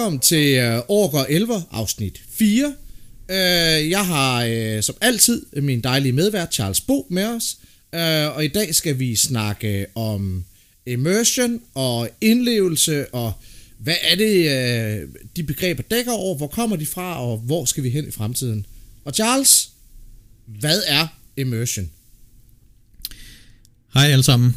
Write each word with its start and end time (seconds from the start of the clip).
Velkommen 0.00 0.20
til 0.20 0.58
uh, 0.58 0.80
Orker 0.88 1.24
11, 1.28 1.62
afsnit 1.70 2.22
4. 2.30 2.66
Uh, 2.66 2.72
øh, 3.28 3.90
jeg 3.90 4.06
har 4.06 4.44
øh, 4.44 4.82
som 4.82 4.94
altid 5.00 5.46
min 5.62 5.80
dejlige 5.80 6.12
medvært 6.12 6.54
Charles 6.54 6.80
Bo 6.80 7.06
med 7.10 7.24
os, 7.24 7.58
uh, 7.92 8.36
og 8.36 8.44
i 8.44 8.48
dag 8.48 8.74
skal 8.74 8.98
vi 8.98 9.16
snakke 9.16 9.86
om 9.94 10.44
immersion 10.86 11.60
og 11.74 12.08
indlevelse, 12.20 13.14
og 13.14 13.32
hvad 13.78 13.94
er 14.02 14.16
det, 14.16 15.08
de 15.36 15.42
begreber 15.42 15.82
dækker 15.82 16.12
over, 16.12 16.36
hvor 16.36 16.46
kommer 16.46 16.76
de 16.76 16.86
fra, 16.86 17.22
og 17.22 17.38
hvor 17.38 17.64
skal 17.64 17.84
vi 17.84 17.90
hen 17.90 18.08
i 18.08 18.10
fremtiden. 18.10 18.66
Og 19.04 19.14
Charles, 19.14 19.70
hvad 20.46 20.82
er 20.86 21.06
immersion? 21.36 21.90
Hej 23.94 24.06
alle 24.06 24.24
sammen. 24.24 24.56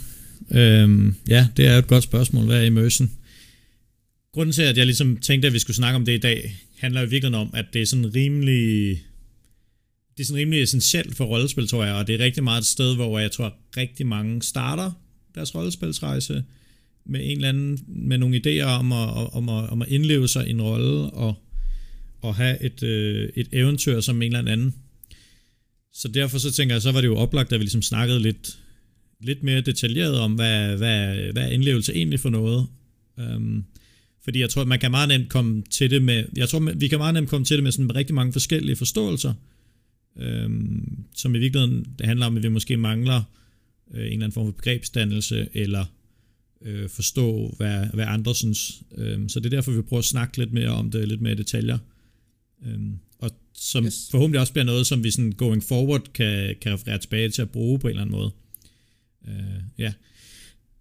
Øhm, 0.52 1.16
ja, 1.28 1.48
det 1.58 1.68
er 1.68 1.78
et 1.78 1.88
godt 1.88 2.04
spørgsmål. 2.04 2.46
Hvad 2.46 2.58
er 2.58 2.66
immersion? 2.66 3.12
Grunden 4.34 4.54
til, 4.54 4.62
at 4.62 4.78
jeg 4.78 4.86
ligesom 4.86 5.18
tænkte, 5.18 5.48
at 5.48 5.54
vi 5.54 5.60
skulle 5.60 5.76
snakke 5.76 5.96
om 5.96 6.06
det 6.06 6.14
i 6.14 6.18
dag, 6.18 6.56
handler 6.78 7.02
jo 7.02 7.08
virkelig 7.08 7.36
om, 7.38 7.50
at 7.54 7.66
det 7.74 7.82
er 7.82 7.86
sådan 7.86 8.16
rimelig... 8.16 8.90
Det 10.18 10.24
er 10.24 10.26
sådan 10.26 10.40
rimelig 10.40 10.62
essentielt 10.62 11.16
for 11.16 11.26
rollespil, 11.26 11.68
tror 11.68 11.84
jeg, 11.84 11.94
og 11.94 12.08
det 12.08 12.16
er 12.16 12.26
rigtig 12.26 12.44
meget 12.44 12.62
et 12.62 12.68
sted, 12.68 12.96
hvor 12.96 13.20
jeg 13.20 13.32
tror, 13.32 13.46
at 13.46 13.54
rigtig 13.78 14.08
mange 14.08 14.42
starter 14.42 14.92
deres 15.36 15.56
rollespilsrejse 15.56 16.44
med 17.06 17.20
en 17.24 17.38
eller 17.38 17.50
anden, 17.50 17.80
med 17.88 18.18
nogle 18.18 18.42
idéer 18.46 18.64
om 18.66 18.92
at, 18.92 19.34
om 19.34 19.50
at, 19.50 19.70
om 19.70 19.82
at 19.82 19.88
indleve 19.88 20.28
sig 20.28 20.48
i 20.48 20.50
en 20.50 20.62
rolle 20.62 21.10
og, 21.10 21.36
og 22.22 22.36
have 22.36 22.64
et, 22.64 22.84
øh, 22.84 23.30
et 23.36 23.48
eventyr 23.52 24.02
som 24.02 24.22
en 24.22 24.36
eller 24.36 24.52
anden. 24.52 24.74
Så 25.94 26.08
derfor 26.08 26.38
så 26.38 26.52
tænker 26.52 26.76
jeg, 26.76 26.82
så 26.82 26.92
var 26.92 27.02
det 27.02 27.08
jo 27.08 27.18
oplagt, 27.18 27.54
at 27.54 27.60
vi 27.60 27.64
ligesom 27.64 27.82
snakkede 27.82 28.20
lidt, 28.20 28.60
lidt 29.22 29.44
mere 29.44 29.62
detaljeret 29.62 30.20
om, 30.20 30.34
hvad, 30.34 30.78
hvad, 30.78 31.16
hvad 31.32 31.44
er 31.44 31.50
indlevelse 31.50 31.96
egentlig 31.96 32.20
for 32.20 32.30
noget. 32.30 32.68
Um, 33.18 33.66
fordi 34.24 34.40
jeg 34.40 34.50
tror, 34.50 34.64
man 34.64 34.80
kan 34.80 34.92
meget 34.92 35.08
nemt 35.08 35.30
komme 35.30 35.64
til 35.70 35.92
det 35.92 36.04
med, 36.04 36.26
jeg 36.36 36.50
tror, 36.50 36.74
vi 36.76 36.88
kan 36.88 36.98
meget 36.98 37.14
nemt 37.14 37.30
komme 37.30 37.46
til 37.46 37.58
det 37.58 37.64
med 37.64 37.72
sådan 37.72 37.96
rigtig 37.96 38.16
mange 38.16 38.34
forskellige 38.34 38.76
forståelser, 38.76 39.34
øhm, 40.20 41.04
som 41.16 41.36
i 41.36 41.40
virkeligheden, 41.40 41.88
det 42.00 42.06
handler 42.06 42.26
om, 42.26 42.38
at 42.38 42.44
vi 42.44 42.50
måske 42.50 42.78
mangler 42.78 43.22
øh, 43.94 44.00
en 44.00 44.06
eller 44.06 44.14
anden 44.14 44.32
form 44.32 44.48
for 44.48 44.52
begrebsdannelse, 44.52 45.48
eller 45.54 45.86
øh, 46.62 46.90
forstå, 46.90 47.54
hvad, 47.58 47.86
hvad 47.94 48.06
andre 48.08 48.36
synes. 48.36 48.82
Øhm, 48.98 49.30
så 49.30 49.40
det 49.40 49.46
er 49.46 49.58
derfor, 49.58 49.72
vi 49.72 49.82
prøver 49.82 50.00
at 50.00 50.06
snakke 50.06 50.38
lidt 50.38 50.54
mere 50.54 50.70
om 50.70 50.92
det, 50.92 51.08
lidt 51.08 51.22
mere 51.22 51.36
detaljer. 51.36 51.78
Øhm, 52.66 53.00
og 53.20 53.32
som 53.54 53.86
yes. 53.86 54.08
forhåbentlig 54.12 54.40
også 54.40 54.54
bliver 54.54 54.66
noget, 54.66 54.88
som 54.88 55.04
vi 55.04 55.12
sådan 55.12 55.32
going 55.32 55.64
forward 55.64 56.14
kan, 56.14 56.56
kan 56.62 56.74
referere 56.74 56.98
tilbage 56.98 57.30
til 57.30 57.42
at 57.42 57.50
bruge 57.50 57.80
på 57.80 57.88
en 57.88 57.90
eller 57.90 58.02
anden 58.02 58.16
måde. 58.16 58.32
Øh, 59.28 59.62
ja. 59.78 59.94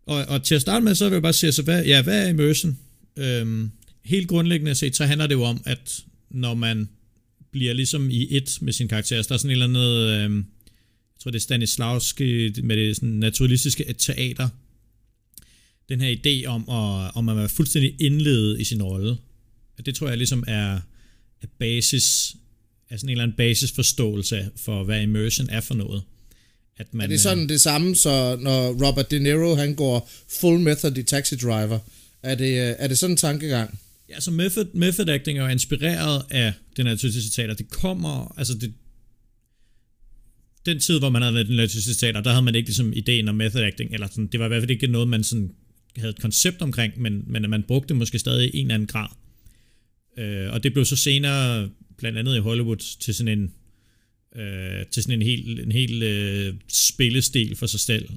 Og, 0.06 0.24
og 0.28 0.42
til 0.42 0.54
at 0.54 0.60
starte 0.60 0.84
med, 0.84 0.94
så 0.94 1.04
vil 1.08 1.12
jeg 1.12 1.22
bare 1.22 1.32
sige, 1.32 1.52
så 1.52 1.62
hvad, 1.62 1.84
ja, 1.84 2.02
hvad 2.02 2.24
er 2.24 2.28
immersion? 2.28 2.78
Øhm, 3.16 3.70
helt 4.04 4.28
grundlæggende 4.28 4.74
set, 4.74 4.96
så 4.96 5.04
handler 5.04 5.26
det 5.26 5.34
jo 5.34 5.42
om, 5.42 5.62
at 5.66 6.04
når 6.30 6.54
man 6.54 6.88
bliver 7.50 7.72
ligesom 7.72 8.10
i 8.10 8.36
et 8.36 8.58
med 8.60 8.72
sin 8.72 8.88
karakter, 8.88 9.22
så 9.22 9.28
der 9.28 9.34
er 9.34 9.38
sådan 9.38 9.50
et 9.50 9.52
eller 9.52 9.66
andet, 9.66 10.24
øhm, 10.24 10.36
jeg 10.36 11.20
tror 11.20 11.30
det 11.30 11.38
er 11.38 11.42
Stanislavski 11.42 12.60
med 12.62 12.76
det 12.76 12.96
sådan 12.96 13.08
naturalistiske 13.08 13.94
teater, 13.98 14.48
den 15.88 16.00
her 16.00 16.16
idé 16.16 16.46
om 16.46 16.68
at, 16.68 17.10
om 17.14 17.28
at 17.28 17.36
være 17.36 17.48
fuldstændig 17.48 17.96
indledet 18.00 18.60
i 18.60 18.64
sin 18.64 18.82
rolle. 18.82 19.16
Det 19.86 19.94
tror 19.94 20.08
jeg 20.08 20.16
ligesom 20.16 20.44
er, 20.46 20.74
er 21.42 21.46
basis, 21.58 22.36
er 22.88 22.96
sådan 22.96 23.08
en 23.08 23.10
eller 23.10 23.22
anden 23.22 23.36
basisforståelse 23.36 24.50
for, 24.56 24.84
hvad 24.84 25.02
immersion 25.02 25.48
er 25.50 25.60
for 25.60 25.74
noget. 25.74 26.02
At 26.76 26.94
man, 26.94 27.04
er 27.04 27.08
det 27.08 27.20
sådan 27.20 27.48
det 27.48 27.60
samme, 27.60 27.94
så 27.94 28.36
når 28.40 28.86
Robert 28.86 29.10
De 29.10 29.18
Niro 29.18 29.54
han 29.54 29.74
går 29.74 30.10
full 30.40 30.60
method 30.60 30.98
i 30.98 31.02
Taxi 31.02 31.36
Driver, 31.36 31.78
er 32.22 32.34
det, 32.34 32.50
øh, 32.50 32.74
er 32.78 32.88
det 32.88 32.98
sådan 32.98 33.12
en 33.12 33.16
tankegang? 33.16 33.80
Ja, 34.08 34.20
så 34.20 34.30
method, 34.30 34.66
method 34.74 35.08
acting 35.08 35.38
er 35.38 35.42
jo 35.42 35.48
inspireret 35.48 36.22
af 36.30 36.52
den 36.76 36.86
her 36.86 36.96
teater. 36.96 37.20
citater. 37.20 37.54
Det 37.54 37.70
kommer, 37.70 38.34
altså 38.38 38.54
det, 38.54 38.74
den 40.66 40.80
tid, 40.80 40.98
hvor 40.98 41.10
man 41.10 41.22
havde 41.22 41.44
den 41.44 41.58
her 41.58 41.66
teater, 41.66 41.80
citater, 41.80 42.20
der 42.20 42.30
havde 42.30 42.44
man 42.44 42.54
ikke 42.54 42.68
ligesom 42.68 42.92
ideen 42.92 43.28
om 43.28 43.34
method 43.34 43.62
acting, 43.62 43.94
eller 43.94 44.08
sådan, 44.08 44.26
det 44.26 44.40
var 44.40 44.46
i 44.46 44.48
hvert 44.48 44.62
fald 44.62 44.70
ikke 44.70 44.86
noget, 44.86 45.08
man 45.08 45.24
sådan 45.24 45.54
havde 45.96 46.10
et 46.10 46.20
koncept 46.20 46.62
omkring, 46.62 47.00
men, 47.00 47.24
men 47.26 47.50
man 47.50 47.62
brugte 47.62 47.88
det 47.88 47.96
måske 47.96 48.18
stadig 48.18 48.54
i 48.54 48.58
en 48.58 48.66
eller 48.66 48.74
anden 48.74 48.86
grad. 48.86 49.08
Øh, 50.18 50.52
og 50.52 50.62
det 50.62 50.72
blev 50.72 50.84
så 50.84 50.96
senere, 50.96 51.70
blandt 51.98 52.18
andet 52.18 52.36
i 52.36 52.40
Hollywood, 52.40 52.98
til 53.00 53.14
sådan 53.14 53.38
en, 53.38 53.52
øh, 54.40 54.86
til 54.90 55.02
sådan 55.02 55.18
en 55.18 55.26
helt, 55.26 55.60
en 55.60 55.72
helt 55.72 56.02
øh, 56.02 56.54
spillestil 56.68 57.56
for 57.56 57.66
sig 57.66 57.80
selv 57.80 58.08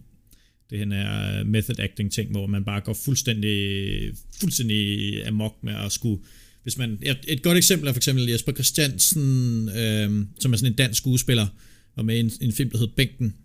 det 0.69 0.77
her 0.77 0.95
er 0.95 1.43
method 1.43 1.79
acting 1.79 2.11
ting, 2.11 2.31
hvor 2.31 2.47
man 2.47 2.65
bare 2.65 2.81
går 2.81 2.93
fuldstændig, 2.93 4.11
fuldstændig 4.39 5.27
amok 5.27 5.55
med 5.63 5.73
at 5.73 5.91
skulle 5.91 6.21
hvis 6.65 6.77
man, 6.77 6.99
et 7.27 7.43
godt 7.43 7.57
eksempel 7.57 7.87
er 7.87 7.93
for 7.93 7.99
eksempel 7.99 8.29
Jesper 8.29 8.51
Christiansen, 8.51 9.69
øh, 9.69 10.25
som 10.39 10.53
er 10.53 10.57
sådan 10.57 10.71
en 10.71 10.77
dansk 10.77 10.97
skuespiller, 10.97 11.47
og 11.95 12.05
med 12.05 12.19
en, 12.19 12.31
en 12.41 12.51
film, 12.51 12.69
der 12.69 12.77
hed 12.77 12.87
Bænken, 12.87 13.35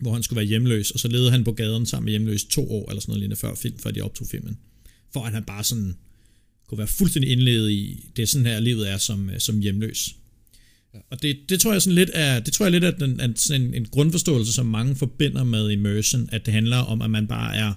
hvor 0.00 0.12
han 0.12 0.22
skulle 0.22 0.36
være 0.36 0.46
hjemløs, 0.46 0.90
og 0.90 1.00
så 1.00 1.08
levede 1.08 1.30
han 1.30 1.44
på 1.44 1.52
gaden 1.52 1.86
sammen 1.86 2.04
med 2.04 2.12
hjemløs 2.12 2.44
to 2.44 2.70
år, 2.70 2.90
eller 2.90 3.00
sådan 3.00 3.10
noget 3.10 3.20
lignende 3.20 3.36
før 3.36 3.54
film, 3.54 3.78
før 3.78 3.90
de 3.90 4.00
optog 4.00 4.26
filmen. 4.26 4.58
For 5.12 5.24
at 5.24 5.32
han 5.32 5.44
bare 5.44 5.64
sådan 5.64 5.96
kunne 6.68 6.78
være 6.78 6.86
fuldstændig 6.86 7.30
indledet 7.30 7.70
i, 7.70 8.10
det 8.16 8.22
er 8.22 8.26
sådan 8.26 8.46
her 8.46 8.60
livet 8.60 8.90
er 8.90 8.98
som, 8.98 9.30
øh, 9.30 9.38
som 9.38 9.60
hjemløs. 9.60 10.14
Og 11.10 11.22
det, 11.22 11.38
det 11.48 11.60
tror 11.60 11.72
jeg 11.72 11.82
sådan 11.82 11.94
lidt 11.94 12.10
er, 12.14 12.40
det 12.40 12.52
tror 12.52 12.64
jeg 12.64 12.72
lidt 12.72 12.84
er, 12.84 12.90
den, 12.90 13.20
er 13.20 13.28
sådan 13.36 13.62
en, 13.62 13.74
en 13.74 13.84
grundforståelse, 13.84 14.52
som 14.52 14.66
mange 14.66 14.96
forbinder 14.96 15.44
med 15.44 15.70
immersion, 15.70 16.28
at 16.32 16.46
det 16.46 16.54
handler 16.54 16.76
om, 16.76 17.02
at 17.02 17.10
man 17.10 17.26
bare 17.26 17.56
er, 17.56 17.72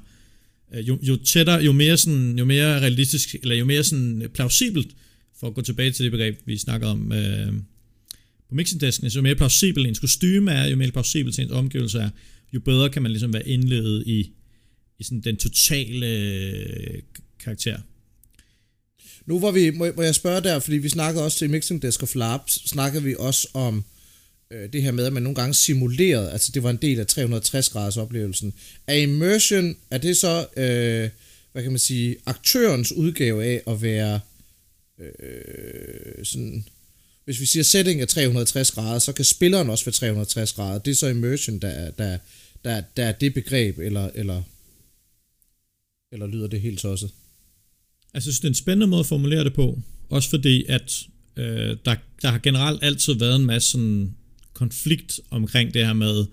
øh, 0.74 0.88
jo, 0.88 1.00
jo 1.02 1.16
tættere, 1.16 1.64
jo 1.64 1.72
mere, 1.72 1.98
sådan, 1.98 2.40
jo 2.40 2.46
mere 2.46 2.80
realistisk, 2.80 3.36
eller 3.44 3.56
jo 3.56 3.66
mere 3.66 3.84
sådan 3.84 4.30
plausibelt, 4.34 4.96
for 5.40 5.48
at 5.48 5.54
gå 5.54 5.62
tilbage 5.62 5.92
til 5.92 6.04
det 6.04 6.12
begreb, 6.12 6.40
vi 6.46 6.58
snakker 6.58 6.88
om 6.88 7.12
øh, 7.12 7.54
på 8.50 8.56
mixingdesken, 8.56 9.10
så 9.10 9.18
jo 9.20 9.24
mere 9.24 9.36
plausibel 9.36 9.86
ens 9.86 10.00
kostyme 10.00 10.52
er, 10.52 10.68
jo 10.68 10.76
mere 10.76 10.92
plausibel 10.92 11.34
ens 11.40 11.52
omgivelser 11.52 12.02
er, 12.02 12.10
jo 12.54 12.60
bedre 12.60 12.90
kan 12.90 13.02
man 13.02 13.12
ligesom 13.12 13.34
være 13.34 13.48
indledet 13.48 14.04
i, 14.08 14.30
i 15.00 15.04
sådan 15.04 15.22
den 15.22 15.38
totale 15.38 16.08
øh, 16.08 17.02
karakter. 17.40 17.78
Nu 19.26 19.40
var 19.40 19.52
vi, 19.52 19.70
må, 19.70 19.88
må 19.96 20.02
jeg 20.02 20.16
spørge 20.16 20.42
der, 20.42 20.60
fordi 20.60 20.78
vi 20.78 20.90
snakkede 20.90 21.26
også 21.26 21.38
til 21.38 21.50
Mixing 21.50 21.82
Desk 21.82 22.04
of 22.04 22.16
Labs, 22.16 22.70
snakkede 22.70 23.04
vi 23.04 23.16
også 23.20 23.48
om 23.54 23.84
øh, 24.52 24.74
det 24.74 24.82
her 24.82 24.92
med, 24.92 25.06
at 25.06 25.14
man 25.14 25.24
nogle 25.24 25.36
gange 25.36 25.54
simulerede, 25.54 26.32
altså 26.32 26.52
det 26.54 26.64
var 26.64 26.70
en 26.70 26.78
del 26.82 27.00
af 27.00 27.08
360 27.08 27.70
graders 27.70 27.98
oplevelsen. 27.98 28.54
Er 28.88 28.96
immersion, 28.96 29.76
er 29.92 29.98
det 29.98 30.18
så, 30.18 30.48
øh, 30.58 31.10
hvad 31.52 31.64
kan 31.64 31.72
man 31.72 31.80
sige, 31.80 32.16
aktørens 32.26 32.92
udgave 32.92 33.46
af 33.46 33.62
at 33.68 33.82
være 33.82 34.20
øh, 35.00 36.26
sådan, 36.26 36.66
hvis 37.26 37.40
vi 37.40 37.46
siger 37.46 37.64
setting 37.64 38.02
af 38.02 38.08
360 38.08 38.72
grader, 38.72 39.00
så 39.00 39.14
kan 39.14 39.26
spilleren 39.26 39.70
også 39.70 39.86
være 39.86 39.94
360 39.94 40.54
grader. 40.54 40.80
Det 40.80 40.92
er 40.92 40.96
så 40.96 41.08
immersion, 41.08 41.60
der, 41.60 41.92
der, 41.92 42.18
der, 42.64 42.82
der 42.98 43.06
er 43.06 43.12
det 43.12 43.34
begreb, 43.34 43.80
eller, 43.80 44.10
eller, 44.16 44.42
eller 46.12 46.28
lyder 46.28 46.48
det 46.48 46.62
helt 46.62 46.80
tosset? 46.80 47.12
Altså, 48.14 48.30
jeg 48.30 48.34
synes, 48.34 48.40
det 48.40 48.46
er 48.46 48.52
en 48.52 48.56
spændende 48.56 48.88
måde 48.88 49.00
at 49.00 49.06
formulere 49.06 49.44
det 49.44 49.54
på. 49.54 49.82
Også 50.10 50.30
fordi, 50.30 50.66
at 50.70 51.08
øh, 51.38 51.78
der, 51.86 51.96
der 52.22 52.28
har 52.28 52.40
generelt 52.40 52.84
altid 52.84 53.14
været 53.14 53.36
en 53.36 53.46
masse 53.46 53.72
sådan, 53.72 54.16
konflikt 54.54 55.20
omkring 55.30 55.74
det 55.74 55.86
her 55.86 55.94
med 55.94 56.26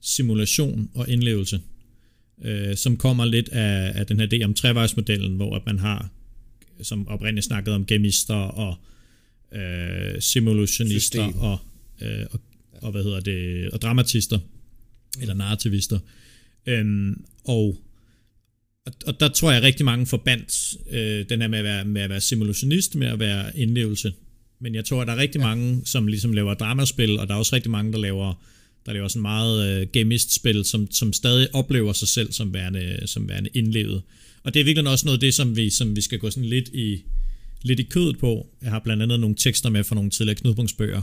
simulation 0.00 0.90
og 0.94 1.08
indlevelse, 1.08 1.60
øh, 2.44 2.76
som 2.76 2.96
kommer 2.96 3.24
lidt 3.24 3.48
af, 3.48 3.92
af 3.94 4.06
den 4.06 4.20
her 4.20 4.26
idé 4.26 4.44
om 4.44 4.54
trevejsmodellen, 4.54 5.36
hvor 5.36 5.56
at 5.56 5.62
man 5.66 5.78
har, 5.78 6.10
som 6.82 7.08
oprindeligt 7.08 7.46
snakket 7.46 7.74
om 7.74 7.86
gemister 7.86 8.34
og 8.34 8.76
øh, 9.52 10.20
simulationister 10.20 11.22
og, 11.22 11.58
øh, 12.02 12.26
og, 12.30 12.40
og, 12.82 12.90
hvad 12.90 13.02
hedder 13.02 13.20
det, 13.20 13.70
og 13.70 13.82
dramatister, 13.82 14.38
mm. 14.38 15.20
eller 15.20 15.34
narrativister. 15.34 15.98
Øhm, 16.66 17.24
og 17.44 17.78
og, 18.88 18.94
og 19.06 19.20
der 19.20 19.28
tror 19.28 19.52
jeg 19.52 19.62
rigtig 19.62 19.84
mange 19.84 20.06
forbandt 20.06 20.76
øh, 20.90 21.24
den 21.28 21.40
her 21.40 21.48
med 21.48 21.58
at, 21.58 21.64
være, 21.64 21.84
med 21.84 22.02
at 22.02 22.10
være 22.10 22.20
simulationist, 22.20 22.94
med 22.94 23.06
at 23.06 23.18
være 23.18 23.58
indlevelse. 23.58 24.12
Men 24.60 24.74
jeg 24.74 24.84
tror, 24.84 25.00
at 25.00 25.06
der 25.06 25.14
er 25.14 25.18
rigtig 25.18 25.38
ja. 25.38 25.46
mange, 25.46 25.80
som 25.84 26.06
ligesom 26.06 26.32
laver 26.32 26.54
dramaspil, 26.54 27.18
og 27.18 27.28
der 27.28 27.34
er 27.34 27.38
også 27.38 27.56
rigtig 27.56 27.70
mange, 27.70 27.92
der 27.92 27.98
laver, 27.98 28.42
der 28.86 28.92
laver 28.92 29.08
sådan 29.08 29.22
meget 29.22 29.80
øh, 29.80 29.86
gamist-spil, 29.92 30.64
som, 30.64 30.90
som 30.90 31.12
stadig 31.12 31.54
oplever 31.54 31.92
sig 31.92 32.08
selv 32.08 32.32
som 32.32 32.54
værende, 32.54 32.98
som 33.06 33.28
værende 33.28 33.50
indlevet. 33.54 34.02
Og 34.42 34.54
det 34.54 34.60
er 34.60 34.64
virkelig 34.64 34.90
også 34.90 35.06
noget 35.06 35.16
af 35.16 35.20
det, 35.20 35.34
som 35.34 35.56
vi, 35.56 35.70
som 35.70 35.96
vi 35.96 36.00
skal 36.00 36.18
gå 36.18 36.30
sådan 36.30 36.48
lidt 36.48 36.68
i, 36.68 37.02
lidt 37.62 37.80
i 37.80 37.82
kødet 37.82 38.18
på. 38.18 38.46
Jeg 38.62 38.70
har 38.70 38.78
blandt 38.78 39.02
andet 39.02 39.20
nogle 39.20 39.36
tekster 39.36 39.70
med 39.70 39.84
fra 39.84 39.94
nogle 39.94 40.10
tidligere 40.10 40.36
knudepunktsbøger, 40.40 41.02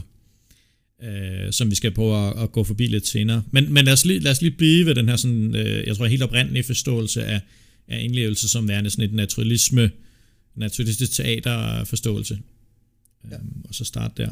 øh, 1.02 1.52
som 1.52 1.70
vi 1.70 1.74
skal 1.74 1.90
prøve 1.90 2.28
at, 2.28 2.42
at 2.42 2.52
gå 2.52 2.64
forbi 2.64 2.86
lidt 2.86 3.06
senere. 3.06 3.42
Men, 3.50 3.72
men 3.72 3.84
lad, 3.84 3.92
os 3.92 4.04
lige, 4.04 4.18
lad 4.18 4.32
os 4.32 4.42
lige 4.42 4.56
blive 4.56 4.86
ved 4.86 4.94
den 4.94 5.08
her 5.08 5.16
sådan, 5.16 5.54
øh, 5.54 5.86
jeg 5.86 5.96
tror 5.96 6.06
helt 6.06 6.22
oprindelige 6.22 6.64
forståelse 6.64 7.24
af, 7.24 7.40
af 7.88 8.00
indlevelse 8.02 8.48
som 8.48 8.68
værende 8.68 8.90
sådan 8.90 9.04
et 9.04 9.14
naturalisme, 9.14 9.90
naturalistisk 10.54 11.12
teaterforståelse. 11.12 12.38
Ja. 13.30 13.36
Um, 13.36 13.64
og 13.68 13.74
så 13.74 13.84
starte 13.84 14.22
der. 14.22 14.30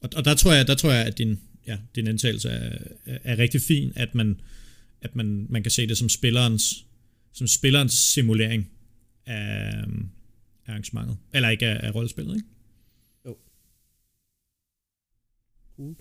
Og, 0.00 0.10
og 0.16 0.24
der 0.24 0.34
tror 0.34 0.52
jeg, 0.52 0.66
der 0.66 0.74
tror 0.74 0.92
jeg, 0.92 1.06
at 1.06 1.18
din, 1.18 1.40
ja, 1.66 1.78
din 1.94 2.06
indtagelse 2.06 2.48
er, 2.48 2.78
er, 3.06 3.38
rigtig 3.38 3.60
fin, 3.60 3.92
at 3.96 4.14
man, 4.14 4.40
at 5.00 5.16
man, 5.16 5.46
man 5.48 5.62
kan 5.62 5.70
se 5.70 5.86
det 5.86 5.98
som 5.98 6.08
spillerens, 6.08 6.86
som 7.32 7.46
spillerens 7.46 7.92
simulering 7.92 8.70
af, 9.26 9.84
arrangementet. 10.66 11.16
Eller 11.34 11.48
ikke 11.48 11.66
af, 11.66 11.86
af 11.86 11.94
rollespillet, 11.94 12.36
ikke? 12.36 12.48
Jo. 13.26 13.36
Cool. 15.76 15.96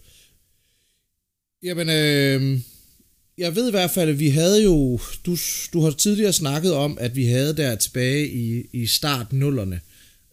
Jamen, 1.63 1.89
øh, 1.89 2.59
jeg 3.37 3.55
ved 3.55 3.67
i 3.67 3.71
hvert 3.71 3.91
fald, 3.91 4.09
at 4.09 4.19
vi 4.19 4.29
havde 4.29 4.63
jo, 4.63 4.99
du, 5.25 5.37
du 5.73 5.81
har 5.81 5.91
tidligere 5.91 6.33
snakket 6.33 6.73
om, 6.73 6.97
at 7.01 7.15
vi 7.15 7.25
havde 7.25 7.57
der 7.57 7.75
tilbage 7.75 8.29
i, 8.29 8.63
i 8.73 8.85
start 8.85 9.33
nullerne, 9.33 9.79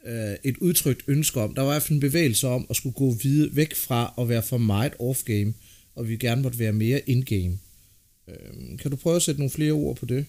øh, 0.06 0.34
et 0.44 0.56
udtrykt 0.60 1.02
ønske 1.06 1.40
om, 1.40 1.54
der 1.54 1.62
var 1.62 1.70
i 1.70 1.74
hvert 1.74 1.82
fald 1.82 1.94
en 1.94 2.00
bevægelse 2.00 2.48
om 2.48 2.66
at 2.70 2.76
skulle 2.76 2.94
gå 2.94 3.14
videre, 3.22 3.56
væk 3.56 3.76
fra 3.76 4.14
at 4.20 4.28
være 4.28 4.42
for 4.42 4.58
meget 4.58 4.92
off-game, 5.00 5.52
og 5.94 6.08
vi 6.08 6.16
gerne 6.16 6.42
måtte 6.42 6.58
være 6.58 6.72
mere 6.72 7.00
in-game. 7.06 7.58
Øh, 8.28 8.78
kan 8.78 8.90
du 8.90 8.96
prøve 8.96 9.16
at 9.16 9.22
sætte 9.22 9.40
nogle 9.40 9.50
flere 9.50 9.72
ord 9.72 9.96
på 9.96 10.06
det? 10.06 10.26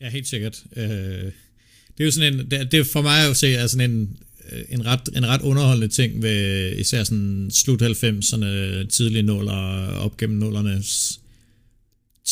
Ja, 0.00 0.08
helt 0.08 0.28
sikkert. 0.28 0.64
Øh, 0.76 1.32
det 1.98 2.00
er 2.00 2.04
jo 2.04 2.10
sådan 2.10 2.34
en, 2.34 2.50
det, 2.50 2.72
det 2.72 2.86
for 2.86 3.02
mig 3.02 3.30
at 3.30 3.36
se 3.36 3.54
er 3.54 3.66
sådan 3.66 3.90
en, 3.90 4.18
øh, 4.52 4.62
en 4.68 4.86
ret, 4.86 5.08
en 5.16 5.26
ret 5.26 5.42
underholdende 5.42 5.88
ting 5.88 6.22
ved 6.22 6.72
især 6.76 7.04
sådan 7.04 7.50
slut 7.52 7.82
90'erne, 7.82 8.86
tidlige 8.86 9.22
nuller, 9.22 9.86
op 9.86 10.16
gennem 10.16 10.38
nullernes 10.38 11.19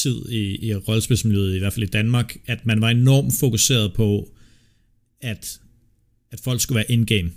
tid 0.03 0.29
i, 0.29 0.67
i 0.67 0.75
rollespilsmiljøet, 0.75 1.57
i 1.57 1.59
hvert 1.59 1.73
fald 1.73 1.87
i 1.87 1.91
Danmark, 1.91 2.37
at 2.47 2.67
man 2.67 2.81
var 2.81 2.91
enormt 2.91 3.35
fokuseret 3.41 3.93
på, 3.93 4.29
at, 5.21 5.61
at 6.31 6.41
folk 6.41 6.61
skulle 6.61 6.77
være 6.77 6.91
in-game, 6.91 7.31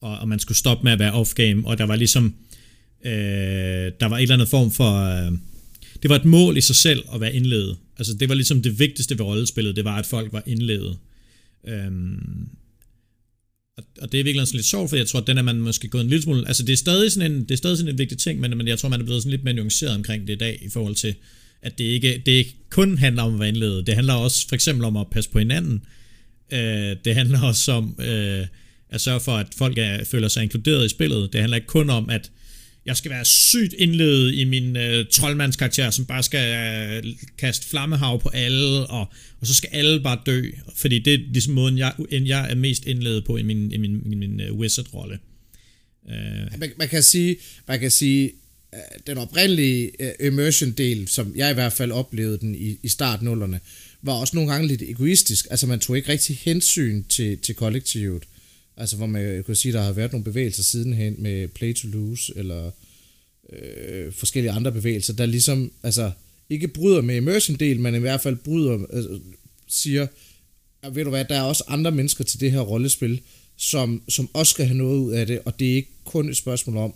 og, 0.00 0.18
og 0.18 0.28
man 0.28 0.38
skulle 0.38 0.58
stoppe 0.58 0.84
med 0.84 0.92
at 0.92 0.98
være 0.98 1.12
off-game, 1.12 1.66
og 1.66 1.78
der 1.78 1.84
var 1.84 1.96
ligesom, 1.96 2.34
øh, 3.04 3.92
der 4.00 4.06
var 4.06 4.18
et 4.18 4.22
eller 4.22 4.34
andet 4.34 4.48
form 4.48 4.70
for, 4.70 4.92
øh, 5.04 5.32
det 6.02 6.08
var 6.08 6.16
et 6.16 6.24
mål 6.24 6.56
i 6.56 6.60
sig 6.60 6.76
selv 6.76 7.04
at 7.14 7.20
være 7.20 7.34
indledet. 7.34 7.76
Altså 7.98 8.14
det 8.14 8.28
var 8.28 8.34
ligesom 8.34 8.62
det 8.62 8.78
vigtigste 8.78 9.18
ved 9.18 9.24
rollespillet, 9.24 9.76
det 9.76 9.84
var, 9.84 9.96
at 9.96 10.06
folk 10.06 10.32
var 10.32 10.42
indledet. 10.46 10.98
Øhm, 11.68 12.48
og, 13.76 13.84
og 14.00 14.12
det 14.12 14.20
er 14.20 14.24
virkelig 14.24 14.46
sådan 14.46 14.58
lidt 14.58 14.66
sjovt, 14.66 14.90
for 14.90 14.96
jeg 14.96 15.06
tror, 15.06 15.20
at 15.20 15.26
den 15.26 15.38
er 15.38 15.42
man 15.42 15.60
måske 15.60 15.88
gået 15.88 16.02
en 16.02 16.08
lille 16.08 16.22
smule... 16.22 16.46
Altså 16.48 16.62
det 16.62 16.72
er 16.72 16.76
stadig 16.76 17.12
sådan 17.12 17.32
en, 17.32 17.40
det 17.40 17.50
er 17.50 17.56
stadig 17.56 17.76
sådan 17.76 17.94
en 17.94 17.98
vigtig 17.98 18.18
ting, 18.18 18.40
men, 18.40 18.56
men 18.56 18.68
jeg 18.68 18.78
tror, 18.78 18.88
man 18.88 19.00
er 19.00 19.04
blevet 19.04 19.22
sådan 19.22 19.30
lidt 19.30 19.44
mere 19.44 19.54
nuanceret 19.54 19.94
omkring 19.94 20.26
det 20.26 20.32
i 20.32 20.38
dag, 20.38 20.58
i 20.62 20.68
forhold 20.68 20.94
til, 20.94 21.14
at 21.62 21.78
det 21.78 21.84
ikke, 21.84 22.22
det 22.26 22.32
ikke 22.32 22.54
kun 22.70 22.98
handler 22.98 23.22
om 23.22 23.34
at 23.34 23.40
være 23.40 23.48
indledet. 23.48 23.86
Det 23.86 23.94
handler 23.94 24.14
også 24.14 24.48
for 24.48 24.54
eksempel 24.54 24.84
om 24.84 24.96
at 24.96 25.06
passe 25.10 25.30
på 25.30 25.38
hinanden. 25.38 25.84
Øh, 26.52 26.96
det 27.04 27.14
handler 27.14 27.42
også 27.42 27.72
om 27.72 27.96
øh, 28.00 28.46
at 28.90 29.00
sørge 29.00 29.20
for, 29.20 29.32
at 29.32 29.46
folk 29.56 29.78
er, 29.78 30.04
føler 30.04 30.28
sig 30.28 30.42
inkluderet 30.42 30.86
i 30.86 30.88
spillet. 30.88 31.32
Det 31.32 31.40
handler 31.40 31.56
ikke 31.56 31.66
kun 31.66 31.90
om, 31.90 32.10
at 32.10 32.30
jeg 32.86 32.96
skal 32.96 33.10
være 33.10 33.24
sygt 33.24 33.74
indledet 33.78 34.34
i 34.34 34.44
min 34.44 34.76
øh, 34.76 35.06
troldmandskarakter, 35.12 35.90
som 35.90 36.06
bare 36.06 36.22
skal 36.22 37.02
øh, 37.04 37.12
kaste 37.38 37.68
flammehav 37.68 38.20
på 38.20 38.28
alle, 38.28 38.86
og, 38.86 39.12
og 39.40 39.46
så 39.46 39.54
skal 39.54 39.68
alle 39.72 40.00
bare 40.00 40.18
dø, 40.26 40.50
fordi 40.76 40.98
det 40.98 41.14
er 41.14 41.18
ligesom 41.18 41.54
måden, 41.54 41.78
jeg, 41.78 41.92
jeg 42.10 42.50
er 42.50 42.54
mest 42.54 42.86
indledet 42.86 43.24
på 43.24 43.36
i 43.36 43.42
min, 43.42 43.72
i 43.72 43.76
min, 43.76 44.02
min, 44.04 44.18
min 44.18 44.40
uh, 44.50 44.58
wizard-rolle. 44.58 45.18
Øh. 46.10 46.58
Man, 46.58 46.70
man 46.78 46.88
kan 46.88 47.02
sige, 47.02 47.36
man 47.68 47.80
kan 47.80 47.90
sige 47.90 48.30
Øh, 48.74 48.80
den 49.06 49.18
oprindelige 49.18 49.90
uh, 50.00 50.26
immersion-del, 50.26 51.08
som 51.08 51.32
jeg 51.36 51.50
i 51.50 51.54
hvert 51.54 51.72
fald 51.72 51.92
oplevede 51.92 52.38
den 52.38 52.54
i, 52.54 52.78
i 52.82 52.88
startnullerne, 52.88 53.60
var 54.02 54.12
også 54.12 54.36
nogle 54.36 54.52
gange 54.52 54.68
lidt 54.68 54.82
egoistisk. 54.82 55.46
Altså 55.50 55.66
man 55.66 55.80
tog 55.80 55.96
ikke 55.96 56.08
rigtig 56.08 56.36
hensyn 56.36 57.04
til, 57.08 57.38
til 57.38 57.54
kollektivet. 57.54 58.22
Altså 58.76 58.96
hvor 58.96 59.06
man 59.06 59.42
kunne 59.44 59.56
sige, 59.56 59.72
der 59.72 59.82
har 59.82 59.92
været 59.92 60.12
nogle 60.12 60.24
bevægelser 60.24 60.62
sidenhen 60.62 61.16
med 61.18 61.48
play 61.48 61.74
to 61.74 61.88
lose, 61.88 62.32
eller 62.36 62.70
øh, 63.52 64.12
forskellige 64.12 64.50
andre 64.50 64.72
bevægelser, 64.72 65.12
der 65.12 65.26
ligesom, 65.26 65.72
altså 65.82 66.10
ikke 66.50 66.68
bryder 66.68 67.00
med 67.00 67.16
immersion-del, 67.16 67.80
men 67.80 67.94
i 67.94 67.98
hvert 67.98 68.20
fald 68.20 68.36
bryder, 68.36 68.86
altså, 68.92 69.20
siger, 69.68 70.06
at 70.82 70.94
ved 70.94 71.04
du 71.04 71.10
hvad, 71.10 71.24
der 71.24 71.34
er 71.34 71.42
også 71.42 71.64
andre 71.68 71.90
mennesker 71.90 72.24
til 72.24 72.40
det 72.40 72.52
her 72.52 72.60
rollespil, 72.60 73.20
som, 73.56 74.02
som 74.08 74.30
også 74.32 74.50
skal 74.50 74.66
have 74.66 74.78
noget 74.78 74.98
ud 74.98 75.12
af 75.12 75.26
det, 75.26 75.40
og 75.44 75.58
det 75.58 75.70
er 75.70 75.74
ikke 75.74 75.90
kun 76.04 76.28
et 76.28 76.36
spørgsmål 76.36 76.76
om, 76.76 76.94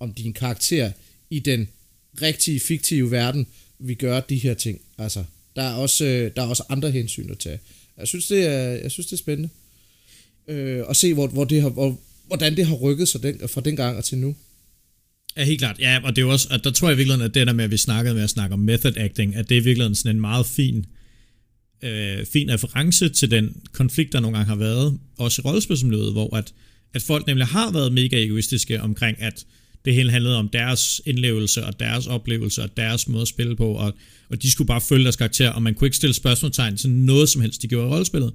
om 0.00 0.12
din 0.12 0.32
karakter 0.32 0.92
i 1.30 1.38
den 1.38 1.68
rigtige, 2.22 2.60
fiktive 2.60 3.10
verden 3.10 3.46
vi 3.78 3.94
gør 3.94 4.20
de 4.20 4.36
her 4.36 4.54
ting. 4.54 4.80
Altså, 4.98 5.24
der 5.56 5.62
er 5.62 5.74
også, 5.74 6.04
øh, 6.04 6.30
der 6.36 6.42
er 6.42 6.46
også 6.46 6.62
andre 6.68 6.90
hensyn 6.90 7.30
at 7.30 7.38
tage. 7.38 7.58
Jeg 7.98 8.08
synes, 8.08 8.26
det 8.26 8.46
er, 8.46 8.60
jeg 8.60 8.90
synes, 8.90 9.06
det 9.06 9.12
er 9.12 9.18
spændende 9.18 9.48
øh, 10.48 10.82
og 10.86 10.96
se, 10.96 11.14
hvor, 11.14 11.26
hvor 11.26 11.44
det 11.44 11.62
har, 11.62 11.68
hvor, 11.68 12.00
hvordan 12.26 12.56
det 12.56 12.66
har 12.66 12.74
rykket 12.74 13.08
sig 13.08 13.22
den, 13.22 13.48
fra 13.48 13.60
den 13.60 13.76
gang 13.76 13.96
og 13.96 14.04
til 14.04 14.18
nu. 14.18 14.36
Ja, 15.36 15.44
helt 15.44 15.58
klart. 15.58 15.78
Ja, 15.78 16.00
og 16.04 16.16
det 16.16 16.22
er 16.22 16.26
også, 16.26 16.48
at 16.50 16.64
der 16.64 16.70
tror 16.70 16.88
jeg 16.88 16.98
virkelig, 16.98 17.24
at 17.24 17.34
det 17.34 17.46
der 17.46 17.52
med, 17.52 17.64
at 17.64 17.70
vi 17.70 17.76
snakkede 17.76 18.14
med 18.14 18.22
at 18.22 18.30
snakke 18.30 18.52
om 18.52 18.58
method 18.58 18.96
acting, 18.96 19.36
at 19.36 19.48
det 19.48 19.56
er 19.58 19.62
virkelig 19.62 19.96
sådan 19.96 20.16
en 20.16 20.20
meget 20.20 20.46
fin, 20.46 20.86
øh, 21.82 22.26
fin 22.26 22.50
reference 22.50 23.08
til 23.08 23.30
den 23.30 23.56
konflikt, 23.72 24.12
der 24.12 24.20
nogle 24.20 24.36
gange 24.36 24.48
har 24.48 24.56
været, 24.56 24.98
også 25.18 25.42
i 25.42 25.44
rollespilsområdet, 25.44 26.12
hvor 26.12 26.36
at, 26.36 26.52
at 26.94 27.02
folk 27.02 27.26
nemlig 27.26 27.46
har 27.46 27.72
været 27.72 27.92
mega 27.92 28.24
egoistiske 28.24 28.80
omkring, 28.80 29.22
at 29.22 29.46
det 29.84 29.94
hele 29.94 30.10
handlede 30.10 30.36
om 30.36 30.48
deres 30.48 31.00
indlevelse 31.06 31.64
og 31.64 31.80
deres 31.80 32.06
oplevelse 32.06 32.62
og 32.62 32.76
deres 32.76 33.08
måde 33.08 33.22
at 33.22 33.28
spille 33.28 33.56
på, 33.56 33.72
og, 33.72 33.94
og 34.28 34.42
de 34.42 34.50
skulle 34.50 34.68
bare 34.68 34.80
følge 34.80 35.04
deres 35.04 35.16
karakter, 35.16 35.50
og 35.50 35.62
man 35.62 35.74
kunne 35.74 35.86
ikke 35.86 35.96
stille 35.96 36.14
spørgsmålstegn 36.14 36.76
til 36.76 36.90
noget 36.90 37.28
som 37.28 37.42
helst, 37.42 37.62
de 37.62 37.68
gjorde 37.68 37.88
i 37.88 37.90
rollespillet. 37.90 38.32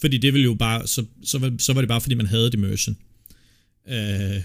Fordi 0.00 0.18
det 0.18 0.32
ville 0.32 0.44
jo 0.44 0.54
bare, 0.54 0.86
så, 0.86 1.04
så, 1.24 1.52
så 1.58 1.72
var 1.72 1.80
det 1.80 1.88
bare 1.88 2.00
fordi 2.00 2.14
man 2.14 2.26
havde 2.26 2.50
immersion. 2.54 2.96
Øh, 3.88 4.42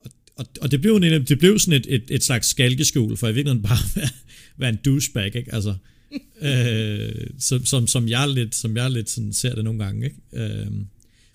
og, 0.00 0.10
og, 0.36 0.46
og 0.60 0.70
det 0.70 0.80
blev, 0.80 0.96
en, 0.96 1.02
det 1.02 1.38
blev 1.38 1.58
sådan 1.58 1.80
et, 1.80 1.86
et, 1.88 2.04
et 2.10 2.24
slags 2.24 2.48
skalkeskjul, 2.48 3.16
for 3.16 3.28
i 3.28 3.34
virkeligheden 3.34 3.62
bare 3.62 3.78
være, 3.94 4.08
være 4.56 4.70
en 4.70 4.78
douchebag, 4.84 5.36
ikke? 5.36 5.54
Altså, 5.54 5.74
øh, 6.42 7.26
som, 7.38 7.66
som, 7.66 7.86
som, 7.86 8.08
jeg 8.08 8.28
lidt, 8.28 8.54
som 8.54 8.76
jeg 8.76 8.90
lidt 8.90 9.10
sådan 9.10 9.32
ser 9.32 9.54
det 9.54 9.64
nogle 9.64 9.84
gange, 9.84 10.04
ikke? 10.04 10.16
Øh, 10.32 10.66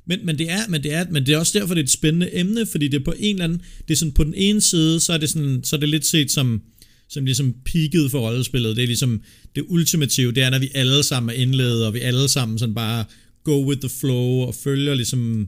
men, 0.05 0.25
men, 0.25 0.37
det 0.37 0.51
er, 0.51 0.67
men, 0.69 0.83
det 0.83 0.93
er, 0.93 1.05
men 1.09 1.25
det 1.25 1.33
er 1.33 1.37
også 1.37 1.59
derfor, 1.59 1.73
det 1.73 1.81
er 1.81 1.83
et 1.83 1.89
spændende 1.89 2.37
emne, 2.37 2.65
fordi 2.65 2.87
det 2.87 2.99
er 2.99 3.03
på 3.03 3.13
en 3.19 3.35
eller 3.35 3.43
anden, 3.43 3.61
det 3.87 3.93
er 3.93 3.97
sådan 3.97 4.11
på 4.11 4.23
den 4.23 4.33
ene 4.33 4.61
side, 4.61 4.99
så 4.99 5.13
er 5.13 5.17
det 5.17 5.29
sådan, 5.29 5.63
så 5.63 5.75
er 5.75 5.79
det 5.79 5.89
lidt 5.89 6.05
set 6.05 6.31
som, 6.31 6.61
som 7.09 7.25
ligesom 7.25 7.55
peaked 7.65 8.09
for 8.09 8.19
rollespillet. 8.19 8.75
Det 8.75 8.83
er 8.83 8.87
ligesom 8.87 9.21
det 9.55 9.63
ultimative, 9.67 10.31
det 10.31 10.43
er, 10.43 10.49
når 10.49 10.59
vi 10.59 10.69
alle 10.73 11.03
sammen 11.03 11.29
er 11.29 11.33
indledet, 11.33 11.85
og 11.85 11.93
vi 11.93 11.99
alle 11.99 12.27
sammen 12.27 12.59
sådan 12.59 12.75
bare 12.75 13.05
go 13.43 13.67
with 13.67 13.81
the 13.81 13.89
flow, 13.89 14.41
og 14.41 14.55
følger 14.55 14.93
ligesom, 14.93 15.47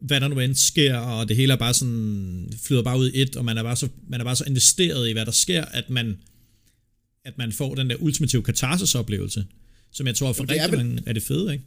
hvad 0.00 0.20
der 0.20 0.28
nu 0.28 0.40
end 0.40 0.54
sker, 0.54 0.96
og 0.96 1.28
det 1.28 1.36
hele 1.36 1.52
er 1.52 1.56
bare 1.56 1.74
sådan, 1.74 2.52
flyder 2.62 2.82
bare 2.82 2.98
ud 2.98 3.10
i 3.10 3.22
et, 3.22 3.36
og 3.36 3.44
man 3.44 3.58
er 3.58 3.62
bare 3.62 3.76
så, 3.76 3.88
man 4.08 4.20
er 4.20 4.24
bare 4.24 4.36
så 4.36 4.44
investeret 4.46 5.08
i, 5.08 5.12
hvad 5.12 5.26
der 5.26 5.32
sker, 5.32 5.64
at 5.64 5.90
man, 5.90 6.16
at 7.24 7.38
man 7.38 7.52
får 7.52 7.74
den 7.74 7.90
der 7.90 7.96
ultimative 7.96 8.42
katarsis-oplevelse, 8.42 9.44
som 9.92 10.06
jeg 10.06 10.14
tror 10.14 10.32
for 10.32 10.42
rigtig 10.42 10.56
er 10.56 10.68
vel, 10.68 10.78
mange 10.78 11.02
er 11.06 11.12
det 11.12 11.22
fede, 11.22 11.52
ikke? 11.52 11.64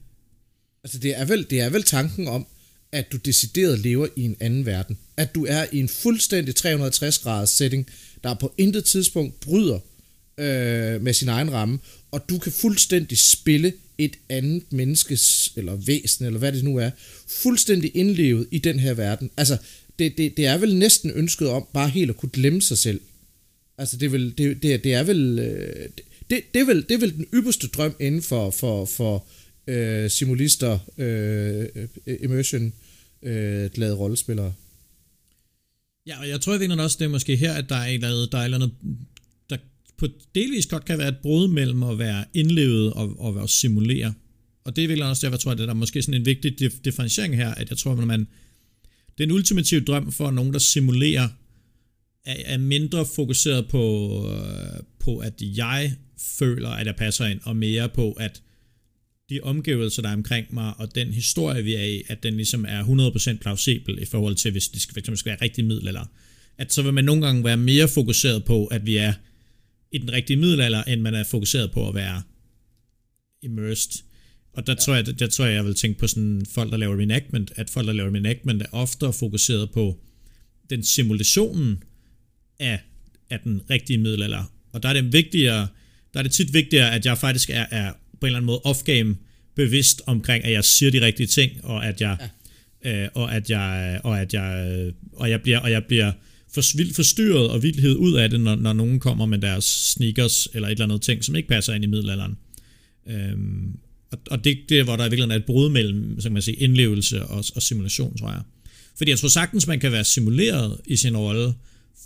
Altså 0.83 0.99
det 0.99 1.19
er, 1.19 1.25
vel, 1.25 1.47
det 1.49 1.61
er 1.61 1.69
vel 1.69 1.83
tanken 1.83 2.27
om, 2.27 2.47
at 2.91 3.11
du 3.11 3.17
decideret 3.17 3.79
lever 3.79 4.07
i 4.15 4.21
en 4.21 4.37
anden 4.39 4.65
verden. 4.65 4.97
At 5.17 5.35
du 5.35 5.45
er 5.45 5.65
i 5.71 5.79
en 5.79 5.89
fuldstændig 5.89 6.55
360 6.55 7.19
graders 7.19 7.49
setting, 7.49 7.89
der 8.23 8.33
på 8.33 8.53
intet 8.57 8.85
tidspunkt 8.85 9.39
bryder 9.39 9.79
øh, 10.37 11.01
med 11.01 11.13
sin 11.13 11.29
egen 11.29 11.53
ramme, 11.53 11.79
og 12.11 12.29
du 12.29 12.37
kan 12.37 12.51
fuldstændig 12.51 13.17
spille 13.17 13.73
et 13.97 14.17
andet 14.29 14.63
menneskes, 14.71 15.53
eller 15.55 15.75
væsen, 15.75 16.25
eller 16.25 16.39
hvad 16.39 16.51
det 16.51 16.63
nu 16.63 16.77
er, 16.77 16.89
fuldstændig 17.27 17.91
indlevet 17.95 18.47
i 18.51 18.57
den 18.57 18.79
her 18.79 18.93
verden. 18.93 19.31
Altså, 19.37 19.57
det, 19.99 20.17
det, 20.17 20.37
det 20.37 20.45
er 20.45 20.57
vel 20.57 20.75
næsten 20.75 21.11
ønsket 21.11 21.47
om 21.47 21.67
bare 21.73 21.89
helt 21.89 22.09
at 22.09 22.17
kunne 22.17 22.29
glemme 22.29 22.61
sig 22.61 22.77
selv. 22.77 23.01
Altså, 23.77 23.97
det 23.97 24.05
er 24.05 24.09
vel, 24.09 24.33
det, 24.37 24.63
det, 24.63 24.83
det 24.83 24.93
er 24.93 25.03
vel, 25.03 25.39
øh, 25.39 25.89
det, 26.29 26.41
det, 26.53 26.61
er 26.61 26.65
vel, 26.65 26.85
det 26.89 26.91
er 26.91 26.97
vel 26.97 27.13
den 27.13 27.25
ypperste 27.33 27.67
drøm 27.67 27.95
inden 27.99 28.21
for, 28.21 28.51
for, 28.51 28.85
for 28.85 29.15
øh, 29.15 29.40
Øh, 29.71 30.09
simulister, 30.09 30.79
øh, 30.97 31.65
immersion, 32.23 32.73
øh, 33.23 33.69
glade 33.71 33.95
rollespillere. 33.95 34.53
Ja, 36.07 36.19
og 36.19 36.29
jeg 36.29 36.41
tror 36.41 36.53
i 36.53 36.79
også, 36.79 36.97
det 36.99 37.05
er 37.05 37.09
måske 37.09 37.35
her, 37.35 37.53
at 37.53 37.69
der 37.69 37.75
er 37.75 37.85
et 37.85 37.93
eller 37.93 38.07
andet, 38.07 38.31
der 38.31 38.37
er 38.37 38.41
et 38.41 38.45
eller 38.45 38.57
andet 38.57 38.71
på 40.01 40.07
delvis 40.35 40.65
godt 40.65 40.85
kan 40.85 40.97
være 40.97 41.07
et 41.07 41.17
brud 41.17 41.47
mellem 41.47 41.83
at 41.83 41.99
være 41.99 42.25
indlevet 42.33 42.93
og, 42.93 43.19
og 43.19 43.43
at 43.43 43.49
simulere. 43.49 44.13
Og 44.63 44.75
det 44.75 44.83
er 44.83 44.87
virkelig 44.87 45.09
også 45.09 45.27
derfor, 45.27 45.35
jeg 45.35 45.39
tror, 45.39 45.51
at 45.51 45.57
der 45.57 45.67
er 45.67 45.73
måske 45.73 46.01
sådan 46.01 46.21
en 46.21 46.25
vigtig 46.25 46.59
differentiering 46.85 47.35
her, 47.35 47.53
at 47.53 47.69
jeg 47.69 47.77
tror, 47.77 47.91
at 47.91 48.07
man, 48.07 48.27
den 49.17 49.31
ultimative 49.31 49.81
drøm 49.81 50.11
for 50.11 50.31
nogen, 50.31 50.53
der 50.53 50.59
simulerer, 50.59 51.27
er, 52.25 52.35
er 52.45 52.57
mindre 52.57 53.05
fokuseret 53.15 53.67
på, 53.67 53.83
øh, 54.33 54.83
på, 54.99 55.17
at 55.17 55.33
jeg 55.41 55.93
føler, 56.17 56.69
at 56.69 56.87
jeg 56.87 56.95
passer 56.95 57.25
ind, 57.25 57.39
og 57.43 57.55
mere 57.55 57.89
på, 57.89 58.11
at 58.11 58.41
de 59.31 59.39
omgivelser, 59.43 60.01
der 60.01 60.09
er 60.09 60.13
omkring 60.13 60.53
mig, 60.53 60.73
og 60.77 60.95
den 60.95 61.13
historie, 61.13 61.63
vi 61.63 61.75
er 61.75 61.83
i, 61.83 62.03
at 62.07 62.23
den 62.23 62.35
ligesom 62.35 62.65
er 62.67 62.83
100% 63.35 63.37
plausibel 63.37 64.01
i 64.01 64.05
forhold 64.05 64.35
til, 64.35 64.51
hvis 64.51 64.67
det 64.67 64.81
skal, 64.81 65.17
skal 65.17 65.29
være 65.29 65.41
rigtig 65.41 65.65
middel, 65.65 65.87
eller 65.87 66.05
at 66.57 66.73
så 66.73 66.81
vil 66.81 66.93
man 66.93 67.05
nogle 67.05 67.25
gange 67.25 67.43
være 67.43 67.57
mere 67.57 67.87
fokuseret 67.87 68.45
på, 68.45 68.65
at 68.65 68.85
vi 68.85 68.97
er 68.97 69.13
i 69.91 69.97
den 69.97 70.11
rigtige 70.11 70.37
middelalder, 70.37 70.83
end 70.83 71.01
man 71.01 71.13
er 71.13 71.23
fokuseret 71.23 71.71
på 71.71 71.89
at 71.89 71.95
være 71.95 72.21
immersed. 73.41 74.03
Og 74.53 74.67
der, 74.67 74.73
ja. 74.73 74.79
tror 74.79 74.95
jeg, 74.95 75.19
der 75.19 75.27
tror 75.27 75.45
jeg, 75.45 75.55
jeg 75.55 75.65
vil 75.65 75.75
tænke 75.75 75.99
på 75.99 76.07
sådan 76.07 76.45
folk, 76.49 76.71
der 76.71 76.77
laver 76.77 76.97
reenactment, 76.97 77.51
at 77.55 77.69
folk, 77.69 77.87
der 77.87 77.93
laver 77.93 78.11
reenactment, 78.13 78.61
er 78.61 78.65
ofte 78.71 79.13
fokuseret 79.13 79.71
på 79.71 79.99
den 80.69 80.83
simulationen 80.83 81.83
af, 82.59 82.79
af 83.29 83.39
den 83.39 83.61
rigtige 83.69 83.97
middelalder. 83.97 84.43
Og 84.73 84.83
der 84.83 84.89
er 84.89 84.93
det 84.93 85.13
vigtigere, 85.13 85.67
der 86.13 86.19
er 86.19 86.23
det 86.23 86.31
tit 86.31 86.53
vigtigere, 86.53 86.95
at 86.95 87.05
jeg 87.05 87.17
faktisk 87.17 87.49
er, 87.49 87.65
er 87.71 87.93
på 88.21 88.25
en 88.25 88.27
eller 88.27 88.37
anden 88.37 88.45
måde 88.45 88.61
off-game, 88.65 89.15
bevidst 89.55 90.01
omkring, 90.05 90.45
at 90.45 90.51
jeg 90.51 90.63
siger 90.63 90.91
de 90.91 91.01
rigtige 91.01 91.27
ting, 91.27 91.51
og 91.63 91.85
at 91.85 92.01
jeg, 92.01 92.17
ja. 92.85 93.03
øh, 93.03 93.09
og 93.13 93.35
at 93.35 93.49
jeg, 93.49 94.01
og 94.03 94.21
at 94.21 94.33
jeg, 94.33 94.91
og 95.13 95.29
jeg 95.29 95.41
bliver, 95.41 95.59
og 95.59 95.71
jeg 95.71 95.85
bliver 95.85 96.11
for, 96.53 96.77
vildt 96.77 96.95
forstyrret 96.95 97.49
og 97.49 97.63
vildhed 97.63 97.95
ud 97.95 98.13
af 98.13 98.29
det, 98.29 98.41
når, 98.41 98.55
når 98.55 98.73
nogen 98.73 98.99
kommer 98.99 99.25
med 99.25 99.37
deres 99.37 99.65
sneakers 99.65 100.47
eller 100.53 100.67
et 100.67 100.71
eller 100.71 100.85
andet 100.85 101.01
ting, 101.01 101.23
som 101.23 101.35
ikke 101.35 101.49
passer 101.49 101.73
ind 101.73 101.83
i 101.83 101.87
middelalderen. 101.87 102.37
Øhm, 103.07 103.79
og, 104.11 104.17
og 104.31 104.43
det, 104.43 104.57
det 104.69 104.79
er, 104.79 104.83
hvor 104.83 104.95
der 104.95 105.09
virkelig 105.09 105.31
er 105.31 105.35
et 105.35 105.45
brud 105.45 105.69
mellem 105.69 106.15
så 106.19 106.23
kan 106.23 106.33
man 106.33 106.41
sige, 106.41 106.57
indlevelse 106.57 107.25
og, 107.25 107.45
og 107.55 107.61
simulation, 107.61 108.17
tror 108.17 108.31
jeg. 108.31 108.41
Fordi 108.97 109.11
jeg 109.11 109.19
tror 109.19 109.27
sagtens, 109.27 109.67
man 109.67 109.79
kan 109.79 109.91
være 109.91 110.03
simuleret 110.03 110.77
i 110.85 110.95
sin 110.95 111.17
rolle, 111.17 111.53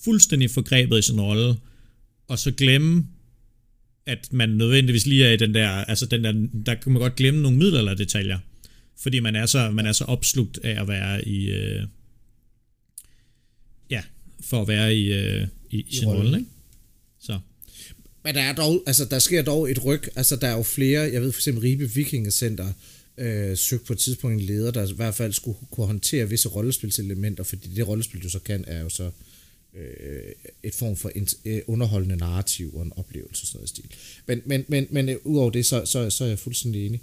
fuldstændig 0.03 0.51
forgrebet 0.51 1.00
i 1.00 1.01
sin 1.01 1.22
rolle, 1.22 1.55
og 2.27 2.39
så 2.39 2.51
glemme, 2.51 3.07
at 4.05 4.33
man 4.33 4.50
nødvendigvis 4.50 5.05
lige 5.05 5.25
er 5.25 5.31
i 5.31 5.38
den 5.38 5.53
der, 5.53 5.69
altså 5.69 6.05
den 6.05 6.24
der, 6.24 6.47
der 6.65 6.75
kan 6.75 6.91
man 6.91 7.01
godt 7.01 7.15
glemme 7.15 7.41
nogle 7.41 7.57
midler 7.57 7.93
detaljer, 7.93 8.39
fordi 8.97 9.19
man 9.19 9.35
er 9.35 9.45
så, 9.45 9.71
man 9.71 9.85
er 9.85 9.91
så 9.91 10.03
opslugt 10.03 10.59
af 10.63 10.81
at 10.81 10.88
være 10.88 11.27
i, 11.27 11.50
øh, 11.51 11.83
ja, 13.89 14.03
for 14.41 14.62
at 14.62 14.67
være 14.67 14.95
i, 14.95 15.13
øh, 15.13 15.47
i, 15.71 15.85
i 15.89 15.95
sin 15.95 16.07
rolle, 16.07 16.38
ikke? 16.38 16.50
Så. 17.19 17.39
Men 18.24 18.35
der 18.35 18.41
er 18.41 18.53
dog, 18.53 18.83
altså 18.88 19.05
der 19.05 19.19
sker 19.19 19.41
dog 19.41 19.71
et 19.71 19.85
ryg, 19.85 20.03
altså 20.15 20.35
der 20.35 20.47
er 20.47 20.57
jo 20.57 20.63
flere, 20.63 21.01
jeg 21.01 21.21
ved 21.21 21.31
for 21.31 21.39
eksempel 21.39 21.62
Ribe 21.62 21.89
Vikingecenter, 21.91 22.74
øh, 23.17 23.57
søgte 23.57 23.85
på 23.85 23.93
et 23.93 24.00
tidspunkt 24.00 24.41
en 24.41 24.45
leder, 24.45 24.71
der 24.71 24.91
i 24.91 24.95
hvert 24.95 25.15
fald 25.15 25.33
skulle 25.33 25.57
kunne 25.71 25.88
håndtere 25.88 26.29
visse 26.29 26.50
rollespilselementer, 26.50 27.43
fordi 27.43 27.67
det 27.75 27.88
rollespil, 27.88 28.24
du 28.24 28.29
så 28.29 28.39
kan, 28.39 28.63
er 28.67 28.81
jo 28.81 28.89
så 28.89 29.12
øh, 29.75 30.32
et 30.63 30.75
form 30.75 30.96
for 30.96 31.10
en, 31.15 31.27
øh, 31.46 31.62
underholdende 31.67 32.15
narrativ 32.15 32.75
og 32.75 32.84
en 32.84 32.94
oplevelse, 32.96 33.46
sådan 33.46 33.58
noget 33.58 33.70
stil. 33.70 33.86
Men, 34.27 34.41
men, 34.46 34.65
men, 34.67 34.88
men 34.89 35.10
øh, 35.10 35.17
udover 35.24 35.50
det, 35.50 35.65
så, 35.65 35.86
så, 35.86 36.10
så 36.10 36.24
er 36.24 36.27
jeg 36.27 36.39
fuldstændig 36.39 36.86
enig. 36.86 37.01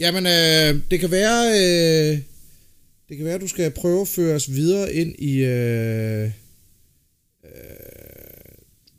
Jamen, 0.00 0.26
øh, 0.26 0.82
det 0.90 1.00
kan 1.00 1.10
være, 1.10 1.46
øh, 1.50 2.18
det 3.08 3.16
kan 3.16 3.26
være, 3.26 3.34
at 3.34 3.40
du 3.40 3.48
skal 3.48 3.70
prøve 3.70 4.00
at 4.00 4.08
føre 4.08 4.34
os 4.34 4.52
videre 4.52 4.92
ind 4.92 5.14
i, 5.18 5.36
øh, 5.36 6.30
øh, 7.44 7.50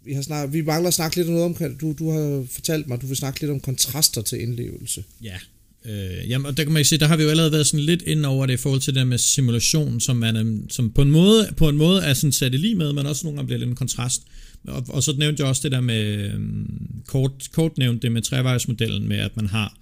vi, 0.03 0.13
har 0.13 0.21
snak, 0.21 0.53
vi 0.53 0.61
mangler 0.61 0.87
at 0.87 0.93
snakke 0.93 1.15
lidt 1.15 1.27
om 1.27 1.33
noget 1.33 1.61
om, 1.61 1.77
du, 1.77 1.93
du 1.93 2.09
har 2.09 2.45
fortalt 2.49 2.87
mig, 2.87 2.95
at 2.95 3.01
du 3.01 3.07
vil 3.07 3.17
snakke 3.17 3.39
lidt 3.39 3.51
om 3.51 3.59
kontraster 3.59 4.21
til 4.21 4.41
indlevelse. 4.41 5.03
Ja, 5.21 5.37
Øh, 5.85 6.29
jamen, 6.29 6.45
og 6.45 6.57
der 6.57 6.63
kan 6.63 6.73
man 6.73 6.85
se, 6.85 6.97
der 6.97 7.07
har 7.07 7.17
vi 7.17 7.23
jo 7.23 7.29
allerede 7.29 7.51
været 7.51 7.67
sådan 7.67 7.85
lidt 7.85 8.01
ind 8.01 8.25
over 8.25 8.45
det 8.45 8.53
i 8.53 8.57
forhold 8.57 8.81
til 8.81 8.95
det 8.95 9.07
med 9.07 9.17
simulation, 9.17 9.99
som, 9.99 10.15
man, 10.15 10.65
som 10.69 10.91
på, 10.91 11.01
en 11.01 11.11
måde, 11.11 11.53
på 11.57 11.69
en 11.69 11.77
måde 11.77 12.01
er 12.01 12.13
sådan 12.13 12.31
sat 12.31 12.53
i 12.53 12.57
lige 12.57 12.75
med, 12.75 12.93
men 12.93 13.05
også 13.05 13.25
nogle 13.25 13.37
gange 13.37 13.47
bliver 13.47 13.59
lidt 13.59 13.69
en 13.69 13.75
kontrast. 13.75 14.21
Og, 14.67 14.85
og 14.89 15.03
så 15.03 15.13
nævnte 15.17 15.41
jeg 15.41 15.49
også 15.49 15.61
det 15.63 15.71
der 15.71 15.81
med, 15.81 16.31
øhm, 16.33 17.01
kort, 17.07 17.31
kort 17.51 17.77
nævnte 17.77 18.01
det 18.01 18.11
med 18.11 18.21
trevejsmodellen 18.21 19.07
med, 19.07 19.17
at 19.17 19.35
man 19.35 19.47
har 19.47 19.77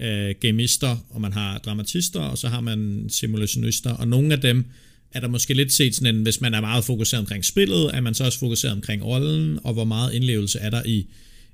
øh, 0.00 0.34
gamister, 0.40 0.96
og 1.10 1.20
man 1.20 1.32
har 1.32 1.58
dramatister, 1.58 2.20
og 2.20 2.38
så 2.38 2.48
har 2.48 2.60
man 2.60 3.06
simulationister, 3.08 3.90
og 3.90 4.08
nogle 4.08 4.32
af 4.32 4.40
dem 4.40 4.64
er 5.12 5.20
der 5.20 5.28
måske 5.28 5.54
lidt 5.54 5.72
set 5.72 5.94
sådan 5.94 6.14
en, 6.14 6.22
hvis 6.22 6.40
man 6.40 6.54
er 6.54 6.60
meget 6.60 6.84
fokuseret 6.84 7.20
omkring 7.20 7.44
spillet, 7.44 7.90
er 7.94 8.00
man 8.00 8.14
så 8.14 8.24
også 8.24 8.38
fokuseret 8.38 8.74
omkring 8.74 9.04
rollen, 9.04 9.58
og 9.64 9.72
hvor 9.72 9.84
meget 9.84 10.14
indlevelse 10.14 10.58
er 10.58 10.70
der 10.70 10.82
i, 10.86 11.06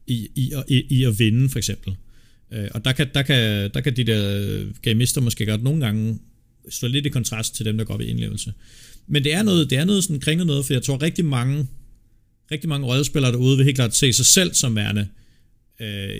i, 0.07 0.29
i, 0.35 0.53
i, 0.69 0.83
i 0.89 1.05
at 1.05 1.19
vinde, 1.19 1.49
for 1.49 1.59
eksempel. 1.59 1.97
Øh, 2.53 2.69
og 2.75 2.85
der 2.85 2.93
kan, 2.93 3.07
der, 3.15 3.23
kan, 3.23 3.71
der 3.75 3.81
kan 3.81 3.97
de 3.97 4.05
der 4.05 4.65
gamister 4.83 5.21
måske 5.21 5.47
godt 5.47 5.63
nogle 5.63 5.81
gange 5.81 6.19
stå 6.69 6.87
lidt 6.87 7.07
i 7.07 7.09
kontrast 7.09 7.55
til 7.55 7.65
dem, 7.65 7.79
der 7.79 7.85
går 7.85 7.95
op 7.95 8.01
i 8.01 8.05
indlevelse. 8.05 8.53
Men 9.07 9.25
det 9.25 9.35
er 9.35 9.43
noget, 9.43 9.71
det 9.71 9.79
er 9.79 9.85
noget 9.85 10.05
sådan 10.05 10.21
kringet 10.21 10.47
noget, 10.47 10.67
for 10.67 10.73
jeg 10.73 10.83
tror 10.83 11.03
rigtig 11.03 11.25
mange, 11.25 11.67
rigtig 12.53 12.69
mange 12.69 12.87
rollespillere 12.87 13.33
derude 13.33 13.57
vil 13.57 13.65
helt 13.65 13.77
klart 13.77 13.97
se 13.97 14.13
sig 14.13 14.27
selv 14.27 14.55
som 14.55 14.77
værende, 14.77 15.09
øh, 15.81 16.11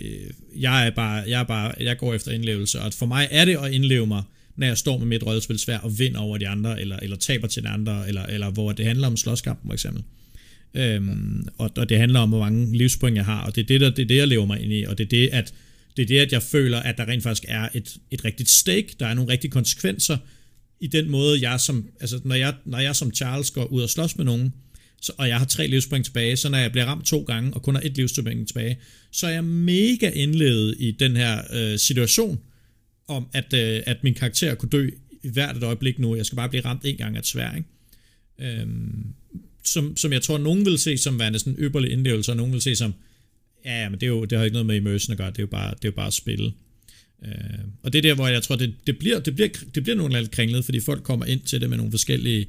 jeg 0.55 0.87
er 0.87 0.91
bare, 0.91 1.23
jeg 1.27 1.39
er 1.39 1.43
bare, 1.43 1.73
jeg 1.79 1.97
går 1.97 2.13
efter 2.13 2.31
indlevelse, 2.31 2.81
og 2.81 2.93
for 2.93 3.05
mig 3.05 3.27
er 3.31 3.45
det 3.45 3.57
at 3.63 3.71
indleve 3.71 4.07
mig, 4.07 4.23
når 4.55 4.67
jeg 4.67 4.77
står 4.77 4.97
med 4.97 5.07
mit 5.07 5.25
rollespil 5.25 5.59
svær 5.59 5.77
og 5.77 5.99
vinder 5.99 6.19
over 6.19 6.37
de 6.37 6.47
andre, 6.47 6.81
eller, 6.81 6.97
eller 6.97 7.17
taber 7.17 7.47
til 7.47 7.63
de 7.63 7.67
andre, 7.67 8.07
eller, 8.07 8.25
eller 8.25 8.49
hvor 8.49 8.71
det 8.71 8.85
handler 8.85 9.07
om 9.07 9.17
slåskampen 9.17 9.69
for 9.69 9.73
eksempel. 9.73 10.03
Øhm, 10.73 11.47
og, 11.57 11.71
og 11.77 11.89
det 11.89 11.97
handler 11.97 12.19
om, 12.19 12.29
hvor 12.29 12.39
mange 12.39 12.77
livspoint 12.77 13.15
jeg 13.15 13.25
har, 13.25 13.41
og 13.45 13.55
det 13.55 13.61
er 13.61 13.65
det, 13.65 13.81
der, 13.81 13.89
det 13.89 14.03
er 14.03 14.07
det, 14.07 14.15
jeg 14.17 14.27
lever 14.27 14.45
mig 14.45 14.61
ind 14.61 14.73
i, 14.73 14.83
og 14.83 14.97
det 14.97 15.03
er 15.03 15.09
det, 15.09 15.27
at 15.27 15.53
det 15.99 16.15
er 16.15 16.19
det, 16.19 16.25
at 16.25 16.31
jeg 16.31 16.43
føler, 16.43 16.79
at 16.79 16.97
der 16.97 17.07
rent 17.07 17.23
faktisk 17.23 17.45
er 17.47 17.69
et, 17.73 17.97
et 18.11 18.25
rigtigt 18.25 18.49
stake, 18.49 18.95
der 18.99 19.07
er 19.07 19.13
nogle 19.13 19.31
rigtige 19.31 19.51
konsekvenser 19.51 20.17
i 20.79 20.87
den 20.87 21.09
måde, 21.09 21.49
jeg 21.49 21.59
som, 21.59 21.89
altså 21.99 22.19
når 22.23 22.35
jeg, 22.35 22.53
når 22.65 22.79
jeg 22.79 22.95
som 22.95 23.13
Charles 23.13 23.51
går 23.51 23.65
ud 23.65 23.81
og 23.81 23.89
slås 23.89 24.17
med 24.17 24.25
nogen, 24.25 24.53
så, 25.01 25.11
og 25.17 25.27
jeg 25.27 25.37
har 25.37 25.45
tre 25.45 25.67
livspoint 25.67 26.05
tilbage, 26.05 26.37
så 26.37 26.49
når 26.49 26.57
jeg 26.57 26.71
bliver 26.71 26.85
ramt 26.85 27.05
to 27.05 27.21
gange, 27.21 27.53
og 27.53 27.61
kun 27.61 27.75
har 27.75 27.81
et 27.85 27.97
livspoint 27.97 28.47
tilbage, 28.47 28.77
så 29.11 29.27
er 29.27 29.31
jeg 29.31 29.43
mega 29.43 30.09
indledet 30.09 30.75
i 30.79 30.91
den 30.91 31.15
her 31.15 31.41
øh, 31.53 31.79
situation, 31.79 32.39
om 33.07 33.27
at, 33.33 33.53
øh, 33.53 33.83
at 33.85 34.03
min 34.03 34.13
karakter 34.13 34.55
kunne 34.55 34.69
dø 34.69 34.89
i 35.23 35.29
hvert 35.29 35.57
et 35.57 35.63
øjeblik 35.63 35.99
nu. 35.99 36.15
Jeg 36.15 36.25
skal 36.25 36.35
bare 36.35 36.49
blive 36.49 36.65
ramt 36.65 36.85
en 36.85 36.97
gang 36.97 37.15
af 37.15 37.19
et 37.19 37.27
svær, 37.27 37.55
ikke? 37.55 38.59
Øhm, 38.61 39.05
som, 39.63 39.97
som 39.97 40.13
jeg 40.13 40.21
tror, 40.21 40.37
nogen 40.37 40.65
vil 40.65 40.77
se 40.77 40.97
som 40.97 41.19
værende 41.19 41.39
sådan 41.39 41.53
en 41.53 41.59
ypperlig 41.59 41.91
indlevelse, 41.91 42.31
og 42.31 42.37
nogen 42.37 42.53
vil 42.53 42.61
se 42.61 42.75
som, 42.75 42.93
Ja, 43.65 43.81
ja, 43.81 43.89
men 43.89 43.99
det, 43.99 44.05
er 44.05 44.11
jo, 44.11 44.25
det 44.25 44.37
har 44.37 44.45
ikke 44.45 44.53
noget 44.53 44.65
med 44.65 44.75
immersion 44.75 45.11
at 45.11 45.17
gøre, 45.17 45.29
det 45.29 45.37
er 45.37 45.43
jo 45.43 45.47
bare, 45.47 45.69
det 45.69 45.85
er 45.85 45.89
jo 45.89 45.95
bare 45.95 46.07
at 46.07 46.13
spille. 46.13 46.53
Øh, 47.25 47.31
og 47.83 47.93
det 47.93 47.99
er 47.99 48.01
der, 48.01 48.15
hvor 48.15 48.27
jeg 48.27 48.43
tror, 48.43 48.55
det, 48.55 48.75
det, 48.87 48.99
bliver, 48.99 49.19
det, 49.19 49.35
bliver, 49.35 49.49
det 49.75 49.83
bliver 49.83 49.95
nogle 49.95 50.19
lidt 50.19 50.31
kringlet, 50.31 50.65
fordi 50.65 50.79
folk 50.79 51.03
kommer 51.03 51.25
ind 51.25 51.41
til 51.41 51.61
det 51.61 51.69
med 51.69 51.77
nogle 51.77 51.91
forskellige, 51.91 52.47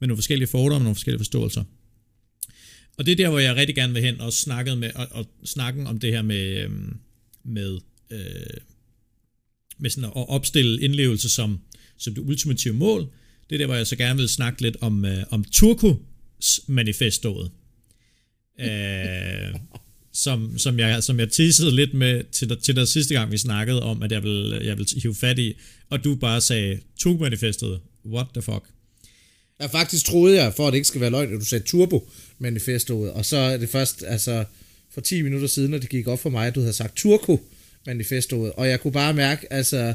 med 0.00 0.08
nogle 0.08 0.16
forskellige 0.16 0.48
fordomme 0.48 0.84
nogle 0.84 0.94
forskellige 0.94 1.18
forståelser. 1.18 1.64
Og 2.98 3.06
det 3.06 3.12
er 3.12 3.16
der, 3.16 3.28
hvor 3.28 3.38
jeg 3.38 3.56
rigtig 3.56 3.74
gerne 3.74 3.92
vil 3.92 4.02
hen 4.02 4.20
og 4.20 4.32
snakke 4.32 4.76
med, 4.76 4.90
og, 4.94 5.06
og 5.10 5.26
snakken 5.44 5.86
om 5.86 5.98
det 5.98 6.12
her 6.12 6.22
med, 6.22 6.64
øh, 6.64 6.70
med, 7.44 7.78
øh, 8.10 8.60
med 9.78 9.90
sådan 9.90 10.04
at 10.04 10.28
opstille 10.28 10.80
indlevelse 10.80 11.28
som, 11.28 11.60
som 11.96 12.14
det 12.14 12.22
ultimative 12.22 12.74
mål. 12.74 13.00
Det 13.50 13.56
er 13.56 13.58
der, 13.58 13.66
hvor 13.66 13.74
jeg 13.74 13.86
så 13.86 13.96
gerne 13.96 14.18
vil 14.18 14.28
snakke 14.28 14.62
lidt 14.62 14.76
om, 14.80 15.04
øh, 15.04 15.24
om 15.30 15.44
Turkos 15.44 16.60
manifestoet. 16.66 17.50
øh, 18.60 19.54
som, 20.16 20.58
som, 20.58 20.78
jeg, 20.78 21.02
som 21.02 21.20
jeg 21.20 21.30
teasede 21.30 21.76
lidt 21.76 21.94
med 21.94 22.24
til, 22.32 22.56
til 22.62 22.76
der 22.76 22.84
sidste 22.84 23.14
gang, 23.14 23.32
vi 23.32 23.38
snakkede 23.38 23.82
om, 23.82 24.02
at 24.02 24.12
jeg 24.12 24.22
vil, 24.22 24.60
jeg 24.64 24.78
vil 24.78 24.86
hive 25.02 25.14
fat 25.14 25.38
i, 25.38 25.56
og 25.90 26.04
du 26.04 26.14
bare 26.14 26.40
sagde, 26.40 26.78
Tug-manifestet, 26.98 27.80
what 28.06 28.26
the 28.34 28.42
fuck? 28.42 28.64
Jeg 29.60 29.70
faktisk 29.70 30.06
troede 30.06 30.42
jeg, 30.42 30.52
for 30.56 30.66
at 30.66 30.72
det 30.72 30.76
ikke 30.76 30.88
skal 30.88 31.00
være 31.00 31.10
løgn, 31.10 31.34
at 31.34 31.40
du 31.40 31.44
sagde 31.44 31.64
Turbo-manifestet, 31.64 33.10
og 33.10 33.24
så 33.24 33.36
er 33.36 33.56
det 33.56 33.68
først, 33.68 34.04
altså 34.06 34.44
for 34.94 35.00
10 35.00 35.22
minutter 35.22 35.48
siden, 35.48 35.74
at 35.74 35.82
det 35.82 35.90
gik 35.90 36.06
op 36.06 36.18
for 36.18 36.30
mig, 36.30 36.46
at 36.46 36.54
du 36.54 36.60
havde 36.60 36.72
sagt 36.72 36.96
Turko-manifestet, 36.96 38.52
og 38.52 38.68
jeg 38.68 38.80
kunne 38.80 38.92
bare 38.92 39.14
mærke, 39.14 39.52
altså 39.52 39.94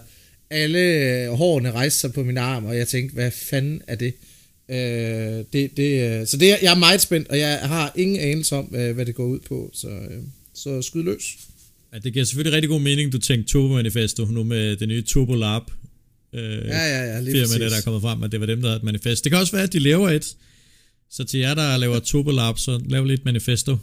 alle 0.50 1.28
hårene 1.28 1.72
rejste 1.72 2.00
sig 2.00 2.14
på 2.14 2.24
min 2.24 2.38
arm, 2.38 2.66
og 2.66 2.78
jeg 2.78 2.88
tænkte, 2.88 3.14
hvad 3.14 3.32
fanden 3.32 3.82
er 3.88 3.96
det? 3.96 4.14
Øh, 4.70 5.46
det, 5.54 5.78
det, 5.78 6.20
øh, 6.22 6.28
så 6.28 6.38
det, 6.38 6.48
jeg 6.48 6.72
er 6.72 6.80
meget 6.80 7.02
spændt, 7.02 7.28
og 7.28 7.40
jeg 7.40 7.60
har 7.64 7.94
ingen 7.96 8.20
anelse 8.20 8.56
om, 8.56 8.76
øh, 8.76 8.96
hvad 8.96 9.06
det 9.06 9.16
går 9.16 9.26
ud 9.26 9.40
på, 9.40 9.72
så, 9.74 9.88
øh, 9.88 10.24
så 10.54 10.82
skyd 10.82 11.04
løs. 11.04 11.38
Ja, 11.94 12.00
det 12.00 12.14
giver 12.14 12.26
selvfølgelig 12.26 12.56
rigtig 12.56 12.70
god 12.70 12.82
mening, 12.82 13.12
du 13.12 13.18
tænkte 13.18 13.52
Turbo 13.52 13.74
Manifesto 13.74 14.26
nu 14.26 14.44
med 14.44 14.76
det 14.76 14.88
nye 14.88 15.02
Turbo 15.02 15.34
Lab. 15.36 15.62
Øh, 16.34 16.42
ja, 16.42 16.58
ja, 16.58 17.04
ja, 17.04 17.20
lige 17.20 17.34
firma, 17.34 17.64
det, 17.64 17.72
der 17.72 17.78
er 17.78 17.82
kommet 17.82 18.02
frem, 18.02 18.24
at 18.24 18.32
det 18.32 18.40
var 18.40 18.46
dem, 18.46 18.62
der 18.62 18.68
havde 18.68 18.78
et 18.78 18.84
manifest. 18.84 19.24
Det 19.24 19.32
kan 19.32 19.40
også 19.40 19.52
være, 19.52 19.64
at 19.64 19.74
de 19.74 19.80
laver 19.80 20.10
et. 20.10 20.36
Så 21.10 21.24
til 21.24 21.40
jer, 21.40 21.54
der 21.54 21.78
laver 21.78 22.00
Turbo 22.00 22.32
Lab, 22.32 22.58
så 22.58 22.82
lav 22.90 23.06
lidt 23.06 23.26
manifesto. 23.26 23.78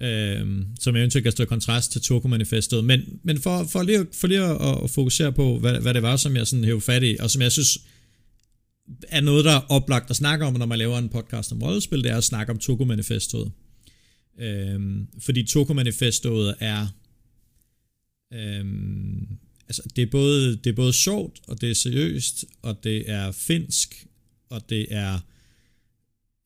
Øh, 0.00 0.46
som 0.80 0.96
eventuelt 0.96 1.22
kan 1.22 1.32
stå 1.32 1.42
i 1.42 1.46
kontrast 1.46 1.92
til 1.92 2.00
Turbo 2.00 2.28
Manifestet. 2.28 2.84
Men, 2.84 3.00
men 3.22 3.40
for, 3.40 3.68
for 3.72 3.82
lige, 3.82 4.06
for 4.12 4.26
lige 4.26 4.40
at, 4.40 4.84
at 4.84 4.90
fokusere 4.90 5.32
på, 5.32 5.58
hvad, 5.58 5.80
hvad 5.80 5.94
det 5.94 6.02
var, 6.02 6.16
som 6.16 6.36
jeg 6.36 6.46
sådan 6.46 6.64
hævde 6.64 6.80
fat 6.80 7.02
i, 7.02 7.16
og 7.20 7.30
som 7.30 7.42
jeg 7.42 7.52
synes 7.52 7.78
er 9.08 9.20
noget, 9.20 9.44
der 9.44 9.52
er 9.52 9.66
oplagt 9.68 10.10
at 10.10 10.16
snakke 10.16 10.44
om, 10.44 10.54
når 10.54 10.66
man 10.66 10.78
laver 10.78 10.98
en 10.98 11.08
podcast 11.08 11.52
om 11.52 11.62
rollespil, 11.62 12.02
det 12.02 12.10
er 12.10 12.16
at 12.16 12.24
snakke 12.24 12.52
om 12.52 12.58
Toko 12.58 12.84
Manifestoet. 12.84 13.52
Øhm, 14.38 15.08
fordi 15.18 15.46
Toko 15.46 15.72
Manifestoet 15.72 16.54
er 16.60 16.86
øhm, 18.32 19.28
altså 19.68 19.82
det 19.96 20.02
er, 20.02 20.10
både, 20.10 20.56
det 20.56 20.66
er 20.70 20.74
både 20.74 20.92
sjovt, 20.92 21.40
og 21.48 21.60
det 21.60 21.70
er 21.70 21.74
seriøst, 21.74 22.44
og 22.62 22.84
det 22.84 23.10
er 23.10 23.32
finsk, 23.32 24.06
og 24.48 24.70
det 24.70 24.86
er 24.90 25.18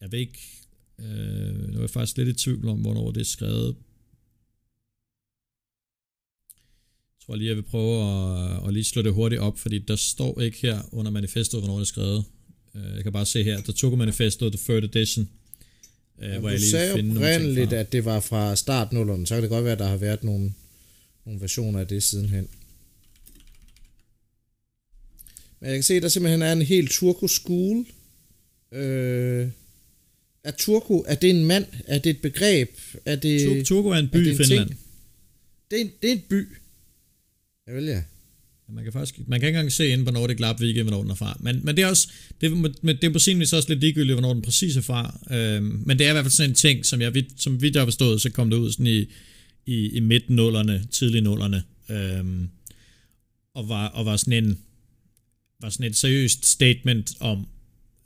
jeg 0.00 0.12
ved 0.12 0.18
ikke 0.18 0.40
øh, 0.98 1.68
nu 1.72 1.76
er 1.76 1.80
jeg 1.80 1.90
faktisk 1.90 2.16
lidt 2.16 2.28
i 2.28 2.32
tvivl 2.32 2.68
om, 2.68 2.80
hvornår 2.80 3.10
det 3.10 3.20
er 3.20 3.24
skrevet. 3.24 3.76
Jeg 7.28 7.32
tror 7.32 7.36
lige, 7.38 7.48
jeg 7.48 7.56
vil 7.56 7.62
prøve 7.62 8.02
at, 8.02 8.68
at 8.68 8.74
lige 8.74 8.84
slå 8.84 9.02
det 9.02 9.12
hurtigt 9.12 9.40
op, 9.40 9.58
fordi 9.58 9.78
der 9.78 9.96
står 9.96 10.40
ikke 10.40 10.58
her 10.62 10.80
under 10.92 11.10
manifestet, 11.10 11.60
hvornår 11.60 11.74
det 11.74 11.80
er 11.80 11.84
skrevet. 11.84 12.24
Øh, 12.74 12.94
jeg 12.94 13.02
kan 13.02 13.12
bare 13.12 13.26
se 13.26 13.42
her, 13.42 13.60
der 13.60 13.72
tog 13.72 13.98
manifestet 13.98 14.52
The 14.52 14.60
Third 14.64 14.84
Edition. 14.84 15.28
Øh, 16.22 16.28
ja, 16.28 16.38
hvor 16.38 16.48
jeg 16.48 16.58
lige 16.58 16.70
sagde 16.70 16.92
oprindeligt, 16.92 17.72
at 17.72 17.92
det 17.92 18.04
var 18.04 18.20
fra 18.20 18.56
start 18.56 18.88
0'erne, 18.88 19.26
så 19.26 19.34
kan 19.34 19.42
det 19.42 19.50
godt 19.50 19.64
være, 19.64 19.72
at 19.72 19.78
der 19.78 19.86
har 19.86 19.96
været 19.96 20.24
nogle, 20.24 20.52
nogle 21.24 21.40
versioner 21.40 21.80
af 21.80 21.86
det 21.86 22.02
sidenhen. 22.02 22.48
Men 25.60 25.68
jeg 25.70 25.76
kan 25.76 25.82
se, 25.82 25.94
at 25.94 26.02
der 26.02 26.08
simpelthen 26.08 26.42
er 26.42 26.52
en 26.52 26.62
helt 26.62 26.90
Turko 26.90 27.28
School. 27.28 27.86
Øh, 28.72 29.48
er 30.44 30.50
Turko, 30.58 31.04
er 31.06 31.14
det 31.14 31.30
en 31.30 31.44
mand? 31.44 31.66
Er 31.86 31.98
det 31.98 32.10
et 32.10 32.20
begreb? 32.22 32.70
Er 33.04 33.16
det, 33.16 33.66
Turko 33.66 33.88
er 33.88 33.96
en 33.96 34.08
by 34.08 34.16
er 34.16 34.32
i 34.32 34.36
Finland. 34.36 34.70
Det 35.70 35.80
er, 35.80 35.84
en, 35.84 35.90
det 36.02 36.10
er 36.10 36.14
en 36.14 36.22
by. 36.28 36.48
Ja, 37.68 37.74
vil 37.74 37.84
ja. 37.84 38.02
Man 38.68 38.84
kan 38.84 38.92
faktisk 38.92 39.28
man 39.28 39.40
kan 39.40 39.46
ikke 39.46 39.58
engang 39.58 39.72
se 39.72 39.88
ind 39.88 40.04
på 40.04 40.10
Nordic 40.10 40.40
Lab 40.40 40.60
Weekend, 40.60 40.88
hvornår 40.88 41.02
den 41.02 41.10
er 41.10 41.14
fra. 41.14 41.36
Men, 41.40 41.60
men 41.64 41.76
det 41.76 41.82
er 41.82 41.88
også, 41.88 42.08
det, 42.40 42.52
men 42.82 42.96
det 42.96 43.04
er 43.04 43.12
på 43.12 43.18
sin 43.18 43.40
vis 43.40 43.52
også 43.52 43.68
lidt 43.68 43.80
ligegyldigt, 43.80 44.14
hvornår 44.14 44.32
den 44.32 44.42
præcis 44.42 44.76
er 44.76 44.80
fra. 44.80 45.20
Øhm, 45.30 45.82
men 45.86 45.98
det 45.98 46.06
er 46.06 46.10
i 46.10 46.12
hvert 46.12 46.24
fald 46.24 46.32
sådan 46.32 46.50
en 46.50 46.54
ting, 46.54 46.86
som 46.86 47.00
jeg, 47.00 47.24
som 47.36 47.62
vidt 47.62 47.74
jeg 47.74 47.80
har 47.80 47.86
forstået, 47.86 48.20
så 48.20 48.30
kom 48.30 48.50
det 48.50 48.56
ud 48.56 48.72
sådan 48.72 48.86
i, 48.86 49.06
i, 49.66 49.88
i 49.88 50.00
midten-nullerne, 50.00 50.86
tidlig-nullerne. 50.90 51.62
Øhm, 51.90 52.48
og 53.54 53.68
var, 53.68 53.88
og 53.88 54.06
var 54.06 54.16
sådan 54.16 54.44
en, 54.44 54.58
var 55.60 55.70
sådan 55.70 55.86
et 55.86 55.96
seriøst 55.96 56.46
statement 56.46 57.12
om, 57.20 57.46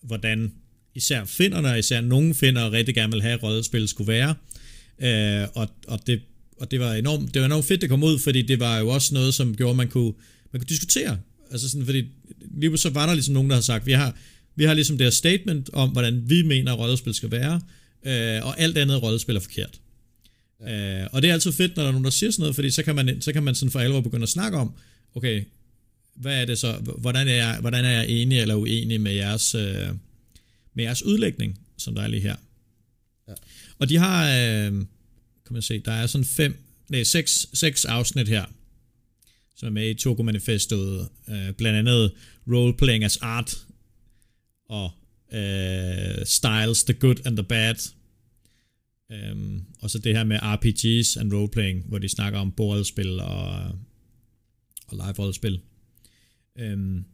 hvordan 0.02 0.52
især 0.94 1.24
finderne, 1.24 1.78
især 1.78 2.00
nogle 2.00 2.34
finder 2.34 2.72
rigtig 2.72 2.94
gerne 2.94 3.12
vil 3.12 3.22
have, 3.22 3.34
at 3.34 3.42
rollespil 3.42 3.88
skulle 3.88 4.12
være. 4.12 4.34
Øh, 4.98 5.48
og, 5.54 5.68
og, 5.86 6.06
det, 6.06 6.20
og 6.60 6.70
det 6.70 6.80
var 6.80 6.94
enormt, 6.94 7.34
det 7.34 7.42
var 7.42 7.46
enormt 7.46 7.64
fedt, 7.64 7.80
det 7.80 7.88
kom 7.88 8.02
ud, 8.02 8.18
fordi 8.18 8.42
det 8.42 8.60
var 8.60 8.78
jo 8.78 8.88
også 8.88 9.14
noget, 9.14 9.34
som 9.34 9.56
gjorde, 9.56 9.70
at 9.70 9.76
man 9.76 9.88
kunne, 9.88 10.12
man 10.52 10.60
kunne 10.60 10.68
diskutere. 10.68 11.18
Altså 11.50 11.68
sådan, 11.68 11.86
fordi 11.86 12.04
lige 12.50 12.78
så 12.78 12.90
var 12.90 13.06
der 13.06 13.14
ligesom 13.14 13.34
nogen, 13.34 13.50
der 13.50 13.56
har 13.56 13.62
sagt, 13.62 13.86
vi 13.86 13.92
har, 13.92 14.16
vi 14.56 14.64
har 14.64 14.74
ligesom 14.74 14.98
det 14.98 15.04
her 15.04 15.10
statement 15.10 15.70
om, 15.72 15.90
hvordan 15.90 16.22
vi 16.26 16.42
mener, 16.42 16.72
at 16.72 16.78
rollespil 16.78 17.14
skal 17.14 17.30
være, 17.30 17.60
øh, 18.06 18.46
og 18.46 18.60
alt 18.60 18.78
andet 18.78 19.02
rollespil 19.02 19.36
er 19.36 19.40
forkert. 19.40 19.80
Ja. 20.60 21.02
Øh, 21.02 21.08
og 21.12 21.22
det 21.22 21.30
er 21.30 21.34
altid 21.34 21.52
fedt, 21.52 21.76
når 21.76 21.82
der 21.82 21.88
er 21.88 21.92
nogen, 21.92 22.04
der 22.04 22.10
siger 22.10 22.30
sådan 22.30 22.42
noget, 22.42 22.54
fordi 22.54 22.70
så 22.70 22.82
kan 22.82 22.94
man, 22.94 23.20
så 23.20 23.32
kan 23.32 23.42
man 23.42 23.54
sådan 23.54 23.70
for 23.70 23.80
alvor 23.80 24.00
begynde 24.00 24.22
at 24.22 24.28
snakke 24.28 24.58
om, 24.58 24.74
okay, 25.14 25.44
hvad 26.14 26.40
er 26.40 26.44
det 26.44 26.58
så, 26.58 26.72
hvordan 26.98 27.28
er 27.28 27.34
jeg, 27.34 27.58
hvordan 27.60 27.84
er 27.84 27.90
jeg 27.90 28.08
enig 28.08 28.40
eller 28.40 28.54
uenig 28.54 29.00
med 29.00 29.12
jeres, 29.12 29.54
øh, 29.54 29.88
med 30.74 30.84
jeres 30.84 31.02
udlægning, 31.02 31.58
som 31.78 31.94
der 31.94 32.02
er 32.02 32.08
lige 32.08 32.22
her. 32.22 32.36
Ja. 33.28 33.32
Og 33.78 33.88
de 33.88 33.96
har, 33.96 34.38
øh, 34.38 34.84
kan 35.50 35.54
man 35.54 35.62
se, 35.62 35.78
der 35.78 35.92
er 35.92 36.06
sådan 36.06 36.24
fem, 36.24 36.64
nej, 36.88 37.02
seks, 37.02 37.46
seks 37.54 37.84
afsnit 37.84 38.28
her, 38.28 38.44
som 39.56 39.66
er 39.66 39.70
med 39.70 39.90
i 39.90 39.94
Togo 39.94 40.22
Manifestet. 40.22 41.08
øh, 41.28 41.52
blandt 41.52 41.78
andet 41.78 42.12
Role-Playing 42.48 43.04
as 43.04 43.16
Art, 43.16 43.66
og 44.68 44.90
øh, 45.32 46.26
Styles, 46.26 46.84
The 46.84 46.94
Good 46.94 47.26
and 47.26 47.36
the 47.36 47.44
Bad, 47.44 47.74
Um, 49.32 49.64
og 49.80 49.90
så 49.90 49.98
det 49.98 50.16
her 50.16 50.24
med 50.24 50.38
RPGs 50.42 51.16
and 51.16 51.32
roleplaying, 51.32 51.84
hvor 51.88 51.98
de 51.98 52.08
snakker 52.08 52.38
om 52.38 52.52
bordspil 52.52 53.20
og, 53.20 53.48
og 54.86 54.92
live 54.92 55.14
rollespil. 55.18 55.60
Um, 56.56 56.62
øhm, 56.62 57.04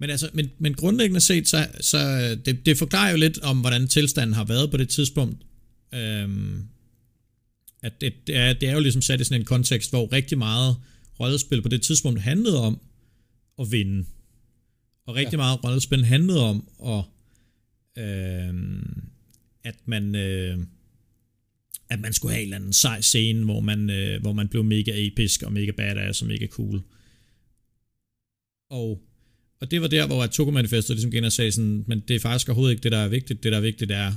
men, 0.00 0.10
altså, 0.10 0.30
men, 0.34 0.50
men 0.58 0.74
grundlæggende 0.74 1.20
set, 1.20 1.48
så, 1.48 1.66
så 1.80 1.98
øh, 1.98 2.44
det, 2.44 2.66
det 2.66 2.78
forklarer 2.78 3.10
jo 3.10 3.16
lidt 3.16 3.38
om, 3.38 3.60
hvordan 3.60 3.88
tilstanden 3.88 4.34
har 4.34 4.44
været 4.44 4.70
på 4.70 4.76
det 4.76 4.88
tidspunkt. 4.88 5.42
Um, 6.24 6.68
at 7.82 8.00
det, 8.00 8.12
det, 8.26 8.36
er, 8.36 8.52
det 8.52 8.68
er 8.68 8.72
jo 8.72 8.80
ligesom 8.80 9.02
sat 9.02 9.20
i 9.20 9.24
sådan 9.24 9.40
en 9.40 9.44
kontekst, 9.44 9.90
hvor 9.90 10.12
rigtig 10.12 10.38
meget 10.38 10.76
rollespil 11.20 11.62
på 11.62 11.68
det 11.68 11.82
tidspunkt 11.82 12.20
handlede 12.20 12.60
om 12.60 12.80
at 13.58 13.72
vinde. 13.72 14.04
Og 15.06 15.14
rigtig 15.14 15.32
ja. 15.32 15.36
meget 15.36 15.64
rollespil 15.64 16.04
handlede 16.04 16.40
om 16.40 16.68
at, 16.86 17.04
øh, 18.04 18.54
at 19.64 19.76
man... 19.86 20.14
Øh, 20.14 20.58
at 21.92 22.00
man 22.00 22.12
skulle 22.12 22.32
have 22.32 22.42
en 22.42 22.46
eller 22.46 22.56
anden 22.56 22.72
sej 22.72 23.00
scene, 23.00 23.44
hvor 23.44 23.60
man, 23.60 23.90
øh, 23.90 24.20
hvor 24.20 24.32
man 24.32 24.48
blev 24.48 24.64
mega 24.64 25.06
episk 25.06 25.42
og 25.42 25.52
mega 25.52 25.70
badass 25.70 26.22
og 26.22 26.28
mega 26.28 26.46
cool. 26.46 26.82
Og, 28.70 29.02
og 29.60 29.70
det 29.70 29.80
var 29.80 29.88
der, 29.88 30.06
hvor 30.06 30.26
Toko 30.26 30.50
Manifestet 30.50 30.96
ligesom 30.96 31.10
gik 31.10 31.22
og 31.22 31.32
sagde 31.32 31.52
sådan, 31.52 31.84
men 31.86 32.00
det 32.08 32.16
er 32.16 32.20
faktisk 32.20 32.48
overhovedet 32.48 32.72
ikke 32.72 32.82
det, 32.82 32.92
der 32.92 32.98
er 32.98 33.08
vigtigt. 33.08 33.42
Det, 33.42 33.52
der 33.52 33.58
er 33.58 33.62
vigtigt, 33.62 33.90
er, 33.90 34.12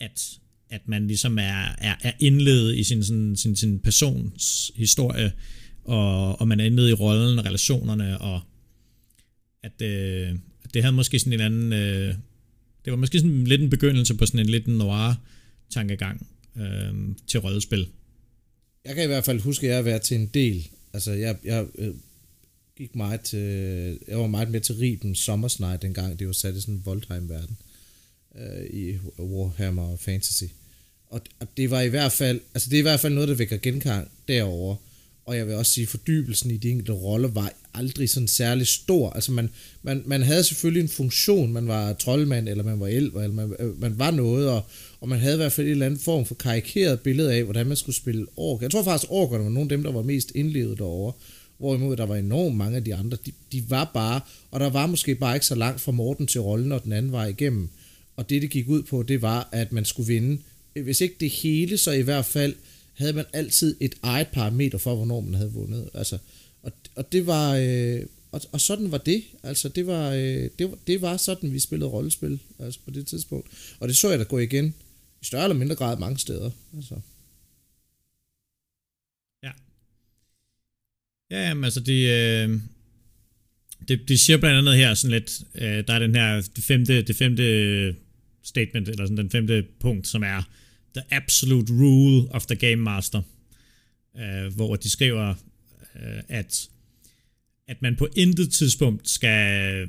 at, 0.00 0.38
at 0.70 0.88
man 0.88 1.06
ligesom 1.06 1.38
er, 1.38 1.74
er, 1.78 1.94
er 2.02 2.12
indledet 2.20 2.76
i 2.76 2.84
sin, 2.84 3.04
sådan, 3.04 3.36
sin, 3.36 3.56
sin 3.56 3.78
persons 3.78 4.72
historie, 4.76 5.32
og, 5.84 6.40
og 6.40 6.48
man 6.48 6.60
er 6.60 6.64
indledet 6.64 6.90
i 6.90 6.94
rollen 6.94 7.38
og 7.38 7.44
relationerne, 7.44 8.18
og 8.20 8.40
at, 9.62 9.82
øh, 9.82 10.30
at 10.64 10.74
det 10.74 10.82
havde 10.82 10.94
måske 10.94 11.18
sådan 11.18 11.32
en 11.32 11.40
anden... 11.40 11.72
Øh, 11.72 12.14
det 12.84 12.90
var 12.90 12.96
måske 12.96 13.18
sådan 13.18 13.44
lidt 13.44 13.60
en 13.60 13.70
begyndelse 13.70 14.14
på 14.14 14.26
sådan 14.26 14.40
en 14.40 14.46
lidt 14.46 14.66
noir 14.66 15.14
tankegang 15.70 16.26
øh, 16.56 16.94
til 17.26 17.40
rollespil. 17.40 17.86
Jeg 18.84 18.94
kan 18.94 19.04
i 19.04 19.06
hvert 19.06 19.24
fald 19.24 19.40
huske, 19.40 19.66
at 19.66 19.68
jeg 19.68 19.76
har 19.76 19.82
været 19.82 20.02
til 20.02 20.16
en 20.16 20.26
del. 20.26 20.68
Altså, 20.92 21.12
jeg, 21.12 21.36
jeg 21.44 21.66
øh, 21.78 21.94
gik 22.76 22.96
meget 22.96 23.20
til, 23.20 23.38
jeg 24.08 24.18
var 24.18 24.26
meget 24.26 24.50
med 24.50 24.60
til 24.60 24.74
Riben 24.74 25.14
Sommersnight 25.14 25.82
dengang, 25.82 26.18
det 26.18 26.26
var 26.26 26.32
sat 26.32 26.56
i 26.56 26.60
sådan 26.60 26.74
en 26.74 26.82
Voldheim-verden 26.84 27.56
øh, 28.38 28.80
i 28.80 28.98
Warhammer 29.18 29.96
Fantasy. 29.96 30.44
Og, 31.06 31.20
og 31.40 31.46
det 31.56 31.70
var 31.70 31.80
i 31.80 31.88
hvert 31.88 32.12
fald, 32.12 32.40
altså 32.54 32.70
det 32.70 32.76
er 32.76 32.78
i 32.78 32.82
hvert 32.82 33.00
fald 33.00 33.14
noget, 33.14 33.28
der 33.28 33.34
vækker 33.34 33.56
genkang 33.56 34.10
derover 34.28 34.76
og 35.28 35.36
jeg 35.36 35.46
vil 35.46 35.54
også 35.54 35.72
sige, 35.72 35.86
fordybelsen 35.86 36.50
i 36.50 36.56
de 36.56 36.70
enkelte 36.70 36.92
roller 36.92 37.28
var 37.28 37.52
aldrig 37.74 38.10
sådan 38.10 38.28
særlig 38.28 38.66
stor. 38.66 39.10
Altså 39.10 39.32
man, 39.32 39.50
man, 39.82 40.02
man 40.06 40.22
havde 40.22 40.44
selvfølgelig 40.44 40.82
en 40.82 40.88
funktion, 40.88 41.52
man 41.52 41.68
var 41.68 41.92
troldmand, 41.92 42.48
eller 42.48 42.64
man 42.64 42.80
var 42.80 42.86
elver, 42.86 43.22
eller 43.22 43.34
man, 43.34 43.54
øh, 43.58 43.80
man 43.80 43.98
var 43.98 44.10
noget, 44.10 44.48
og, 44.48 44.62
og 45.00 45.08
man 45.08 45.18
havde 45.18 45.34
i 45.34 45.36
hvert 45.36 45.52
fald 45.52 45.66
en 45.66 45.70
eller 45.70 45.86
anden 45.86 46.00
form 46.00 46.24
for 46.24 46.34
karikeret 46.34 47.00
billede 47.00 47.34
af, 47.34 47.44
hvordan 47.44 47.66
man 47.66 47.76
skulle 47.76 47.96
spille 47.96 48.26
ork. 48.36 48.62
Jeg 48.62 48.70
tror 48.70 48.82
faktisk, 48.82 49.10
orkerne 49.10 49.44
var 49.44 49.50
nogle 49.50 49.64
af 49.64 49.68
dem, 49.68 49.82
der 49.82 49.92
var 49.92 50.02
mest 50.02 50.32
indlevet 50.34 50.78
derovre. 50.78 51.12
Hvorimod 51.58 51.96
der 51.96 52.06
var 52.06 52.16
enormt 52.16 52.56
mange 52.56 52.76
af 52.76 52.84
de 52.84 52.94
andre, 52.94 53.18
de, 53.26 53.32
de 53.52 53.70
var 53.70 53.90
bare, 53.94 54.20
og 54.50 54.60
der 54.60 54.70
var 54.70 54.86
måske 54.86 55.14
bare 55.14 55.36
ikke 55.36 55.46
så 55.46 55.54
langt 55.54 55.80
fra 55.80 55.92
Morten 55.92 56.26
til 56.26 56.40
rollen, 56.40 56.72
og 56.72 56.84
den 56.84 56.92
anden 56.92 57.12
vej 57.12 57.26
igennem. 57.26 57.68
Og 58.18 58.30
det, 58.30 58.42
det 58.42 58.50
gik 58.50 58.68
ud 58.68 58.82
på, 58.82 59.02
det 59.02 59.22
var, 59.22 59.48
at 59.52 59.72
man 59.72 59.84
skulle 59.84 60.06
vinde, 60.06 60.42
hvis 60.82 61.00
ikke 61.00 61.16
det 61.20 61.30
hele, 61.30 61.78
så 61.78 61.92
i 61.92 62.02
hvert 62.02 62.24
fald 62.24 62.54
havde 62.94 63.12
man 63.12 63.24
altid 63.32 63.76
et 63.80 63.94
eget 64.02 64.28
parameter 64.28 64.78
for, 64.78 64.94
hvornår 64.94 65.20
man 65.20 65.34
havde 65.34 65.52
vundet. 65.52 65.90
Altså, 65.94 66.18
og, 66.62 66.72
og 66.94 67.12
det 67.12 67.26
var... 67.26 67.56
Øh, 67.56 68.02
og, 68.32 68.40
og 68.52 68.60
sådan 68.60 68.92
var 68.92 68.98
det. 68.98 69.24
Altså, 69.42 69.68
det 69.68 69.86
var, 69.86 70.10
øh, 70.12 70.50
det, 70.58 70.70
var, 70.70 70.78
det 70.86 71.02
var 71.02 71.16
sådan, 71.16 71.52
vi 71.52 71.58
spillede 71.58 71.90
rollespil 71.90 72.40
altså 72.58 72.80
på 72.84 72.90
det 72.90 73.06
tidspunkt. 73.06 73.76
Og 73.80 73.88
det 73.88 73.96
så 73.96 74.10
jeg 74.10 74.18
da 74.18 74.24
gå 74.24 74.38
igen 74.38 74.74
i 75.22 75.24
større 75.24 75.44
eller 75.44 75.56
mindre 75.56 75.76
grad 75.76 75.98
mange 75.98 76.18
steder. 76.18 76.50
Altså. 76.76 76.94
Ja. 79.42 79.50
Ja, 81.30 81.48
jamen, 81.48 81.64
altså, 81.64 81.80
det, 81.80 82.08
øh, 82.08 82.60
det, 83.88 84.08
det 84.08 84.20
siger 84.20 84.38
blandt 84.38 84.58
andet 84.58 84.76
her 84.76 84.94
sådan 84.94 85.18
lidt, 85.18 85.40
øh, 85.54 85.86
der 85.86 85.94
er 85.94 85.98
den 85.98 86.14
her 86.14 86.48
det 86.56 86.64
femte, 86.64 87.02
det 87.02 87.16
femte 87.16 88.07
statement, 88.42 88.88
eller 88.88 89.04
sådan 89.04 89.16
den 89.16 89.30
femte 89.30 89.64
punkt, 89.80 90.08
som 90.08 90.22
er, 90.22 90.42
The 90.94 91.14
Absolute 91.14 91.72
Rule 91.72 92.28
of 92.30 92.46
the 92.46 92.56
Game 92.56 92.76
Master, 92.76 93.22
øh, 94.18 94.54
hvor 94.54 94.76
de 94.76 94.90
skriver, 94.90 95.34
øh, 95.96 96.22
at, 96.28 96.68
at 97.68 97.82
man 97.82 97.96
på 97.96 98.08
intet 98.16 98.52
tidspunkt 98.52 99.08
skal, 99.08 99.88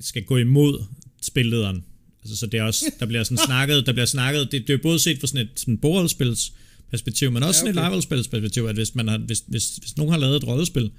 skal 0.00 0.24
gå 0.24 0.36
imod 0.36 0.84
spillederen. 1.22 1.84
Altså, 2.22 2.36
så 2.36 2.46
det 2.46 2.60
er 2.60 2.62
også, 2.62 2.84
der 3.00 3.06
bliver 3.06 3.24
sådan 3.24 3.46
snakket, 3.48 3.86
der 3.86 3.92
bliver 3.92 4.06
snakket, 4.06 4.52
det, 4.52 4.68
det 4.68 4.74
er 4.74 4.78
både 4.82 4.98
set 4.98 5.20
fra 5.20 5.26
sådan 5.26 5.46
et 5.46 5.60
sådan 5.60 5.78
bordspils 5.78 6.52
perspektiv, 6.90 7.30
men 7.30 7.42
også 7.42 7.64
ja, 7.66 7.70
okay. 7.70 8.00
sådan 8.00 8.18
et 8.18 8.30
perspektiv, 8.30 8.62
at 8.62 8.74
hvis, 8.74 8.94
man 8.94 9.08
har, 9.08 9.18
hvis, 9.18 9.42
hvis, 9.46 9.76
hvis 9.76 9.96
nogen 9.96 10.12
har 10.12 10.18
lavet 10.18 10.36
et 10.36 10.46
rollespil, 10.46 10.90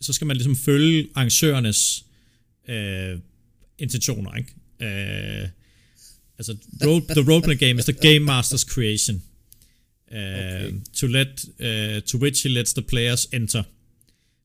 så 0.00 0.12
skal 0.12 0.26
man 0.26 0.36
ligesom 0.36 0.56
følge 0.56 1.08
arrangørernes 1.14 2.04
øh, 2.68 3.18
intentioner, 3.78 4.34
ikke? 4.34 4.54
Øh, 4.80 5.48
Altså, 6.38 6.56
role, 6.84 7.00
the 7.00 7.22
roleplay 7.22 7.58
game 7.58 7.78
is 7.78 7.84
the 7.84 7.92
game 7.92 8.24
master's 8.24 8.64
creation. 8.64 9.22
Uh, 10.12 10.16
okay. 10.16 10.80
to 10.92 11.08
let 11.08 11.44
uh, 11.60 12.00
to 12.00 12.18
which 12.18 12.42
he 12.42 12.48
lets 12.48 12.72
the 12.72 12.82
players 12.82 13.26
enter. 13.32 13.64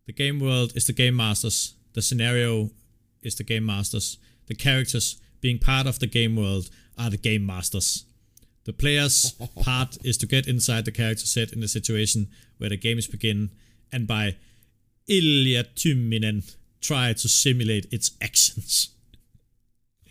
The 0.05 0.13
game 0.13 0.39
world 0.39 0.71
is 0.75 0.85
the 0.85 0.93
game 0.93 1.15
master's. 1.15 1.75
The 1.93 2.01
scenario 2.01 2.69
is 3.21 3.35
the 3.35 3.43
game 3.43 3.65
master's. 3.65 4.17
The 4.47 4.55
characters 4.55 5.19
being 5.41 5.59
part 5.59 5.87
of 5.87 5.99
the 5.99 6.07
game 6.07 6.35
world 6.35 6.69
are 6.97 7.09
the 7.09 7.17
game 7.17 7.45
masters. 7.45 8.05
The 8.63 8.73
player's 8.73 9.33
part 9.61 9.97
is 10.03 10.17
to 10.17 10.25
get 10.27 10.47
inside 10.47 10.85
the 10.85 10.91
character 10.91 11.25
set 11.25 11.53
in 11.53 11.59
the 11.59 11.67
situation 11.67 12.27
where 12.57 12.69
the 12.69 12.77
game 12.77 12.97
is 12.97 13.07
begin, 13.07 13.51
and 13.91 14.07
by 14.07 14.35
Ilya 15.07 15.63
Tyminen 15.75 16.55
try 16.81 17.13
to 17.13 17.27
simulate 17.27 17.87
its 17.91 18.11
actions. 18.21 18.89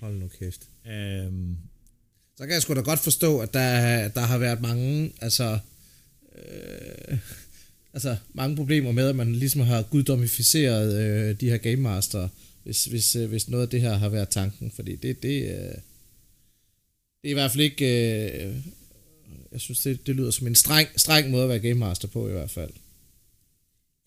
Hold 0.00 0.18
nu 0.18 0.28
kæft. 0.28 0.67
Øhm, 0.86 1.56
så 2.36 2.44
kan 2.44 2.52
jeg 2.52 2.62
sgu 2.62 2.74
da 2.74 2.80
godt 2.80 3.00
forstå, 3.00 3.38
at 3.40 3.54
der, 3.54 4.08
der 4.08 4.20
har 4.20 4.38
været 4.38 4.60
mange, 4.60 5.12
altså, 5.20 5.58
øh, 6.38 7.18
altså 7.94 8.16
mange 8.34 8.56
problemer 8.56 8.92
med, 8.92 9.08
at 9.08 9.16
man 9.16 9.34
ligesom 9.34 9.60
har 9.60 9.82
guddommificeret 9.82 10.94
øh, 11.02 11.40
de 11.40 11.50
her 11.50 11.56
Game 11.56 11.76
Master, 11.76 12.28
hvis, 12.64 12.84
hvis, 12.84 13.16
øh, 13.16 13.28
hvis 13.28 13.48
noget 13.48 13.62
af 13.62 13.70
det 13.70 13.80
her 13.80 13.94
har 13.94 14.08
været 14.08 14.28
tanken, 14.28 14.70
fordi 14.70 14.96
det, 14.96 15.22
det, 15.22 15.42
øh, 15.42 15.74
det 17.22 17.24
er 17.24 17.30
i 17.30 17.32
hvert 17.32 17.50
fald 17.50 17.62
ikke, 17.62 17.86
øh, 18.44 18.56
jeg 19.52 19.60
synes, 19.60 19.80
det, 19.80 20.06
det 20.06 20.16
lyder 20.16 20.30
som 20.30 20.46
en 20.46 20.54
streng, 20.54 20.88
streng 20.96 21.30
måde 21.30 21.42
at 21.42 21.48
være 21.48 21.58
Game 21.58 21.74
Master 21.74 22.08
på 22.08 22.28
i 22.28 22.32
hvert 22.32 22.50
fald. 22.50 22.70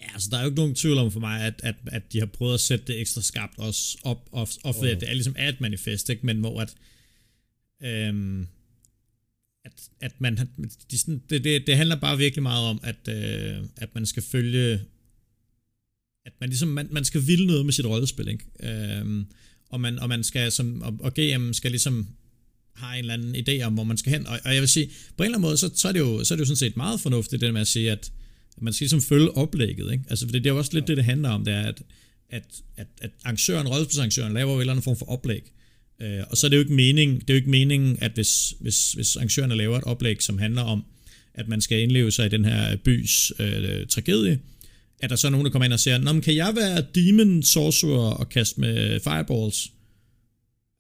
Ja, 0.01 0.13
altså 0.13 0.29
der 0.31 0.37
er 0.37 0.41
jo 0.41 0.47
ikke 0.47 0.59
nogen 0.59 0.75
tvivl 0.75 0.97
om 0.97 1.11
for 1.11 1.19
mig, 1.19 1.41
at, 1.41 1.61
at, 1.63 1.75
at 1.87 2.13
de 2.13 2.19
har 2.19 2.25
prøvet 2.25 2.53
at 2.53 2.59
sætte 2.59 2.85
det 2.85 2.99
ekstra 2.99 3.21
skarpt 3.21 3.57
også 3.57 3.97
op, 4.03 4.29
op, 4.31 4.49
op 4.63 4.75
oh. 4.75 4.83
det 4.83 5.03
er 5.03 5.13
ligesom 5.13 5.35
er 5.37 5.49
et 5.49 5.61
manifest, 5.61 6.09
ikke? 6.09 6.25
men 6.25 6.37
hvor 6.37 6.61
at, 6.61 6.75
øhm, 7.83 8.47
at, 9.65 9.89
at 10.01 10.21
man, 10.21 10.37
de, 10.91 10.97
sådan, 10.97 11.21
det, 11.29 11.43
det, 11.43 11.67
det 11.67 11.77
handler 11.77 11.95
bare 11.95 12.17
virkelig 12.17 12.43
meget 12.43 12.67
om, 12.69 12.79
at, 12.83 13.07
øh, 13.07 13.63
at 13.77 13.95
man 13.95 14.05
skal 14.05 14.23
følge 14.23 14.79
at 16.25 16.33
man 16.39 16.49
ligesom, 16.49 16.69
man, 16.69 16.87
man 16.91 17.05
skal 17.05 17.27
ville 17.27 17.47
noget 17.47 17.65
med 17.65 17.73
sit 17.73 17.85
rollespil, 17.85 18.27
ikke? 18.27 18.45
Øhm, 18.63 19.25
og 19.69 19.81
man, 19.81 19.99
og 19.99 20.09
man 20.09 20.23
skal, 20.23 20.51
som, 20.51 20.81
og, 20.81 20.97
og 20.99 21.13
GM 21.13 21.53
skal 21.53 21.71
ligesom 21.71 22.07
har 22.75 22.93
en 22.93 22.99
eller 22.99 23.13
anden 23.13 23.35
idé 23.35 23.63
om, 23.63 23.73
hvor 23.73 23.83
man 23.83 23.97
skal 23.97 24.11
hen. 24.11 24.27
Og, 24.27 24.39
og 24.45 24.53
jeg 24.53 24.61
vil 24.61 24.69
sige, 24.69 24.91
på 25.17 25.23
en 25.23 25.25
eller 25.25 25.37
anden 25.37 25.47
måde, 25.47 25.57
så, 25.57 25.71
så, 25.75 25.87
er 25.87 25.91
det 25.91 25.99
jo, 25.99 26.23
så 26.23 26.33
er 26.33 26.35
det 26.35 26.41
jo 26.41 26.45
sådan 26.45 26.55
set 26.55 26.77
meget 26.77 27.01
fornuftigt, 27.01 27.41
det 27.41 27.53
med 27.53 27.61
at 27.61 27.67
sige, 27.67 27.91
at 27.91 28.11
man 28.61 28.73
skal 28.73 28.85
ligesom 28.85 29.01
følge 29.01 29.37
oplægget. 29.37 29.91
Ikke? 29.91 30.03
Altså, 30.09 30.25
for 30.25 30.31
det, 30.31 30.43
det 30.43 30.49
er 30.49 30.53
jo 30.53 30.57
også 30.57 30.71
lidt 30.73 30.87
det, 30.87 30.97
det 30.97 31.05
handler 31.05 31.29
om, 31.29 31.45
det 31.45 31.53
er, 31.53 31.61
at, 31.61 31.81
at, 32.29 32.43
at, 32.77 32.87
at 33.01 33.11
arrangøren, 33.23 33.67
rollespilsarrangøren, 33.67 34.33
laver 34.33 34.51
jo 34.51 34.55
en 34.55 34.61
eller 34.61 34.73
anden 34.73 34.83
form 34.83 34.97
for 34.97 35.05
oplæg. 35.05 35.51
Øh, 36.01 36.23
og 36.29 36.37
så 36.37 36.47
er 36.47 36.49
det 36.49 36.57
jo 36.57 36.61
ikke 36.61 36.73
meningen, 36.73 37.19
det 37.19 37.29
er 37.29 37.33
jo 37.33 37.37
ikke 37.37 37.49
meningen 37.49 37.97
at 38.01 38.11
hvis, 38.11 38.53
hvis, 38.59 38.93
hvis 38.93 39.15
arrangørerne 39.15 39.55
laver 39.55 39.77
et 39.77 39.83
oplæg, 39.83 40.21
som 40.21 40.37
handler 40.37 40.61
om, 40.61 40.83
at 41.33 41.47
man 41.47 41.61
skal 41.61 41.79
indleve 41.79 42.11
sig 42.11 42.25
i 42.25 42.29
den 42.29 42.45
her 42.45 42.75
bys 42.75 43.31
øh, 43.39 43.87
tragedie, 43.87 44.39
at 44.99 45.09
der 45.09 45.15
så 45.15 45.27
er 45.27 45.31
nogen, 45.31 45.45
der 45.45 45.51
kommer 45.51 45.65
ind 45.65 45.73
og 45.73 45.79
siger, 45.79 45.97
Nå, 45.97 46.13
men 46.13 46.21
kan 46.21 46.35
jeg 46.35 46.55
være 46.55 46.85
demon 46.95 47.43
sorcerer 47.43 48.11
og 48.11 48.29
kaste 48.29 48.61
med 48.61 48.99
fireballs? 48.99 49.71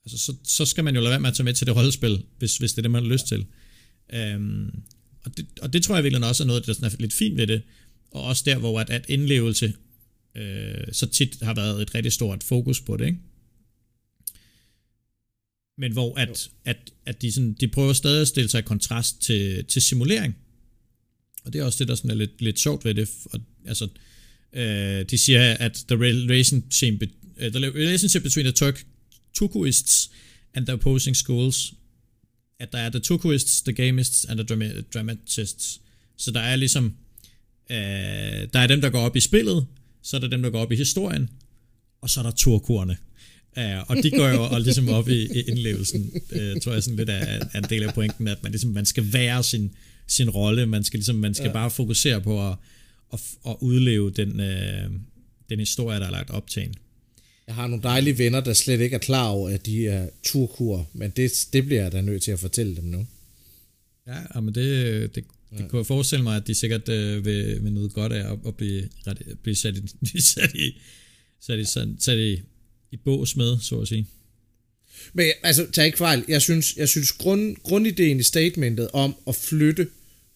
Altså, 0.05 0.17
så, 0.17 0.33
så 0.43 0.65
skal 0.65 0.83
man 0.83 0.95
jo 0.95 1.01
lade 1.01 1.11
være 1.11 1.19
med 1.19 1.29
at 1.29 1.35
tage 1.35 1.43
med 1.43 1.53
til 1.53 1.67
det 1.67 1.75
rollespil, 1.75 2.23
hvis, 2.37 2.57
hvis 2.57 2.71
det 2.71 2.77
er 2.77 2.81
det, 2.81 2.91
man 2.91 3.03
har 3.03 3.11
lyst 3.11 3.27
til. 3.27 3.45
Um, 4.35 4.83
og, 5.23 5.37
det, 5.37 5.45
og 5.61 5.73
det 5.73 5.83
tror 5.83 5.95
jeg 5.95 6.03
virkelig 6.03 6.27
også 6.27 6.43
er 6.43 6.47
noget, 6.47 6.65
der 6.65 6.73
sådan 6.73 6.91
er 6.91 6.95
lidt 6.99 7.13
fint 7.13 7.37
ved 7.37 7.47
det, 7.47 7.61
og 8.11 8.23
også 8.23 8.43
der, 8.45 8.57
hvor 8.57 8.79
at, 8.79 8.89
at 8.89 9.05
indlevelse 9.09 9.73
øh, 10.35 10.83
så 10.91 11.05
tit 11.05 11.37
har 11.41 11.53
været 11.53 11.81
et 11.81 11.95
rigtig 11.95 12.13
stort 12.13 12.43
fokus 12.43 12.81
på 12.81 12.97
det, 12.97 13.05
ikke? 13.05 13.19
Men 15.77 15.91
hvor 15.91 16.19
at, 16.19 16.49
at, 16.65 16.77
at 17.05 17.21
de, 17.21 17.31
sådan, 17.31 17.53
de 17.53 17.67
prøver 17.67 17.93
stadig 17.93 18.21
at 18.21 18.27
stille 18.27 18.49
sig 18.49 18.59
i 18.59 18.61
kontrast 18.61 19.21
til, 19.21 19.65
til 19.65 19.81
simulering. 19.81 20.35
Og 21.43 21.53
det 21.53 21.61
er 21.61 21.65
også 21.65 21.79
det, 21.79 21.87
der 21.87 21.95
sådan 21.95 22.11
er 22.11 22.15
lidt, 22.15 22.41
lidt 22.41 22.59
sjovt 22.59 22.85
ved 22.85 22.93
det. 22.93 23.09
Og, 23.25 23.39
altså, 23.65 23.87
øh, 24.53 25.05
de 25.09 25.17
siger, 25.17 25.53
at 25.53 25.85
the 25.87 25.97
relationship, 25.97 27.03
uh, 27.37 27.47
the 27.47 27.69
relationship 27.69 28.23
between 28.23 28.45
the 28.45 28.51
Turk, 28.51 28.85
Turkoists 29.33 30.11
and 30.53 30.65
the 30.65 30.73
opposing 30.73 31.15
schools, 31.15 31.73
at 32.61 32.71
der 32.71 32.77
er 32.77 32.89
the 32.89 32.99
Turkoists, 32.99 33.61
the 33.61 33.73
Gamists 33.73 34.25
and 34.25 34.39
the 34.39 34.83
Dramatists. 34.93 35.81
Så 36.17 36.31
der 36.31 36.39
er 36.39 36.55
ligesom, 36.55 36.93
øh, 37.71 37.77
der 38.53 38.59
er 38.59 38.67
dem, 38.67 38.81
der 38.81 38.89
går 38.89 38.99
op 38.99 39.15
i 39.15 39.19
spillet, 39.19 39.65
så 40.03 40.15
er 40.15 40.21
der 40.21 40.27
dem, 40.27 40.41
der 40.41 40.49
går 40.49 40.59
op 40.59 40.71
i 40.71 40.75
historien, 40.75 41.29
og 42.01 42.09
så 42.09 42.19
er 42.19 42.23
der 42.23 42.31
turkurerne. 42.31 42.97
Uh, 43.57 43.89
og 43.89 43.97
de 44.03 44.11
går 44.11 44.27
jo 44.27 44.43
og 44.43 44.61
ligesom 44.61 44.89
op 44.89 45.09
i, 45.09 45.21
i 45.21 45.41
indlevelsen, 45.41 46.11
uh, 46.31 46.61
tror 46.61 46.73
jeg 46.73 46.83
sådan 46.83 46.97
lidt 46.97 47.09
er, 47.09 47.15
er 47.53 47.57
en 47.57 47.63
del 47.69 47.83
af 47.83 47.93
pointen, 47.93 48.27
at 48.27 48.43
man, 48.43 48.51
ligesom, 48.51 48.71
man 48.71 48.85
skal 48.85 49.13
være 49.13 49.43
sin, 49.43 49.71
sin 50.07 50.29
rolle, 50.29 50.65
man 50.65 50.83
skal, 50.83 50.97
ligesom, 50.97 51.15
man 51.15 51.33
skal 51.33 51.47
ja. 51.47 51.53
bare 51.53 51.71
fokusere 51.71 52.21
på 52.21 52.49
at, 52.49 52.55
at, 53.13 53.19
at 53.47 53.55
udleve 53.61 54.11
den, 54.11 54.39
uh, 54.39 54.91
den 55.49 55.59
historie, 55.59 55.99
der 55.99 56.05
er 56.05 56.11
lagt 56.11 56.29
op 56.29 56.49
til 56.49 56.63
en. 56.63 56.73
Jeg 57.51 57.55
har 57.55 57.67
nogle 57.67 57.83
dejlige 57.83 58.17
venner, 58.17 58.39
der 58.39 58.53
slet 58.53 58.81
ikke 58.81 58.93
er 58.93 58.99
klar 58.99 59.27
over, 59.27 59.49
at 59.49 59.65
de 59.65 59.87
er 59.87 60.09
turkur, 60.23 60.89
men 60.93 61.11
det, 61.15 61.47
det 61.53 61.65
bliver 61.65 61.81
jeg 61.81 61.91
da 61.91 62.01
nødt 62.01 62.23
til 62.23 62.31
at 62.31 62.39
fortælle 62.39 62.75
dem 62.75 62.83
nu. 62.83 63.07
Ja, 64.07 64.39
men 64.39 64.55
det, 64.55 64.65
det, 65.15 65.15
det 65.15 65.59
ja. 65.59 65.67
kunne 65.67 65.79
jeg 65.79 65.85
forestille 65.85 66.23
mig, 66.23 66.35
at 66.35 66.47
de 66.47 66.55
sikkert 66.55 66.89
øh, 66.89 67.25
vil, 67.25 67.63
vil 67.63 67.73
noget 67.73 67.93
godt 67.93 68.13
af 68.13 68.31
at, 68.31 68.39
at 68.47 68.55
blive, 68.55 68.89
blive 69.43 69.55
sat, 69.55 69.77
i, 69.77 70.19
sat, 70.33 70.55
i, 70.55 70.81
sat, 71.41 71.59
i, 71.59 71.65
sat, 71.65 71.87
sat 71.99 72.17
i, 72.17 72.41
i 72.91 72.97
bås 72.97 73.35
med, 73.35 73.59
så 73.59 73.79
at 73.79 73.87
sige. 73.87 74.07
Men 75.13 75.25
altså, 75.43 75.67
tag 75.71 75.85
ikke 75.85 75.97
fejl. 75.97 76.25
Jeg 76.27 76.41
synes, 76.41 76.75
jeg 76.77 76.89
synes 76.89 77.11
grund, 77.11 77.55
grundideen 77.63 78.19
i 78.19 78.23
statementet 78.23 78.89
om 78.93 79.15
at 79.27 79.35
flytte 79.35 79.87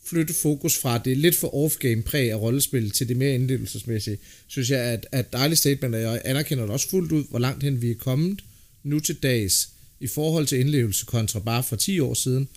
flytte 0.06 0.34
fokus 0.34 0.78
fra 0.78 0.98
det 0.98 1.18
lidt 1.18 1.36
for 1.36 1.56
off-game 1.66 2.02
præg 2.02 2.32
af 2.32 2.36
rollespil 2.36 2.92
til 2.92 3.08
det 3.10 3.18
mere 3.18 3.36
indlevelsesmæssige, 3.36 4.18
synes 4.48 4.70
jeg 4.70 5.00
er 5.12 5.20
et 5.20 5.34
dejligt 5.34 5.60
statement, 5.60 5.96
og 5.96 6.02
jeg 6.02 6.22
anerkender 6.26 6.64
det 6.64 6.74
også 6.74 6.90
fuldt 6.90 7.12
ud, 7.12 7.24
hvor 7.30 7.40
langt 7.40 7.64
hen 7.64 7.82
vi 7.82 7.92
er 7.92 7.96
kommet 7.96 8.42
nu 8.84 9.00
til 9.00 9.16
dags 9.16 9.70
i 10.00 10.08
forhold 10.08 10.48
til 10.48 10.60
indlevelse 10.60 11.06
kontra 11.06 11.40
bare 11.40 11.64
for 11.64 11.76
10 11.76 12.00
år 12.00 12.14
siden. 12.14 12.48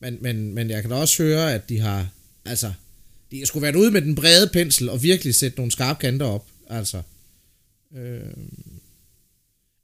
Men, 0.00 0.18
men, 0.20 0.54
men 0.54 0.70
jeg 0.70 0.82
kan 0.82 0.90
da 0.90 0.96
også 0.96 1.22
høre, 1.22 1.54
at 1.54 1.68
de 1.68 1.78
har, 1.78 2.08
altså, 2.44 2.72
de 3.30 3.38
har 3.38 3.46
skulle 3.46 3.62
været 3.62 3.76
ude 3.76 3.90
med 3.90 4.02
den 4.02 4.14
brede 4.14 4.50
pensel 4.52 4.88
og 4.88 5.02
virkelig 5.02 5.34
sætte 5.34 5.56
nogle 5.56 5.72
skarpe 5.72 6.00
kanter 6.00 6.26
op. 6.26 6.46
Altså, 6.70 7.02
øh, 7.96 8.20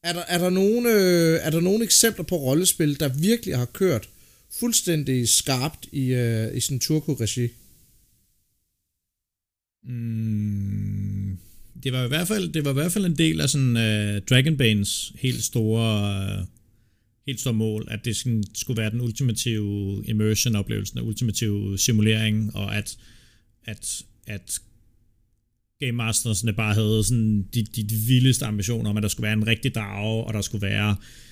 er 0.02 0.12
der, 0.12 0.22
er, 0.28 0.38
der 0.38 0.50
nogle, 0.50 0.90
øh, 0.90 1.40
er 1.42 1.50
der 1.50 1.60
nogle 1.60 1.84
eksempler 1.84 2.24
på 2.24 2.36
rollespil, 2.36 3.00
der 3.00 3.08
virkelig 3.08 3.56
har 3.56 3.64
kørt 3.64 4.08
fuldstændig 4.52 5.28
skarpt 5.28 5.86
i, 5.92 6.14
uh, 6.14 6.56
i 6.56 6.60
sådan 6.60 6.80
turko-regi? 6.80 7.48
Mm, 9.84 11.38
det 11.82 11.92
var 11.92 12.04
i 12.04 12.08
hvert 12.08 12.28
fald 12.28 12.48
det 12.48 12.64
var 12.64 12.70
i 12.70 12.74
hvert 12.74 12.92
fald 12.92 13.04
en 13.04 13.18
del 13.18 13.40
af 13.40 13.48
sådan 13.48 13.76
øh, 13.76 14.16
uh, 14.16 14.22
Dragonbanes 14.22 15.12
helt 15.18 15.44
store 15.44 16.40
uh, 16.40 16.46
helt 17.26 17.40
store 17.40 17.54
mål, 17.54 17.88
at 17.90 18.04
det 18.04 18.16
sådan, 18.16 18.44
skulle 18.54 18.82
være 18.82 18.90
den 18.90 19.00
ultimative 19.00 20.04
immersion 20.06 20.56
oplevelse, 20.56 20.94
den 20.94 21.02
ultimative 21.02 21.78
simulering, 21.78 22.56
og 22.56 22.76
at, 22.76 22.98
at, 23.64 24.02
at 24.26 24.60
Game 25.80 25.92
Mastersne 25.92 26.52
bare 26.52 26.74
havde 26.74 27.04
sådan 27.04 27.42
de, 27.54 27.64
de, 27.64 27.82
de 27.82 27.94
vildeste 27.94 28.46
ambitioner 28.46 28.90
om, 28.90 28.96
at 28.96 29.02
der 29.02 29.08
skulle 29.08 29.24
være 29.24 29.32
en 29.32 29.46
rigtig 29.46 29.74
drage, 29.74 30.24
og 30.24 30.34
der 30.34 30.40
skulle 30.40 30.66
være 30.66 30.90
øh, 30.90 31.27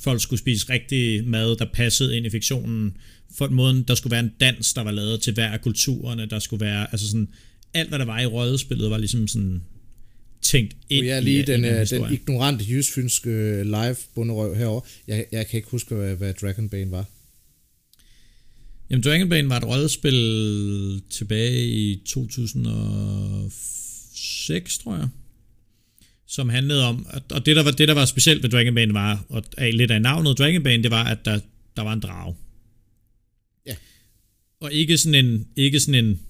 folk 0.00 0.22
skulle 0.22 0.40
spise 0.40 0.70
rigtig 0.70 1.28
mad, 1.28 1.56
der 1.56 1.66
passede 1.72 2.16
ind 2.16 2.26
i 2.26 2.30
fiktionen. 2.30 2.96
For 3.38 3.48
måden, 3.48 3.82
der 3.82 3.94
skulle 3.94 4.10
være 4.10 4.20
en 4.20 4.32
dans, 4.40 4.74
der 4.74 4.82
var 4.82 4.90
lavet 4.90 5.20
til 5.20 5.34
hver 5.34 5.48
af 5.48 5.60
kulturerne, 5.60 6.26
der 6.26 6.38
skulle 6.38 6.64
være, 6.64 6.86
altså 6.92 7.06
sådan, 7.06 7.28
alt 7.74 7.88
hvad 7.88 7.98
der 7.98 8.04
var 8.04 8.20
i 8.20 8.26
rødespillet 8.26 8.90
var 8.90 8.98
ligesom 8.98 9.28
sådan 9.28 9.62
tænkt 10.42 10.76
ind 10.90 11.06
jeg 11.06 11.16
er 11.16 11.20
lige 11.20 11.38
i, 11.38 11.42
den, 11.42 11.64
i 11.64 11.68
den, 11.68 11.86
den 11.86 12.12
ignorante 12.12 12.64
jysfynske 12.68 13.64
live 13.64 13.96
bunderøv 14.14 14.56
herover. 14.56 14.80
Jeg, 15.06 15.26
jeg 15.32 15.46
kan 15.46 15.56
ikke 15.56 15.70
huske, 15.70 15.94
hvad, 15.94 16.16
hvad 16.16 16.34
Dragonbane 16.34 16.90
var. 16.90 17.04
Jamen, 18.90 19.02
Dragonbane 19.02 19.48
var 19.48 19.56
et 19.56 19.64
rollespil 19.64 21.02
tilbage 21.10 21.66
i 21.66 22.02
2006, 22.06 24.78
tror 24.78 24.96
jeg 24.96 25.08
som 26.26 26.48
handlede 26.48 26.84
om, 26.84 27.06
og 27.30 27.46
det 27.46 27.56
der 27.56 27.62
var, 27.62 27.70
det, 27.70 27.88
der 27.88 27.94
var 27.94 28.04
specielt 28.04 28.42
ved 28.42 28.50
Dragonbane 28.50 28.94
var, 28.94 29.24
og 29.28 29.42
lidt 29.72 29.90
af 29.90 30.02
navnet 30.02 30.38
Dragonbane, 30.38 30.82
det 30.82 30.90
var, 30.90 31.04
at 31.04 31.24
der, 31.24 31.40
der 31.76 31.82
var 31.82 31.92
en 31.92 32.00
drage. 32.00 32.36
Ja. 33.66 33.76
Og 34.60 34.72
ikke 34.72 34.98
sådan 34.98 35.26
en, 35.26 35.48
ikke 35.56 35.80
sådan 35.80 36.04
en, 36.04 36.20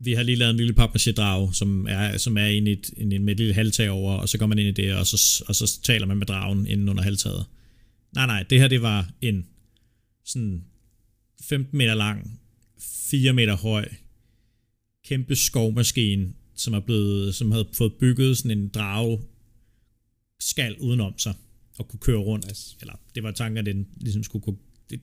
vi 0.00 0.12
har 0.12 0.22
lige 0.22 0.36
lavet 0.36 0.50
en 0.50 0.56
lille 0.56 0.74
papmaché-drage, 0.74 1.54
som 1.54 1.86
er, 1.86 2.16
som 2.16 2.38
er 2.38 2.46
inde 2.46 2.70
i 2.70 2.72
et, 2.72 2.90
inde 2.96 3.18
med 3.18 3.32
et 3.32 3.38
lille 3.38 3.54
halvtag 3.54 3.90
over, 3.90 4.14
og 4.14 4.28
så 4.28 4.38
går 4.38 4.46
man 4.46 4.58
ind 4.58 4.78
i 4.78 4.82
det, 4.82 4.94
og 4.94 5.06
så, 5.06 5.44
og 5.48 5.54
så 5.54 5.82
taler 5.82 6.06
man 6.06 6.16
med 6.16 6.26
dragen 6.26 6.66
inden 6.66 6.88
under 6.88 7.02
halvtaget. 7.02 7.46
Nej, 8.14 8.26
nej, 8.26 8.42
det 8.42 8.60
her 8.60 8.68
det 8.68 8.82
var 8.82 9.10
en 9.20 9.46
sådan 10.24 10.64
15 11.42 11.78
meter 11.78 11.94
lang, 11.94 12.40
4 13.10 13.32
meter 13.32 13.56
høj, 13.56 13.88
kæmpe 15.06 15.36
skovmaskine, 15.36 16.32
som 16.60 16.74
er 16.74 16.80
blevet, 16.80 17.34
som 17.34 17.52
havde 17.52 17.68
fået 17.72 17.92
bygget 18.00 18.38
sådan 18.38 18.58
en 18.58 18.68
drage 18.68 19.20
skal 20.40 20.76
udenom 20.78 21.18
sig 21.18 21.34
og 21.78 21.88
kunne 21.88 22.00
køre 22.00 22.18
rundt. 22.18 22.46
Yes. 22.50 22.76
Eller 22.80 22.94
det 23.14 23.22
var 23.22 23.30
tanken, 23.30 23.58
at 23.58 23.66
den 23.66 23.86
ligesom 24.00 24.24
skulle 24.24 24.42
kunne... 24.42 24.56
Det, 24.90 25.00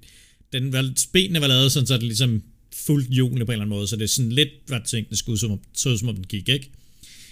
den 0.53 0.73
var, 0.73 0.93
benene 1.13 1.41
var 1.41 1.47
lavet 1.47 1.71
sådan, 1.71 1.87
så 1.87 1.93
det 1.93 2.03
ligesom 2.03 2.43
fuldt 2.73 3.09
hjulene 3.09 3.45
på 3.45 3.51
en 3.51 3.53
eller 3.53 3.65
anden 3.65 3.77
måde, 3.77 3.87
så 3.87 3.95
det 3.95 4.03
er 4.03 4.07
sådan 4.07 4.31
lidt, 4.31 4.49
hvad 4.67 4.79
tingene 4.85 5.17
skulle 5.17 5.39
som, 5.39 5.59
så 5.73 5.97
som 5.97 6.09
om 6.09 6.15
den 6.15 6.23
gik, 6.23 6.49
ikke? 6.49 6.71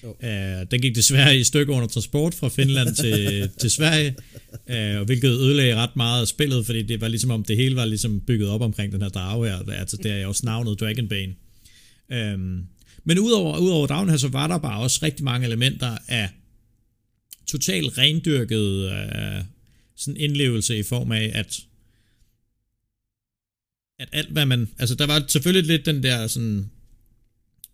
Uh, 0.04 0.70
den 0.72 0.82
gik 0.82 0.96
desværre 0.96 1.38
i 1.38 1.44
stykker 1.44 1.74
under 1.74 1.88
transport 1.88 2.34
fra 2.34 2.50
Finland 2.50 2.96
til, 2.96 3.40
til 3.62 3.72
Sverige, 3.72 4.16
uh, 4.54 5.06
hvilket 5.06 5.30
ødelagde 5.30 5.76
ret 5.76 5.96
meget 5.96 6.22
af 6.22 6.28
spillet, 6.28 6.66
fordi 6.66 6.82
det 6.82 7.02
var 7.02 7.08
ligesom 7.08 7.32
om 7.32 7.44
det 7.44 7.58
hele 7.58 7.76
var 7.76 7.86
ligesom 7.86 8.20
bygget 8.20 8.50
op 8.50 8.62
omkring 8.62 8.92
den 8.92 9.02
her 9.02 9.10
drage 9.10 9.50
her, 9.50 9.72
altså 9.72 9.98
det 9.98 10.12
er 10.12 10.28
også 10.28 10.46
navnet 10.46 10.80
Dragonbane. 10.80 11.34
Um, 12.34 12.68
men 13.04 13.20
udover, 13.20 13.58
udover 13.58 13.88
Dragen 13.88 14.10
her, 14.10 14.18
så 14.18 14.28
var 14.28 14.48
der 14.48 14.58
bare 14.58 14.80
også 14.80 15.00
rigtig 15.04 15.24
mange 15.24 15.48
elementer 15.48 15.98
af 16.08 16.30
totalt 17.48 17.98
rendyrket 17.98 18.92
øh, 18.92 19.44
sådan 19.96 20.18
indlevelse 20.18 20.78
i 20.78 20.84
form 20.84 21.12
af, 21.12 21.32
at 21.34 21.62
at 24.00 24.10
alt 24.12 24.30
hvad 24.30 24.46
man, 24.46 24.70
altså 24.80 24.96
der 24.96 25.06
var 25.06 25.26
selvfølgelig 25.28 25.68
lidt 25.68 25.86
den 25.86 26.04
der 26.04 26.28
sådan, 26.28 26.70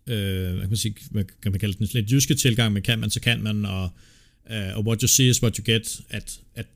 øh, 0.06 0.50
hvad 0.50 0.60
kan 0.60 0.68
man 0.68 0.76
sige, 0.76 0.94
hvad 1.10 1.24
kan 1.42 1.52
man 1.52 1.60
kalde 1.60 1.78
den, 1.78 1.88
lidt 1.92 2.10
jyske 2.10 2.34
tilgang 2.34 2.72
med 2.72 2.82
kan 2.82 2.98
man, 2.98 3.10
så 3.10 3.20
kan 3.20 3.42
man, 3.42 3.64
og, 3.64 3.90
øh, 4.50 4.76
og 4.76 4.86
what 4.86 5.00
you 5.00 5.08
see 5.08 5.28
is 5.28 5.42
what 5.42 5.56
you 5.56 5.64
get, 5.74 6.00
at, 6.08 6.40
at 6.54 6.66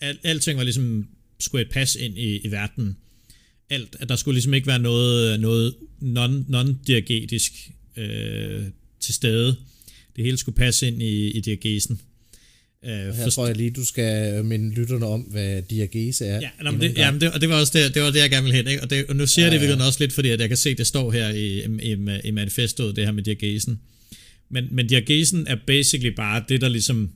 al, 0.00 0.18
alting 0.22 0.58
var 0.58 0.64
ligesom, 0.64 1.08
skulle 1.40 1.62
et 1.62 1.70
pas 1.70 1.94
ind 1.94 2.18
i, 2.18 2.36
i 2.36 2.50
verden, 2.50 2.96
alt, 3.70 3.96
at 4.00 4.08
der 4.08 4.16
skulle 4.16 4.34
ligesom 4.34 4.54
ikke 4.54 4.66
være 4.66 4.78
noget, 4.78 5.40
noget 5.40 5.74
non, 6.00 6.46
non-diegetisk 6.48 7.70
øh, 7.98 8.64
til 9.00 9.14
stede. 9.14 9.56
Det 10.16 10.24
hele 10.24 10.36
skulle 10.36 10.56
passe 10.56 10.86
ind 10.86 11.02
i, 11.02 11.30
i 11.30 11.40
diagesen. 11.40 12.00
Øh, 12.84 12.90
Her 12.90 13.12
forst- 13.12 13.34
tror 13.34 13.46
jeg 13.46 13.56
lige, 13.56 13.70
du 13.70 13.84
skal 13.84 14.44
minde 14.44 14.74
lytterne 14.74 15.06
om, 15.06 15.20
hvad 15.20 15.62
diagese 15.62 16.24
er. 16.26 16.40
Ja, 16.40 16.50
nå, 16.62 16.70
det, 16.70 16.98
ja, 16.98 17.12
det, 17.20 17.32
og 17.32 17.40
det 17.40 17.48
var 17.48 17.60
også 17.60 17.78
det, 17.78 17.94
det, 17.94 18.02
var 18.02 18.10
det 18.10 18.18
jeg 18.20 18.30
gerne 18.30 18.44
ville 18.44 18.56
hen. 18.56 18.66
Ikke? 18.66 18.82
Og, 18.82 18.90
det, 18.90 19.06
og 19.06 19.16
nu 19.16 19.26
siger 19.26 19.46
ja, 19.46 19.52
jeg 19.52 19.60
det 19.60 19.68
ja. 19.78 19.86
også 19.86 20.00
lidt, 20.00 20.12
fordi 20.12 20.28
at 20.28 20.40
jeg 20.40 20.48
kan 20.48 20.56
se, 20.56 20.74
det 20.74 20.86
står 20.86 21.10
her 21.12 21.28
i, 21.28 21.64
i, 21.64 21.92
i, 21.92 21.96
i 22.24 22.30
manifestoet, 22.30 22.96
det 22.96 23.04
her 23.04 23.12
med 23.12 23.22
diagesen. 23.22 23.80
Men, 24.50 24.68
men 24.70 24.86
diagesen 24.86 25.46
er 25.46 25.56
basically 25.66 26.14
bare 26.14 26.44
det, 26.48 26.60
der 26.60 26.68
ligesom... 26.68 27.10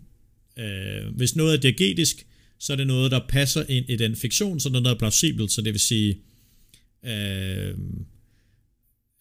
Øh, 0.58 1.16
hvis 1.16 1.36
noget 1.36 1.54
er 1.54 1.60
diagetisk, 1.60 2.26
så 2.58 2.72
er 2.72 2.76
det 2.76 2.86
noget, 2.86 3.10
der 3.10 3.20
passer 3.28 3.64
ind 3.68 3.84
i 3.88 3.96
den 3.96 4.16
fiktion, 4.16 4.60
så 4.60 4.68
er 4.68 4.72
det 4.72 4.82
noget, 4.82 4.84
der 4.84 4.94
er 4.94 4.98
plausibelt, 4.98 5.52
så 5.52 5.62
det 5.62 5.72
vil 5.72 5.80
sige... 5.80 6.18
Øh, 7.06 7.74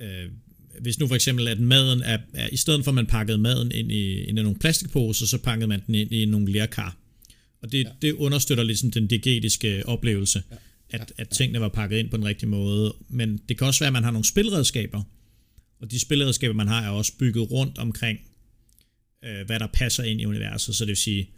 øh, 0.01 0.29
hvis 0.81 0.99
nu 0.99 1.07
for 1.07 1.15
eksempel, 1.15 1.47
at 1.47 1.59
maden 1.59 2.01
er, 2.01 2.17
er 2.33 2.49
i 2.51 2.57
stedet 2.57 2.83
for 2.83 2.91
at 2.91 2.95
man 2.95 3.05
pakkede 3.05 3.37
maden 3.37 3.71
ind 3.71 3.91
i, 3.91 4.23
ind 4.23 4.39
i 4.39 4.41
nogle 4.41 4.59
plastikposer, 4.59 5.25
så 5.25 5.37
pakkede 5.37 5.67
man 5.67 5.81
den 5.87 5.95
ind 5.95 6.11
i 6.11 6.25
nogle 6.25 6.51
lærkar. 6.51 6.97
Og 7.61 7.71
det, 7.71 7.83
ja. 7.83 7.89
det 8.01 8.13
understøtter 8.13 8.63
ligesom 8.63 8.91
den 8.91 9.07
diegetiske 9.07 9.83
oplevelse, 9.85 10.43
ja. 10.51 10.55
at, 10.89 11.13
at 11.17 11.29
tingene 11.29 11.61
var 11.61 11.69
pakket 11.69 11.97
ind 11.97 12.09
på 12.09 12.17
den 12.17 12.25
rigtige 12.25 12.49
måde. 12.49 12.93
Men 13.09 13.41
det 13.49 13.57
kan 13.57 13.67
også 13.67 13.79
være, 13.79 13.87
at 13.87 13.93
man 13.93 14.03
har 14.03 14.11
nogle 14.11 14.25
spilredskaber, 14.25 15.03
og 15.81 15.91
de 15.91 15.99
spilredskaber, 15.99 16.53
man 16.53 16.67
har, 16.67 16.81
er 16.81 16.89
også 16.89 17.13
bygget 17.17 17.51
rundt 17.51 17.77
omkring, 17.77 18.19
øh, 19.25 19.45
hvad 19.45 19.59
der 19.59 19.67
passer 19.73 20.03
ind 20.03 20.21
i 20.21 20.25
universet. 20.25 20.75
Så 20.75 20.83
det 20.85 20.89
vil 20.89 20.97
sige, 20.97 21.29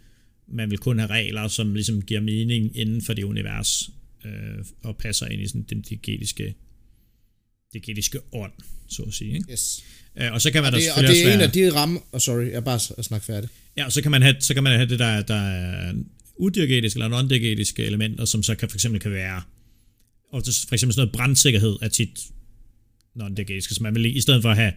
man 0.48 0.70
vil 0.70 0.78
kun 0.78 0.98
have 0.98 1.10
regler, 1.10 1.48
som 1.48 1.74
ligesom 1.74 2.02
giver 2.02 2.20
mening 2.20 2.76
inden 2.76 3.02
for 3.02 3.12
det 3.12 3.22
univers, 3.22 3.90
øh, 4.24 4.64
og 4.82 4.96
passer 4.96 5.26
ind 5.26 5.42
i 5.42 5.46
sådan 5.48 5.62
den 5.62 5.82
diegetiske, 7.74 8.18
diegetiske 8.18 8.18
ånd 8.32 8.52
så 8.88 9.02
at 9.02 9.14
sige. 9.14 9.34
Ikke? 9.34 9.52
Yes. 9.52 9.84
Uh, 10.20 10.32
og 10.32 10.42
så 10.42 10.50
kan 10.50 10.62
man 10.62 10.74
og 10.74 10.80
det, 10.80 10.88
og 10.96 11.02
det 11.02 11.26
er 11.26 11.34
en 11.34 11.40
af 11.40 11.50
de 11.50 11.74
rammer... 11.74 12.00
Oh, 12.12 12.20
sorry, 12.20 12.50
jeg 12.52 12.64
bare 12.64 12.78
snakke 13.02 13.26
færdig. 13.26 13.50
Ja, 13.76 13.84
og 13.84 13.92
så 13.92 14.02
kan 14.02 14.10
man 14.10 14.22
have, 14.22 14.36
så 14.40 14.54
kan 14.54 14.62
man 14.62 14.72
have 14.72 14.88
det, 14.88 14.98
der, 14.98 15.22
der 15.22 15.34
er 15.34 15.92
udiagetiske 16.36 16.96
eller 16.96 17.22
non-diagetiske 17.22 17.82
elementer, 17.82 18.24
som 18.24 18.42
så 18.42 18.54
kan 18.54 18.68
for 18.68 18.76
eksempel 18.76 19.00
kan 19.00 19.10
være... 19.10 19.42
Og 20.32 20.42
for 20.68 20.74
eksempel 20.74 20.94
sådan 20.94 21.00
noget 21.00 21.12
brandsikkerhed 21.12 21.76
er 21.82 21.88
tit 21.88 22.20
non-diagetiske, 23.14 23.74
så 23.74 23.82
man 23.82 23.94
vil 23.94 24.16
i 24.16 24.20
stedet 24.20 24.42
for 24.42 24.50
at 24.50 24.56
have 24.56 24.72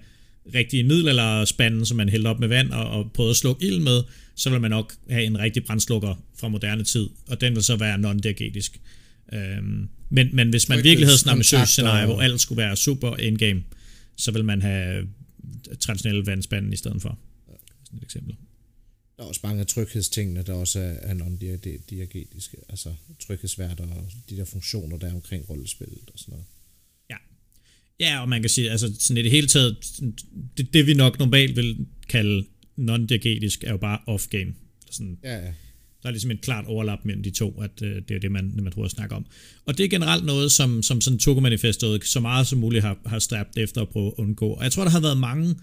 rigtige 0.56 0.84
middelalderspanden, 0.84 1.86
som 1.86 1.98
man 1.98 2.10
hælder 2.10 2.30
op 2.30 2.40
med 2.40 2.48
vand 2.48 2.72
og, 2.72 2.90
og 2.90 3.12
prøver 3.14 3.30
at 3.30 3.36
slukke 3.36 3.66
ild 3.66 3.80
med, 3.80 4.04
så 4.36 4.50
vil 4.50 4.62
man 4.62 4.72
nok 4.72 4.94
have 5.10 5.24
en 5.24 5.40
rigtig 5.40 5.66
brandslukker 5.66 6.24
fra 6.40 6.48
moderne 6.48 6.84
tid, 6.84 7.10
og 7.28 7.42
den 7.42 7.56
vil 7.56 7.64
så 7.64 7.76
være 7.76 7.96
non-diagetisk. 7.96 8.80
Øhm, 9.34 9.90
men, 10.10 10.36
men 10.36 10.50
hvis 10.50 10.70
man 10.70 10.84
virkelig 10.84 11.08
havde 11.08 11.18
sådan 11.18 11.30
en 11.30 11.32
ambitiøs 11.32 11.70
scenarie, 11.70 12.06
hvor 12.06 12.22
alt 12.22 12.42
skulle 12.42 12.62
være 12.62 12.76
super 12.76 13.16
endgame, 13.16 13.64
så 14.16 14.32
vil 14.32 14.46
man 14.46 14.62
have 14.62 15.08
traditionelle 15.80 16.26
vandspanden 16.26 16.74
i 16.74 16.76
stedet 16.76 17.02
for. 17.02 17.20
Sådan 17.84 17.98
et 17.98 18.04
eksempel. 18.04 18.36
Der 19.18 19.24
er 19.24 19.28
også 19.28 19.42
mange 19.44 19.60
af 19.60 19.68
tryghedstingene, 19.68 20.44
der 20.44 20.54
også 20.54 20.80
er, 21.02 21.14
non-diagetiske, 21.14 22.58
altså 22.70 22.94
tryghedsværter 23.20 23.88
og 23.88 24.12
de 24.30 24.38
der 24.38 24.46
funktioner, 24.46 24.98
der 24.98 25.08
er 25.08 25.14
omkring 25.14 25.50
rollespillet 25.50 26.10
og 26.14 26.20
sådan 26.20 26.32
noget. 26.32 26.46
Ja, 27.10 27.18
ja 28.00 28.22
og 28.22 28.30
man 28.30 28.42
kan 28.42 28.50
sige, 28.50 28.72
altså 28.72 28.96
sådan 29.00 29.18
i 29.18 29.24
det 29.24 29.32
hele 29.32 29.48
taget, 29.48 29.78
det, 30.58 30.74
det 30.74 30.88
vi 30.88 30.94
nok 30.94 31.20
normalt 31.20 31.56
vil 31.56 31.88
kalde 32.10 32.46
non-diagetisk, 32.78 33.64
er 33.64 33.72
jo 33.72 33.78
bare 33.78 34.00
off-game. 34.08 34.54
Sådan, 34.92 35.18
ja, 35.24 35.46
ja 35.46 35.54
der 36.04 36.10
er 36.10 36.12
ligesom 36.12 36.32
et 36.32 36.42
klart 36.42 36.66
overlap 36.66 37.00
mellem 37.04 37.24
de 37.24 37.30
to, 37.30 37.62
at 37.62 37.82
øh, 37.82 37.96
det 38.08 38.16
er 38.16 38.20
det, 38.20 38.32
man, 38.32 38.52
man 38.64 38.72
tror 38.72 38.86
at 38.86 38.92
snakke 38.92 39.16
om. 39.16 39.26
Og 39.66 39.78
det 39.78 39.84
er 39.84 39.90
generelt 39.90 40.26
noget, 40.26 40.52
som, 40.52 40.84
som 40.84 41.02
sådan 41.02 41.20
Togo-manifestet 41.20 42.06
så 42.06 42.20
meget 42.20 42.48
som 42.48 42.60
muligt 42.60 42.84
har, 42.84 42.98
har 43.06 43.20
stræbt 43.20 43.58
efter 43.58 43.82
at 43.82 43.90
prøve 43.90 44.08
at 44.08 44.14
undgå. 44.18 44.50
Og 44.50 44.64
jeg 44.64 44.72
tror, 44.72 44.84
der 44.84 44.92
har 44.92 45.00
været 45.00 45.18
mange, 45.18 45.56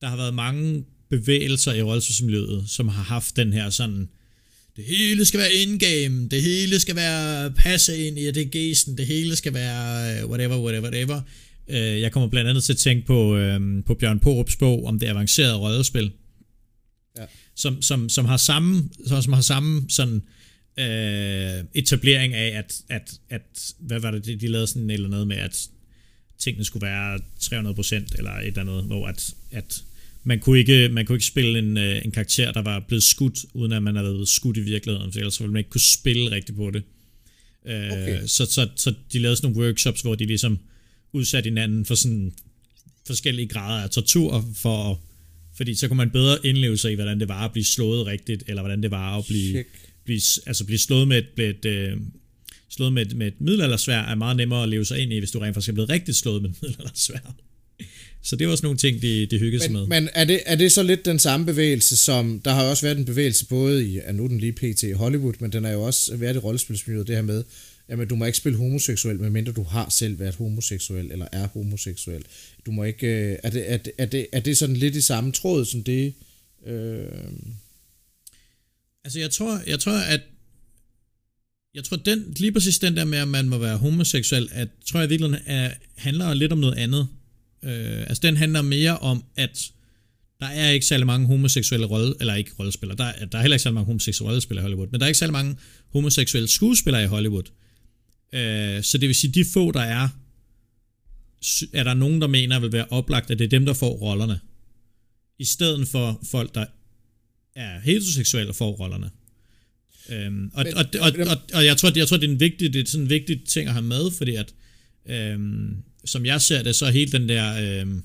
der 0.00 0.06
har 0.06 0.16
været 0.16 0.34
mange 0.34 0.84
bevægelser 1.10 1.72
i 1.72 1.82
rollespilsmiljøet, 1.82 2.64
som 2.68 2.88
har 2.88 3.02
haft 3.02 3.36
den 3.36 3.52
her 3.52 3.70
sådan, 3.70 4.08
det 4.76 4.84
hele 4.84 5.24
skal 5.24 5.40
være 5.40 5.52
in-game, 5.52 6.28
det 6.28 6.42
hele 6.42 6.80
skal 6.80 6.96
være 6.96 7.50
passe 7.50 8.06
ind 8.06 8.18
i 8.18 8.30
det 8.30 8.52
det 8.98 9.06
hele 9.06 9.36
skal 9.36 9.54
være 9.54 10.20
øh, 10.22 10.28
whatever, 10.28 10.58
whatever, 10.58 10.82
whatever. 10.82 11.20
Øh, 11.68 12.00
jeg 12.00 12.12
kommer 12.12 12.28
blandt 12.28 12.50
andet 12.50 12.64
til 12.64 12.72
at 12.72 12.78
tænke 12.78 13.06
på, 13.06 13.36
øh, 13.36 13.84
på 13.86 13.94
Bjørn 13.94 14.18
Porups 14.18 14.56
bog 14.56 14.84
om 14.84 14.98
det 14.98 15.06
avancerede 15.06 15.56
rollespil, 15.56 16.12
ja 17.18 17.24
som, 17.56 17.82
som, 17.82 18.08
som 18.08 18.24
har 18.24 18.36
samme, 18.36 18.88
som, 19.06 19.32
har 19.32 19.40
samme 19.40 19.84
sådan, 19.88 20.22
øh, 20.78 21.64
etablering 21.74 22.34
af, 22.34 22.58
at, 22.58 22.82
at, 22.88 23.20
at, 23.30 23.74
hvad 23.78 24.00
var 24.00 24.10
det, 24.10 24.24
de, 24.24 24.36
de 24.36 24.48
lavede 24.48 24.66
sådan 24.66 24.90
eller 24.90 25.08
noget 25.08 25.26
med, 25.26 25.36
at 25.36 25.68
tingene 26.38 26.64
skulle 26.64 26.86
være 26.86 27.20
300% 27.40 27.94
eller 28.18 28.30
et 28.30 28.46
eller 28.46 28.60
andet, 28.60 28.84
hvor 28.84 29.06
at, 29.06 29.34
at 29.50 29.82
man 30.24 30.40
kunne 30.40 30.58
ikke, 30.58 30.88
man 30.88 31.06
kunne 31.06 31.16
ikke 31.16 31.26
spille 31.26 31.58
en, 31.58 31.76
øh, 31.76 32.04
en 32.04 32.10
karakter, 32.10 32.52
der 32.52 32.62
var 32.62 32.80
blevet 32.88 33.02
skudt, 33.02 33.44
uden 33.54 33.72
at 33.72 33.82
man 33.82 33.96
havde 33.96 34.14
været 34.14 34.28
skudt 34.28 34.56
i 34.56 34.60
virkeligheden, 34.60 35.12
for 35.12 35.18
ellers 35.18 35.40
ville 35.40 35.52
man 35.52 35.60
ikke 35.60 35.70
kunne 35.70 35.80
spille 35.80 36.30
rigtigt 36.30 36.56
på 36.56 36.70
det. 36.70 36.82
Øh, 37.66 37.92
okay. 37.92 38.26
så, 38.26 38.46
så, 38.46 38.68
så 38.76 38.94
de 39.12 39.18
lavede 39.18 39.36
sådan 39.36 39.50
nogle 39.50 39.66
workshops, 39.66 40.00
hvor 40.00 40.14
de 40.14 40.26
ligesom 40.26 40.58
udsatte 41.12 41.48
hinanden 41.48 41.84
for 41.84 41.94
sådan 41.94 42.32
forskellige 43.06 43.48
grader 43.48 43.82
af 43.82 43.90
tortur 43.90 44.44
for 44.54 44.90
at 44.90 44.96
fordi 45.56 45.74
så 45.74 45.88
kunne 45.88 45.96
man 45.96 46.10
bedre 46.10 46.38
indleve 46.44 46.78
sig 46.78 46.92
i, 46.92 46.94
hvordan 46.94 47.20
det 47.20 47.28
var 47.28 47.44
at 47.44 47.52
blive 47.52 47.64
slået 47.64 48.06
rigtigt, 48.06 48.44
eller 48.46 48.62
hvordan 48.62 48.82
det 48.82 48.90
var 48.90 49.18
at 49.18 49.24
blive, 49.28 49.64
blive, 50.04 50.20
altså 50.46 50.64
blive 50.64 50.78
slået 50.78 51.08
med 51.08 51.18
et, 51.18 51.26
med 51.36 51.48
et, 51.48 51.64
øh, 51.64 51.96
slået 52.68 52.92
med 52.92 53.06
et, 53.06 53.16
med 53.16 53.26
et 53.26 53.40
middelaldersvær, 53.40 53.98
er 53.98 54.14
meget 54.14 54.36
nemmere 54.36 54.62
at 54.62 54.68
leve 54.68 54.84
sig 54.84 54.98
ind 54.98 55.12
i, 55.12 55.18
hvis 55.18 55.30
du 55.30 55.38
rent 55.38 55.54
faktisk 55.54 55.68
er 55.68 55.72
blevet 55.72 55.90
rigtig 55.90 56.14
slået 56.14 56.42
med 56.42 56.50
et 56.50 56.56
middelaldersvær. 56.62 57.34
Så 58.22 58.36
det 58.36 58.46
var 58.46 58.52
også 58.52 58.66
nogle 58.66 58.78
ting, 58.78 59.02
de, 59.02 59.26
de 59.26 59.38
hyggede 59.38 59.62
sig 59.62 59.72
med. 59.72 59.86
Men 59.86 60.08
er 60.14 60.24
det, 60.24 60.40
er 60.46 60.54
det 60.54 60.72
så 60.72 60.82
lidt 60.82 61.04
den 61.04 61.18
samme 61.18 61.46
bevægelse, 61.46 61.96
som... 61.96 62.40
Der 62.44 62.50
har 62.50 62.64
også 62.64 62.86
været 62.86 62.98
en 62.98 63.04
bevægelse 63.04 63.46
både 63.46 63.88
i... 63.88 63.94
Ja, 63.94 64.12
nu 64.12 64.26
den 64.26 64.38
lige 64.38 64.52
pt. 64.52 64.82
i 64.82 64.92
Hollywood, 64.92 65.34
men 65.40 65.52
den 65.52 65.64
har 65.64 65.72
jo 65.72 65.82
også 65.82 66.16
været 66.16 66.36
i 66.36 66.38
rollespilsmiljøet, 66.38 67.06
det 67.06 67.14
her 67.14 67.22
med, 67.22 67.44
jamen 67.88 68.08
du 68.08 68.16
må 68.16 68.24
ikke 68.24 68.38
spille 68.38 68.58
homoseksuel, 68.58 69.20
medmindre 69.20 69.52
du 69.52 69.62
har 69.62 69.88
selv 69.88 70.18
været 70.18 70.34
homoseksuel, 70.34 71.12
eller 71.12 71.26
er 71.32 71.46
homoseksuel. 71.46 72.24
Du 72.66 72.70
må 72.70 72.84
ikke, 72.84 73.06
øh, 73.06 73.38
er, 73.42 73.50
det, 73.50 73.72
er, 73.72 73.76
det, 73.76 73.92
er, 73.98 74.06
det, 74.06 74.26
er 74.32 74.40
det 74.40 74.58
sådan 74.58 74.76
lidt 74.76 74.96
i 74.96 75.00
samme 75.00 75.32
tråd 75.32 75.64
som 75.64 75.84
det? 75.84 76.14
Øh... 76.66 77.08
Altså 79.04 79.20
jeg 79.20 79.30
tror, 79.30 79.60
jeg 79.66 79.80
tror, 79.80 79.98
at 79.98 80.20
jeg 81.74 81.84
tror, 81.84 81.96
den, 81.96 82.34
lige 82.36 82.52
præcis 82.52 82.78
den 82.78 82.96
der 82.96 83.04
med, 83.04 83.18
at 83.18 83.28
man 83.28 83.48
må 83.48 83.58
være 83.58 83.76
homoseksuel, 83.76 84.48
at, 84.52 84.68
tror 84.86 85.00
jeg 85.00 85.10
virkelig 85.10 85.40
er, 85.46 85.70
handler 85.96 86.34
lidt 86.34 86.52
om 86.52 86.58
noget 86.58 86.74
andet. 86.74 87.08
Øh, 87.62 88.00
altså 88.00 88.20
den 88.22 88.36
handler 88.36 88.62
mere 88.62 88.98
om, 88.98 89.24
at 89.36 89.70
der 90.40 90.46
er 90.46 90.70
ikke 90.70 90.86
særlig 90.86 91.06
mange 91.06 91.26
homoseksuelle 91.26 91.86
rolle, 91.86 92.14
eller 92.20 92.34
ikke 92.34 92.50
rollespillere, 92.58 92.96
der, 92.96 93.04
er, 93.04 93.24
der 93.24 93.38
er 93.38 93.42
heller 93.42 93.54
ikke 93.54 93.62
særlig 93.62 93.74
mange 93.74 93.86
homoseksuelle 93.86 94.30
rollespillere 94.30 94.62
i 94.62 94.64
Hollywood, 94.64 94.88
men 94.90 95.00
der 95.00 95.06
er 95.06 95.08
ikke 95.08 95.18
særlig 95.18 95.32
mange 95.32 95.56
homoseksuelle 95.92 96.48
skuespillere 96.48 97.02
i 97.02 97.06
Hollywood. 97.06 97.42
Øh, 97.42 97.65
så 98.82 98.98
det 99.00 99.08
vil 99.08 99.14
sige, 99.14 99.32
de 99.32 99.44
få, 99.52 99.72
der 99.72 99.80
er, 99.80 100.08
er 101.72 101.84
der 101.84 101.94
nogen, 101.94 102.20
der 102.20 102.26
mener, 102.26 102.60
vil 102.60 102.72
være 102.72 102.86
oplagt, 102.90 103.30
at 103.30 103.38
det 103.38 103.44
er 103.44 103.48
dem, 103.48 103.66
der 103.66 103.74
får 103.74 103.90
rollerne. 103.90 104.40
I 105.38 105.44
stedet 105.44 105.88
for 105.88 106.20
folk, 106.30 106.54
der 106.54 106.66
er 107.54 107.80
heteroseksuelle 107.80 108.50
og 108.50 108.56
får 108.56 108.72
rollerne. 108.72 109.10
Øhm, 110.10 110.50
og, 110.54 110.66
og, 110.76 110.84
og, 111.00 111.12
og, 111.30 111.36
og, 111.54 111.64
jeg 111.64 111.76
tror, 111.76 111.92
jeg 111.96 112.08
tror, 112.08 112.16
det 112.16 112.28
er 112.28 112.32
en 112.32 112.40
vigtig, 112.40 112.72
det 112.72 112.80
er 112.80 112.90
sådan 112.90 113.04
en 113.04 113.10
vigtig 113.10 113.44
ting 113.44 113.68
at 113.68 113.72
have 113.72 113.84
med, 113.84 114.10
fordi 114.10 114.34
at, 114.34 114.54
øhm, 115.08 115.76
som 116.04 116.26
jeg 116.26 116.42
ser 116.42 116.62
det, 116.62 116.76
så 116.76 116.86
er 116.86 116.90
hele 116.90 117.12
den 117.12 117.28
der, 117.28 117.80
øhm, 117.80 118.02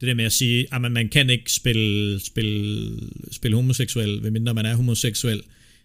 det 0.00 0.06
der 0.06 0.14
med 0.14 0.24
at 0.24 0.32
sige, 0.32 0.66
at 0.74 0.80
man, 0.80 0.92
man 0.92 1.08
kan 1.08 1.30
ikke 1.30 1.52
spille, 1.52 2.20
spille, 2.20 2.98
spille 3.32 3.54
homoseksuel, 3.54 4.22
medmindre 4.22 4.54
man 4.54 4.66
er 4.66 4.74
homoseksuel, 4.74 5.42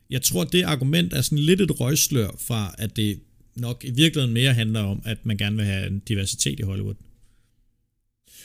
jeg 0.09 0.21
tror, 0.21 0.43
det 0.43 0.63
argument 0.63 1.13
er 1.13 1.21
sådan 1.21 1.37
lidt 1.37 1.61
et 1.61 1.79
røgslør 1.79 2.35
fra, 2.39 2.75
at 2.77 2.95
det 2.95 3.19
nok 3.55 3.83
i 3.85 3.91
virkeligheden 3.91 4.33
mere 4.33 4.53
handler 4.53 4.79
om, 4.79 5.01
at 5.05 5.17
man 5.23 5.37
gerne 5.37 5.55
vil 5.55 5.65
have 5.65 5.87
en 5.87 5.99
diversitet 5.99 6.59
i 6.59 6.63
Hollywood. 6.63 6.95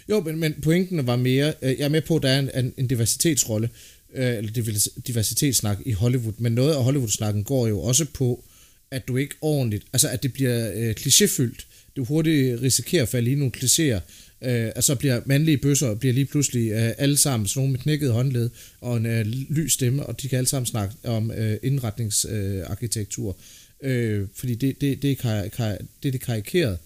Jo, 0.08 0.20
men, 0.20 0.40
men 0.40 0.54
pointen 0.62 1.06
var 1.06 1.16
mere, 1.16 1.54
øh, 1.62 1.78
jeg 1.78 1.84
er 1.84 1.88
med 1.88 2.00
på, 2.00 2.16
at 2.16 2.22
der 2.22 2.28
er 2.28 2.58
en, 2.58 2.72
en 2.76 2.86
diversitetsrolle, 2.86 3.70
øh, 4.14 4.36
eller 4.36 4.90
diversitetssnak 5.06 5.78
i 5.86 5.92
Hollywood, 5.92 6.32
men 6.38 6.52
noget 6.52 6.74
af 6.74 6.84
Hollywood-snakken 6.84 7.44
går 7.44 7.66
jo 7.66 7.80
også 7.80 8.06
på, 8.14 8.44
at 8.90 9.08
du 9.08 9.16
ikke 9.16 9.34
ordentligt, 9.40 9.84
altså 9.92 10.08
at 10.08 10.22
det 10.22 10.32
bliver 10.32 10.72
øh, 10.74 10.94
klichéfyldt. 11.00 11.66
Du 11.96 12.04
hurtigt 12.04 12.62
risikerer 12.62 13.02
at 13.02 13.08
falde 13.08 13.30
i 13.30 13.34
nogle 13.34 13.52
klichéer, 13.56 14.00
øh, 14.42 14.70
at 14.76 14.84
så 14.84 14.94
bliver 14.94 15.20
mandlige 15.26 15.58
bøsser 15.58 15.94
bliver 15.94 16.12
lige 16.12 16.26
pludselig 16.26 16.70
øh, 16.70 16.92
alle 16.98 17.16
sammen 17.16 17.46
sådan 17.46 17.60
nogle 17.60 17.72
med 17.72 17.80
knækket 17.80 18.12
håndled 18.12 18.50
og 18.80 18.96
en 18.96 19.06
øh, 19.06 19.26
lys 19.26 19.72
stemme, 19.72 20.06
og 20.06 20.22
de 20.22 20.28
kan 20.28 20.38
alle 20.38 20.48
sammen 20.48 20.66
snakke 20.66 20.94
om 21.04 21.30
øh, 21.30 21.56
indretningsarkitektur, 21.62 23.36
øh, 23.82 24.26
fordi 24.34 24.54
det, 24.54 24.80
det, 24.80 25.02
det, 25.02 25.10
er 25.10 25.14
kar, 25.14 25.48
kar, 25.48 25.76
det 26.02 26.08
er 26.08 26.12
det 26.12 26.20
karikeret. 26.20 26.78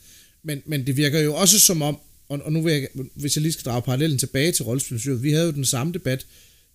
Men, 0.42 0.62
men 0.66 0.86
det 0.86 0.96
virker 0.96 1.20
jo 1.20 1.34
også 1.34 1.60
som 1.60 1.82
om, 1.82 1.98
og, 2.28 2.40
og 2.44 2.52
nu 2.52 2.62
vil 2.62 2.72
jeg, 2.72 2.88
hvis 3.14 3.36
jeg 3.36 3.42
lige 3.42 3.52
skal 3.52 3.64
drage 3.64 3.82
parallellen 3.82 4.18
tilbage 4.18 4.52
til 4.52 4.64
rollespilsmiljøet, 4.64 5.22
vi 5.22 5.32
havde 5.32 5.46
jo 5.46 5.52
den 5.52 5.64
samme 5.64 5.92
debat 5.92 6.26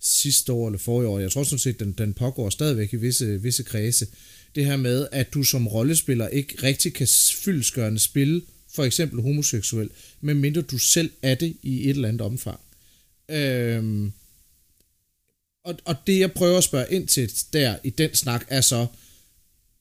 sidste 0.02 0.54
år 0.54 0.68
eller 0.68 0.80
forrige 0.80 1.08
år, 1.08 1.20
jeg 1.20 1.32
tror 1.32 1.44
sådan 1.44 1.60
set, 1.60 1.80
den, 1.80 1.92
den 1.92 2.14
pågår 2.14 2.50
stadigvæk 2.50 2.94
i 2.94 2.96
visse, 2.96 3.42
visse 3.42 3.64
kredse, 3.64 4.08
det 4.56 4.66
her 4.66 4.78
med, 4.78 5.08
at 5.12 5.34
du 5.34 5.44
som 5.44 5.68
rollespiller 5.68 6.28
ikke 6.28 6.64
rigtig 6.64 6.94
kan 6.94 7.08
fyldskørende 7.44 8.00
spille 8.00 8.42
for 8.80 8.86
eksempel 8.86 9.22
homoseksuel, 9.22 9.90
medmindre 10.22 10.62
du 10.62 10.78
selv 10.78 11.12
er 11.22 11.36
det 11.36 11.58
i 11.64 11.84
et 11.84 11.90
eller 11.90 12.08
andet 12.08 12.22
omfang. 12.22 12.60
Øhm, 13.30 14.12
Og, 15.64 15.76
og 15.86 15.96
det 16.08 16.20
jeg 16.20 16.32
prøver 16.32 16.58
at 16.58 16.64
spørge 16.64 16.86
ind 16.90 17.08
til 17.08 17.32
der 17.54 17.76
i 17.84 17.90
den 17.90 18.16
snak 18.16 18.46
er 18.48 18.62
så, 18.62 18.88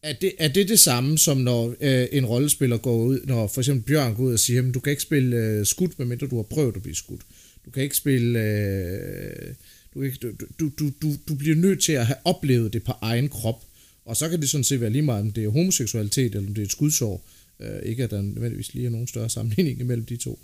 er 0.02 0.12
det, 0.12 0.32
er 0.38 0.48
det 0.48 0.68
det 0.68 0.80
samme 0.80 1.18
som 1.18 1.36
når 1.36 1.74
øh, 1.80 2.06
en 2.12 2.26
rollespiller 2.26 2.76
går 2.76 2.96
ud, 2.96 3.20
når 3.26 3.46
for 3.46 3.60
eksempel 3.60 3.84
Bjørn 3.84 4.14
går 4.14 4.24
ud 4.24 4.32
og 4.32 4.38
siger, 4.38 4.72
du 4.72 4.80
kan 4.80 4.90
ikke 4.90 5.02
spille 5.02 5.36
øh, 5.36 5.66
skudt, 5.66 5.98
medmindre 5.98 6.26
du 6.26 6.36
har 6.36 6.42
prøvet 6.42 6.76
at 6.76 6.82
blive 6.82 6.96
skudt. 6.96 7.22
Du 7.64 7.70
kan 7.70 7.82
ikke 7.82 7.96
spille... 7.96 8.38
Øh, 8.38 9.54
du, 9.94 10.04
du, 10.22 10.30
du, 10.60 10.70
du, 10.78 10.92
du, 11.02 11.08
du 11.28 11.34
bliver 11.34 11.56
nødt 11.56 11.82
til 11.82 11.92
at 11.92 12.06
have 12.06 12.16
oplevet 12.24 12.72
det 12.72 12.82
på 12.82 12.92
egen 13.00 13.28
krop. 13.28 13.64
Og 14.04 14.16
så 14.16 14.28
kan 14.28 14.40
det 14.40 14.50
sådan 14.50 14.64
set 14.64 14.80
være 14.80 14.90
lige 14.90 15.02
meget, 15.02 15.20
om 15.20 15.30
det 15.32 15.44
er 15.44 15.48
homoseksualitet, 15.48 16.34
eller 16.34 16.48
om 16.48 16.54
det 16.54 16.62
er 16.62 16.66
et 16.66 16.72
skudsår. 16.72 17.14
Øh, 17.14 17.37
ikke 17.82 18.04
at 18.04 18.10
der 18.10 18.22
nødvendigvis 18.22 18.74
lige 18.74 18.86
er 18.86 18.90
nogen 18.90 19.06
større 19.06 19.28
sammenligning 19.28 19.80
imellem 19.80 20.06
de 20.06 20.16
to. 20.16 20.40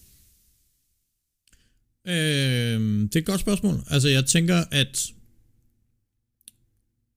Øh, 2.07 2.81
det 3.03 3.17
er 3.17 3.21
et 3.21 3.27
godt 3.27 3.41
spørgsmål. 3.41 3.75
Altså, 3.91 4.09
jeg 4.09 4.27
tænker, 4.27 4.65
at 4.71 5.13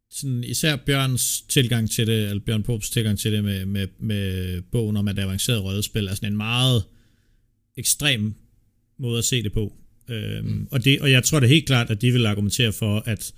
sådan 0.10 0.44
især 0.44 0.76
Bjørns 0.76 1.42
tilgang 1.42 1.92
til 1.92 2.08
det, 2.08 2.30
eller 2.30 2.44
Bjørn 2.46 2.64
Pops 2.64 2.90
tilgang 2.90 3.20
til 3.20 3.32
det 3.32 3.44
med, 3.44 3.66
med, 3.66 3.88
med 4.00 4.62
bogen 4.62 4.98
om 4.98 5.08
at 5.08 5.20
avanceret 5.20 5.64
rødspil, 5.64 6.08
er 6.08 6.16
sådan 6.16 6.32
en 6.32 6.38
meget 6.38 6.84
ekstrem 7.78 8.34
måde 9.00 9.18
at 9.18 9.26
se 9.26 9.44
det 9.44 9.54
på. 9.54 9.74
Øhm, 10.10 10.48
mm. 10.48 10.68
og, 10.72 10.86
det, 10.86 11.02
og 11.02 11.12
jeg 11.12 11.24
tror 11.24 11.40
det 11.40 11.48
er 11.48 11.54
helt 11.54 11.66
klart, 11.66 11.90
at 11.90 12.02
de 12.02 12.12
vil 12.12 12.26
argumentere 12.26 12.74
for, 12.74 13.04
at 13.06 13.34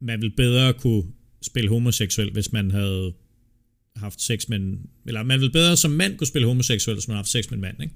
man 0.00 0.22
vil 0.22 0.30
bedre 0.36 0.72
kunne 0.72 1.04
spille 1.42 1.68
homoseksuel, 1.68 2.32
hvis 2.32 2.52
man 2.52 2.70
havde 2.70 3.12
haft 3.98 4.22
sex 4.22 4.48
med 4.48 4.58
en, 4.58 4.80
eller 5.06 5.22
man 5.22 5.40
vil 5.40 5.50
bedre 5.50 5.76
som 5.76 5.90
mand 5.90 6.16
kunne 6.16 6.26
spille 6.26 6.48
homoseksuel, 6.48 6.94
hvis 6.94 7.08
man 7.08 7.14
har 7.14 7.18
haft 7.18 7.28
sex 7.28 7.50
med 7.50 7.58
en 7.58 7.62
mand, 7.62 7.82
ikke? 7.82 7.94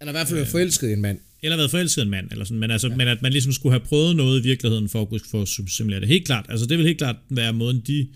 Eller 0.00 0.12
i 0.12 0.16
hvert 0.16 0.28
fald 0.28 0.38
være 0.38 0.50
forelsket 0.50 0.88
i 0.88 0.92
en 0.92 1.00
mand. 1.00 1.18
Eller 1.42 1.56
været 1.56 1.70
forelsket 1.70 2.02
i 2.02 2.04
en 2.04 2.10
mand, 2.10 2.30
eller 2.30 2.44
sådan. 2.44 2.58
Men, 2.58 2.70
altså, 2.70 2.88
ja. 2.88 2.96
men 2.96 3.08
at 3.08 3.22
man 3.22 3.32
ligesom 3.32 3.52
skulle 3.52 3.72
have 3.72 3.86
prøvet 3.86 4.16
noget 4.16 4.40
i 4.40 4.42
virkeligheden, 4.42 4.88
for 4.88 5.02
at 5.02 5.08
kunne 5.08 5.20
få 5.30 5.46
simulere 5.46 6.00
det. 6.00 6.08
Helt 6.08 6.26
klart. 6.26 6.46
Altså, 6.48 6.66
det 6.66 6.78
vil 6.78 6.86
helt 6.86 6.98
klart 6.98 7.16
være 7.30 7.52
måden, 7.52 7.82
de 7.86 8.08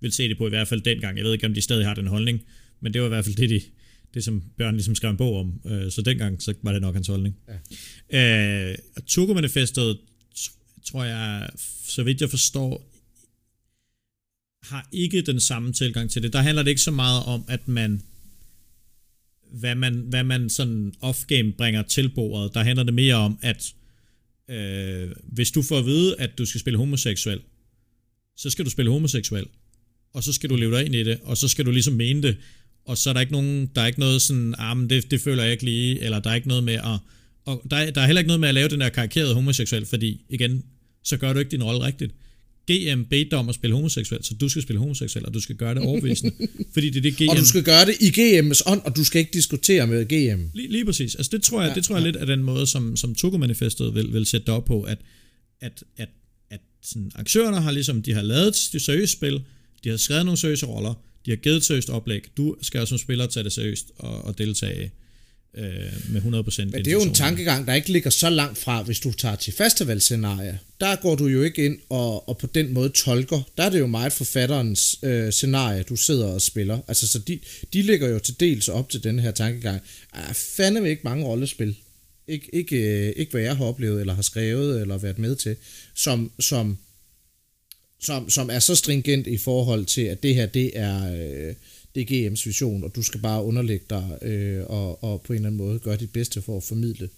vil 0.00 0.12
se 0.12 0.28
det 0.28 0.38
på, 0.38 0.46
i 0.46 0.48
hvert 0.48 0.68
fald 0.68 0.80
dengang. 0.80 1.16
Jeg 1.16 1.24
ved 1.24 1.32
ikke, 1.32 1.46
om 1.46 1.54
de 1.54 1.60
stadig 1.60 1.86
har 1.86 1.94
den 1.94 2.06
holdning, 2.06 2.42
men 2.80 2.94
det 2.94 3.00
var 3.00 3.06
i 3.06 3.08
hvert 3.08 3.24
fald 3.24 3.36
det, 3.36 3.50
de, 3.50 3.60
det 4.14 4.24
som 4.24 4.42
Bjørn 4.58 4.74
ligesom 4.74 4.94
skrev 4.94 5.10
en 5.10 5.16
bog 5.16 5.40
om. 5.40 5.60
Øh, 5.66 5.90
så 5.90 6.02
dengang, 6.02 6.42
så 6.42 6.54
var 6.62 6.72
det 6.72 6.82
nok 6.82 6.94
hans 6.94 7.06
holdning. 7.06 7.36
Ja. 8.12 8.70
Øh, 8.70 8.74
Togo-manifestet, 9.06 9.98
tror 10.84 11.04
jeg, 11.04 11.48
så 11.88 12.02
vidt 12.02 12.20
jeg 12.20 12.30
forstår, 12.30 12.95
har 14.68 14.88
ikke 14.92 15.22
den 15.22 15.40
samme 15.40 15.72
tilgang 15.72 16.10
til 16.10 16.22
det. 16.22 16.32
Der 16.32 16.40
handler 16.42 16.62
det 16.62 16.70
ikke 16.70 16.80
så 16.80 16.90
meget 16.90 17.22
om, 17.24 17.44
at 17.48 17.68
man 17.68 18.02
hvad 19.52 19.74
man, 19.74 19.94
hvad 19.94 20.24
man 20.24 20.50
sådan 20.50 20.92
off-game 21.02 21.52
bringer 21.58 21.82
til 21.82 22.08
bordet. 22.08 22.54
Der 22.54 22.62
handler 22.62 22.84
det 22.84 22.94
mere 22.94 23.14
om, 23.14 23.38
at 23.42 23.74
øh, 24.50 25.10
hvis 25.22 25.50
du 25.50 25.62
får 25.62 25.78
at 25.78 25.86
vide, 25.86 26.20
at 26.20 26.38
du 26.38 26.44
skal 26.46 26.60
spille 26.60 26.78
homoseksuel, 26.78 27.40
så 28.36 28.50
skal 28.50 28.64
du 28.64 28.70
spille 28.70 28.90
homoseksuel. 28.90 29.46
Og 30.12 30.22
så 30.22 30.32
skal 30.32 30.50
du 30.50 30.56
leve 30.56 30.76
dig 30.76 30.86
ind 30.86 30.94
i 30.94 31.02
det, 31.02 31.18
og 31.22 31.36
så 31.36 31.48
skal 31.48 31.66
du 31.66 31.70
ligesom 31.70 31.94
mene 31.94 32.22
det. 32.22 32.36
Og 32.84 32.98
så 32.98 33.10
er 33.10 33.14
der 33.14 33.20
ikke 33.20 33.32
nogen, 33.32 33.70
der 33.74 33.82
er 33.82 33.86
ikke 33.86 34.00
noget 34.00 34.22
sådan, 34.22 34.54
ah, 34.58 34.76
men 34.76 34.90
det, 34.90 35.10
det 35.10 35.20
føler 35.20 35.42
jeg 35.42 35.52
ikke 35.52 35.64
lige, 35.64 36.00
eller 36.00 36.18
der 36.18 36.30
er 36.30 36.34
ikke 36.34 36.48
noget 36.48 36.64
med 36.64 36.74
at, 36.74 36.98
og 37.44 37.62
der, 37.70 37.90
der 37.90 38.00
er 38.00 38.06
heller 38.06 38.20
ikke 38.20 38.28
noget 38.28 38.40
med 38.40 38.48
at 38.48 38.54
lave 38.54 38.68
den 38.68 38.80
der 38.80 38.88
karikerede 38.88 39.34
homoseksuel, 39.34 39.86
fordi 39.86 40.24
igen, 40.28 40.64
så 41.02 41.16
gør 41.16 41.32
du 41.32 41.38
ikke 41.38 41.50
din 41.50 41.62
rolle 41.62 41.80
rigtigt. 41.80 42.14
GM 42.70 43.02
bedte 43.02 43.30
dig 43.30 43.38
om 43.38 43.48
at 43.48 43.54
spille 43.54 43.76
homoseksuel, 43.76 44.24
så 44.24 44.34
du 44.34 44.48
skal 44.48 44.62
spille 44.62 44.80
homoseksuel, 44.80 45.26
og 45.26 45.34
du 45.34 45.40
skal 45.40 45.56
gøre 45.56 45.74
det 45.74 45.82
overbevisende. 45.82 46.32
fordi 46.74 46.90
det 46.90 46.96
er 46.96 47.02
det 47.02 47.16
GM... 47.16 47.28
Og 47.28 47.36
du 47.36 47.44
skal 47.44 47.62
gøre 47.62 47.84
det 47.86 47.96
i 48.00 48.08
GM's 48.08 48.62
ånd, 48.66 48.80
og 48.84 48.96
du 48.96 49.04
skal 49.04 49.18
ikke 49.18 49.32
diskutere 49.32 49.86
med 49.86 50.04
GM. 50.04 50.42
Lige, 50.54 50.68
lige 50.68 50.84
præcis. 50.84 51.14
Altså 51.14 51.30
det 51.32 51.42
tror 51.42 51.62
jeg, 51.62 51.68
ja, 51.68 51.74
det 51.74 51.84
tror 51.84 51.96
jeg 51.96 52.00
ja. 52.00 52.06
lidt 52.06 52.16
af 52.16 52.26
den 52.26 52.42
måde, 52.42 52.66
som, 52.66 52.96
som 52.96 53.14
Togo-manifestet 53.14 53.94
vil, 53.94 54.12
vil 54.12 54.26
sætte 54.26 54.50
op 54.50 54.64
på, 54.64 54.82
at, 54.82 54.98
at, 55.60 55.84
at, 55.96 56.08
at 56.50 56.60
sådan, 56.82 57.10
aktørerne 57.14 57.60
har 57.60 57.70
ligesom, 57.70 58.02
de 58.02 58.12
har 58.12 58.22
lavet 58.22 58.68
det 58.72 58.82
seriøse 58.82 59.12
spil, 59.12 59.40
de 59.84 59.88
har 59.88 59.96
skrevet 59.96 60.24
nogle 60.24 60.38
seriøse 60.38 60.66
roller, 60.66 60.94
de 61.26 61.30
har 61.30 61.36
givet 61.36 61.56
et 61.56 61.64
seriøst 61.64 61.90
oplæg. 61.90 62.22
Du 62.36 62.56
skal 62.62 62.86
som 62.86 62.98
spiller 62.98 63.26
tage 63.26 63.44
det 63.44 63.52
seriøst 63.52 63.90
og, 63.96 64.24
og 64.24 64.38
deltage 64.38 64.90
øh, 65.56 66.12
med 66.12 66.20
100% 66.20 66.64
Men 66.64 66.72
det 66.72 66.86
er 66.86 66.92
jo 66.92 67.02
en 67.02 67.14
tankegang, 67.14 67.66
der 67.66 67.74
ikke 67.74 67.92
ligger 67.92 68.10
så 68.10 68.30
langt 68.30 68.58
fra, 68.58 68.82
hvis 68.82 69.00
du 69.00 69.12
tager 69.12 69.36
til 69.36 69.52
festivalscenarie. 69.52 70.58
Der 70.80 70.96
går 70.96 71.14
du 71.14 71.26
jo 71.26 71.42
ikke 71.42 71.64
ind 71.64 71.78
og, 71.88 72.28
og 72.28 72.38
på 72.38 72.46
den 72.46 72.74
måde 72.74 72.88
tolker. 72.88 73.42
Der 73.56 73.64
er 73.64 73.70
det 73.70 73.78
jo 73.78 73.86
meget 73.86 74.12
forfatterens 74.12 74.98
øh, 75.02 75.32
scenarie, 75.32 75.82
du 75.82 75.96
sidder 75.96 76.26
og 76.26 76.42
spiller. 76.42 76.78
Altså, 76.88 77.08
så 77.08 77.18
de, 77.18 77.38
de 77.72 77.82
ligger 77.82 78.08
jo 78.08 78.18
til 78.18 78.40
dels 78.40 78.68
op 78.68 78.90
til 78.90 79.04
den 79.04 79.18
her 79.18 79.30
tankegang. 79.30 79.80
Er 80.14 80.32
fandme 80.32 80.90
ikke 80.90 81.02
mange 81.04 81.24
rollespil. 81.24 81.76
Ik, 82.28 82.48
ikke, 82.52 82.76
øh, 82.76 83.12
ikke 83.16 83.30
hvad 83.30 83.42
jeg 83.42 83.56
har 83.56 83.64
oplevet, 83.64 84.00
eller 84.00 84.14
har 84.14 84.22
skrevet, 84.22 84.80
eller 84.80 84.98
været 84.98 85.18
med 85.18 85.36
til, 85.36 85.56
som, 85.94 86.32
som, 86.40 86.78
som, 88.00 88.30
som 88.30 88.50
er 88.50 88.58
så 88.58 88.74
stringent 88.74 89.26
i 89.26 89.36
forhold 89.36 89.84
til, 89.84 90.02
at 90.02 90.22
det 90.22 90.34
her, 90.34 90.46
det 90.46 90.70
er... 90.74 91.14
Øh, 91.48 91.54
det 91.96 92.10
er 92.10 92.30
GM's 92.30 92.46
vision, 92.46 92.84
og 92.84 92.96
du 92.96 93.02
skal 93.02 93.20
bare 93.20 93.44
underlægge 93.44 93.86
dig 93.90 94.18
øh, 94.22 94.64
og, 94.66 95.04
og 95.04 95.22
på 95.22 95.32
en 95.32 95.36
eller 95.36 95.48
anden 95.48 95.58
måde 95.58 95.78
gøre 95.78 95.96
dit 95.96 96.12
bedste 96.12 96.42
for 96.42 96.56
at 96.56 96.62
formidle 96.62 97.08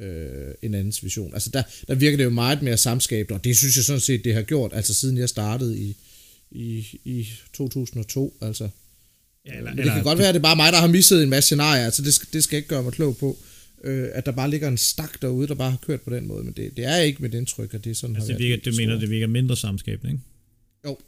øh, 0.00 0.54
en 0.62 0.74
andens 0.74 1.04
vision. 1.04 1.34
Altså 1.34 1.50
der, 1.52 1.62
der 1.88 1.94
virker 1.94 2.16
det 2.16 2.24
jo 2.24 2.30
meget 2.30 2.62
mere 2.62 2.76
samskabende, 2.76 3.38
og 3.38 3.44
det 3.44 3.56
synes 3.56 3.76
jeg 3.76 3.84
sådan 3.84 4.00
set, 4.00 4.24
det 4.24 4.34
har 4.34 4.42
gjort, 4.42 4.72
altså 4.74 4.94
siden 4.94 5.18
jeg 5.18 5.28
startede 5.28 5.78
i, 5.78 5.96
i, 6.50 6.86
i 7.04 7.28
2002, 7.52 8.36
altså. 8.40 8.68
Ja, 9.46 9.56
eller, 9.56 9.70
Men 9.70 9.76
det 9.76 9.80
eller, 9.80 9.94
kan 9.94 10.02
godt 10.02 10.18
være, 10.18 10.28
at 10.28 10.34
det 10.34 10.40
er 10.40 10.42
bare 10.42 10.56
mig, 10.56 10.72
der 10.72 10.78
har 10.78 10.88
misset 10.88 11.22
en 11.22 11.30
masse 11.30 11.46
scenarier, 11.46 11.84
altså 11.84 12.02
det, 12.02 12.32
det 12.32 12.44
skal 12.44 12.56
ikke 12.56 12.68
gøre 12.68 12.82
mig 12.82 12.92
klog 12.92 13.16
på, 13.16 13.38
øh, 13.84 14.08
at 14.12 14.26
der 14.26 14.32
bare 14.32 14.50
ligger 14.50 14.68
en 14.68 14.78
stak 14.78 15.22
derude, 15.22 15.48
der 15.48 15.54
bare 15.54 15.70
har 15.70 15.78
kørt 15.86 16.00
på 16.00 16.10
den 16.10 16.26
måde, 16.26 16.44
men 16.44 16.52
det, 16.56 16.76
det 16.76 16.84
er 16.84 16.96
ikke 16.96 17.22
med 17.22 17.30
det 17.30 17.38
indtryk, 17.38 17.74
at 17.74 17.84
det 17.84 17.90
er 17.90 17.94
sådan 17.94 18.16
altså, 18.16 18.32
det 18.32 18.38
virker, 18.38 18.70
Du 18.70 18.76
mener, 18.76 18.98
det 18.98 19.10
virker 19.10 19.26
mindre 19.26 19.56
samskabende, 19.56 20.12
ikke? 20.12 20.24
Jo, 20.86 20.98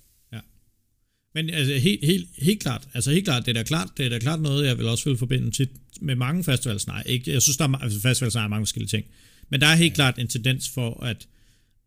men 1.37 1.51
altså, 1.51 1.75
helt, 1.75 2.05
helt, 2.05 2.29
helt 2.39 2.61
klart, 2.61 2.89
altså 2.95 3.11
helt 3.11 3.25
klart, 3.25 3.47
det 3.47 3.57
er 3.57 3.63
da 3.63 3.63
klart, 3.63 3.89
det 3.97 4.07
er 4.07 4.11
da 4.11 4.19
klart 4.19 4.41
noget, 4.41 4.67
jeg 4.67 4.79
vil 4.79 4.89
også 4.89 5.09
vil 5.09 5.19
forbinde 5.19 5.51
tit 5.51 5.69
med 6.01 6.17
mange 6.17 6.45
festivals. 6.45 6.87
Nej, 6.87 7.03
ikke, 7.07 7.33
jeg 7.33 7.43
synes, 7.43 7.57
der 7.57 7.69
er, 7.69 7.77
altså, 7.77 8.01
festivals 8.01 8.35
er 8.35 8.49
mange 8.49 8.67
forskellige 8.67 8.89
ting. 8.89 9.05
Men 9.49 9.61
der 9.61 9.67
er 9.67 9.75
helt 9.75 9.95
klart 9.95 10.19
en 10.19 10.29
tendens 10.29 10.69
for, 10.69 11.03
at, 11.05 11.29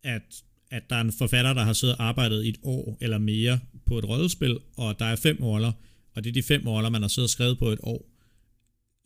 at, 0.04 0.22
at 0.70 0.82
der 0.90 0.96
er 0.96 1.00
en 1.00 1.12
forfatter, 1.12 1.52
der 1.52 1.64
har 1.64 1.72
siddet 1.72 1.96
og 1.96 2.04
arbejdet 2.04 2.44
i 2.44 2.48
et 2.48 2.56
år 2.62 2.96
eller 3.00 3.18
mere 3.18 3.60
på 3.86 3.98
et 3.98 4.04
rollespil, 4.04 4.58
og 4.76 4.98
der 4.98 5.04
er 5.04 5.16
fem 5.16 5.38
roller, 5.42 5.72
og 6.14 6.24
det 6.24 6.30
er 6.30 6.34
de 6.34 6.42
fem 6.42 6.66
roller, 6.66 6.90
man 6.90 7.02
har 7.02 7.08
siddet 7.08 7.26
og 7.26 7.30
skrevet 7.30 7.58
på 7.58 7.68
et 7.68 7.78
år. 7.82 8.10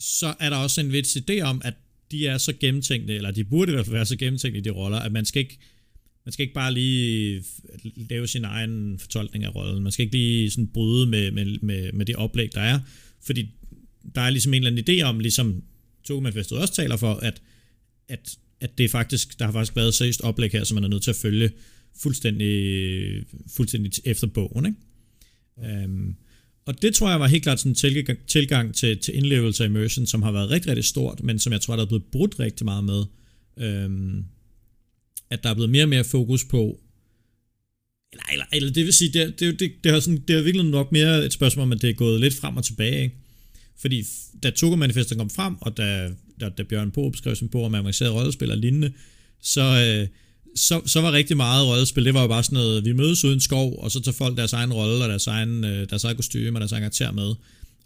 Så 0.00 0.34
er 0.40 0.50
der 0.50 0.56
også 0.56 0.80
en 0.80 0.92
vis 0.92 1.16
idé 1.16 1.40
om, 1.40 1.62
at 1.64 1.74
de 2.10 2.26
er 2.26 2.38
så 2.38 2.52
gennemtænkte, 2.60 3.14
eller 3.14 3.30
de 3.30 3.44
burde 3.44 3.72
i 3.72 3.74
hvert 3.74 3.86
fald 3.86 3.96
være 3.96 4.06
så 4.06 4.16
gennemtænkte 4.16 4.58
i 4.58 4.62
de 4.62 4.70
roller, 4.70 4.98
at 4.98 5.12
man 5.12 5.24
skal 5.24 5.40
ikke 5.40 5.58
man 6.24 6.32
skal 6.32 6.42
ikke 6.42 6.54
bare 6.54 6.74
lige 6.74 7.44
lave 7.96 8.26
sin 8.26 8.44
egen 8.44 8.98
fortolkning 8.98 9.44
af 9.44 9.54
rollen. 9.54 9.82
Man 9.82 9.92
skal 9.92 10.04
ikke 10.04 10.16
lige 10.16 10.50
sådan 10.50 10.66
bryde 10.66 11.06
med, 11.06 11.30
med, 11.30 11.58
med, 11.62 11.92
med 11.92 12.06
det 12.06 12.16
oplæg, 12.16 12.54
der 12.54 12.60
er. 12.60 12.80
Fordi 13.22 13.50
der 14.14 14.20
er 14.20 14.30
ligesom 14.30 14.54
en 14.54 14.64
eller 14.64 14.82
anden 14.82 15.00
idé 15.00 15.02
om, 15.02 15.20
ligesom 15.20 15.62
Togemanfestet 16.04 16.58
også 16.58 16.74
taler 16.74 16.96
for, 16.96 17.14
at, 17.14 17.42
at, 18.08 18.38
at 18.60 18.78
det 18.78 18.90
faktisk, 18.90 19.38
der 19.38 19.44
har 19.44 19.52
faktisk 19.52 19.76
været 19.76 19.88
et 19.88 19.94
seriøst 19.94 20.20
oplæg 20.20 20.52
her, 20.52 20.64
som 20.64 20.74
man 20.74 20.84
er 20.84 20.88
nødt 20.88 21.02
til 21.02 21.10
at 21.10 21.16
følge 21.16 21.50
fuldstændig, 21.96 23.24
fuldstændig 23.56 23.92
efter 24.04 24.26
bogen. 24.26 24.66
Ikke? 24.66 24.78
Ja. 25.62 25.82
Øhm, 25.82 26.14
og 26.66 26.82
det 26.82 26.94
tror 26.94 27.10
jeg 27.10 27.20
var 27.20 27.26
helt 27.26 27.42
klart 27.42 27.60
sådan 27.60 27.70
en 27.70 27.76
tilgang, 27.76 28.18
tilgang 28.26 28.74
til, 28.74 28.98
til 28.98 29.16
indlevelse 29.16 29.64
af 29.64 29.68
immersion, 29.68 30.06
som 30.06 30.22
har 30.22 30.32
været 30.32 30.50
rigtig, 30.50 30.68
rigtig 30.68 30.84
stort, 30.84 31.22
men 31.22 31.38
som 31.38 31.52
jeg 31.52 31.60
tror, 31.60 31.76
der 31.76 31.82
er 31.82 31.86
blevet 31.86 32.04
brudt 32.04 32.40
rigtig 32.40 32.64
meget 32.64 32.84
med. 32.84 33.04
Øhm, 33.56 34.24
at 35.34 35.42
der 35.42 35.50
er 35.50 35.54
blevet 35.54 35.70
mere 35.70 35.84
og 35.84 35.88
mere 35.88 36.04
fokus 36.04 36.44
på, 36.44 36.80
eller, 38.12 38.24
eller, 38.32 38.44
eller 38.52 38.72
det 38.72 38.84
vil 38.84 38.92
sige, 38.92 39.12
det, 39.12 39.40
det, 39.40 39.60
det, 39.60 39.72
det, 39.84 39.92
har 39.92 40.00
sådan, 40.00 40.22
det 40.28 40.36
har 40.36 40.42
virkelig 40.42 40.66
nok 40.66 40.92
mere 40.92 41.24
et 41.24 41.32
spørgsmål 41.32 41.62
om, 41.62 41.72
at 41.72 41.82
det 41.82 41.90
er 41.90 41.94
gået 41.94 42.20
lidt 42.20 42.34
frem 42.34 42.56
og 42.56 42.64
tilbage, 42.64 43.02
ikke? 43.02 43.16
Fordi 43.78 44.04
da 44.42 44.50
Togo-manifestet 44.50 45.18
kom 45.18 45.30
frem, 45.30 45.54
og 45.60 45.76
da, 45.76 46.10
da, 46.40 46.48
da 46.48 46.62
Bjørn 46.62 46.90
Poop 46.90 47.12
beskrev 47.12 47.36
sin 47.36 47.48
bog 47.48 47.64
om 47.64 47.74
avancerede 47.74 48.14
rollespil 48.14 48.50
og 48.50 48.56
lignende, 48.56 48.92
så, 49.42 49.60
øh, 49.60 50.08
så, 50.56 50.80
så 50.86 51.00
var 51.00 51.12
rigtig 51.12 51.36
meget 51.36 51.66
rollespil, 51.66 52.04
det 52.04 52.14
var 52.14 52.22
jo 52.22 52.28
bare 52.28 52.42
sådan 52.42 52.56
noget, 52.56 52.84
vi 52.84 52.92
mødes 52.92 53.24
uden 53.24 53.40
skov, 53.40 53.78
og 53.78 53.90
så 53.90 54.00
tager 54.00 54.14
folk 54.14 54.36
deres 54.36 54.52
egen 54.52 54.72
rolle, 54.72 55.04
og 55.04 55.08
deres 55.08 55.26
egen, 55.26 55.64
øh, 55.64 55.90
deres 55.90 56.04
egen 56.04 56.16
kostyme, 56.16 56.56
og 56.56 56.60
deres 56.60 56.72
egen 56.72 56.82
karakter 56.82 57.12
med. 57.12 57.34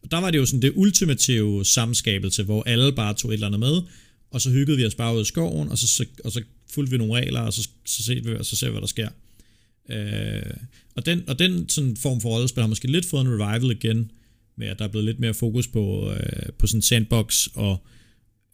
Og 0.03 0.11
der 0.11 0.19
var 0.19 0.31
det 0.31 0.39
jo 0.39 0.47
sådan 0.47 0.63
det 0.63 0.73
ultimative 0.75 1.65
samskabelse, 1.65 2.43
hvor 2.43 2.63
alle 2.63 2.93
bare 2.93 3.15
tog 3.15 3.31
et 3.31 3.35
eller 3.35 3.47
andet 3.47 3.61
med, 3.61 3.83
og 4.31 4.41
så 4.41 4.51
hyggede 4.51 4.77
vi 4.77 4.87
os 4.87 4.95
bare 4.95 5.17
ud 5.17 5.23
i 5.23 5.25
skoven, 5.25 5.69
og 5.69 5.79
så, 5.79 5.89
så, 5.89 6.05
og 6.25 6.33
så 6.33 6.43
fulgte 6.71 6.91
vi 6.91 6.99
nogle 6.99 7.15
regler, 7.15 7.41
og 7.41 7.53
så, 7.53 7.69
så, 7.85 8.03
ser 8.03 8.23
vi, 8.23 8.35
og 8.35 8.45
så 8.45 8.57
ser 8.57 8.67
vi, 8.67 8.71
hvad 8.71 8.81
der 8.81 8.87
sker. 8.87 9.09
Øh, 9.91 10.57
og, 10.95 11.07
den, 11.07 11.25
og 11.29 11.39
den 11.39 11.69
sådan 11.69 11.97
form 11.97 12.21
for 12.21 12.29
rollespil 12.29 12.63
har 12.63 12.69
måske 12.69 12.93
lidt 12.93 13.07
fået 13.07 13.21
en 13.21 13.29
revival 13.29 13.71
igen, 13.71 14.11
med 14.57 14.67
at 14.67 14.79
der 14.79 14.85
er 14.85 14.89
blevet 14.89 15.05
lidt 15.05 15.21
mere 15.21 15.35
fokus 15.35 15.69
på, 15.69 16.13
øh, 16.13 16.53
på 16.59 16.67
sådan 16.67 16.83
sandbox, 16.83 17.47
og, 17.55 17.87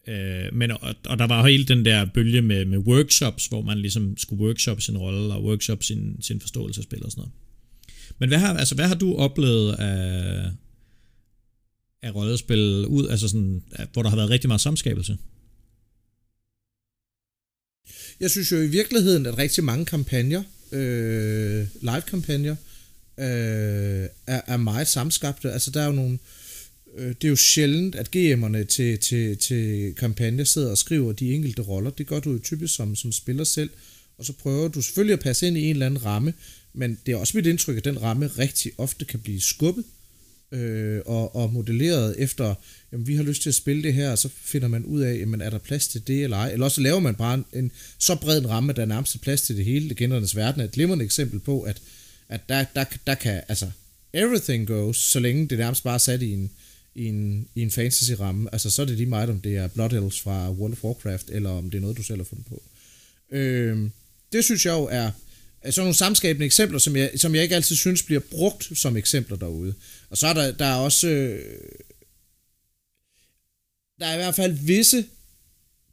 øh, 0.09 0.55
men, 0.55 0.71
og, 0.71 0.95
og 1.07 1.19
der 1.19 1.27
var 1.27 1.47
hele 1.47 1.65
den 1.65 1.85
der 1.85 2.05
bølge 2.05 2.43
med, 2.43 2.65
med 2.65 2.79
workshops, 2.79 3.47
hvor 3.47 3.63
man 3.63 3.79
ligesom 3.79 4.17
skulle 4.17 4.45
workshop 4.45 4.81
sin 4.81 4.99
rolle, 4.99 5.35
og 5.35 5.45
workshop 5.45 5.83
sin, 5.83 6.17
sin 6.21 6.41
forståelse 6.41 6.81
af 6.81 6.85
spil 6.85 7.05
og 7.05 7.11
sådan 7.11 7.21
noget. 7.21 7.33
Men 8.19 8.29
hvad 8.29 8.39
har, 8.39 8.55
altså, 8.55 8.75
hvad 8.75 8.89
har 8.89 8.95
du 8.95 9.15
oplevet 9.15 9.73
af, 9.73 10.51
af 12.03 12.15
rollespil, 12.15 12.87
ud, 12.87 13.09
altså 13.09 13.29
sådan, 13.29 13.63
hvor 13.93 14.03
der 14.03 14.09
har 14.11 14.17
været 14.17 14.31
rigtig 14.31 14.49
meget 14.49 14.61
samskabelse? 14.61 15.17
Jeg 18.21 18.31
synes 18.31 18.53
jo 18.53 18.57
i 18.57 18.67
virkeligheden, 18.67 19.27
at 19.27 19.39
rigtig 19.39 19.65
mange 19.65 19.85
kampagner, 19.85 20.43
øh, 20.73 21.67
live-kampagner, 21.81 22.57
øh, 23.19 24.09
er, 24.27 24.41
er 24.47 24.57
meget 24.57 24.89
samskabte. 24.89 25.53
Altså 25.53 25.71
der 25.71 25.81
er 25.81 25.87
jo 25.87 25.93
nogle, 25.93 26.19
øh, 26.97 27.09
det 27.09 27.25
er 27.25 27.29
jo 27.29 27.37
sjældent, 27.37 27.95
at 27.95 28.17
GM'erne 28.17 28.65
til, 28.65 28.99
til, 28.99 29.39
til 29.39 29.95
kampagner 29.95 30.45
sidder 30.45 30.71
og 30.71 30.79
skriver 30.79 31.13
de 31.13 31.35
enkelte 31.35 31.63
roller. 31.63 31.91
Det 31.91 32.07
gør 32.07 32.21
du 32.21 32.33
jo 32.33 32.39
typisk 32.39 32.75
som, 32.75 32.97
som 32.97 33.13
spiller 33.13 33.45
selv, 33.45 33.71
og 34.19 34.25
så 34.25 34.33
prøver 34.33 34.69
du 34.69 34.83
selvfølgelig 34.83 35.13
at 35.13 35.21
passe 35.21 35.47
ind 35.47 35.59
i 35.59 35.65
en 35.65 35.71
eller 35.71 35.87
anden 35.87 36.05
ramme, 36.05 36.35
men 36.73 36.99
det 37.07 37.13
er 37.13 37.17
også 37.17 37.37
mit 37.37 37.47
indtryk, 37.47 37.77
at 37.77 37.85
den 37.85 38.03
ramme 38.03 38.27
rigtig 38.27 38.73
ofte 38.79 39.05
kan 39.05 39.21
blive 39.21 39.41
skubbet 39.41 39.85
øh, 40.55 41.03
og, 41.07 41.37
og 41.37 41.53
modelleret 41.53 42.15
efter, 42.19 42.55
jamen 42.93 43.07
vi 43.07 43.17
har 43.17 43.23
lyst 43.23 43.43
til 43.43 43.49
at 43.49 43.55
spille 43.55 43.83
det 43.83 43.95
her, 43.95 44.11
og 44.11 44.19
så 44.19 44.29
finder 44.29 44.69
man 44.69 44.85
ud 44.85 45.01
af, 45.01 45.19
jamen 45.19 45.41
er 45.41 45.51
der 45.51 45.59
plads 45.59 45.89
til 45.89 46.07
det 46.07 46.25
eller 46.25 46.37
ej, 46.37 46.53
eller 46.53 46.67
også 46.67 46.81
laver 46.81 47.01
man 47.01 47.15
bare 47.15 47.35
en, 47.35 47.45
en 47.53 47.73
så 47.99 48.15
bred 48.15 48.39
en 48.39 48.51
ramme, 48.51 48.71
at 48.71 48.77
der 48.77 48.83
er 48.83 48.87
nærmest 48.87 49.21
plads 49.21 49.43
til 49.43 49.57
det 49.57 49.65
hele. 49.65 49.89
Legendernes 49.89 50.37
verden 50.37 50.61
er 50.61 50.65
et 50.65 50.73
glimrende 50.73 51.05
eksempel 51.05 51.41
på, 51.41 51.63
at, 51.63 51.83
at 52.29 52.41
der, 52.49 52.65
der, 52.75 52.85
der 53.07 53.15
kan, 53.15 53.43
altså, 53.49 53.71
everything 54.13 54.67
goes, 54.67 54.97
så 54.97 55.21
længe 55.21 55.49
det 55.49 55.59
nærmest 55.59 55.85
bare 55.85 55.95
er 55.95 55.99
sat 55.99 56.23
i 56.23 56.33
en, 56.33 56.51
i 56.95 57.05
en, 57.05 57.49
i 57.55 57.63
en 57.63 57.71
fantasy-ramme. 57.71 58.49
Altså, 58.53 58.71
så 58.71 58.83
er 58.83 58.87
det 58.87 58.97
lige 58.97 59.09
meget, 59.09 59.31
om 59.31 59.41
det 59.41 59.57
er 59.57 59.69
Blood 59.69 59.93
Elves 59.93 60.21
fra 60.21 60.51
World 60.51 60.73
of 60.73 60.85
Warcraft, 60.85 61.31
eller 61.31 61.51
om 61.51 61.71
det 61.71 61.79
er 61.79 61.83
noget, 61.83 61.97
du 61.97 62.03
selv 62.03 62.19
har 62.19 62.25
fundet 62.25 62.47
på. 62.47 62.63
Øh, 63.31 63.91
det 64.33 64.45
synes 64.45 64.67
jeg 64.67 64.73
jo 64.73 64.89
er 64.91 65.11
Øh, 65.67 65.73
sådan 65.73 65.85
nogle 65.85 65.95
samskabende 65.95 66.47
eksempler, 66.47 66.79
som 66.79 66.97
jeg, 66.97 67.11
som 67.17 67.35
jeg 67.35 67.43
ikke 67.43 67.55
altid 67.55 67.77
synes 67.77 68.03
bliver 68.03 68.21
brugt 68.21 68.71
som 68.75 68.97
eksempler 68.97 69.37
derude. 69.37 69.75
Og 70.11 70.19
så 70.19 70.27
er 70.27 70.33
der, 70.33 70.53
der 70.53 70.67
er 70.67 70.77
også... 70.77 71.09
Øh, 71.09 71.59
der 74.01 74.07
er 74.07 74.15
i 74.15 74.17
hvert 74.17 74.35
fald 74.35 74.53
visse 74.53 75.05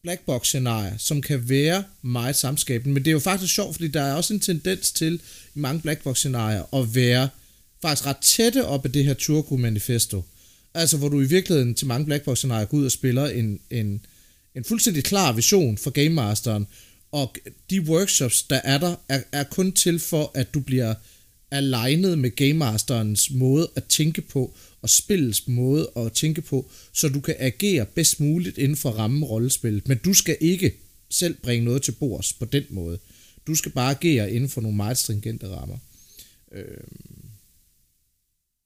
blackbox 0.03 0.47
scenarier, 0.47 0.97
som 0.97 1.21
kan 1.21 1.49
være 1.49 1.83
meget 2.01 2.35
samskabende, 2.35 2.93
men 2.93 3.05
det 3.05 3.11
er 3.11 3.13
jo 3.13 3.19
faktisk 3.19 3.53
sjovt, 3.53 3.75
fordi 3.75 3.87
der 3.87 4.01
er 4.01 4.13
også 4.13 4.33
en 4.33 4.39
tendens 4.39 4.91
til 4.91 5.21
i 5.55 5.59
mange 5.59 5.81
blackbox 5.81 6.17
scenarier 6.17 6.75
at 6.75 6.95
være 6.95 7.29
faktisk 7.81 8.05
ret 8.05 8.17
tætte 8.17 8.65
op 8.65 8.85
af 8.85 8.91
det 8.91 9.05
her 9.05 9.13
Turku 9.13 9.57
manifesto. 9.57 10.23
Altså 10.73 10.97
hvor 10.97 11.09
du 11.09 11.21
i 11.21 11.25
virkeligheden 11.25 11.75
til 11.75 11.87
mange 11.87 12.05
blackbox 12.05 12.37
scenarier 12.37 12.65
går 12.65 12.77
ud 12.77 12.85
og 12.85 12.91
spiller 12.91 13.25
en, 13.25 13.59
en, 13.69 14.05
en 14.55 14.63
fuldstændig 14.63 15.03
klar 15.03 15.31
vision 15.31 15.77
for 15.77 15.89
Game 15.89 16.09
Masteren, 16.09 16.67
og 17.11 17.35
de 17.69 17.81
workshops, 17.81 18.43
der 18.43 18.61
er 18.63 18.77
der, 18.77 18.95
er, 19.09 19.21
er 19.31 19.43
kun 19.43 19.71
til 19.71 19.99
for, 19.99 20.31
at 20.33 20.53
du 20.53 20.59
bliver 20.59 20.93
alignet 21.51 22.17
med 22.17 22.35
Game 22.35 22.53
Masterens 22.53 23.31
måde 23.31 23.71
at 23.75 23.83
tænke 23.83 24.21
på, 24.21 24.55
og 24.81 24.89
spillets 24.89 25.47
måde 25.47 25.91
at 25.95 26.13
tænke 26.13 26.41
på, 26.41 26.69
så 26.93 27.09
du 27.09 27.19
kan 27.19 27.35
agere 27.39 27.85
bedst 27.85 28.19
muligt 28.19 28.57
inden 28.57 28.77
for 28.77 28.89
rammen 28.91 29.23
rollespil. 29.23 29.81
Men 29.85 29.97
du 29.97 30.13
skal 30.13 30.37
ikke 30.41 30.73
selv 31.09 31.37
bringe 31.43 31.65
noget 31.65 31.81
til 31.81 31.91
bords 31.91 32.33
på 32.33 32.45
den 32.45 32.63
måde. 32.69 32.99
Du 33.47 33.55
skal 33.55 33.71
bare 33.71 33.91
agere 33.95 34.31
inden 34.31 34.49
for 34.49 34.61
nogle 34.61 34.77
meget 34.77 34.97
stringente 34.97 35.47
rammer. 35.49 35.77
Øh... 36.51 36.77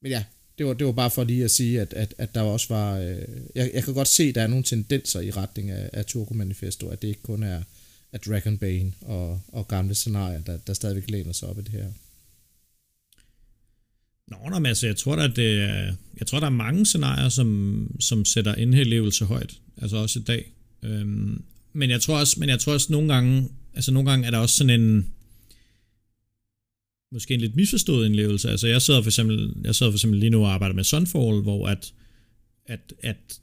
Men 0.02 0.12
ja, 0.12 0.24
det 0.58 0.66
var, 0.66 0.74
det 0.74 0.88
var 0.88 0.93
bare 0.93 1.12
for 1.12 1.24
lige 1.24 1.43
at 1.43 1.52
sige, 1.52 1.82
at, 1.82 1.93
at, 1.93 2.14
at 2.18 2.36
der 2.36 2.41
også 2.41 2.68
var... 2.70 3.00
Øh... 3.00 3.22
Jeg, 3.56 3.72
jeg 3.74 3.84
kan 3.84 3.93
godt 3.93 4.08
se, 4.08 4.24
at 4.24 4.36
der 4.36 4.41
er 4.41 4.48
nogle 4.48 4.64
tendenser 4.64 5.20
i 5.20 5.32
retning 5.32 5.70
af, 5.70 5.89
af 5.93 6.06
Turko 6.06 6.34
Manifesto, 6.34 6.89
at 6.89 7.02
det 7.02 7.08
ikke 7.08 7.22
kun 7.22 7.43
er 7.43 7.64
af 8.16 8.22
Dragonbane 8.22 8.93
og, 9.01 9.41
og 9.47 9.68
gamle 9.68 9.95
scenarier, 9.95 10.41
der, 10.41 10.57
der 10.57 10.74
stadigvæk 10.74 11.09
læner 11.09 11.32
sig 11.32 11.49
op 11.49 11.59
i 11.59 11.61
det 11.61 11.72
her. 11.72 11.88
Nå, 14.28 14.49
nå 14.49 14.59
men 14.59 14.66
altså, 14.66 14.88
jeg 14.88 14.97
tror, 14.97 15.16
at 15.16 15.36
det 15.36 15.61
er, 15.61 15.95
jeg 16.20 16.28
tror, 16.28 16.39
der 16.39 16.45
er 16.45 16.51
mange 16.51 16.86
scenarier, 16.86 17.30
som, 17.30 17.91
som 17.99 18.26
sætter 18.26 18.55
indhældlevelse 18.55 19.26
højt, 19.26 19.59
altså 19.78 19.97
også 19.97 20.20
i 20.20 20.24
dag. 20.24 20.51
Øhm, 20.84 21.43
men 21.74 21.89
jeg 21.89 22.01
tror 22.01 22.20
også, 22.20 22.39
men 22.39 22.49
jeg 22.49 22.59
tror 22.59 22.74
også 22.74 22.91
nogle 22.91 23.13
gange, 23.13 23.49
altså 23.74 23.91
nogle 23.91 24.09
gange 24.09 24.28
er 24.28 24.32
der 24.32 24.38
også 24.38 24.55
sådan 24.55 24.82
en, 24.82 25.13
måske 27.11 27.34
en 27.34 27.41
lidt 27.41 27.55
misforstået 27.55 28.05
indlevelse. 28.05 28.49
Altså 28.49 28.68
jeg 28.68 28.82
sidder 28.82 29.01
for 29.01 29.09
eksempel, 29.09 29.53
jeg 29.63 29.76
sidder 29.76 29.91
for 29.91 29.97
eksempel 29.97 30.20
lige 30.20 30.30
nu 30.30 30.43
og 30.43 30.53
arbejder 30.53 30.76
med 30.76 30.84
Sunfall, 30.84 31.41
hvor 31.41 31.68
at, 31.68 31.93
at, 32.66 32.93
at 33.01 33.39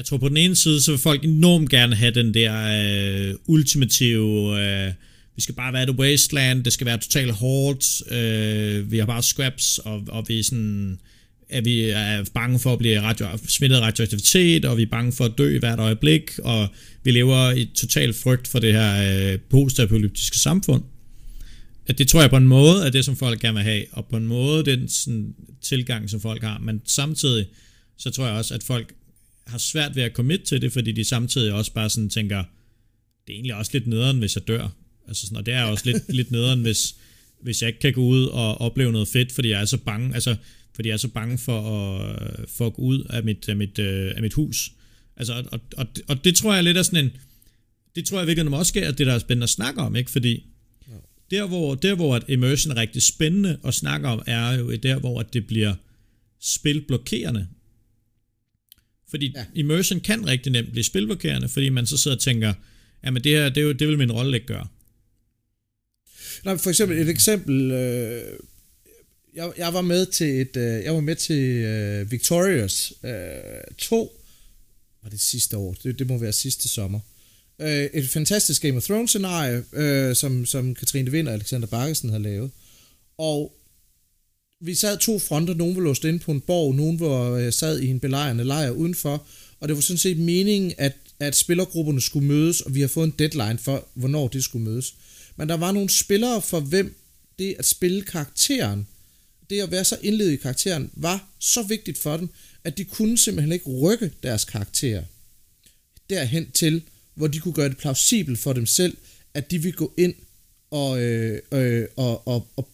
jeg 0.00 0.06
tror 0.06 0.16
på 0.16 0.28
den 0.28 0.36
ene 0.36 0.56
side, 0.56 0.80
så 0.80 0.92
vil 0.92 1.00
folk 1.00 1.24
enormt 1.24 1.70
gerne 1.70 1.96
have 1.96 2.10
den 2.10 2.34
der 2.34 2.54
øh, 3.28 3.34
ultimative, 3.46 4.60
øh, 4.60 4.92
vi 5.36 5.42
skal 5.42 5.54
bare 5.54 5.72
være 5.72 5.86
the 5.86 5.98
wasteland, 5.98 6.64
det 6.64 6.72
skal 6.72 6.86
være 6.86 6.98
totalt 6.98 7.32
hårdt, 7.32 8.12
øh, 8.12 8.92
vi 8.92 8.98
har 8.98 9.06
bare 9.06 9.22
scraps, 9.22 9.78
og, 9.78 10.02
og 10.08 10.24
vi 10.28 10.38
er 10.38 10.44
sådan, 10.44 10.98
at 11.48 11.64
vi 11.64 11.80
er 11.80 12.24
bange 12.34 12.58
for 12.58 12.72
at 12.72 12.78
blive 12.78 13.00
radio, 13.00 13.26
smittet 13.48 13.76
af 13.76 13.80
radioaktivitet, 13.80 14.64
og 14.64 14.76
vi 14.76 14.82
er 14.82 14.86
bange 14.86 15.12
for 15.12 15.24
at 15.24 15.32
dø 15.38 15.58
hvert 15.58 15.78
øjeblik, 15.78 16.30
og 16.38 16.68
vi 17.04 17.10
lever 17.10 17.50
i 17.50 17.64
total 17.74 18.12
frygt 18.12 18.48
for 18.48 18.58
det 18.58 18.72
her 18.72 19.32
øh, 19.32 19.38
postapokalyptiske 19.50 20.38
samfund. 20.38 20.82
At 21.86 21.98
det 21.98 22.08
tror 22.08 22.20
jeg 22.20 22.30
på 22.30 22.36
en 22.36 22.48
måde 22.48 22.86
er 22.86 22.90
det, 22.90 23.04
som 23.04 23.16
folk 23.16 23.40
gerne 23.40 23.54
vil 23.54 23.64
have, 23.64 23.84
og 23.92 24.06
på 24.10 24.16
en 24.16 24.26
måde 24.26 24.64
den 24.64 24.88
sådan, 24.88 25.34
tilgang, 25.62 26.10
som 26.10 26.20
folk 26.20 26.42
har, 26.42 26.58
men 26.58 26.80
samtidig 26.86 27.46
så 27.98 28.10
tror 28.10 28.26
jeg 28.26 28.34
også, 28.34 28.54
at 28.54 28.62
folk 28.62 28.94
har 29.50 29.58
svært 29.58 29.96
ved 29.96 30.02
at 30.02 30.12
commit 30.12 30.40
til 30.40 30.62
det, 30.62 30.72
fordi 30.72 30.92
de 30.92 31.04
samtidig 31.04 31.52
også 31.52 31.72
bare 31.72 31.90
sådan 31.90 32.10
tænker, 32.10 32.44
det 33.26 33.32
er 33.32 33.36
egentlig 33.36 33.54
også 33.54 33.70
lidt 33.74 33.86
nederen, 33.86 34.18
hvis 34.18 34.36
jeg 34.36 34.48
dør. 34.48 34.68
Altså 35.08 35.26
sådan, 35.26 35.36
og 35.36 35.46
det 35.46 35.54
er 35.54 35.64
også 35.64 35.84
lidt, 35.86 36.02
lidt 36.18 36.30
nederen, 36.30 36.60
hvis, 36.60 36.94
hvis 37.42 37.62
jeg 37.62 37.68
ikke 37.68 37.80
kan 37.80 37.92
gå 37.92 38.00
ud 38.00 38.26
og 38.26 38.60
opleve 38.60 38.92
noget 38.92 39.08
fedt, 39.08 39.32
fordi 39.32 39.48
jeg 39.48 39.60
er 39.60 39.64
så 39.64 39.76
bange, 39.76 40.14
altså, 40.14 40.36
fordi 40.74 40.88
jeg 40.88 40.92
er 40.94 40.98
så 40.98 41.08
bange 41.08 41.38
for 41.38 41.60
at, 41.60 42.48
for 42.48 42.66
at 42.66 42.74
gå 42.74 42.82
ud 42.82 43.04
af 43.10 43.24
mit, 43.24 43.48
af 43.48 43.56
mit, 43.56 43.78
øh, 43.78 44.12
af 44.16 44.22
mit 44.22 44.32
hus. 44.32 44.72
Altså, 45.16 45.44
og, 45.52 45.60
og, 45.76 45.86
og, 46.08 46.24
det 46.24 46.34
tror 46.34 46.54
jeg 46.54 46.64
lidt 46.64 46.76
er 46.76 46.82
sådan 46.82 47.04
en, 47.04 47.10
det 47.96 48.04
tror 48.04 48.18
jeg 48.18 48.26
virkelig 48.26 48.52
også 48.52 48.70
sker, 48.70 48.88
at 48.88 48.98
det 48.98 49.06
der 49.06 49.12
er 49.12 49.18
spændende 49.18 49.44
at 49.44 49.50
snakke 49.50 49.80
om, 49.80 49.96
ikke? 49.96 50.10
Fordi 50.10 50.44
der 51.30 51.46
hvor, 51.46 51.74
der, 51.74 51.94
hvor 51.94 52.16
at 52.16 52.24
immersion 52.28 52.72
er 52.72 52.76
rigtig 52.76 53.02
spændende 53.02 53.58
at 53.64 53.74
snakke 53.74 54.08
om, 54.08 54.22
er 54.26 54.52
jo 54.52 54.74
der, 54.74 54.98
hvor 54.98 55.20
at 55.20 55.32
det 55.32 55.46
bliver 55.46 55.74
spilblokerende. 56.40 57.46
Fordi 59.10 59.32
ja. 59.36 59.44
immersion 59.54 60.00
kan 60.00 60.26
rigtig 60.26 60.52
nemt 60.52 60.70
blive 60.70 60.84
spilblokerende, 60.84 61.48
fordi 61.48 61.68
man 61.68 61.86
så 61.86 61.96
sidder 61.96 62.16
og 62.16 62.22
tænker, 62.22 62.52
jamen 63.04 63.24
det 63.24 63.32
her, 63.32 63.48
det, 63.48 63.60
er 63.60 63.64
jo, 63.64 63.72
det 63.72 63.88
vil 63.88 63.98
min 63.98 64.12
rolle 64.12 64.36
ikke 64.36 64.46
gøre. 64.46 64.66
Nej, 66.44 66.58
for 66.58 66.70
eksempel 66.70 66.98
et 66.98 67.08
eksempel, 67.08 67.70
øh, 67.70 68.22
jeg, 69.34 69.52
jeg 69.56 69.74
var 69.74 69.80
med 69.80 70.06
til 70.06 70.40
et, 70.40 70.56
øh, 70.56 70.84
jeg 70.84 70.94
var 70.94 71.00
med 71.00 71.16
til 71.16 71.42
øh, 71.42 72.10
Victorious 72.10 72.92
øh, 73.04 73.12
2, 73.78 74.20
var 75.02 75.10
det 75.10 75.20
sidste 75.20 75.56
år, 75.56 75.76
det, 75.82 75.98
det 75.98 76.06
må 76.06 76.18
være 76.18 76.32
sidste 76.32 76.68
sommer. 76.68 77.00
Øh, 77.60 77.84
et 77.94 78.08
fantastisk 78.08 78.62
Game 78.62 78.76
of 78.76 78.82
Thrones 78.82 79.10
scenarie, 79.10 79.64
øh, 79.72 80.16
som, 80.16 80.46
som 80.46 80.74
Katrine 80.74 81.10
Vind 81.10 81.28
og 81.28 81.34
Alexander 81.34 81.66
Bakkesen 81.66 82.10
havde 82.10 82.22
lavet. 82.22 82.50
Og 83.18 83.59
vi 84.60 84.74
sad 84.74 84.98
to 84.98 85.18
fronter, 85.18 85.54
nogen 85.54 85.76
var 85.76 85.82
låst 85.82 86.04
inde 86.04 86.18
på 86.18 86.32
en 86.32 86.40
borg, 86.40 86.74
nogen 86.74 87.00
var 87.00 87.30
øh, 87.30 87.52
sad 87.52 87.80
i 87.80 87.86
en 87.86 88.00
belejrende 88.00 88.44
lejr 88.44 88.70
udenfor, 88.70 89.26
og 89.60 89.68
det 89.68 89.76
var 89.76 89.80
sådan 89.80 89.98
set 89.98 90.18
meningen, 90.18 90.72
at, 90.78 90.96
at 91.20 91.36
spillergrupperne 91.36 92.00
skulle 92.00 92.26
mødes, 92.26 92.60
og 92.60 92.74
vi 92.74 92.80
har 92.80 92.88
fået 92.88 93.06
en 93.06 93.14
deadline 93.18 93.58
for, 93.58 93.88
hvornår 93.94 94.28
det 94.28 94.44
skulle 94.44 94.64
mødes. 94.64 94.94
Men 95.36 95.48
der 95.48 95.56
var 95.56 95.72
nogle 95.72 95.90
spillere, 95.90 96.42
for 96.42 96.60
hvem 96.60 96.94
det 97.38 97.56
at 97.58 97.66
spille 97.66 98.02
karakteren, 98.02 98.86
det 99.50 99.60
at 99.60 99.70
være 99.70 99.84
så 99.84 99.98
indledet 100.02 100.32
i 100.32 100.36
karakteren, 100.36 100.90
var 100.92 101.28
så 101.38 101.62
vigtigt 101.62 101.98
for 101.98 102.16
dem, 102.16 102.28
at 102.64 102.78
de 102.78 102.84
kunne 102.84 103.18
simpelthen 103.18 103.52
ikke 103.52 103.70
rykke 103.70 104.12
deres 104.22 104.44
karakter 104.44 105.02
derhen 106.10 106.50
til, 106.50 106.82
hvor 107.14 107.26
de 107.26 107.38
kunne 107.38 107.54
gøre 107.54 107.68
det 107.68 107.76
plausibelt 107.76 108.38
for 108.38 108.52
dem 108.52 108.66
selv, 108.66 108.96
at 109.34 109.50
de 109.50 109.62
ville 109.62 109.76
gå 109.76 109.92
ind 109.96 110.14
og, 110.70 111.02
øh, 111.02 111.42
øh, 111.52 111.86
og, 111.96 112.28
og, 112.28 112.46
og 112.56 112.68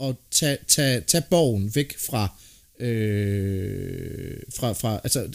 at 0.00 0.14
tage, 0.30 0.58
tage, 0.68 1.00
tage 1.00 1.24
borgen 1.30 1.74
væk 1.74 1.98
fra, 1.98 2.28
øh, 2.80 4.36
fra, 4.56 4.72
fra 4.72 5.00
altså 5.04 5.28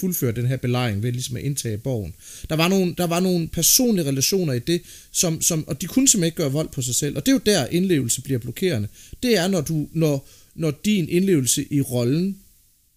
fuldføre 0.00 0.32
den 0.32 0.46
her 0.46 0.56
belejring 0.56 1.02
ved 1.02 1.12
ligesom 1.12 1.36
at 1.36 1.42
indtage 1.42 1.78
borgen. 1.78 2.14
Der 2.50 2.56
var 2.56 2.68
nogle, 2.68 2.94
der 2.98 3.06
var 3.06 3.20
nogle 3.20 3.48
personlige 3.48 4.08
relationer 4.08 4.52
i 4.52 4.58
det, 4.58 4.82
som, 5.12 5.42
som, 5.42 5.68
og 5.68 5.80
de 5.80 5.86
kunne 5.86 6.08
simpelthen 6.08 6.26
ikke 6.26 6.36
gøre 6.36 6.52
vold 6.52 6.68
på 6.68 6.82
sig 6.82 6.94
selv, 6.94 7.16
og 7.16 7.26
det 7.26 7.32
er 7.32 7.34
jo 7.34 7.40
der 7.46 7.66
indlevelse 7.66 8.22
bliver 8.22 8.38
blokerende. 8.38 8.88
Det 9.22 9.36
er, 9.36 9.48
når, 9.48 9.60
du, 9.60 9.88
når, 9.92 10.28
når 10.54 10.70
din 10.84 11.08
indlevelse 11.08 11.72
i 11.72 11.80
rollen 11.80 12.38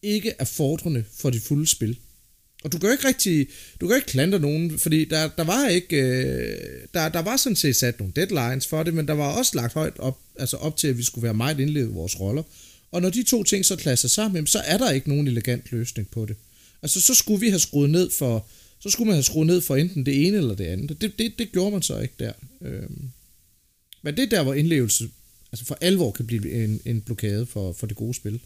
ikke 0.02 0.34
er 0.40 0.46
fordrende 0.46 1.04
for 1.18 1.30
dit 1.30 1.42
fulde 1.42 1.68
spil. 1.68 1.98
Og 2.64 2.72
du 2.72 2.78
kan 2.78 2.88
jo 2.88 2.92
ikke 2.92 3.08
rigtig, 3.08 3.48
du 3.82 3.88
kan 3.88 3.96
ikke 3.96 4.08
klandre 4.08 4.40
nogen, 4.40 4.80
fordi 4.80 5.06
der, 5.06 5.30
der 5.38 5.44
var 5.44 5.68
ikke, 5.68 5.96
øh, 5.96 6.88
der, 6.94 7.10
der 7.10 7.20
var 7.20 7.38
sådan 7.38 7.56
set 7.56 7.76
sat 7.76 8.00
nogle 8.00 8.14
deadlines 8.16 8.68
for 8.68 8.84
det, 8.84 8.94
men 8.94 9.08
der 9.08 9.14
var 9.14 9.38
også 9.38 9.52
lagt 9.56 9.74
højt 9.74 10.00
op, 10.00 10.20
altså 10.40 10.58
op 10.58 10.78
til, 10.78 10.88
at 10.88 10.98
vi 10.98 11.04
skulle 11.04 11.24
være 11.24 11.34
meget 11.34 11.60
indlevet 11.60 11.90
i 11.90 11.94
vores 11.94 12.20
roller. 12.20 12.44
Og 12.92 13.02
når 13.02 13.10
de 13.10 13.24
to 13.24 13.44
ting 13.44 13.66
så 13.66 13.76
klasser 13.76 14.08
sammen, 14.08 14.48
så 14.48 14.60
er 14.60 14.78
der 14.78 14.92
ikke 14.92 15.10
nogen 15.10 15.28
elegant 15.28 15.72
løsning 15.72 16.10
på 16.10 16.26
det. 16.26 16.36
Altså 16.82 17.02
så 17.02 17.16
skulle 17.16 17.40
vi 17.40 17.50
have 17.50 17.60
skruet 17.60 17.90
ned 17.90 18.10
for, 18.12 18.48
så 18.80 18.90
skulle 18.90 19.08
man 19.08 19.16
have 19.16 19.24
skruet 19.24 19.48
ned 19.48 19.62
for 19.62 19.76
enten 19.76 20.06
det 20.06 20.28
ene 20.28 20.38
eller 20.38 20.56
det 20.56 20.66
andet. 20.66 21.02
Det, 21.02 21.20
det, 21.20 21.34
det 21.40 21.52
gjorde 21.52 21.72
man 21.72 21.82
så 21.82 22.00
ikke 22.00 22.14
der. 22.20 22.34
Øhm. 22.62 23.10
Men 24.02 24.18
det 24.18 24.24
er 24.24 24.30
der, 24.30 24.44
hvor 24.44 24.54
indlevelse 24.54 25.10
altså 25.52 25.66
for 25.66 25.78
alvor 25.82 26.12
kan 26.12 26.28
blive 26.28 26.64
en, 26.64 26.82
en 26.86 27.02
blokade 27.02 27.46
for, 27.46 27.74
for 27.74 27.88
det 27.88 27.98
gode 27.98 28.14
spil. 28.14 28.40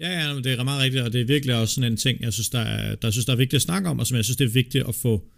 Ja, 0.00 0.10
ja, 0.10 0.34
men 0.34 0.44
det 0.44 0.52
er 0.52 0.64
meget 0.64 0.82
rigtigt, 0.82 1.04
og 1.04 1.12
det 1.12 1.20
er 1.20 1.24
virkelig 1.24 1.54
også 1.54 1.74
sådan 1.74 1.92
en 1.92 1.96
ting, 1.96 2.20
jeg 2.20 2.32
synes, 2.32 2.48
der 2.48 2.58
er, 2.58 2.94
der, 2.94 3.10
synes, 3.10 3.26
der 3.26 3.32
er 3.32 3.36
vigtigt 3.36 3.54
at 3.54 3.62
snakke 3.62 3.88
om, 3.88 3.98
og 3.98 4.06
som 4.06 4.16
jeg 4.16 4.24
synes, 4.24 4.36
det 4.36 4.44
er 4.44 4.48
vigtigt 4.48 4.84
at 4.88 4.94
få 4.94 5.28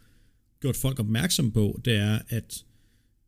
gjort 0.60 0.76
folk 0.76 1.00
opmærksom 1.00 1.52
på, 1.52 1.80
det 1.84 1.96
er, 1.96 2.18
at 2.28 2.64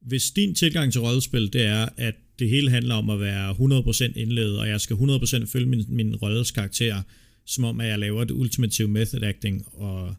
hvis 0.01 0.31
din 0.31 0.55
tilgang 0.55 0.93
til 0.93 1.01
rollespil, 1.01 1.53
det 1.53 1.67
er, 1.67 1.89
at 1.97 2.15
det 2.39 2.49
hele 2.49 2.71
handler 2.71 2.95
om 2.95 3.11
at 3.11 3.21
være 3.21 3.51
100% 3.51 4.13
indledet, 4.17 4.59
og 4.59 4.69
jeg 4.69 4.81
skal 4.81 4.97
100% 4.97 5.47
følge 5.47 5.67
min, 5.67 5.85
min 5.89 6.17
rolles 6.17 6.51
karakter, 6.51 7.03
som 7.47 7.65
om 7.65 7.81
at 7.81 7.89
jeg 7.89 7.99
laver 7.99 8.25
det 8.25 8.35
ultimative 8.35 8.89
method 8.89 9.23
acting, 9.23 9.67
og, 9.73 10.15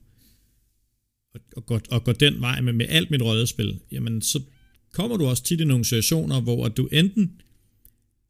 og, 1.34 1.42
og, 1.56 1.66
går, 1.66 1.82
og 1.90 2.04
går 2.04 2.14
den 2.14 2.42
vej 2.42 2.62
med, 2.62 2.74
med 2.74 2.86
alt 2.90 3.12
mit 3.12 3.22
rollespil, 3.22 3.80
jamen 3.92 4.22
så 4.22 4.42
kommer 4.94 5.18
du 5.18 5.26
også 5.26 5.44
tit 5.44 5.62
i 5.62 5.64
nogle 5.64 5.86
situationer, 5.86 6.42
hvor 6.42 6.68
du 6.68 6.88
enten, 6.92 7.42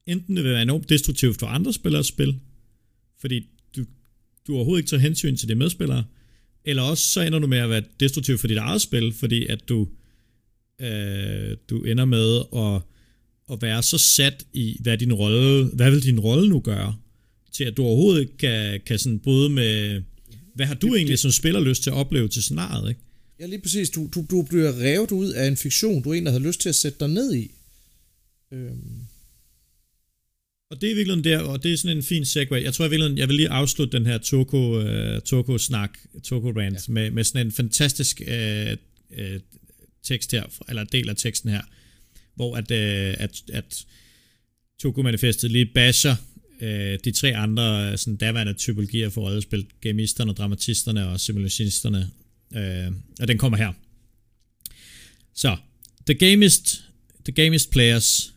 enten 0.06 0.36
det 0.36 0.44
vil 0.44 0.52
være 0.52 0.62
enormt 0.62 0.90
destruktivt 0.90 1.40
for 1.40 1.48
andre 1.48 1.74
spillers 1.74 2.08
spil, 2.08 2.40
fordi 3.22 3.48
du, 3.76 3.86
du 4.48 4.56
overhovedet 4.56 4.82
ikke 4.82 4.90
tager 4.90 5.02
hensyn 5.02 5.36
til 5.36 5.50
de 5.50 5.56
medspillere, 5.56 6.04
eller 6.66 6.82
også 6.82 7.10
så 7.10 7.22
ender 7.22 7.40
du 7.40 7.48
med 7.48 7.58
at 7.58 7.70
være 7.70 7.84
destruktiv 8.00 8.38
for 8.38 8.48
dit 8.48 8.58
eget 8.58 8.82
spil, 8.82 9.14
fordi 9.14 9.46
at 9.46 9.70
du, 9.70 9.88
øh, 10.82 11.58
du 11.70 11.84
ender 11.84 12.06
med 12.06 12.42
at, 12.56 12.82
at 13.54 13.62
være 13.62 13.84
så 13.84 13.98
sat 13.98 14.46
i, 14.54 14.78
hvad 14.80 14.98
din 14.98 15.14
rolle, 15.14 15.66
hvad 15.66 15.92
vil 15.92 16.04
din 16.04 16.20
rolle 16.20 16.50
nu 16.50 16.60
gøre, 16.60 16.96
til 17.52 17.64
at 17.64 17.78
du 17.78 17.84
overhovedet 17.84 18.22
ikke 18.22 18.38
kan, 18.38 18.82
kan 18.86 19.00
sådan 19.00 19.20
bryde 19.20 19.50
med, 19.50 20.02
hvad 20.56 20.66
har 20.66 20.76
du 20.76 20.88
det, 20.88 20.96
egentlig 20.96 21.12
det, 21.12 21.20
som 21.20 21.32
spiller 21.32 21.60
lyst 21.60 21.84
til 21.84 21.90
at 21.90 21.96
opleve 21.96 22.28
til 22.28 22.44
scenariet, 22.44 22.90
ikke? 22.90 23.02
Ja, 23.40 23.46
lige 23.46 23.62
præcis. 23.62 23.90
Du, 23.90 24.10
du, 24.16 24.26
du 24.32 24.42
bliver 24.42 24.80
revet 24.80 25.12
ud 25.12 25.30
af 25.30 25.48
en 25.48 25.58
fiktion, 25.58 26.02
du 26.02 26.14
egentlig 26.14 26.32
havde 26.32 26.44
lyst 26.44 26.62
til 26.62 26.70
at 26.70 26.76
sætte 26.76 27.00
dig 27.00 27.08
ned 27.08 27.36
i. 27.36 27.52
Øhm. 28.52 29.11
Og 30.72 30.82
det 30.82 30.92
er 30.92 30.96
virkelig 30.96 31.24
der, 31.24 31.40
og 31.40 31.64
det 31.64 31.74
er 31.74 31.78
sådan 31.78 31.98
en 31.98 32.04
fin 32.04 32.26
segue. 32.26 32.64
Jeg 32.64 32.74
tror 32.74 32.86
jeg 32.86 32.92
virkelig, 32.92 33.18
jeg 33.18 33.28
vil 33.28 33.36
lige 33.36 33.50
afslutte 33.50 33.98
den 33.98 34.06
her 34.06 34.18
Toko, 34.18 34.80
uh, 34.80 35.20
Toko-snak, 35.20 35.98
Toko-rant, 36.24 36.88
ja. 36.88 36.94
med, 36.94 37.12
med 37.12 37.24
sådan 37.24 37.48
en 37.48 37.52
fantastisk 37.52 38.22
uh, 38.28 38.72
uh, 39.20 39.42
tekst 40.04 40.32
her, 40.32 40.44
eller 40.70 40.84
del 40.84 41.10
af 41.10 41.16
teksten 41.16 41.50
her, 41.50 41.62
hvor 42.36 42.56
at, 42.56 42.72
uh, 42.72 43.24
at, 43.24 43.42
at 43.54 43.86
Toko-manifestet 44.80 45.52
lige 45.52 45.66
basher 45.66 46.16
uh, 46.62 46.68
de 47.04 47.12
tre 47.12 47.36
andre 47.36 47.98
sådan 47.98 48.18
daværende 48.18 48.54
typologier 48.54 49.10
for 49.10 49.22
rollespil, 49.22 49.66
gamisterne, 49.82 50.34
dramatisterne 50.34 51.08
og 51.08 51.20
simulationisterne, 51.20 52.10
uh, 52.52 52.96
og 53.20 53.28
den 53.28 53.38
kommer 53.38 53.58
her. 53.58 53.74
Så, 55.36 55.58
the 56.06 56.14
gamist, 56.14 56.84
the 57.26 57.34
gamist 57.34 57.72
players 57.72 58.34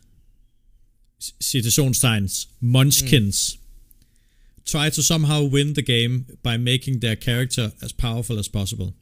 citationstegns, 1.39 2.47
munchkins, 2.61 3.57
mm. 3.57 4.65
try 4.65 4.89
to 4.89 5.01
somehow 5.01 5.43
win 5.43 5.73
the 5.73 5.81
game 5.81 6.25
by 6.43 6.57
making 6.57 6.99
their 6.99 7.15
character 7.15 7.71
as 7.81 7.91
powerful 7.91 8.39
as 8.39 8.47
possible. 8.47 8.93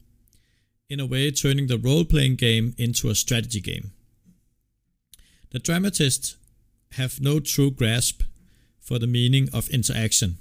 In 0.88 1.00
a 1.00 1.06
way, 1.06 1.30
turning 1.30 1.66
the 1.66 1.78
role 1.78 2.04
playing 2.04 2.36
game 2.36 2.74
into 2.76 3.08
a 3.08 3.14
strategy 3.14 3.60
game. 3.60 3.92
The 5.50 5.58
dramatists 5.58 6.36
have 6.92 7.20
no 7.20 7.40
true 7.40 7.70
grasp 7.70 8.22
for 8.80 8.98
the 8.98 9.06
meaning 9.06 9.48
of 9.52 9.68
interaction, 9.70 10.38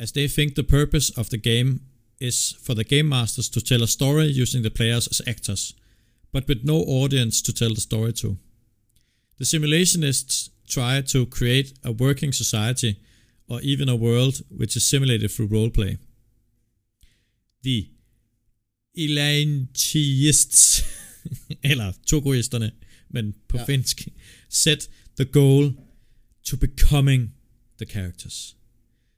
as 0.00 0.12
they 0.12 0.28
think 0.28 0.54
the 0.54 0.64
purpose 0.64 1.10
of 1.16 1.30
the 1.30 1.36
game 1.36 1.80
is 2.20 2.56
for 2.60 2.74
the 2.74 2.84
game 2.84 3.08
masters 3.08 3.48
to 3.50 3.60
tell 3.60 3.82
a 3.82 3.86
story 3.86 4.26
using 4.26 4.62
the 4.62 4.70
players 4.70 5.06
as 5.08 5.22
actors, 5.26 5.74
but 6.32 6.48
with 6.48 6.64
no 6.64 6.76
audience 6.76 7.40
to 7.42 7.52
tell 7.52 7.72
the 7.74 7.80
story 7.80 8.12
to. 8.14 8.36
The 9.38 9.44
simulationists 9.44 10.50
try 10.68 11.00
to 11.02 11.26
create 11.26 11.72
a 11.84 11.92
working 11.92 12.32
society 12.32 12.96
or 13.48 13.60
even 13.62 13.88
a 13.88 13.96
world 13.96 14.42
which 14.50 14.76
is 14.76 14.86
simulated 14.86 15.30
through 15.30 15.48
roleplay. 15.48 15.98
The 17.62 17.88
Elanteists, 18.96 20.84
eller 21.64 21.92
togoisterne, 22.06 22.70
men 23.10 23.34
på 23.48 23.58
ja. 23.58 23.64
finsk, 23.64 24.08
set 24.48 24.88
the 25.16 25.24
goal 25.24 25.72
to 26.44 26.56
becoming 26.56 27.32
the 27.78 27.86
characters. 27.86 28.56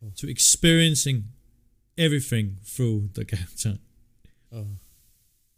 Oh. 0.03 0.11
To 0.17 0.29
experiencing 0.29 1.25
everything 1.97 2.59
through 2.65 3.09
the 3.15 3.25
character. 3.25 3.79
Oh. 4.53 4.67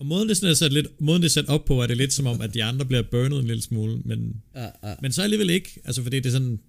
Og 0.02 0.06
måden 0.06 0.28
det, 0.28 0.36
sådan 0.36 0.50
er 0.50 0.54
sat 0.54 0.72
lidt, 0.72 1.00
måden 1.00 1.22
det 1.22 1.28
er 1.28 1.32
sat 1.32 1.46
op 1.46 1.64
på, 1.64 1.82
er 1.82 1.86
det 1.86 1.96
lidt 1.96 2.12
som 2.12 2.26
om, 2.26 2.40
at 2.40 2.54
de 2.54 2.64
andre 2.64 2.86
bliver 2.86 3.02
burnet 3.02 3.38
en 3.38 3.46
lille 3.46 3.62
smule, 3.62 3.98
men, 4.04 4.42
ja, 4.54 4.64
ja. 4.64 4.94
men 5.02 5.12
så 5.12 5.22
alligevel 5.22 5.50
ikke, 5.50 5.80
altså 5.84 6.02
fordi 6.02 6.16
det 6.16 6.26
er 6.26 6.30
sådan, 6.30 6.60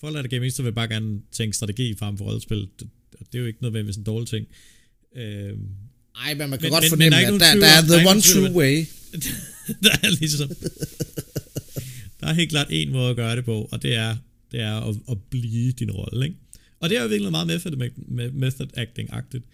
folk 0.00 0.16
der 0.16 0.22
gamister 0.22 0.62
vil 0.62 0.72
bare 0.72 0.88
gerne 0.88 1.20
tænke 1.32 1.56
strategi 1.56 1.94
frem 1.98 2.18
for 2.18 2.24
rollespil, 2.24 2.68
det, 2.80 2.88
det 3.18 3.34
er 3.34 3.38
jo 3.38 3.46
ikke 3.46 3.62
nødvendigvis 3.62 3.96
en 3.96 4.04
dårlig 4.04 4.28
ting. 4.28 4.46
Øh, 5.16 5.22
ej, 6.24 6.34
men 6.34 6.50
man 6.50 6.58
kan 6.58 6.62
men, 6.62 6.70
godt 6.70 6.84
men, 6.84 6.88
fornemme, 6.88 7.16
men 7.16 7.40
der 7.40 7.54
der, 7.54 7.60
der 7.60 7.66
er 7.66 7.80
the 7.82 8.04
der 8.04 8.10
one 8.10 8.20
true 8.20 8.52
way. 8.52 8.86
der 9.84 9.92
er 10.02 10.10
ligesom, 10.20 10.48
der 12.20 12.26
er 12.26 12.32
helt 12.32 12.50
klart 12.50 12.66
en 12.70 12.92
måde 12.92 13.10
at 13.10 13.16
gøre 13.16 13.36
det 13.36 13.44
på, 13.44 13.68
og 13.72 13.82
det 13.82 13.94
er, 13.94 14.16
det 14.52 14.60
er 14.60 14.80
at, 14.88 14.96
at 15.10 15.18
blive 15.30 15.72
din 15.72 15.90
rolle, 15.90 16.26
ikke? 16.26 16.36
Og 16.80 16.90
det 16.90 16.98
er 16.98 17.02
jo 17.02 17.08
virkelig 17.08 17.30
meget 17.30 17.46
method, 17.46 17.90
method 18.32 18.66
acting-agtigt. 18.78 19.44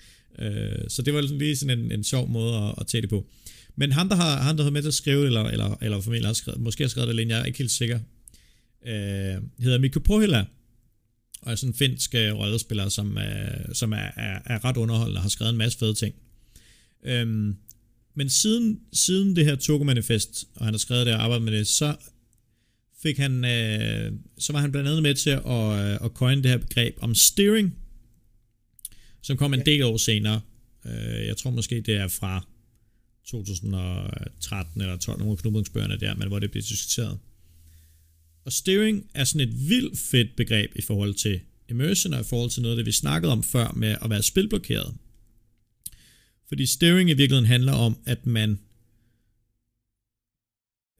Øh, 0.40 0.88
så 0.88 1.02
det 1.02 1.14
var 1.14 1.20
lige 1.20 1.56
sådan 1.56 1.78
en, 1.78 1.92
en 1.92 2.04
sjov 2.04 2.28
måde 2.28 2.56
at, 2.56 2.74
at 2.80 2.86
tage 2.86 3.02
det 3.02 3.10
på. 3.10 3.26
Men 3.76 3.92
ham, 3.92 4.08
der 4.08 4.16
har, 4.16 4.42
han, 4.42 4.56
der 4.56 4.62
har 4.62 4.70
med 4.70 4.82
til 4.82 4.88
at 4.88 4.94
skrive, 4.94 5.26
eller, 5.26 5.44
eller, 5.44 5.78
eller 5.82 6.00
formentlig 6.00 6.28
har 6.28 6.32
skrevet, 6.32 6.60
måske 6.60 6.84
har 6.84 6.88
skrevet 6.88 7.08
det 7.08 7.14
alene, 7.14 7.34
jeg 7.34 7.40
er 7.40 7.44
ikke 7.44 7.58
helt 7.58 7.70
sikker, 7.70 8.00
øh, 8.86 9.42
hedder 9.58 9.78
Mikko 9.78 10.00
Pohila, 10.00 10.44
og 11.42 11.52
er 11.52 11.56
sådan 11.56 11.70
en 11.70 11.74
finsk 11.74 12.14
uh, 12.14 12.38
rollespiller, 12.38 12.88
som, 12.88 13.18
øh, 13.18 13.74
som 13.74 13.92
er, 13.92 14.10
er, 14.16 14.38
er 14.46 14.64
ret 14.64 14.76
underholdende 14.76 15.18
og 15.18 15.22
har 15.22 15.28
skrevet 15.28 15.50
en 15.52 15.58
masse 15.58 15.78
fede 15.78 15.94
ting. 15.94 16.14
Øhm, 17.04 17.56
men 18.14 18.28
siden, 18.28 18.80
siden 18.92 19.36
det 19.36 19.44
her 19.44 19.56
Togo-manifest, 19.56 20.44
og 20.56 20.64
han 20.64 20.74
har 20.74 20.78
skrevet 20.78 21.06
det 21.06 21.14
og 21.14 21.22
arbejdet 21.22 21.44
med 21.44 21.58
det, 21.58 21.66
så 21.66 21.96
fik 23.02 23.18
han, 23.18 23.44
øh, 23.44 24.12
så 24.38 24.52
var 24.52 24.60
han 24.60 24.72
blandt 24.72 24.88
andet 24.88 25.02
med 25.02 25.14
til 25.14 25.30
at, 25.30 25.40
øh, 25.46 26.04
at 26.04 26.10
coin 26.14 26.42
det 26.42 26.50
her 26.50 26.58
begreb 26.58 26.94
om 27.00 27.14
steering, 27.14 27.76
som 29.22 29.36
kom 29.36 29.54
en 29.54 29.66
del 29.66 29.82
år 29.82 29.96
senere. 29.96 30.40
Øh, 30.86 31.26
jeg 31.26 31.36
tror 31.36 31.50
måske, 31.50 31.80
det 31.80 31.94
er 31.94 32.08
fra 32.08 32.46
2013 33.24 34.80
eller 34.80 34.96
12, 34.96 35.18
nogle 35.18 35.32
af 35.32 35.38
knubringsbøgerne 35.38 36.00
der, 36.00 36.14
men 36.14 36.28
hvor 36.28 36.38
det 36.38 36.50
bliver 36.50 36.64
diskuteret. 36.64 37.18
Og 38.44 38.52
steering 38.52 39.10
er 39.14 39.24
sådan 39.24 39.48
et 39.48 39.68
vildt 39.68 39.98
fedt 39.98 40.36
begreb 40.36 40.72
i 40.76 40.82
forhold 40.82 41.14
til 41.14 41.40
immersion 41.68 42.14
og 42.14 42.20
i 42.20 42.24
forhold 42.24 42.50
til 42.50 42.62
noget, 42.62 42.76
det 42.76 42.86
vi 42.86 42.92
snakkede 42.92 43.32
om 43.32 43.42
før 43.42 43.72
med 43.76 43.96
at 44.02 44.10
være 44.10 44.22
spilblokeret. 44.22 44.94
Fordi 46.48 46.66
steering 46.66 47.10
i 47.10 47.14
virkeligheden 47.14 47.46
handler 47.46 47.72
om, 47.72 47.98
at 48.06 48.26
man 48.26 48.58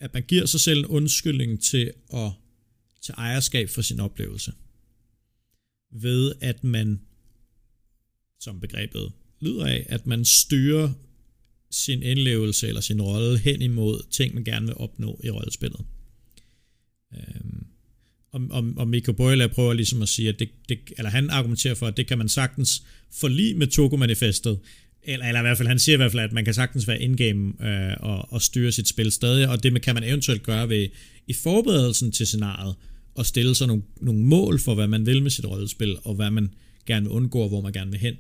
at 0.01 0.15
man 0.15 0.23
giver 0.23 0.47
sig 0.47 0.61
selv 0.61 0.79
en 0.79 0.87
undskyldning 0.87 1.63
til 1.63 1.93
at 2.13 2.31
tage 3.03 3.17
ejerskab 3.17 3.69
for 3.69 3.83
sin 3.83 4.01
oplevelse. 4.01 4.53
Ved 5.91 6.35
at 6.41 6.65
man 6.65 7.01
som 8.41 8.61
begrebet 8.61 9.13
lyder 9.41 9.67
af, 9.67 9.87
at 9.89 10.07
man 10.07 10.25
styrer 10.25 10.93
sin 11.71 12.03
indlevelse 12.03 12.69
eller 12.69 12.81
sin 12.81 13.03
rolle 13.03 13.39
hen 13.39 13.63
imod 13.63 14.03
ting, 14.11 14.35
man 14.35 14.45
gerne 14.45 14.67
vil 14.67 14.75
opnå 14.77 15.21
i 15.25 15.31
rollespillet. 15.31 15.81
Øhm, 17.15 17.67
og, 18.33 18.41
og, 18.51 18.65
og 18.77 18.89
Mikko 18.89 19.13
Boyle 19.13 19.49
prøver 19.49 19.73
ligesom 19.73 20.03
at 20.03 20.09
sige, 20.09 20.29
at 20.29 20.39
det, 20.39 20.49
det, 20.69 20.79
eller 20.99 21.11
han 21.11 21.31
argumenterer 21.31 21.75
for, 21.75 21.87
at 21.87 21.97
det 21.97 22.07
kan 22.07 22.19
man 22.19 22.29
sagtens 22.29 22.83
forlige 23.13 23.55
med 23.55 23.67
Togo-manifestet, 23.67 24.59
eller, 25.03 25.27
eller 25.27 25.41
i 25.41 25.43
hvert 25.43 25.57
fald, 25.57 25.69
han 25.69 25.79
siger 25.79 25.97
i 25.97 25.97
hvert 25.97 26.13
fald, 26.13 26.23
at 26.23 26.33
man 26.33 26.45
kan 26.45 26.55
sagtens 26.55 26.89
være 26.89 27.01
indgame 27.01 27.67
øh, 27.67 27.97
og, 28.01 28.33
og 28.33 28.43
styre 28.43 28.73
sit 28.73 28.89
spil 28.89 29.13
stadig, 29.13 29.49
og 29.49 29.63
det 29.63 29.83
kan 29.83 29.95
man 29.95 30.05
eventuelt 30.05 30.43
gøre 30.43 30.69
ved 30.69 30.89
i 31.27 31.33
forberedelsen 31.33 32.13
til 32.13 32.27
scenariet, 32.27 32.75
og 33.15 33.27
stille 33.27 33.55
sig 33.55 33.67
nogle, 33.67 33.83
nogle 34.01 34.21
mål 34.21 34.61
for, 34.61 34.75
hvad 34.75 34.89
man 34.89 35.07
vil 35.07 35.23
med 35.23 35.31
sit 35.31 35.47
rollespil, 35.47 35.97
og 36.05 36.15
hvad 36.15 36.31
man 36.31 36.55
gerne 36.87 37.07
vil 37.07 37.13
undgå, 37.13 37.41
og 37.41 37.49
hvor 37.49 37.61
man 37.61 37.73
gerne 37.73 37.91
vil 37.91 38.01
hen 38.01 38.15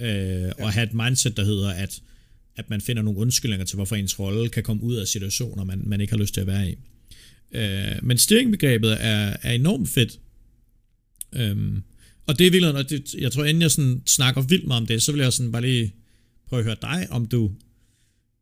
øh, 0.00 0.08
ja. 0.08 0.52
og 0.64 0.72
have 0.72 0.86
et 0.86 0.94
mindset, 0.94 1.36
der 1.36 1.44
hedder, 1.44 1.70
at, 1.70 2.02
at 2.56 2.70
man 2.70 2.80
finder 2.80 3.02
nogle 3.02 3.18
undskyldninger 3.18 3.66
til, 3.66 3.76
hvorfor 3.76 3.96
ens 3.96 4.18
rolle 4.18 4.48
kan 4.48 4.62
komme 4.62 4.82
ud 4.82 4.96
af 4.96 5.08
situationer, 5.08 5.64
man, 5.64 5.82
man 5.84 6.00
ikke 6.00 6.12
har 6.12 6.18
lyst 6.18 6.34
til 6.34 6.40
at 6.40 6.46
være 6.46 6.70
i. 6.70 6.76
Øh, 7.52 7.96
men 8.02 8.18
steeringbegrebet 8.18 8.96
er, 9.00 9.36
er 9.42 9.52
enormt 9.52 9.88
fedt. 9.88 10.20
Øhm, 11.32 11.82
og 12.26 12.38
det 12.38 12.46
er 12.46 12.50
virkelig, 12.50 12.74
og 12.74 12.90
det, 12.90 13.14
jeg 13.14 13.32
tror, 13.32 13.44
inden 13.44 13.62
jeg 13.62 13.70
sådan 13.70 14.02
snakker 14.06 14.42
vildt 14.42 14.66
meget 14.66 14.80
om 14.80 14.86
det, 14.86 15.02
så 15.02 15.12
vil 15.12 15.20
jeg 15.20 15.32
sådan 15.32 15.52
bare 15.52 15.62
lige 15.62 15.94
prøve 16.48 16.60
at 16.60 16.64
høre 16.64 16.76
dig, 16.82 17.06
om 17.10 17.26
du 17.26 17.52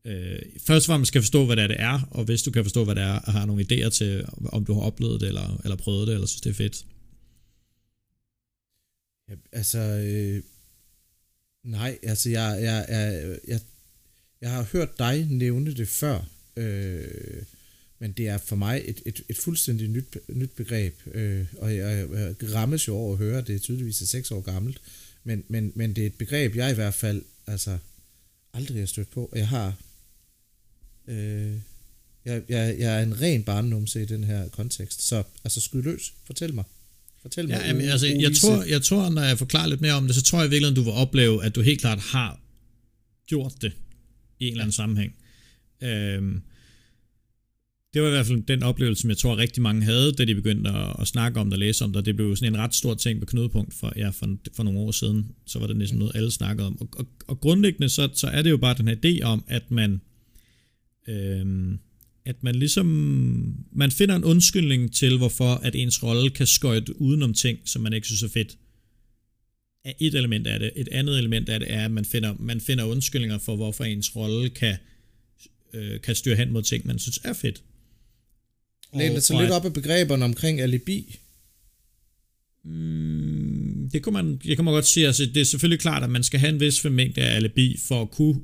øh, 0.04 0.38
først 0.66 0.88
og 0.88 0.92
fremmest 0.92 1.08
skal 1.08 1.22
forstå, 1.22 1.46
hvad 1.46 1.56
det 1.56 1.62
er, 1.62 1.66
det 1.66 1.80
er, 1.80 2.08
og 2.10 2.24
hvis 2.24 2.42
du 2.42 2.50
kan 2.50 2.64
forstå, 2.64 2.84
hvad 2.84 2.94
det 2.94 3.02
er, 3.02 3.18
og 3.18 3.32
har 3.32 3.46
nogle 3.46 3.66
idéer 3.70 3.88
til, 3.88 4.24
om 4.46 4.64
du 4.64 4.74
har 4.74 4.80
oplevet 4.80 5.20
det, 5.20 5.28
eller, 5.28 5.60
eller 5.64 5.76
prøvet 5.76 6.06
det, 6.06 6.14
eller 6.14 6.26
synes, 6.26 6.40
det 6.40 6.50
er 6.50 6.54
fedt. 6.54 6.84
Ja, 9.28 9.34
altså, 9.52 9.78
øh, 9.78 10.42
Nej, 11.64 11.98
altså 12.02 12.30
jeg, 12.30 12.58
jeg, 12.62 12.86
jeg, 12.88 13.38
jeg, 13.48 13.60
jeg 14.40 14.50
har 14.50 14.62
hørt 14.62 14.98
dig 14.98 15.26
nævne 15.26 15.74
det 15.74 15.88
før, 15.88 16.28
øh, 16.56 17.42
men 17.98 18.12
det 18.12 18.28
er 18.28 18.38
for 18.38 18.56
mig 18.56 18.82
et, 18.84 19.02
et, 19.06 19.20
et 19.28 19.36
fuldstændig 19.36 19.88
nyt, 19.88 20.16
nyt 20.28 20.50
begreb, 20.50 20.94
øh, 21.06 21.46
og 21.58 21.76
jeg, 21.76 22.08
jeg 22.10 22.54
rammes 22.54 22.88
jo 22.88 22.94
over 22.94 23.12
at 23.12 23.18
høre, 23.18 23.40
det 23.40 23.54
er 23.54 23.58
tydeligvis 23.58 24.02
er 24.02 24.06
seks 24.06 24.30
år 24.30 24.40
gammelt, 24.40 24.80
men, 25.24 25.44
men, 25.48 25.72
men 25.74 25.96
det 25.96 26.02
er 26.02 26.06
et 26.06 26.18
begreb, 26.18 26.56
jeg 26.56 26.70
i 26.70 26.74
hvert 26.74 26.94
fald 26.94 27.22
altså, 27.46 27.78
aldrig 28.52 28.78
har 28.78 28.86
stødt 28.86 29.10
på, 29.10 29.32
jeg 29.34 29.48
har 29.48 29.76
øh, 31.06 31.54
jeg, 32.24 32.42
jeg, 32.48 32.78
jeg 32.78 32.98
er 32.98 33.02
en 33.02 33.20
ren 33.20 33.42
barnumse 33.42 34.02
i 34.02 34.04
den 34.04 34.24
her 34.24 34.48
kontekst, 34.48 35.02
så 35.02 35.22
altså 35.44 35.60
skyd 35.60 35.82
løs, 35.82 36.14
fortæl 36.24 36.54
mig. 36.54 36.64
Fortæl 37.22 37.48
mig. 37.48 37.54
Ja, 37.54 37.66
jamen, 37.66 37.82
altså, 37.82 38.06
jeg, 38.06 38.36
tror, 38.36 38.62
jeg 38.62 38.82
tror, 38.82 39.10
når 39.10 39.22
jeg 39.22 39.38
forklarer 39.38 39.66
lidt 39.66 39.80
mere 39.80 39.92
om 39.92 40.06
det, 40.06 40.14
så 40.14 40.22
tror 40.22 40.40
jeg 40.40 40.50
virkelig, 40.50 40.70
at 40.70 40.76
du 40.76 40.82
vil 40.82 40.92
opleve, 40.92 41.44
at 41.44 41.54
du 41.54 41.60
helt 41.60 41.80
klart 41.80 41.98
har 41.98 42.40
gjort 43.26 43.52
det 43.62 43.72
i 44.38 44.44
en 44.44 44.50
eller 44.50 44.62
anden 44.62 44.72
sammenhæng. 44.72 45.14
Øhm, 45.82 46.42
det 47.94 48.02
var 48.02 48.08
i 48.08 48.10
hvert 48.10 48.26
fald 48.26 48.42
den 48.42 48.62
oplevelse, 48.62 49.00
som 49.00 49.10
jeg 49.10 49.18
tror 49.18 49.36
rigtig 49.36 49.62
mange 49.62 49.82
havde, 49.82 50.12
da 50.12 50.24
de 50.24 50.34
begyndte 50.34 50.70
at, 50.70 50.96
at 51.00 51.06
snakke 51.06 51.40
om 51.40 51.46
det 51.46 51.52
og 51.52 51.58
læse 51.58 51.84
om 51.84 51.92
det. 51.92 52.06
Det 52.06 52.16
blev 52.16 52.36
sådan 52.36 52.54
en 52.54 52.60
ret 52.60 52.74
stor 52.74 52.94
ting 52.94 53.20
på 53.20 53.26
knudepunkt 53.26 53.74
for, 53.74 53.92
ja, 53.96 54.08
for, 54.08 54.36
for 54.56 54.62
nogle 54.62 54.78
år 54.78 54.90
siden. 54.90 55.26
Så 55.46 55.58
var 55.58 55.66
det 55.66 55.76
næsten 55.76 55.98
noget, 55.98 56.16
alle 56.16 56.30
snakkede 56.30 56.66
om. 56.66 56.80
Og, 56.80 56.88
og, 56.92 57.06
og 57.26 57.40
grundlæggende 57.40 57.88
så, 57.88 58.08
så 58.14 58.26
er 58.26 58.42
det 58.42 58.50
jo 58.50 58.56
bare 58.56 58.74
den 58.78 58.88
her 58.88 58.96
idé 59.04 59.22
om, 59.22 59.44
at 59.46 59.70
man 59.70 60.00
øhm, 61.08 61.78
at 62.28 62.42
man 62.42 62.54
ligesom 62.54 62.86
man 63.72 63.90
finder 63.90 64.16
en 64.16 64.24
undskyldning 64.24 64.94
til, 64.94 65.16
hvorfor 65.16 65.54
at 65.54 65.74
ens 65.74 66.02
rolle 66.02 66.30
kan 66.30 66.46
skøjte 66.46 67.00
udenom 67.00 67.34
ting, 67.34 67.58
som 67.64 67.82
man 67.82 67.92
ikke 67.92 68.06
synes 68.06 68.22
er 68.22 68.28
fedt. 68.28 68.58
Et 70.00 70.14
element 70.14 70.46
af 70.46 70.58
det. 70.58 70.72
Et 70.76 70.88
andet 70.88 71.18
element 71.18 71.48
af 71.48 71.60
det 71.60 71.72
er, 71.72 71.84
at 71.84 71.90
man 71.90 72.04
finder, 72.04 72.34
man 72.38 72.60
finder 72.60 72.84
undskyldninger 72.84 73.38
for, 73.38 73.56
hvorfor 73.56 73.84
ens 73.84 74.16
rolle 74.16 74.50
kan, 74.50 74.76
øh, 75.74 76.00
kan 76.00 76.14
styre 76.14 76.36
hen 76.36 76.52
mod 76.52 76.62
ting, 76.62 76.86
man 76.86 76.98
synes 76.98 77.20
er 77.24 77.32
fedt. 77.32 77.62
Læner 78.94 79.20
sig 79.20 79.40
lidt 79.40 79.50
op 79.50 79.64
af 79.64 79.72
begreberne 79.72 80.24
omkring 80.24 80.60
alibi. 80.60 81.18
Mm, 82.64 83.90
det, 83.92 84.02
kunne 84.02 84.12
man, 84.12 84.36
det 84.36 84.56
kan 84.56 84.64
man 84.64 84.74
godt 84.74 84.86
sige. 84.86 85.06
Altså, 85.06 85.26
det 85.26 85.36
er 85.36 85.44
selvfølgelig 85.44 85.80
klart, 85.80 86.02
at 86.02 86.10
man 86.10 86.24
skal 86.24 86.40
have 86.40 86.52
en 86.52 86.60
vis 86.60 86.84
mængde 86.84 87.20
af 87.20 87.36
alibi 87.36 87.76
for 87.88 88.02
at 88.02 88.10
kunne 88.10 88.40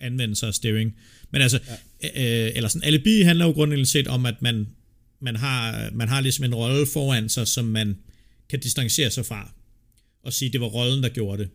anvende 0.00 0.36
sig 0.36 0.46
af 0.46 0.54
steering. 0.54 0.96
Men 1.30 1.42
altså, 1.42 1.60
ja. 1.68 1.76
Øh, 2.04 2.50
eller 2.54 2.68
sådan, 2.68 2.84
alibi 2.84 3.20
handler 3.20 3.44
jo 3.44 3.50
grundlæggende 3.50 3.90
set 3.90 4.08
om, 4.08 4.26
at 4.26 4.42
man, 4.42 4.66
man, 5.20 5.36
har, 5.36 5.90
man 5.92 6.08
har 6.08 6.20
ligesom 6.20 6.44
en 6.44 6.54
rolle 6.54 6.86
foran 6.86 7.28
sig, 7.28 7.48
som 7.48 7.64
man 7.64 7.96
kan 8.48 8.60
distancere 8.60 9.10
sig 9.10 9.26
fra, 9.26 9.54
og 10.22 10.32
sige, 10.32 10.50
det 10.52 10.60
var 10.60 10.66
rollen, 10.66 11.02
der 11.02 11.08
gjorde 11.08 11.42
det. 11.42 11.50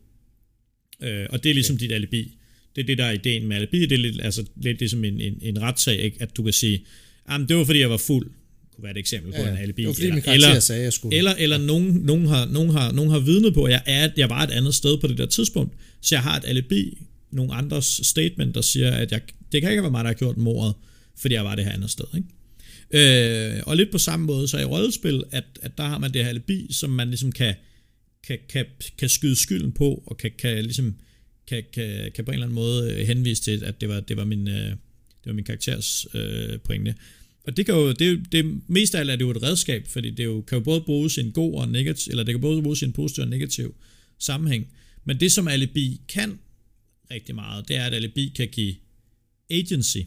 Øh, 1.08 1.26
og 1.30 1.43
det 1.43 1.50
er 1.50 1.54
ligesom 1.54 1.76
okay. 1.76 1.86
dit 1.86 1.91
alibi. 1.91 2.38
Det 2.76 2.82
er 2.82 2.86
det, 2.86 2.98
der 2.98 3.06
er 3.06 3.12
ideen 3.12 3.48
med 3.48 3.56
alibi. 3.56 3.82
Det 3.82 3.91
er 3.91 3.98
lidt, 3.98 4.22
altså, 4.22 4.46
lidt 4.56 4.80
ligesom 4.80 5.04
en, 5.04 5.22
en, 5.22 5.38
en 5.41 5.62
retssag, 5.62 6.00
ikke? 6.00 6.18
at 6.20 6.38
du 6.38 6.43
kan 6.43 6.54
sige, 6.54 6.86
jamen 7.30 7.48
det 7.48 7.56
var 7.56 7.64
fordi, 7.64 7.80
jeg 7.80 7.89
var 7.89 7.98
fuld 7.98 8.32
kunne 8.76 8.84
være 8.84 8.91
et 8.91 8.98
eksempel 8.98 9.34
ja, 9.36 9.43
på 9.43 9.50
en 9.50 9.58
alibi. 9.58 9.82
Det 9.82 9.88
var 9.88 9.93
fordi, 9.93 10.08
eller, 10.08 10.32
eller, 10.32 10.60
sagde, 10.60 10.84
jeg 10.84 10.93
skulle. 10.93 11.18
Eller, 11.18 11.34
eller 11.34 11.58
nogen, 11.58 11.93
nogen, 11.93 12.26
har, 12.26 12.46
nogen, 12.46 12.70
har, 12.70 12.91
nogen 12.91 13.12
har 13.12 13.20
vidnet 13.20 13.54
på, 13.54 13.64
at 13.64 13.72
jeg, 13.72 13.82
er, 13.86 14.10
jeg 14.18 14.30
var 14.30 14.43
et 14.43 14.52
andet 14.52 14.76
sted 14.76 14.98
på 14.98 15.08
det 15.08 15.18
der 15.18 15.26
tidspunkt, 15.26 15.74
så 16.02 16.16
jeg 16.16 16.24
har 16.24 16.38
et 16.38 16.43
alibi, 16.46 16.98
nogle 17.32 17.54
andres 17.54 18.00
statement, 18.04 18.56
der 18.56 18.62
siger, 18.62 18.91
at 18.91 19.12
jeg, 19.12 19.22
det 19.56 19.62
kan 19.62 19.72
ikke 19.72 19.84
være 19.84 19.91
mig, 19.91 20.03
der 20.03 20.10
har 20.10 20.14
gjort 20.14 20.38
mordet, 20.38 20.76
fordi 21.18 21.36
jeg 21.36 21.45
var 21.45 21.56
det 21.56 21.66
her 21.66 21.72
andet 21.72 21.89
sted. 21.89 22.06
Ikke? 22.16 22.28
Øh, 22.91 23.62
og 23.66 23.78
lidt 23.78 23.91
på 23.91 23.97
samme 23.97 24.26
måde, 24.26 24.47
så 24.47 24.60
i 24.60 24.64
rollespil, 24.64 25.24
at, 25.32 25.43
at 25.62 25.78
der 25.78 25.84
har 25.84 25.97
man 25.97 26.14
det 26.14 26.24
her 26.24 26.30
alibi, 26.30 26.68
som 26.72 26.89
man 26.89 27.08
ligesom 27.08 27.32
kan, 27.32 27.56
kan, 28.28 28.38
kan, 28.49 28.66
kan 28.97 29.10
skyde 29.10 29.36
skylden 29.36 29.72
på, 29.72 30.03
og 30.06 30.18
kan, 30.18 30.32
kan 30.38 30.64
ligesom 30.64 30.95
kan, 31.47 31.64
kan, 31.74 32.12
kan 32.16 32.26
på 32.26 32.32
en 32.32 32.34
eller 32.34 32.45
anden 32.45 32.56
måde 32.56 32.93
øh, 32.93 33.08
henvise 33.08 33.43
til, 33.43 33.64
at 33.64 33.82
det 33.82 33.89
var, 33.89 33.99
det 33.99 34.18
var 34.18 34.26
min, 34.26 34.47
øh, 34.47 34.70
det 34.70 35.26
var 35.26 35.34
min 35.34 35.45
karakters 35.45 36.08
øh, 36.14 36.60
pointe. 36.60 36.95
Og 37.43 37.58
det 37.58 37.66
kan 37.66 37.76
jo, 37.76 37.91
det, 37.91 38.32
det, 38.32 38.62
mest 38.68 38.95
af 38.95 38.99
alt 38.99 39.10
er 39.10 39.16
det 39.16 39.26
jo 39.26 39.32
et 39.32 39.43
redskab, 39.43 39.88
fordi 39.88 40.10
det 40.10 40.24
jo, 40.24 40.41
kan 40.41 40.58
jo 40.58 40.64
både 40.64 40.82
bruges 40.82 41.18
i 41.18 41.22
en 41.22 41.32
god 41.32 41.53
og 41.60 41.70
negativ, 41.70 42.12
eller 42.12 42.24
det 42.24 42.34
kan 42.34 42.41
både 42.41 42.62
bruges 42.62 42.82
i 42.82 42.86
en 42.86 42.93
positiv 42.93 43.22
og 43.22 43.30
negativ 43.30 43.76
sammenhæng. 44.20 44.68
Men 45.06 45.20
det 45.20 45.32
som 45.32 45.47
alibi 45.47 46.01
kan 46.08 46.39
rigtig 47.12 47.36
meget, 47.36 47.68
det 47.68 47.76
er, 47.76 47.86
at 47.86 47.93
alibi 47.93 48.34
kan 48.36 48.47
give 48.47 48.76
agency. 49.50 49.98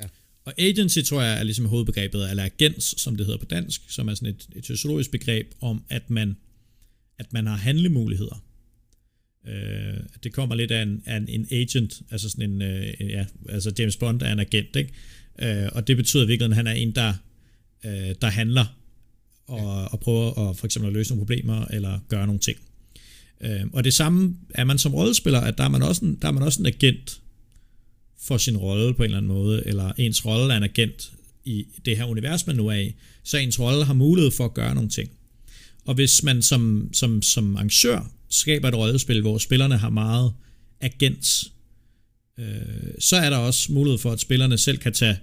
Ja. 0.00 0.06
Og 0.44 0.54
agency, 0.58 0.98
tror 0.98 1.22
jeg, 1.22 1.38
er 1.38 1.42
ligesom 1.42 1.66
hovedbegrebet, 1.66 2.30
eller 2.30 2.44
agens, 2.44 2.94
som 2.98 3.16
det 3.16 3.26
hedder 3.26 3.38
på 3.38 3.46
dansk, 3.46 3.82
som 3.88 4.08
er 4.08 4.14
sådan 4.14 4.34
et, 4.34 4.48
et 4.56 4.66
sociologisk 4.66 5.10
begreb 5.10 5.54
om, 5.60 5.84
at 5.88 6.10
man, 6.10 6.36
at 7.18 7.32
man 7.32 7.46
har 7.46 7.56
handlemuligheder. 7.56 8.44
Øh, 9.48 10.00
det 10.22 10.32
kommer 10.32 10.54
lidt 10.54 10.70
af 10.70 10.82
en, 10.82 11.02
af 11.06 11.24
en 11.28 11.46
agent, 11.50 12.02
altså 12.10 12.28
sådan 12.28 12.50
en, 12.50 12.62
øh, 12.62 12.94
ja, 13.00 13.26
altså 13.48 13.72
James 13.78 13.96
Bond 13.96 14.22
er 14.22 14.32
en 14.32 14.40
agent, 14.40 14.76
ikke? 14.76 14.92
Øh, 15.38 15.68
og 15.72 15.86
det 15.86 15.96
betyder 15.96 16.26
virkelig, 16.26 16.50
at 16.50 16.56
han 16.56 16.66
er 16.66 16.72
en, 16.72 16.90
der, 16.90 17.14
øh, 17.84 18.14
der 18.20 18.28
handler 18.28 18.76
og, 19.46 19.92
og 19.92 20.00
prøver 20.00 20.50
at, 20.50 20.56
for 20.56 20.66
eksempel 20.66 20.86
at 20.86 20.92
løse 20.92 21.10
nogle 21.10 21.20
problemer 21.20 21.64
eller 21.64 21.98
gøre 22.08 22.26
nogle 22.26 22.40
ting. 22.40 22.58
Øh, 23.40 23.60
og 23.72 23.84
det 23.84 23.94
samme 23.94 24.36
er 24.54 24.64
man 24.64 24.78
som 24.78 24.94
rollespiller, 24.94 25.40
at 25.40 25.58
der 25.58 25.64
er 25.64 25.68
man, 25.68 25.82
også 25.82 26.04
en, 26.04 26.18
der 26.22 26.28
er 26.28 26.32
man 26.32 26.42
også 26.42 26.62
en 26.62 26.66
agent 26.66 27.20
for 28.26 28.36
sin 28.36 28.56
rolle 28.56 28.94
på 28.94 29.02
en 29.02 29.04
eller 29.04 29.16
anden 29.16 29.28
måde, 29.28 29.66
eller 29.66 29.92
ens 29.98 30.26
rolle 30.26 30.52
er 30.52 30.56
en 30.56 30.62
agent 30.62 31.12
i 31.44 31.66
det 31.84 31.96
her 31.96 32.04
univers, 32.04 32.46
man 32.46 32.56
nu 32.56 32.68
er 32.68 32.74
i, 32.74 32.94
så 33.22 33.38
ens 33.38 33.60
rolle 33.60 33.84
har 33.84 33.94
mulighed 33.94 34.30
for 34.30 34.44
at 34.44 34.54
gøre 34.54 34.74
nogle 34.74 34.90
ting. 34.90 35.10
Og 35.84 35.94
hvis 35.94 36.22
man 36.22 36.42
som, 36.42 36.90
som, 36.92 37.22
som 37.22 37.56
arrangør 37.56 38.10
skaber 38.28 38.68
et 38.68 38.74
rollespil, 38.74 39.20
hvor 39.20 39.38
spillerne 39.38 39.76
har 39.76 39.90
meget 39.90 40.32
agens, 40.80 41.52
øh, 42.38 42.46
så 42.98 43.16
er 43.16 43.30
der 43.30 43.36
også 43.36 43.72
mulighed 43.72 43.98
for, 43.98 44.12
at 44.12 44.20
spillerne 44.20 44.58
selv 44.58 44.78
kan 44.78 44.92
tage, 44.92 45.18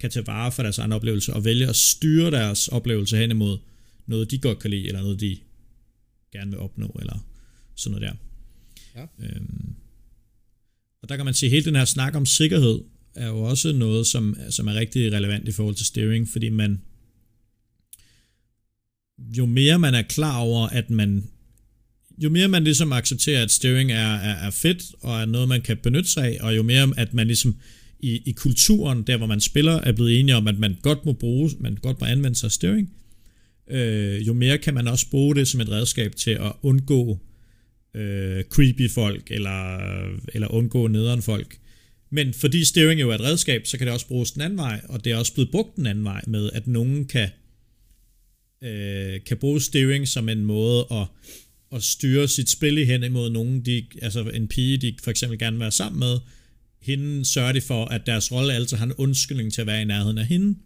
kan 0.00 0.10
tage 0.10 0.26
vare 0.26 0.52
for 0.52 0.62
deres 0.62 0.78
egen 0.78 0.92
oplevelse 0.92 1.32
og 1.32 1.44
vælge 1.44 1.68
at 1.68 1.76
styre 1.76 2.30
deres 2.30 2.68
oplevelse 2.68 3.16
hen 3.16 3.30
imod 3.30 3.58
noget, 4.06 4.30
de 4.30 4.38
godt 4.38 4.58
kan 4.58 4.70
lide, 4.70 4.86
eller 4.86 5.00
noget, 5.00 5.20
de 5.20 5.36
gerne 6.32 6.50
vil 6.50 6.60
opnå, 6.60 6.96
eller 7.00 7.26
sådan 7.74 8.00
noget 8.00 8.10
der. 8.10 8.16
Ja. 9.00 9.26
Øhm, 9.26 9.74
og 11.02 11.08
der 11.08 11.16
kan 11.16 11.24
man 11.24 11.34
sige, 11.34 11.46
at 11.46 11.50
hele 11.50 11.64
den 11.64 11.76
her 11.76 11.84
snak 11.84 12.14
om 12.14 12.26
sikkerhed 12.26 12.80
er 13.14 13.26
jo 13.26 13.38
også 13.42 13.72
noget, 13.72 14.06
som, 14.06 14.36
som 14.50 14.68
er 14.68 14.74
rigtig 14.74 15.12
relevant 15.12 15.48
i 15.48 15.52
forhold 15.52 15.74
til 15.74 15.86
steering, 15.86 16.28
fordi 16.28 16.48
man 16.48 16.80
jo 19.18 19.46
mere 19.46 19.78
man 19.78 19.94
er 19.94 20.02
klar 20.02 20.38
over, 20.38 20.68
at 20.68 20.90
man 20.90 21.24
jo 22.18 22.30
mere 22.30 22.48
man 22.48 22.64
ligesom 22.64 22.92
accepterer, 22.92 23.42
at 23.42 23.50
steering 23.50 23.92
er, 23.92 24.14
er, 24.14 24.46
er 24.46 24.50
fedt, 24.50 24.82
og 25.00 25.20
er 25.20 25.26
noget, 25.26 25.48
man 25.48 25.62
kan 25.62 25.76
benytte 25.82 26.10
sig 26.10 26.24
af, 26.24 26.38
og 26.40 26.56
jo 26.56 26.62
mere 26.62 26.92
at 26.96 27.14
man 27.14 27.26
ligesom 27.26 27.56
i, 28.00 28.22
i 28.26 28.32
kulturen, 28.32 29.02
der 29.02 29.16
hvor 29.16 29.26
man 29.26 29.40
spiller, 29.40 29.72
er 29.72 29.92
blevet 29.92 30.20
enige 30.20 30.36
om, 30.36 30.48
at 30.48 30.58
man 30.58 30.76
godt 30.82 31.06
må 31.06 31.12
bruge, 31.12 31.50
man 31.60 31.74
godt 31.74 32.00
må 32.00 32.06
anvende 32.06 32.38
sig 32.38 32.46
af 32.46 32.52
steering, 32.52 32.92
øh, 33.70 34.26
jo 34.26 34.32
mere 34.32 34.58
kan 34.58 34.74
man 34.74 34.88
også 34.88 35.10
bruge 35.10 35.34
det 35.34 35.48
som 35.48 35.60
et 35.60 35.70
redskab 35.70 36.16
til 36.16 36.30
at 36.30 36.52
undgå 36.62 37.18
øh, 37.94 38.44
creepy 38.44 38.90
folk, 38.90 39.30
eller, 39.30 39.78
eller 40.34 40.48
undgå 40.48 40.86
nederen 40.86 41.22
folk. 41.22 41.58
Men 42.10 42.34
fordi 42.34 42.64
steering 42.64 43.00
jo 43.00 43.10
er 43.10 43.14
et 43.14 43.20
redskab, 43.20 43.66
så 43.66 43.78
kan 43.78 43.86
det 43.86 43.94
også 43.94 44.06
bruges 44.06 44.30
den 44.30 44.42
anden 44.42 44.58
vej, 44.58 44.80
og 44.88 45.04
det 45.04 45.12
er 45.12 45.16
også 45.16 45.34
blevet 45.34 45.50
brugt 45.50 45.76
den 45.76 45.86
anden 45.86 46.04
vej 46.04 46.22
med, 46.26 46.50
at 46.52 46.66
nogen 46.66 47.04
kan, 47.04 47.28
øh, 48.62 49.20
kan 49.26 49.36
bruge 49.36 49.60
steering 49.60 50.08
som 50.08 50.28
en 50.28 50.44
måde 50.44 50.86
at, 50.90 51.06
at 51.72 51.82
styre 51.82 52.28
sit 52.28 52.50
spil 52.50 52.86
hen 52.86 53.04
imod 53.04 53.30
nogen, 53.30 53.60
de, 53.60 53.86
altså 54.02 54.22
en 54.22 54.48
pige, 54.48 54.76
de 54.76 54.94
for 55.02 55.10
eksempel 55.10 55.38
gerne 55.38 55.56
vil 55.56 55.60
være 55.60 55.72
sammen 55.72 56.00
med, 56.00 56.18
hende 56.80 57.24
sørger 57.24 57.52
de 57.52 57.60
for, 57.60 57.84
at 57.84 58.06
deres 58.06 58.32
rolle 58.32 58.54
altid 58.54 58.76
har 58.76 58.86
en 58.86 58.92
undskyldning 58.92 59.52
til 59.52 59.60
at 59.60 59.66
være 59.66 59.82
i 59.82 59.84
nærheden 59.84 60.18
af 60.18 60.26
hende. 60.26 60.58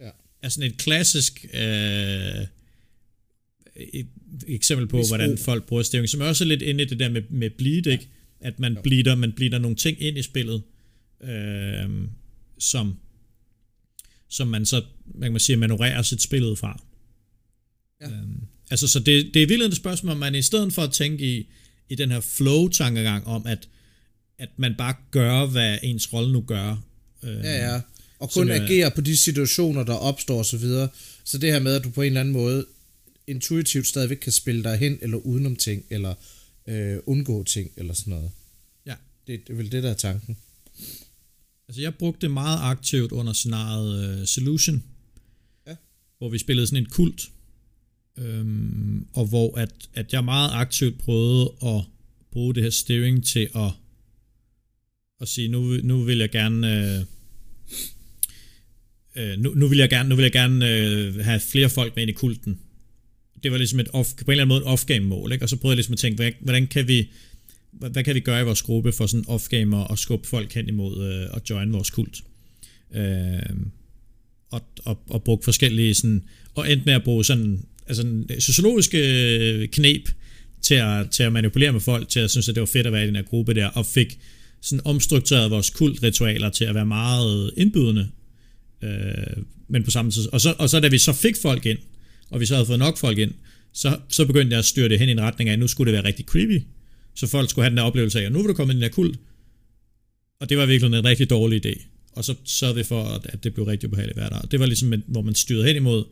Ja. 0.00 0.10
Altså 0.42 0.64
et 0.64 0.78
klassisk 0.78 1.46
øh, 1.54 2.46
et 3.76 4.06
eksempel 4.46 4.86
på, 4.86 4.96
Misbrug. 4.96 5.16
hvordan 5.16 5.38
folk 5.38 5.66
bruger 5.66 5.82
steering, 5.82 6.08
som 6.08 6.20
er 6.20 6.24
også 6.24 6.44
lidt 6.44 6.62
inde 6.62 6.82
i 6.82 6.86
det 6.86 6.98
der 6.98 7.08
med, 7.08 7.22
med 7.30 7.50
bleed, 7.50 7.86
ikke? 7.86 8.08
at 8.40 8.60
man 8.60 8.78
bleeder, 8.82 9.14
man 9.14 9.32
bleeder 9.32 9.58
nogle 9.58 9.76
ting 9.76 10.02
ind 10.02 10.18
i 10.18 10.22
spillet, 10.22 10.62
øh, 11.24 11.90
som, 12.58 12.96
som 14.28 14.48
man 14.48 14.66
så, 14.66 14.82
man 15.14 15.30
kan 15.30 15.40
sige, 15.40 15.56
manøvrerer 15.56 16.02
sit 16.02 16.22
spil 16.22 16.44
ud 16.44 16.56
fra. 16.56 16.82
Ja. 18.00 18.06
Øhm, 18.06 18.40
altså, 18.70 18.88
så 18.88 19.00
det, 19.00 19.34
det 19.34 19.42
er 19.42 19.46
virkelig 19.46 19.66
et 19.66 19.76
spørgsmål, 19.76 20.12
om 20.12 20.18
man 20.18 20.34
i 20.34 20.42
stedet 20.42 20.72
for 20.72 20.82
at 20.82 20.92
tænke 20.92 21.36
i, 21.36 21.48
i 21.88 21.94
den 21.94 22.10
her 22.10 22.20
flow-tankegang 22.20 23.26
om, 23.26 23.46
at, 23.46 23.68
at 24.38 24.48
man 24.56 24.74
bare 24.78 24.94
gør, 25.10 25.46
hvad 25.46 25.78
ens 25.82 26.12
rolle 26.12 26.32
nu 26.32 26.40
gør. 26.40 26.82
Øh, 27.22 27.36
ja, 27.36 27.72
ja. 27.72 27.80
Og 28.18 28.30
kun 28.30 28.50
agerer 28.50 28.90
på 28.90 29.00
de 29.00 29.16
situationer, 29.16 29.84
der 29.84 29.94
opstår 29.94 30.40
osv. 30.40 30.44
Så, 30.44 30.56
videre. 30.56 30.88
så 31.24 31.38
det 31.38 31.52
her 31.52 31.60
med, 31.60 31.74
at 31.74 31.84
du 31.84 31.90
på 31.90 32.02
en 32.02 32.06
eller 32.06 32.20
anden 32.20 32.34
måde 32.34 32.66
intuitivt 33.26 33.86
stadigvæk 33.86 34.16
kan 34.16 34.32
spille 34.32 34.64
dig 34.64 34.78
hen 34.78 34.98
eller 35.02 35.16
udenom 35.16 35.56
ting, 35.56 35.84
eller 35.90 36.14
øh, 36.68 36.98
undgå 37.06 37.44
ting, 37.44 37.70
eller 37.76 37.94
sådan 37.94 38.10
noget. 38.10 38.30
Ja. 38.86 38.94
Det, 39.26 39.46
det 39.46 39.52
er 39.52 39.56
vel 39.56 39.72
det, 39.72 39.82
der 39.82 39.90
er 39.90 39.94
tanken. 39.94 40.36
Altså, 41.68 41.82
jeg 41.82 41.94
brugte 41.94 42.20
det 42.20 42.30
meget 42.30 42.58
aktivt 42.62 43.12
under 43.12 43.32
scenariet 43.32 44.20
uh, 44.20 44.26
Solution, 44.26 44.82
ja. 45.66 45.76
hvor 46.18 46.28
vi 46.28 46.38
spillede 46.38 46.66
sådan 46.66 46.82
en 46.82 46.90
kult, 46.90 47.30
øhm, 48.18 49.06
og 49.12 49.26
hvor 49.26 49.58
at, 49.58 49.72
at 49.94 50.12
jeg 50.12 50.24
meget 50.24 50.50
aktivt 50.52 50.98
prøvede 50.98 51.52
at 51.62 51.80
bruge 52.30 52.54
det 52.54 52.62
her 52.62 52.70
steering 52.70 53.26
til 53.26 53.48
at, 53.54 53.70
at 55.20 55.28
sige, 55.28 55.48
nu, 55.48 55.60
nu 55.82 56.02
vil 56.02 56.18
jeg 56.18 56.30
gerne... 56.30 56.96
Øh, 56.96 57.04
øh, 59.16 59.38
nu, 59.38 59.54
nu 59.54 59.68
vil 59.68 59.78
jeg 59.78 59.90
gerne, 59.90 60.08
nu 60.08 60.14
vil 60.14 60.22
jeg 60.22 60.32
gerne 60.32 60.70
øh, 60.70 61.16
have 61.16 61.40
flere 61.40 61.70
folk 61.70 61.96
med 61.96 62.02
ind 62.02 62.10
i 62.10 62.14
kulten. 62.14 62.60
Det 63.42 63.52
var 63.52 63.58
ligesom 63.58 63.80
et 63.80 63.88
off, 63.92 64.08
på 64.08 64.24
en 64.24 64.30
eller 64.30 64.44
anden 64.44 64.48
måde 64.48 64.60
et 64.60 64.66
off-game 64.66 65.06
mål, 65.06 65.32
ikke? 65.32 65.44
og 65.44 65.48
så 65.48 65.56
prøvede 65.56 65.72
jeg 65.72 65.76
ligesom 65.76 65.92
at 65.92 65.98
tænke, 65.98 66.34
hvordan 66.40 66.66
kan 66.66 66.88
vi, 66.88 67.08
hvad 67.72 68.04
kan 68.04 68.14
vi 68.14 68.20
gøre 68.20 68.40
i 68.40 68.44
vores 68.44 68.62
gruppe 68.62 68.92
for 68.92 69.06
sådan 69.06 69.24
off-gamer 69.28 69.76
og 69.76 69.98
skubbe 69.98 70.28
folk 70.28 70.52
hen 70.52 70.68
imod 70.68 71.06
øh, 71.06 71.36
at 71.36 71.50
join 71.50 71.72
vores 71.72 71.90
kult. 71.90 72.22
Øh, 72.94 73.56
og, 74.50 74.62
og, 74.84 75.02
og 75.10 75.22
bruge 75.22 75.38
forskellige 75.44 75.94
sådan, 75.94 76.22
og 76.54 76.72
endte 76.72 76.86
med 76.86 76.94
at 76.94 77.04
bruge 77.04 77.24
sådan, 77.24 77.64
altså 77.86 78.24
sociologiske 78.38 78.98
øh, 78.98 79.68
knep 79.68 80.08
til 80.62 80.74
at, 80.74 81.10
til 81.10 81.22
at 81.22 81.32
manipulere 81.32 81.72
med 81.72 81.80
folk, 81.80 82.08
til 82.08 82.20
at 82.20 82.30
synes, 82.30 82.48
at 82.48 82.54
det 82.54 82.60
var 82.60 82.66
fedt 82.66 82.86
at 82.86 82.92
være 82.92 83.04
i 83.04 83.06
den 83.06 83.16
her 83.16 83.22
gruppe 83.22 83.54
der, 83.54 83.66
og 83.66 83.86
fik 83.86 84.18
sådan 84.60 84.86
omstruktureret 84.86 85.50
vores 85.50 85.70
kultritualer 85.70 86.50
til 86.50 86.64
at 86.64 86.74
være 86.74 86.86
meget 86.86 87.50
indbydende, 87.56 88.08
øh, 88.82 89.42
men 89.68 89.84
på 89.84 89.90
samme 89.90 90.10
tid. 90.10 90.28
Og 90.32 90.40
så, 90.40 90.54
og 90.58 90.70
så 90.70 90.80
da 90.80 90.88
vi 90.88 90.98
så 90.98 91.12
fik 91.12 91.36
folk 91.42 91.66
ind, 91.66 91.78
og 92.32 92.40
vi 92.40 92.46
så 92.46 92.54
havde 92.54 92.66
fået 92.66 92.78
nok 92.78 92.98
folk 92.98 93.18
ind, 93.18 93.32
så, 93.72 93.98
så 94.08 94.26
begyndte 94.26 94.52
jeg 94.52 94.58
at 94.58 94.64
styre 94.64 94.88
det 94.88 94.98
hen 94.98 95.08
i 95.08 95.12
en 95.12 95.20
retning 95.20 95.48
af, 95.48 95.52
at 95.52 95.58
nu 95.58 95.66
skulle 95.66 95.92
det 95.92 95.96
være 95.96 96.08
rigtig 96.08 96.24
creepy, 96.24 96.62
så 97.14 97.26
folk 97.26 97.50
skulle 97.50 97.64
have 97.64 97.70
den 97.70 97.76
der 97.76 97.82
oplevelse 97.82 98.20
af, 98.20 98.24
at 98.24 98.32
nu 98.32 98.38
vil 98.38 98.48
du 98.48 98.54
komme 98.54 98.72
ind 98.72 98.78
i 98.78 98.82
den 98.82 98.90
her 98.90 98.94
kult. 98.94 99.18
Og 100.40 100.48
det 100.48 100.58
var 100.58 100.66
virkelig 100.66 100.98
en 100.98 101.04
rigtig 101.04 101.30
dårlig 101.30 101.66
idé. 101.66 101.86
Og 102.12 102.24
så 102.24 102.34
sørgede 102.44 102.76
vi 102.76 102.84
for, 102.84 103.04
at 103.04 103.44
det 103.44 103.54
blev 103.54 103.66
rigtig 103.66 103.88
ubehageligt 103.88 104.18
hver 104.18 104.28
dag. 104.28 104.40
Det 104.50 104.60
var 104.60 104.66
ligesom, 104.66 105.02
hvor 105.06 105.22
man 105.22 105.34
styrede 105.34 105.66
hen 105.66 105.76
imod, 105.76 106.04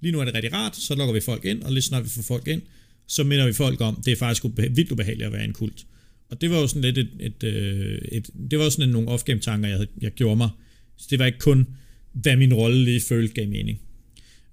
lige 0.00 0.12
nu 0.12 0.20
er 0.20 0.24
det 0.24 0.34
rigtig 0.34 0.52
rart, 0.52 0.76
så 0.76 0.94
lukker 0.94 1.14
vi 1.14 1.20
folk 1.20 1.44
ind, 1.44 1.62
og 1.62 1.72
lige 1.72 1.82
snart 1.82 2.04
vi 2.04 2.08
får 2.08 2.22
folk 2.22 2.48
ind, 2.48 2.62
så 3.06 3.24
minder 3.24 3.46
vi 3.46 3.52
folk 3.52 3.80
om, 3.80 4.02
det 4.04 4.12
er 4.12 4.16
faktisk 4.16 4.44
vildt 4.70 4.92
ubehageligt 4.92 5.26
at 5.26 5.32
være 5.32 5.44
en 5.44 5.52
kult. 5.52 5.86
Og 6.30 6.40
det 6.40 6.50
var 6.50 6.60
jo 6.60 6.66
sådan 6.66 6.82
lidt 6.82 6.98
et, 6.98 7.08
et, 7.20 7.44
et, 7.44 8.00
et 8.12 8.30
det 8.50 8.58
var 8.58 8.68
sådan 8.68 8.88
nogle 8.88 9.08
off-game 9.08 9.38
tanker, 9.38 9.68
jeg, 9.68 9.76
havde, 9.76 9.90
jeg 10.00 10.10
gjorde 10.10 10.36
mig. 10.36 10.48
Så 10.96 11.06
det 11.10 11.18
var 11.18 11.26
ikke 11.26 11.38
kun, 11.38 11.66
hvad 12.12 12.36
min 12.36 12.54
rolle 12.54 12.84
lige 12.84 13.00
følte 13.00 13.34
gav 13.34 13.48
mening. 13.48 13.80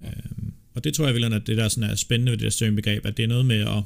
Ja. 0.02 0.08
Øhm, 0.08 0.52
og 0.74 0.84
det 0.84 0.94
tror 0.94 1.04
jeg 1.04 1.14
virkelig, 1.14 1.36
at 1.36 1.46
det 1.46 1.56
der 1.56 1.68
sådan 1.68 1.90
er 1.90 1.94
spændende 1.94 2.32
ved 2.32 2.38
det 2.38 2.52
der 2.52 2.76
begreb, 2.76 3.06
at 3.06 3.16
det 3.16 3.22
er 3.22 3.26
noget 3.26 3.46
med 3.46 3.60
at 3.60 3.82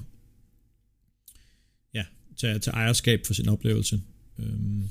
ja, 1.95 2.05
tage, 2.37 2.59
tage 2.59 2.74
ejerskab 2.74 3.26
for 3.26 3.35
sin 3.35 3.49
oplevelse. 3.49 4.01
Øhm. 4.39 4.82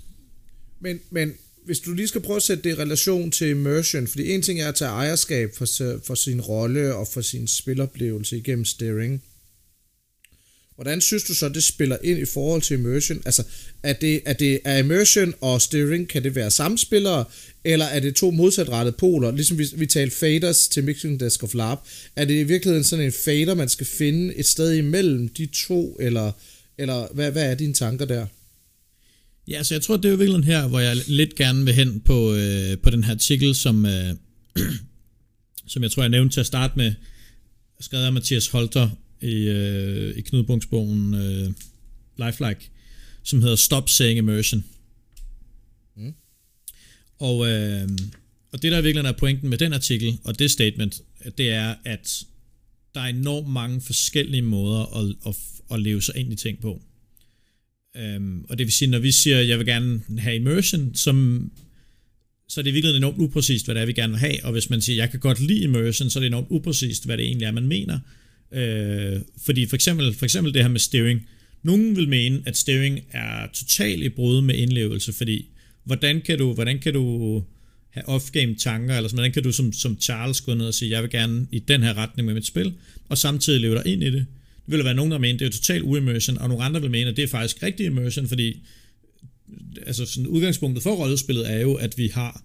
Men, 0.80 1.00
men 1.10 1.34
hvis 1.66 1.80
du 1.80 1.94
lige 1.94 2.08
skal 2.08 2.22
prøve 2.22 2.38
at 2.38 2.44
sætte 2.44 2.64
det 2.64 2.70
i 2.78 2.82
relation 2.82 3.32
til 3.32 3.48
immersion, 3.48 4.08
fordi 4.08 4.32
en 4.32 4.42
ting 4.42 4.62
er 4.62 4.68
at 4.68 4.76
tage 4.76 4.92
ejerskab 4.92 5.50
for, 5.58 5.66
for 6.06 6.16
sin 6.16 6.42
rolle 6.42 6.96
og 6.96 7.08
for 7.14 7.22
sin 7.22 7.48
spiloplevelse 7.48 8.38
igennem 8.38 8.66
steering, 8.66 9.24
Hvordan 10.76 11.02
synes 11.02 11.24
du 11.24 11.34
så, 11.34 11.50
det 11.50 11.64
spiller 11.64 11.98
ind 12.04 12.20
i 12.20 12.26
forhold 12.26 12.62
til 12.62 12.78
immersion? 12.78 13.22
Altså, 13.26 13.44
er 13.84 13.94
det, 13.94 14.22
er 14.26 14.34
det 14.34 14.60
er 14.66 14.78
immersion 14.78 15.34
og 15.42 15.62
steering, 15.62 16.08
kan 16.08 16.24
det 16.24 16.36
være 16.36 16.52
samspillere, 16.52 17.26
eller 17.64 17.86
er 17.86 18.00
det 18.00 18.16
to 18.16 18.32
modsatrettede 18.32 18.96
poler? 18.98 19.32
Ligesom 19.32 19.58
vi, 19.58 19.68
vi 19.76 19.86
talte 19.86 20.16
faders 20.16 20.68
til 20.68 20.84
Mixing 20.84 21.20
Desk 21.20 21.44
of 21.44 21.54
Lab. 21.54 21.78
Er 22.16 22.26
det 22.26 22.40
i 22.40 22.44
virkeligheden 22.44 22.84
sådan 22.84 23.06
en 23.06 23.12
fader, 23.26 23.54
man 23.54 23.70
skal 23.70 23.86
finde 23.86 24.36
et 24.36 24.46
sted 24.46 24.74
imellem 24.74 25.28
de 25.28 25.46
to, 25.46 25.98
eller, 26.00 26.32
eller 26.78 27.08
hvad, 27.14 27.32
hvad 27.32 27.52
er 27.52 27.56
dine 27.56 27.74
tanker 27.74 28.06
der? 28.06 28.26
Ja, 29.48 29.64
så 29.64 29.74
jeg 29.74 29.82
tror, 29.82 29.98
det 29.98 30.06
er 30.06 30.10
jo 30.10 30.18
virkelig 30.18 30.46
her, 30.46 30.68
hvor 30.68 30.80
jeg 30.80 30.98
lidt 31.08 31.36
gerne 31.36 31.66
vil 31.66 31.74
hen 31.74 32.00
på, 32.00 32.34
øh, 32.34 32.78
på 32.78 32.90
den 32.90 33.04
her 33.04 33.14
artikel, 33.14 33.56
som, 33.56 33.86
øh, 33.86 34.16
som 35.68 35.84
jeg 35.84 35.92
tror, 35.92 36.04
jeg 36.04 36.10
nævnte 36.10 36.36
til 36.36 36.40
at 36.40 36.46
starte 36.46 36.74
med, 36.78 36.94
skrevet 37.84 38.06
af 38.06 38.14
Mathias 38.14 38.48
Holter 38.48 38.90
i, 39.24 39.48
øh, 39.50 40.18
i 40.18 40.22
Knud 40.22 40.44
øh, 41.16 41.54
Lifelike, 42.26 42.70
som 43.24 43.42
hedder 43.42 43.56
Stop 43.56 43.90
Saying 43.90 44.18
Immersion. 44.18 44.64
Mm. 45.96 46.14
Og, 47.20 47.48
øh, 47.48 47.90
og 48.52 48.62
det 48.62 48.72
der 48.72 48.82
virkelig 48.82 49.08
er 49.08 49.12
pointen 49.12 49.50
med 49.50 49.58
den 49.58 49.74
artikel 49.74 50.18
og 50.24 50.40
det 50.40 50.52
statement, 50.52 51.02
det 51.38 51.50
er, 51.50 51.76
at 51.86 52.24
der 52.96 53.02
er 53.02 53.06
enormt 53.08 53.50
mange 53.50 53.82
forskellige 53.82 54.42
måder 54.42 54.98
at, 55.00 55.16
at, 55.28 55.36
at 55.72 55.82
leve 55.82 56.02
sig 56.02 56.18
ind 56.18 56.34
i 56.34 56.36
ting 56.36 56.60
på. 56.62 56.82
Um, 58.18 58.46
og 58.50 58.58
det 58.58 58.66
vil 58.66 58.74
sige, 58.74 58.92
når 58.92 59.00
vi 59.00 59.12
siger, 59.12 59.40
at 59.40 59.48
jeg 59.48 59.58
vil 59.58 59.66
gerne 59.66 60.02
have 60.18 60.36
immersion, 60.36 60.96
som, 60.96 61.52
så 62.48 62.62
er 62.62 62.64
det 62.64 62.74
virkelig 62.74 62.96
enormt 62.96 63.18
upræcist, 63.18 63.66
hvad 63.66 63.76
det 63.76 63.82
er, 63.82 63.86
vi 63.86 63.94
gerne 63.94 64.14
vil 64.14 64.20
have. 64.20 64.46
Og 64.46 64.52
hvis 64.52 64.70
man 64.70 64.82
siger, 64.82 64.96
at 64.96 65.02
jeg 65.02 65.12
kan 65.12 65.20
godt 65.20 65.40
lide 65.40 65.64
immersion, 65.64 66.10
så 66.10 66.20
er 66.20 66.22
det 66.22 66.28
enormt 66.28 66.48
upræcist, 66.50 67.06
hvad 67.06 67.18
det 67.18 67.26
egentlig 67.26 67.46
er, 67.46 67.52
man 67.52 67.68
mener. 67.68 68.00
Øh, 68.54 69.22
fordi 69.46 69.66
for 69.66 69.76
eksempel, 69.76 70.14
for 70.14 70.26
eksempel 70.26 70.54
det 70.54 70.62
her 70.62 70.70
med 70.70 70.80
steering. 70.80 71.28
Nogen 71.64 71.96
vil 71.96 72.10
mene, 72.10 72.42
at 72.46 72.58
steering 72.58 73.00
er 73.12 73.48
totalt 73.54 74.04
i 74.04 74.10
brud 74.10 74.42
med 74.42 74.56
indlevelse, 74.56 75.14
fordi 75.14 75.46
hvordan 75.84 76.22
kan 76.22 76.38
du, 76.38 76.54
hvordan 76.54 76.80
kan 76.80 76.94
du 76.94 77.44
have 77.90 78.10
off-game 78.10 78.56
tanker, 78.56 78.96
eller 78.96 79.08
sådan, 79.08 79.18
hvordan 79.18 79.32
kan 79.32 79.44
du 79.44 79.52
som, 79.52 79.74
som 79.74 79.98
Charles 80.02 80.42
gå 80.42 80.54
ned 80.54 80.66
og 80.66 80.74
sige, 80.74 80.92
jeg 80.92 81.02
vil 81.02 81.10
gerne 81.10 81.48
i 81.52 81.60
den 81.60 81.84
her 81.84 81.98
retning 81.98 82.26
med 82.26 82.34
mit 82.34 82.46
spil, 82.46 82.74
og 83.10 83.18
samtidig 83.18 83.62
leve 83.62 83.76
dig 83.76 83.88
ind 83.88 84.04
i 84.04 84.06
det. 84.06 84.26
Det 84.66 84.72
vil 84.72 84.78
der 84.78 84.84
være 84.84 84.94
nogen, 84.94 85.12
der 85.12 85.18
mener, 85.18 85.38
det 85.38 85.48
er 85.48 85.52
totalt 85.52 85.84
uimmersion, 85.84 86.38
og 86.38 86.50
nogle 86.50 86.64
andre 86.64 86.82
vil 86.82 86.92
mene, 86.92 87.10
at 87.10 87.18
det 87.18 87.24
er 87.24 87.28
faktisk 87.28 87.64
rigtig 87.64 87.86
immersion, 87.86 88.28
fordi 88.28 88.58
altså 89.86 90.06
sådan 90.06 90.28
udgangspunktet 90.28 90.84
for 90.84 90.96
rollespillet 90.96 91.52
er 91.52 91.60
jo, 91.60 91.74
at 91.74 91.98
vi 91.98 92.08
har 92.08 92.44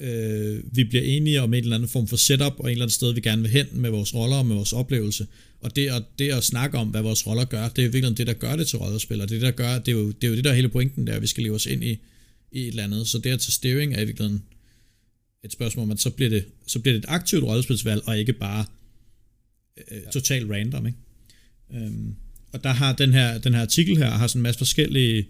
øh, 0.00 0.76
vi 0.76 0.84
bliver 0.84 1.04
enige 1.04 1.42
om 1.42 1.54
en 1.54 1.62
eller 1.62 1.76
anden 1.76 1.88
form 1.88 2.06
for 2.06 2.16
setup, 2.16 2.52
og 2.58 2.64
en 2.64 2.70
eller 2.70 2.84
anden 2.84 2.94
sted, 2.94 3.12
vi 3.12 3.20
gerne 3.20 3.42
vil 3.42 3.50
hen 3.50 3.66
med 3.72 3.90
vores 3.90 4.14
roller 4.14 4.36
og 4.36 4.46
med 4.46 4.56
vores 4.56 4.72
oplevelse. 4.72 5.26
Og 5.60 5.76
det 5.76 5.88
at, 5.90 6.02
det 6.18 6.32
at 6.32 6.44
snakke 6.44 6.78
om, 6.78 6.88
hvad 6.88 7.02
vores 7.02 7.26
roller 7.26 7.44
gør, 7.44 7.68
det 7.68 7.78
er 7.78 7.86
jo 7.86 7.90
virkelig 7.92 8.18
det, 8.18 8.26
der 8.26 8.32
gør 8.32 8.56
det 8.56 8.66
til 8.66 8.78
rollespil, 8.78 9.20
og 9.20 9.28
det, 9.28 9.42
der 9.42 9.50
gør, 9.50 9.78
det 9.78 9.88
er, 9.88 9.96
jo, 9.96 10.06
det 10.08 10.24
er 10.24 10.28
jo 10.28 10.36
det, 10.36 10.44
der 10.44 10.50
er 10.50 10.54
hele 10.54 10.68
pointen, 10.68 11.06
der 11.06 11.20
vi 11.20 11.26
skal 11.26 11.42
leve 11.42 11.54
os 11.54 11.66
ind 11.66 11.84
i, 11.84 11.98
i 12.52 12.60
et 12.60 12.68
eller 12.68 12.84
andet. 12.84 13.08
Så 13.08 13.18
det 13.18 13.30
at 13.30 13.40
tage 13.40 13.52
steering 13.52 13.94
er 13.94 14.00
i 14.00 14.04
virkeligheden 14.04 14.42
et 15.44 15.52
spørgsmål, 15.52 15.86
men 15.86 15.98
så 15.98 16.10
bliver 16.10 16.30
det, 16.30 16.44
så 16.66 16.78
bliver 16.78 16.92
det 16.92 17.04
et 17.04 17.08
aktivt 17.08 17.44
rollespilsvalg, 17.44 18.02
og 18.08 18.18
ikke 18.18 18.32
bare 18.32 18.64
øh, 19.90 20.00
totalt 20.12 20.50
random. 20.50 20.86
Ikke? 20.86 20.98
Øhm, 21.74 22.14
og 22.52 22.64
der 22.64 22.70
har 22.70 22.92
den 22.92 23.12
her, 23.12 23.38
den 23.38 23.54
her 23.54 23.60
artikel 23.60 23.96
her, 23.96 24.10
har 24.10 24.26
sådan 24.26 24.38
en 24.38 24.42
masse 24.42 24.58
forskellige 24.58 25.28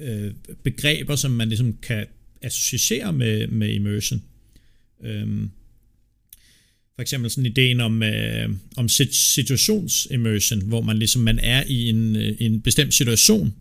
øh, 0.00 0.32
begreber, 0.62 1.16
som 1.16 1.30
man 1.30 1.48
ligesom 1.48 1.76
kan 1.82 2.06
associere 2.42 3.12
med, 3.12 3.46
med 3.46 3.74
immersion. 3.74 4.22
Øhm, 5.04 5.50
for 6.94 7.02
eksempel 7.02 7.30
sådan 7.30 7.46
ideen 7.46 7.80
om, 7.80 8.02
øh, 8.02 8.48
om 8.76 8.88
situations-immersion, 8.88 10.62
hvor 10.62 10.80
man 10.80 10.98
ligesom 10.98 11.22
man 11.22 11.38
er 11.38 11.64
i 11.68 11.88
en, 11.88 12.16
øh, 12.16 12.36
en 12.38 12.60
bestemt 12.60 12.94
situation, 12.94 13.54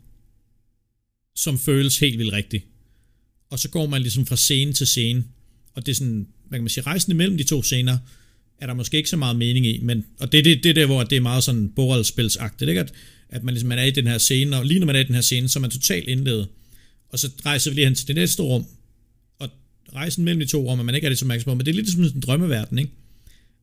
som 1.36 1.59
føles 1.59 1.99
helt 1.99 2.19
vildt 2.19 2.34
rigtig. 2.34 2.65
Og 3.49 3.59
så 3.59 3.69
går 3.69 3.88
man 3.88 4.01
ligesom 4.01 4.25
fra 4.25 4.36
scene 4.36 4.73
til 4.73 4.88
scene, 4.88 5.23
og 5.73 5.86
det 5.86 5.91
er 5.91 5.95
sådan, 5.95 6.27
hvad 6.47 6.59
kan 6.59 6.63
man 6.63 6.69
sige, 6.69 6.84
rejsen 6.84 7.11
imellem 7.11 7.38
de 7.38 7.43
to 7.43 7.63
scener, 7.63 7.97
er 8.61 8.67
der 8.67 8.73
måske 8.73 8.97
ikke 8.97 9.09
så 9.09 9.17
meget 9.17 9.36
mening 9.36 9.65
i, 9.65 9.79
men, 9.82 10.05
og 10.19 10.32
det 10.32 10.38
er 10.38 10.43
det, 10.43 10.63
det 10.63 10.75
der, 10.75 10.86
hvor 10.86 11.03
det 11.03 11.15
er 11.15 11.21
meget 11.21 11.43
sådan 11.43 11.69
bordspilsagtigt, 11.69 12.69
ikke? 12.69 12.82
At, 12.82 12.93
at 13.29 13.43
man 13.43 13.53
ligesom 13.53 13.69
man 13.69 13.79
er 13.79 13.84
i 13.84 13.91
den 13.91 14.07
her 14.07 14.17
scene, 14.17 14.57
og 14.57 14.65
lige 14.65 14.79
når 14.79 14.86
man 14.86 14.95
er 14.95 14.99
i 14.99 15.03
den 15.03 15.15
her 15.15 15.21
scene, 15.21 15.49
så 15.49 15.59
er 15.59 15.61
man 15.61 15.71
totalt 15.71 16.07
indledet 16.07 16.47
og 17.12 17.20
så 17.20 17.30
rejser 17.45 17.72
vi 17.72 17.76
lige 17.76 17.86
hen 17.86 17.95
til 17.95 18.07
det 18.07 18.16
næste 18.16 18.43
rum, 18.43 18.66
og 19.39 19.49
rejsen 19.95 20.26
mellem 20.26 20.39
de 20.39 20.45
to 20.45 20.72
rum, 20.72 20.80
og 20.80 20.86
man 20.86 20.95
ikke 20.95 21.05
er 21.05 21.09
det 21.09 21.18
så 21.20 21.26
opmærksom 21.26 21.51
på, 21.51 21.55
men 21.55 21.66
det 21.66 21.72
er 21.72 21.76
lidt 21.76 21.86
ligesom 21.86 22.03
som 22.03 22.18
en 22.18 22.22
drømmeverden, 22.22 22.80
ikke? 22.80 22.91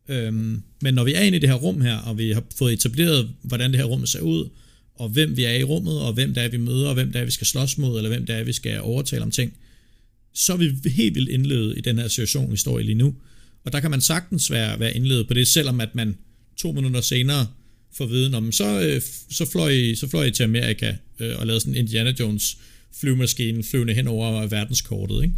Øhm, 0.08 0.62
men 0.82 0.94
når 0.94 1.04
vi 1.04 1.14
er 1.14 1.20
inde 1.20 1.36
i 1.36 1.40
det 1.40 1.48
her 1.48 1.56
rum 1.56 1.80
her, 1.80 1.96
og 1.96 2.18
vi 2.18 2.30
har 2.30 2.44
fået 2.58 2.72
etableret, 2.72 3.30
hvordan 3.42 3.70
det 3.70 3.78
her 3.78 3.84
rum 3.84 4.06
ser 4.06 4.20
ud, 4.20 4.48
og 4.94 5.08
hvem 5.08 5.36
vi 5.36 5.44
er 5.44 5.52
i 5.52 5.64
rummet, 5.64 6.00
og 6.00 6.12
hvem 6.12 6.34
der 6.34 6.42
er, 6.42 6.48
vi 6.48 6.56
møder, 6.56 6.88
og 6.88 6.94
hvem 6.94 7.12
der 7.12 7.20
er, 7.20 7.24
vi 7.24 7.30
skal 7.30 7.46
slås 7.46 7.78
mod, 7.78 7.96
eller 7.96 8.08
hvem 8.08 8.26
der 8.26 8.34
er, 8.34 8.44
vi 8.44 8.52
skal 8.52 8.80
overtale 8.80 9.22
om 9.22 9.30
ting, 9.30 9.52
så 10.34 10.52
er 10.52 10.56
vi 10.56 10.90
helt 10.90 11.14
vildt 11.14 11.28
indledet 11.28 11.78
i 11.78 11.80
den 11.80 11.98
her 11.98 12.08
situation, 12.08 12.52
vi 12.52 12.56
står 12.56 12.78
i 12.78 12.82
lige 12.82 12.94
nu. 12.94 13.14
Og 13.64 13.72
der 13.72 13.80
kan 13.80 13.90
man 13.90 14.00
sagtens 14.00 14.50
være, 14.50 14.80
være 14.80 14.94
indledet 14.94 15.28
på 15.28 15.34
det, 15.34 15.48
selvom 15.48 15.80
at 15.80 15.94
man 15.94 16.16
to 16.56 16.72
minutter 16.72 17.00
senere 17.00 17.46
får 17.92 18.06
viden 18.06 18.34
om, 18.34 18.52
så, 18.52 18.80
øh, 18.80 19.02
så, 19.30 19.44
fløj 19.44 19.94
så 19.94 20.08
fløj 20.08 20.24
I 20.24 20.30
til 20.30 20.42
Amerika 20.42 20.94
øh, 21.20 21.38
og 21.38 21.46
lavede 21.46 21.60
sådan 21.60 21.74
Indiana 21.74 22.12
Jones 22.20 22.58
flyvemaskinen 22.92 23.64
flyvende 23.64 23.94
hen 23.94 24.08
over 24.08 24.46
verdenskortet. 24.46 25.22
Ikke? 25.22 25.34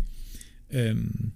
Øhm, 0.88 1.30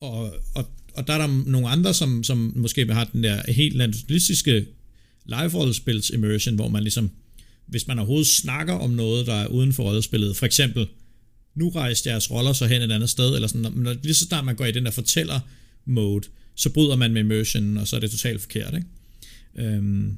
og, 0.00 0.34
og, 0.54 0.70
og 0.94 1.06
der 1.06 1.12
er 1.12 1.18
der 1.18 1.44
nogle 1.50 1.68
andre, 1.68 1.94
som, 1.94 2.24
som 2.24 2.52
måske 2.56 2.92
har 2.92 3.04
den 3.04 3.24
der 3.24 3.52
helt 3.52 3.76
naturalistiske 3.76 4.66
live-rollespils 5.26 6.10
immersion, 6.14 6.54
hvor 6.54 6.68
man 6.68 6.82
ligesom, 6.82 7.10
hvis 7.66 7.86
man 7.86 7.98
overhovedet 7.98 8.26
snakker 8.26 8.74
om 8.74 8.90
noget, 8.90 9.26
der 9.26 9.34
er 9.34 9.46
uden 9.46 9.72
for 9.72 9.82
rollespillet, 9.82 10.36
for 10.36 10.46
eksempel, 10.46 10.88
nu 11.54 11.68
rejste 11.68 12.10
jeres 12.10 12.30
roller 12.30 12.52
så 12.52 12.66
hen 12.66 12.82
et 12.82 12.92
andet 12.92 13.10
sted, 13.10 13.34
eller 13.34 13.48
sådan, 13.48 13.72
når, 13.72 13.96
lige 14.02 14.14
så 14.14 14.24
snart 14.24 14.44
man 14.44 14.56
går 14.56 14.64
i 14.64 14.72
den 14.72 14.84
der 14.84 14.90
fortæller 14.90 15.40
mode, 15.84 16.28
så 16.54 16.70
bryder 16.70 16.96
man 16.96 17.12
med 17.12 17.20
immersionen, 17.20 17.76
og 17.76 17.88
så 17.88 17.96
er 17.96 18.00
det 18.00 18.10
totalt 18.10 18.40
forkert, 18.40 18.74
ikke? 18.74 18.86
Øhm, 19.58 20.16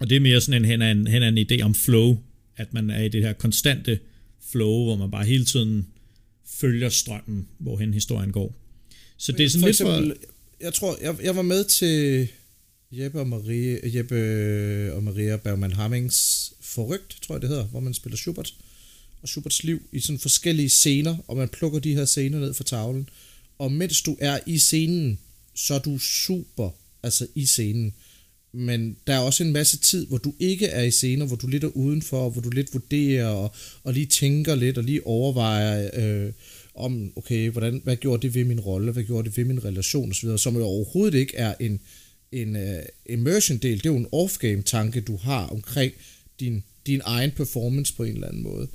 og 0.00 0.10
det 0.10 0.16
er 0.16 0.20
mere 0.20 0.40
sådan 0.40 0.62
en 0.62 0.70
hen 0.70 0.82
af 0.82 0.90
en, 0.90 1.06
hen 1.06 1.22
af 1.22 1.28
en 1.28 1.38
idé 1.38 1.62
om 1.62 1.74
flow, 1.74 2.22
at 2.56 2.74
man 2.74 2.90
er 2.90 3.02
i 3.02 3.08
det 3.08 3.22
her 3.22 3.32
konstante 3.32 3.98
flow, 4.50 4.84
hvor 4.84 4.96
man 4.96 5.10
bare 5.10 5.24
hele 5.24 5.44
tiden 5.44 5.86
følger 6.44 6.88
strømmen, 6.88 7.48
hvorhen 7.58 7.94
historien 7.94 8.32
går. 8.32 8.54
Så 9.16 9.32
det 9.32 9.44
er 9.44 9.48
sådan 9.48 9.60
for 9.60 9.66
lidt 9.66 9.80
eksempel, 9.80 10.16
for... 10.20 10.34
Jeg 10.60 10.74
tror, 10.74 10.98
jeg, 11.02 11.16
jeg 11.22 11.36
var 11.36 11.42
med 11.42 11.64
til 11.64 12.28
Jeppe 12.92 13.20
og 13.20 13.26
Marie, 13.26 13.96
Jeppe 13.96 14.92
og 14.92 15.02
Maria 15.02 15.36
Bergman 15.36 15.72
Hammings 15.72 16.52
Forrygt, 16.60 17.18
tror 17.22 17.34
jeg 17.34 17.42
det 17.42 17.48
hedder, 17.48 17.64
hvor 17.64 17.80
man 17.80 17.94
spiller 17.94 18.16
Schubert 18.16 18.54
og 19.22 19.28
Schuberts 19.28 19.64
liv 19.64 19.82
i 19.92 20.00
sådan 20.00 20.18
forskellige 20.18 20.68
scener, 20.68 21.16
og 21.28 21.36
man 21.36 21.48
plukker 21.48 21.78
de 21.78 21.94
her 21.94 22.04
scener 22.04 22.38
ned 22.38 22.54
fra 22.54 22.64
tavlen. 22.64 23.08
og 23.58 23.72
mens 23.72 24.02
du 24.02 24.16
er 24.20 24.38
i 24.46 24.58
scenen, 24.58 25.18
så 25.54 25.74
er 25.74 25.78
du 25.78 25.98
super 25.98 26.70
altså 27.02 27.26
i 27.34 27.46
scenen. 27.46 27.94
Men 28.58 28.96
der 29.06 29.14
er 29.14 29.18
også 29.18 29.44
en 29.44 29.52
masse 29.52 29.78
tid, 29.78 30.06
hvor 30.06 30.18
du 30.18 30.34
ikke 30.38 30.66
er 30.66 30.82
i 30.82 30.90
scener, 30.90 31.26
hvor 31.26 31.36
du 31.36 31.46
lidt 31.46 31.64
er 31.64 31.68
udenfor, 31.68 32.30
hvor 32.30 32.42
du 32.42 32.50
lidt 32.50 32.74
vurderer 32.74 33.26
og, 33.26 33.54
og 33.84 33.92
lige 33.92 34.06
tænker 34.06 34.54
lidt 34.54 34.78
og 34.78 34.84
lige 34.84 35.06
overvejer 35.06 35.90
øh, 35.94 36.32
om, 36.74 37.12
okay, 37.16 37.50
hvordan, 37.50 37.80
hvad 37.84 37.96
gjorde 37.96 38.22
det 38.22 38.34
ved 38.34 38.44
min 38.44 38.60
rolle, 38.60 38.92
hvad 38.92 39.02
gjorde 39.02 39.28
det 39.28 39.36
ved 39.36 39.44
min 39.44 39.64
relation 39.64 40.10
osv., 40.10 40.36
som 40.36 40.56
jo 40.56 40.64
overhovedet 40.64 41.18
ikke 41.18 41.36
er 41.36 41.54
en, 41.60 41.80
en 42.32 42.56
øh, 42.56 42.78
uh, 42.78 43.12
immersion-del, 43.12 43.78
det 43.78 43.86
er 43.86 43.90
jo 43.90 43.96
en 43.96 44.08
off-game-tanke, 44.12 45.00
du 45.00 45.16
har 45.16 45.46
omkring 45.46 45.92
din, 46.40 46.62
din 46.86 47.00
egen 47.04 47.30
performance 47.30 47.94
på 47.94 48.04
en 48.04 48.14
eller 48.14 48.28
anden 48.28 48.42
måde. 48.42 48.68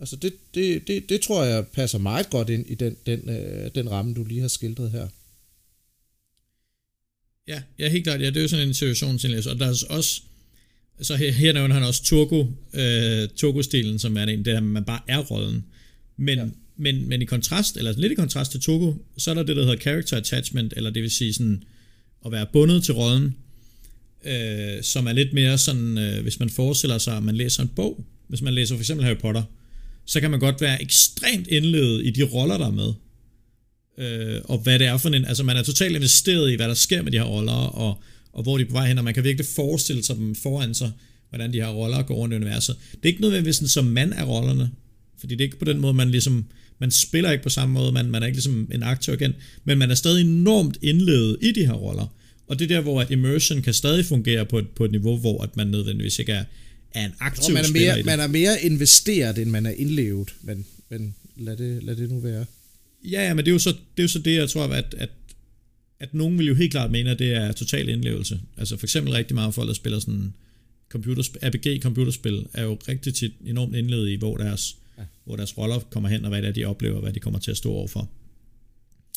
Altså 0.00 0.16
det, 0.16 0.32
det, 0.54 0.88
det, 0.88 1.08
det 1.08 1.20
tror 1.20 1.44
jeg 1.44 1.66
passer 1.66 1.98
meget 1.98 2.30
godt 2.30 2.50
ind 2.50 2.66
i 2.68 2.74
den, 2.74 2.96
den, 3.06 3.20
uh, 3.28 3.70
den 3.74 3.90
ramme, 3.90 4.14
du 4.14 4.24
lige 4.24 4.40
har 4.40 4.48
skildret 4.48 4.90
her. 4.90 5.08
Ja, 7.48 7.62
ja, 7.78 7.88
helt 7.88 8.04
klart. 8.04 8.20
Ja, 8.20 8.26
det 8.26 8.36
er 8.36 8.42
jo 8.42 8.48
sådan 8.48 8.68
en 8.68 8.74
situationsindlæs. 8.74 9.46
Og 9.46 9.58
der 9.58 9.66
er 9.66 9.84
også, 9.90 10.22
så 11.00 11.16
her, 11.16 11.32
her 11.32 11.52
nævner 11.52 11.74
han 11.74 11.84
også 11.84 12.04
Turgo, 12.04 12.46
øh, 12.74 13.28
Turgo-stilen, 13.36 13.98
som 13.98 14.16
er 14.16 14.22
en, 14.22 14.38
det 14.38 14.46
der, 14.46 14.60
man 14.60 14.84
bare 14.84 15.00
er 15.08 15.18
rollen. 15.18 15.64
Men, 16.16 16.38
ja. 16.38 16.44
men, 16.76 17.08
men 17.08 17.22
i 17.22 17.24
kontrast, 17.24 17.76
eller 17.76 17.92
lidt 17.96 18.12
i 18.12 18.14
kontrast 18.14 18.50
til 18.50 18.60
Turgo, 18.60 18.94
så 19.18 19.30
er 19.30 19.34
der 19.34 19.42
det, 19.42 19.56
der 19.56 19.62
hedder 19.62 19.78
character 19.78 20.16
attachment, 20.16 20.74
eller 20.76 20.90
det 20.90 21.02
vil 21.02 21.10
sige 21.10 21.32
sådan, 21.32 21.62
at 22.26 22.32
være 22.32 22.46
bundet 22.52 22.84
til 22.84 22.94
rollen, 22.94 23.36
øh, 24.24 24.82
som 24.82 25.06
er 25.06 25.12
lidt 25.12 25.32
mere 25.32 25.58
sådan, 25.58 25.98
øh, 25.98 26.22
hvis 26.22 26.40
man 26.40 26.50
forestiller 26.50 26.98
sig, 26.98 27.16
at 27.16 27.22
man 27.22 27.36
læser 27.36 27.62
en 27.62 27.68
bog, 27.68 28.04
hvis 28.28 28.42
man 28.42 28.54
læser 28.54 28.74
for 28.74 28.80
eksempel 28.80 29.06
Harry 29.06 29.16
Potter, 29.16 29.42
så 30.04 30.20
kan 30.20 30.30
man 30.30 30.40
godt 30.40 30.60
være 30.60 30.82
ekstremt 30.82 31.46
indledet 31.46 32.06
i 32.06 32.10
de 32.10 32.22
roller, 32.22 32.58
der 32.58 32.66
er 32.66 32.70
med 32.70 32.92
øh, 33.98 34.40
og 34.44 34.58
hvad 34.58 34.78
det 34.78 34.86
er 34.86 34.96
for 34.96 35.08
en, 35.08 35.24
altså 35.24 35.42
man 35.42 35.56
er 35.56 35.62
totalt 35.62 35.96
investeret 35.96 36.52
i, 36.52 36.54
hvad 36.54 36.68
der 36.68 36.74
sker 36.74 37.02
med 37.02 37.12
de 37.12 37.18
her 37.18 37.24
roller, 37.24 37.52
og, 37.52 38.02
og 38.32 38.42
hvor 38.42 38.58
de 38.58 38.64
er 38.64 38.68
på 38.68 38.72
vej 38.72 38.88
hen, 38.88 38.98
og 38.98 39.04
man 39.04 39.14
kan 39.14 39.24
virkelig 39.24 39.46
forestille 39.56 40.04
sig 40.04 40.16
dem 40.16 40.34
foran 40.34 40.74
sig, 40.74 40.92
hvordan 41.28 41.52
de 41.52 41.60
her 41.60 41.68
roller 41.68 42.02
går 42.02 42.14
rundt 42.14 42.32
i 42.32 42.36
universet. 42.36 42.76
Det 42.90 42.98
er 43.02 43.06
ikke 43.06 43.20
nødvendigvis 43.20 43.56
sådan, 43.56 43.68
som 43.68 43.84
man 43.84 44.12
er 44.12 44.24
rollerne, 44.24 44.70
fordi 45.18 45.34
det 45.34 45.40
er 45.40 45.44
ikke 45.44 45.58
på 45.58 45.64
den 45.64 45.80
måde, 45.80 45.94
man 45.94 46.10
ligesom, 46.10 46.44
man 46.78 46.90
spiller 46.90 47.30
ikke 47.30 47.44
på 47.44 47.50
samme 47.50 47.72
måde, 47.72 47.92
man, 47.92 48.10
man 48.10 48.22
er 48.22 48.26
ikke 48.26 48.36
ligesom 48.36 48.68
en 48.74 48.82
aktør 48.82 49.12
igen, 49.12 49.34
men 49.64 49.78
man 49.78 49.90
er 49.90 49.94
stadig 49.94 50.20
enormt 50.20 50.78
indledet 50.82 51.36
i 51.42 51.52
de 51.52 51.66
her 51.66 51.72
roller. 51.72 52.06
Og 52.46 52.58
det 52.58 52.70
er 52.70 52.74
der, 52.76 52.80
hvor 52.80 53.00
at 53.00 53.10
immersion 53.10 53.62
kan 53.62 53.74
stadig 53.74 54.04
fungere 54.04 54.46
på 54.46 54.58
et, 54.58 54.68
på 54.68 54.84
et 54.84 54.90
niveau, 54.90 55.16
hvor 55.16 55.42
at 55.42 55.56
man 55.56 55.66
nødvendigvis 55.66 56.18
ikke 56.18 56.32
er, 56.32 56.44
er 56.94 57.04
en 57.04 57.12
aktiv 57.20 57.54
man 57.54 57.64
er 57.64 57.68
spiller 57.68 57.88
mere, 57.88 57.94
i 57.94 57.98
det. 57.98 58.06
Man 58.06 58.20
er 58.20 58.26
mere 58.26 58.62
investeret, 58.62 59.38
end 59.38 59.50
man 59.50 59.66
er 59.66 59.70
indlevet, 59.70 60.34
men, 60.42 60.66
men 60.90 61.14
lad, 61.36 61.56
det, 61.56 61.82
lad 61.82 61.96
det 61.96 62.10
nu 62.10 62.20
være. 62.20 62.44
Ja, 63.10 63.26
ja, 63.26 63.34
men 63.34 63.44
det 63.44 63.50
er 63.50 63.52
jo 63.52 63.58
så 63.58 63.70
det, 63.70 63.98
er 63.98 64.02
jo 64.02 64.08
så 64.08 64.18
det 64.18 64.34
jeg 64.34 64.50
tror, 64.50 64.64
at, 64.64 64.94
at, 64.98 65.10
at 66.00 66.14
nogen 66.14 66.38
vil 66.38 66.46
jo 66.46 66.54
helt 66.54 66.70
klart 66.70 66.90
mene, 66.90 67.10
at 67.10 67.18
det 67.18 67.32
er 67.34 67.52
total 67.52 67.88
indlevelse. 67.88 68.40
Altså 68.56 68.76
for 68.76 68.86
eksempel 68.86 69.12
rigtig 69.12 69.34
meget 69.34 69.54
folk, 69.54 69.68
der 69.68 69.74
spiller 69.74 69.98
sådan 69.98 70.34
computerspil, 70.88 71.40
RPG-computerspil, 71.44 72.46
er 72.54 72.62
jo 72.62 72.78
rigtig 72.88 73.14
tit 73.14 73.32
enormt 73.44 73.76
indlevet 73.76 74.10
i, 74.10 74.14
hvor 74.14 74.36
deres, 74.36 74.76
ja. 74.98 75.02
hvor 75.24 75.36
deres 75.36 75.58
roller 75.58 75.78
kommer 75.78 76.08
hen, 76.08 76.24
og 76.24 76.28
hvad 76.28 76.42
det 76.42 76.48
er, 76.48 76.52
de 76.52 76.64
oplever, 76.64 77.00
hvad 77.00 77.12
de 77.12 77.20
kommer 77.20 77.38
til 77.38 77.50
at 77.50 77.56
stå 77.56 77.72
overfor. 77.72 78.10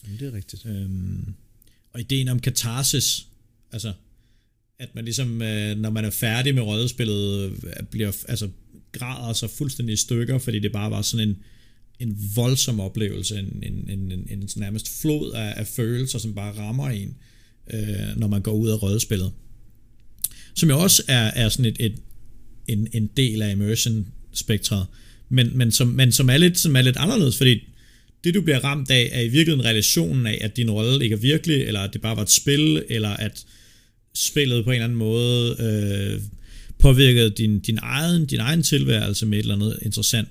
Jamen, 0.03 0.19
det 0.19 0.27
er 0.27 0.33
rigtigt. 0.33 0.65
Øhm, 0.65 1.33
og 1.93 1.99
ideen 1.99 2.27
om 2.27 2.39
katarsis, 2.39 3.27
altså 3.71 3.93
at 4.79 4.95
man 4.95 5.03
ligesom, 5.03 5.41
øh, 5.41 5.77
når 5.77 5.89
man 5.89 6.05
er 6.05 6.09
færdig 6.09 6.55
med 6.55 6.63
rollespillet, 6.63 7.53
bliver, 7.91 8.11
altså 8.27 8.49
græder 8.91 9.33
sig 9.33 9.49
fuldstændig 9.49 9.93
i 9.93 9.97
stykker, 9.97 10.37
fordi 10.37 10.59
det 10.59 10.71
bare 10.71 10.91
var 10.91 11.01
sådan 11.01 11.29
en, 11.29 11.37
en 11.99 12.17
voldsom 12.35 12.79
oplevelse, 12.79 13.39
en, 13.39 13.63
en, 13.63 13.89
en, 13.89 14.11
en, 14.11 14.27
en 14.29 14.49
nærmest 14.55 15.01
flod 15.01 15.31
af, 15.31 15.53
af 15.57 15.67
følelser, 15.67 16.19
som 16.19 16.33
bare 16.33 16.57
rammer 16.57 16.89
en, 16.89 17.15
øh, 17.73 18.17
når 18.17 18.27
man 18.27 18.41
går 18.41 18.53
ud 18.53 18.69
af 18.69 18.83
rødspillet. 18.83 19.31
Som 20.55 20.69
jo 20.69 20.79
også 20.79 21.03
er, 21.07 21.31
er 21.35 21.49
sådan 21.49 21.65
et, 21.65 21.77
et, 21.79 21.95
en, 22.67 22.87
en 22.93 23.09
del 23.17 23.41
af 23.41 23.51
immersion-spektret, 23.51 24.85
men, 25.29 25.57
men, 25.57 25.71
som, 25.71 25.87
men 25.87 26.11
som, 26.11 26.29
er 26.29 26.37
lidt, 26.37 26.59
som 26.59 26.75
er 26.75 26.81
lidt 26.81 26.97
anderledes, 26.97 27.37
fordi 27.37 27.59
det 28.23 28.33
du 28.33 28.41
bliver 28.41 28.59
ramt 28.59 28.91
af, 28.91 29.09
er 29.11 29.21
i 29.21 29.27
virkeligheden 29.27 29.65
relationen 29.65 30.27
af, 30.27 30.37
at 30.41 30.57
din 30.57 30.71
rolle 30.71 31.03
ikke 31.03 31.13
er 31.13 31.19
virkelig, 31.19 31.61
eller 31.61 31.79
at 31.79 31.93
det 31.93 32.01
bare 32.01 32.15
var 32.15 32.21
et 32.21 32.29
spil, 32.29 32.83
eller 32.89 33.09
at 33.09 33.45
spillet 34.15 34.63
på 34.63 34.71
en 34.71 34.75
eller 34.75 34.83
anden 34.83 34.97
måde 34.97 35.55
øh, 35.59 36.21
påvirkede 36.79 37.29
din, 37.29 37.59
din, 37.59 37.79
egen, 37.81 38.25
din 38.25 38.39
egen 38.39 38.63
tilværelse 38.63 39.25
med 39.25 39.37
et 39.37 39.41
eller 39.41 39.55
andet 39.55 39.79
interessant. 39.81 40.29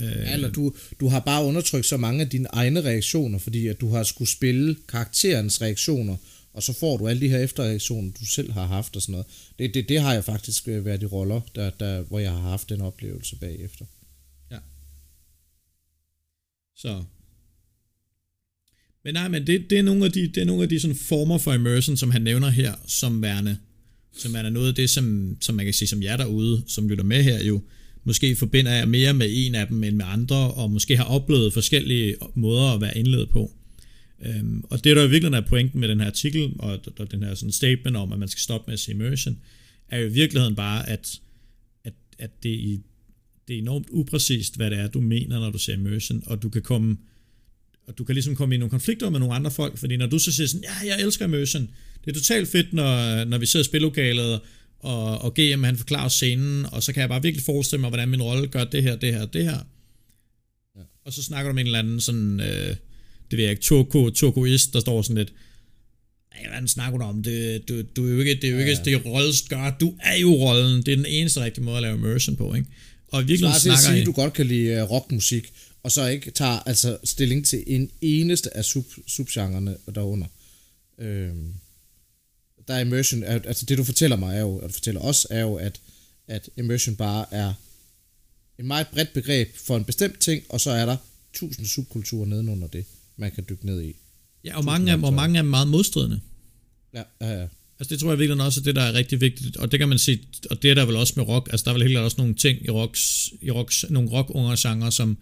Øh, 0.00 0.32
eller 0.32 0.50
du, 0.50 0.74
du 1.00 1.08
har 1.08 1.20
bare 1.20 1.44
undertrykt 1.44 1.86
så 1.86 1.96
mange 1.96 2.20
af 2.20 2.28
dine 2.30 2.48
egne 2.52 2.84
reaktioner, 2.84 3.38
fordi 3.38 3.66
at 3.66 3.80
du 3.80 3.88
har 3.88 4.02
skulle 4.02 4.30
spille 4.30 4.76
karakterens 4.88 5.62
reaktioner, 5.62 6.16
og 6.52 6.62
så 6.62 6.72
får 6.72 6.96
du 6.96 7.08
alle 7.08 7.20
de 7.20 7.28
her 7.28 7.38
efterreaktioner, 7.38 8.12
du 8.20 8.26
selv 8.26 8.52
har 8.52 8.66
haft 8.66 8.96
og 8.96 9.02
sådan 9.02 9.12
noget. 9.12 9.26
Det, 9.58 9.74
det, 9.74 9.88
det 9.88 10.00
har 10.00 10.12
jeg 10.12 10.24
faktisk 10.24 10.66
været 10.66 11.02
i 11.02 11.06
roller, 11.06 11.40
der, 11.54 11.70
der, 11.70 12.02
hvor 12.02 12.18
jeg 12.18 12.30
har 12.30 12.40
haft 12.40 12.68
den 12.68 12.80
oplevelse 12.80 13.36
bagefter. 13.36 13.84
Ja. 14.50 14.58
Så. 16.76 17.04
Men 19.04 19.14
nej, 19.14 19.28
men 19.28 19.46
det, 19.46 19.70
det 19.70 19.78
er 19.78 19.82
nogle 19.82 20.04
af 20.04 20.12
de, 20.12 20.20
det 20.28 20.36
er 20.36 20.44
nogle 20.44 20.62
af 20.62 20.68
de 20.68 20.80
sådan 20.80 20.96
former 20.96 21.38
for 21.38 21.52
immersion, 21.52 21.96
som 21.96 22.10
han 22.10 22.22
nævner 22.22 22.50
her, 22.50 22.74
som 22.86 23.22
værende, 23.22 23.58
som 24.16 24.34
er 24.34 24.50
noget 24.50 24.68
af 24.68 24.74
det, 24.74 24.90
som, 24.90 25.36
som 25.40 25.54
man 25.54 25.64
kan 25.64 25.74
sige, 25.74 25.88
som 25.88 26.02
jer 26.02 26.16
derude, 26.16 26.64
som 26.66 26.88
lytter 26.88 27.04
med 27.04 27.22
her 27.22 27.44
jo, 27.44 27.62
måske 28.04 28.36
forbinder 28.36 28.72
jeg 28.72 28.88
mere 28.88 29.14
med 29.14 29.28
en 29.30 29.54
af 29.54 29.66
dem 29.66 29.84
end 29.84 29.96
med 29.96 30.04
andre, 30.08 30.36
og 30.36 30.70
måske 30.70 30.96
har 30.96 31.04
oplevet 31.04 31.52
forskellige 31.52 32.16
måder 32.34 32.74
at 32.74 32.80
være 32.80 32.98
indledet 32.98 33.28
på. 33.30 33.52
Øhm, 34.26 34.64
og 34.70 34.84
det, 34.84 34.96
der 34.96 35.02
i 35.02 35.10
virkeligheden 35.10 35.44
er 35.44 35.48
pointen 35.48 35.80
med 35.80 35.88
den 35.88 36.00
her 36.00 36.06
artikel, 36.06 36.52
og, 36.58 36.80
og 36.98 37.10
den 37.10 37.22
her 37.22 37.34
sådan 37.34 37.52
statement 37.52 37.96
om, 37.96 38.12
at 38.12 38.18
man 38.18 38.28
skal 38.28 38.40
stoppe 38.40 38.68
med 38.68 38.72
at 38.72 38.80
se 38.80 38.92
immersion, 38.92 39.38
er 39.88 39.98
jo 39.98 40.06
i 40.06 40.12
virkeligheden 40.12 40.54
bare, 40.54 40.88
at, 40.88 41.20
at, 41.84 41.94
at 42.18 42.42
det, 42.42 42.48
i, 42.48 42.80
det 43.48 43.54
er 43.54 43.58
enormt 43.58 43.86
upræcist, 43.90 44.56
hvad 44.56 44.70
det 44.70 44.78
er, 44.78 44.86
du 44.86 45.00
mener, 45.00 45.40
når 45.40 45.50
du 45.50 45.58
ser 45.58 45.74
immersion, 45.74 46.22
og 46.26 46.42
du 46.42 46.48
kan 46.48 46.62
komme 46.62 46.96
og 47.86 47.98
du 47.98 48.04
kan 48.04 48.14
ligesom 48.14 48.36
komme 48.36 48.54
i 48.54 48.58
nogle 48.58 48.70
konflikter 48.70 49.10
med 49.10 49.18
nogle 49.18 49.34
andre 49.34 49.50
folk, 49.50 49.78
fordi 49.78 49.96
når 49.96 50.06
du 50.06 50.18
så 50.18 50.32
siger 50.32 50.46
sådan, 50.46 50.64
ja, 50.64 50.94
jeg 50.94 51.04
elsker 51.04 51.24
immersion, 51.24 51.70
det 52.04 52.10
er 52.10 52.14
totalt 52.14 52.48
fedt, 52.48 52.72
når, 52.72 53.24
når 53.24 53.38
vi 53.38 53.46
sidder 53.46 53.64
i 53.64 53.66
spillokalet, 53.66 54.40
og, 54.84 55.18
og 55.18 55.34
GM 55.34 55.62
han 55.62 55.76
forklarer 55.76 56.08
scenen, 56.08 56.66
og 56.66 56.82
så 56.82 56.92
kan 56.92 57.00
jeg 57.00 57.08
bare 57.08 57.22
virkelig 57.22 57.44
forestille 57.44 57.80
mig, 57.80 57.90
hvordan 57.90 58.08
min 58.08 58.22
rolle 58.22 58.48
gør 58.48 58.64
det 58.64 58.82
her, 58.82 58.96
det 58.96 59.12
her, 59.12 59.26
det 59.26 59.44
her. 59.44 59.58
Ja. 60.76 60.82
Og 61.04 61.12
så 61.12 61.22
snakker 61.22 61.50
du 61.50 61.54
med 61.54 61.62
en 61.62 61.66
eller 61.66 61.78
anden 61.78 62.00
sådan, 62.00 62.40
øh, 62.40 62.76
det 63.30 63.36
ved 63.38 63.40
jeg 63.40 63.50
ikke, 63.50 63.62
turko, 63.62 64.10
turkoist, 64.10 64.72
der 64.72 64.80
står 64.80 65.02
sådan 65.02 65.16
lidt, 65.16 65.32
hvad 66.48 66.68
snakker 66.68 66.98
du 66.98 67.04
om? 67.04 67.22
Det, 67.22 67.68
du, 67.68 67.82
du 67.82 68.06
er 68.06 68.12
jo 68.12 68.18
ikke, 68.18 68.34
det 68.34 68.44
er 68.44 68.52
jo 68.52 68.58
ikke 68.58 68.72
ja. 68.72 68.82
det 68.84 69.06
rolle 69.06 69.32
gør. 69.48 69.76
Du 69.80 69.94
er 70.02 70.16
jo 70.16 70.34
rollen. 70.34 70.82
Det 70.82 70.92
er 70.92 70.96
den 70.96 71.06
eneste 71.06 71.40
rigtige 71.40 71.64
måde 71.64 71.76
at 71.76 71.82
lave 71.82 71.94
immersion 71.94 72.36
på, 72.36 72.54
ikke? 72.54 72.68
Og 73.08 73.22
i 73.22 73.26
virkeligheden 73.26 73.60
snakker 73.60 73.78
at 73.78 73.84
sige, 73.84 74.00
at 74.00 74.06
du 74.06 74.12
godt 74.12 74.32
kan 74.32 74.46
lide 74.46 74.82
uh, 74.82 74.90
rockmusik, 74.90 75.52
og 75.82 75.92
så 75.92 76.06
ikke 76.06 76.30
tager 76.30 76.58
altså 76.58 76.98
stilling 77.04 77.46
til 77.46 77.64
en 77.66 77.90
eneste 78.00 78.56
af 78.56 78.64
sub, 78.64 78.84
subgenrerne 79.06 79.76
derunder. 79.94 80.26
Øhm, 80.98 81.54
der 82.68 82.74
er 82.74 82.80
immersion, 82.80 83.24
altså 83.24 83.66
det 83.66 83.78
du 83.78 83.84
fortæller 83.84 84.16
mig 84.16 84.36
er 84.36 84.40
jo, 84.40 84.56
og 84.56 84.68
du 84.68 84.72
fortæller 84.72 85.00
os, 85.00 85.26
er 85.30 85.40
jo, 85.40 85.54
at, 85.54 85.80
at 86.28 86.48
immersion 86.56 86.96
bare 86.96 87.26
er 87.30 87.54
et 88.58 88.64
meget 88.64 88.86
bredt 88.92 89.12
begreb 89.12 89.56
for 89.56 89.76
en 89.76 89.84
bestemt 89.84 90.18
ting, 90.18 90.42
og 90.48 90.60
så 90.60 90.70
er 90.70 90.86
der 90.86 90.96
tusind 91.34 91.66
subkulturer 91.66 92.26
nedenunder 92.26 92.66
det, 92.68 92.84
man 93.16 93.32
kan 93.32 93.44
dykke 93.48 93.66
ned 93.66 93.82
i. 93.82 93.96
Ja, 94.44 94.56
og 94.56 94.64
mange, 94.64 94.92
af, 94.92 94.98
og 95.02 95.12
mange 95.12 95.38
er 95.38 95.42
meget 95.42 95.68
modstridende. 95.68 96.20
Ja, 96.94 97.02
ja, 97.20 97.40
ja. 97.40 97.46
Altså 97.78 97.94
det 97.94 98.00
tror 98.00 98.10
jeg 98.10 98.18
virkelig 98.18 98.44
også 98.44 98.60
er 98.60 98.64
det, 98.64 98.76
der 98.76 98.82
er 98.82 98.92
rigtig 98.92 99.20
vigtigt, 99.20 99.56
og 99.56 99.72
det 99.72 99.80
kan 99.80 99.88
man 99.88 99.98
sige, 99.98 100.20
og 100.50 100.62
det 100.62 100.70
er 100.70 100.74
der 100.74 100.84
vel 100.84 100.96
også 100.96 101.12
med 101.16 101.28
rock, 101.28 101.48
altså 101.50 101.64
der 101.64 101.70
er 101.70 101.74
vel 101.74 101.82
helt 101.82 101.98
også 101.98 102.16
nogle 102.18 102.34
ting 102.34 102.58
i, 102.64 102.70
rocks, 102.70 103.32
i 103.42 103.50
rocks, 103.50 103.84
nogle 103.90 104.10
rock 104.10 104.58
genre, 104.58 104.92
som, 104.92 105.16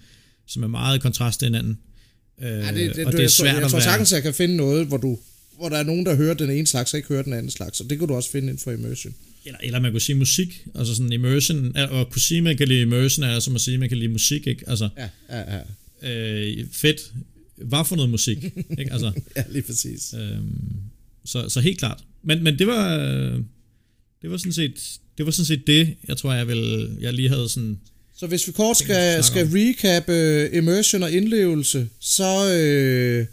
som 0.46 0.62
er 0.62 0.66
meget 0.66 0.96
i 0.96 1.00
kontrast 1.00 1.38
til 1.38 1.46
hinanden. 1.46 1.78
Ja, 2.40 2.72
det, 2.72 2.74
det, 2.74 2.98
øh, 2.98 3.06
og 3.06 3.12
det 3.12 3.24
er 3.24 3.28
svært 3.28 3.54
jeg, 3.54 3.62
jeg, 3.62 3.70
tror 3.70 3.80
sagtens, 3.80 4.12
at 4.12 4.16
jeg 4.16 4.22
kan 4.22 4.34
finde 4.34 4.56
noget, 4.56 4.86
hvor 4.86 4.96
du 4.96 5.18
hvor 5.62 5.68
der 5.68 5.76
er 5.76 5.82
nogen, 5.82 6.06
der 6.06 6.14
hører 6.16 6.34
den 6.34 6.50
ene 6.50 6.66
slags, 6.66 6.92
og 6.92 6.98
ikke 6.98 7.08
hører 7.08 7.22
den 7.22 7.32
anden 7.32 7.50
slags. 7.50 7.80
Og 7.80 7.90
det 7.90 7.98
kan 7.98 8.08
du 8.08 8.14
også 8.14 8.30
finde 8.30 8.48
inden 8.48 8.58
for 8.58 8.70
immersion. 8.70 9.14
Eller, 9.44 9.58
eller 9.62 9.80
man 9.80 9.92
kunne 9.92 10.00
sige 10.00 10.16
musik, 10.16 10.66
altså 10.74 10.94
sådan 10.94 11.12
immersion, 11.12 11.76
og 11.76 12.10
kunne 12.10 12.20
sige, 12.20 12.42
man 12.42 12.56
kan 12.56 12.68
lide 12.68 12.80
immersion, 12.80 13.24
er 13.24 13.40
som 13.40 13.54
at 13.54 13.60
sige, 13.60 13.78
man 13.78 13.88
kan 13.88 13.98
lide 13.98 14.12
musik, 14.12 14.46
ikke? 14.46 14.64
Altså, 14.66 14.88
ja, 14.98 15.08
ja, 15.30 15.56
ja. 15.56 15.60
Øh, 16.12 16.66
fedt. 16.72 17.12
Hvad 17.56 17.84
for 17.84 17.96
noget 17.96 18.10
musik, 18.10 18.44
ikke? 18.78 18.92
Altså, 18.92 19.12
ja, 19.36 19.44
lige 19.50 19.62
præcis. 19.62 20.14
Øhm, 20.14 20.52
så, 21.24 21.48
så 21.48 21.60
helt 21.60 21.78
klart. 21.78 21.98
Men, 22.22 22.44
men 22.44 22.58
det 22.58 22.66
var, 22.66 22.98
det 24.22 24.30
var 24.30 24.36
sådan 24.36 24.52
set, 24.52 24.98
det 25.18 25.26
var 25.26 25.32
sådan 25.32 25.46
set 25.46 25.66
det, 25.66 25.94
jeg 26.08 26.16
tror, 26.16 26.32
jeg, 26.32 26.48
vil, 26.48 26.90
jeg 27.00 27.12
lige 27.12 27.28
havde 27.28 27.48
sådan... 27.48 27.78
Så 28.16 28.26
hvis 28.26 28.46
vi 28.46 28.52
kort 28.52 28.76
skal, 28.76 29.24
skal 29.24 29.48
recap 29.52 30.08
uh, 30.08 30.58
immersion 30.58 31.02
og 31.02 31.12
indlevelse, 31.12 31.88
så... 32.00 32.54
Øh, 32.54 33.26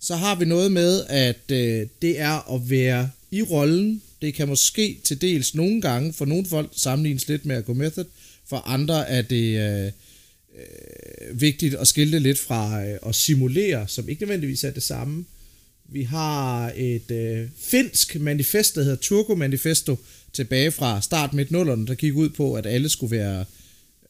så 0.00 0.16
har 0.16 0.34
vi 0.34 0.44
noget 0.44 0.72
med, 0.72 1.04
at 1.08 1.50
øh, 1.50 1.86
det 2.02 2.20
er 2.20 2.54
at 2.54 2.70
være 2.70 3.10
i 3.30 3.42
rollen. 3.42 4.02
Det 4.22 4.34
kan 4.34 4.48
måske 4.48 5.00
til 5.04 5.20
dels 5.20 5.54
nogle 5.54 5.80
gange, 5.80 6.12
for 6.12 6.24
nogle 6.24 6.46
folk 6.46 6.70
sammenlignes 6.76 7.28
lidt 7.28 7.46
med 7.46 7.56
at 7.56 7.64
gå 7.64 7.72
method, 7.72 8.04
for 8.48 8.56
andre 8.56 9.08
er 9.08 9.22
det, 9.22 9.58
øh, 9.58 9.92
øh, 10.58 11.40
vigtigt 11.40 11.74
at 11.74 11.88
skille 11.88 12.18
lidt 12.18 12.38
fra 12.38 12.84
øh, 12.84 12.98
at 13.06 13.14
simulere, 13.14 13.88
som 13.88 14.08
ikke 14.08 14.22
nødvendigvis 14.22 14.64
er 14.64 14.70
det 14.70 14.82
samme. 14.82 15.24
Vi 15.88 16.02
har 16.02 16.72
et 16.76 17.10
øh, 17.10 17.48
finsk 17.58 18.20
manifest, 18.20 18.74
der 18.74 18.82
hedder 18.82 18.96
Turko 18.96 19.34
Manifesto, 19.34 19.96
tilbage 20.32 20.70
fra 20.70 21.00
start 21.00 21.34
midt 21.34 21.50
nullerne, 21.50 21.86
der 21.86 21.94
gik 21.94 22.14
ud 22.14 22.28
på, 22.28 22.54
at 22.54 22.66
alle 22.66 22.88
skulle 22.88 23.16
være 23.16 23.44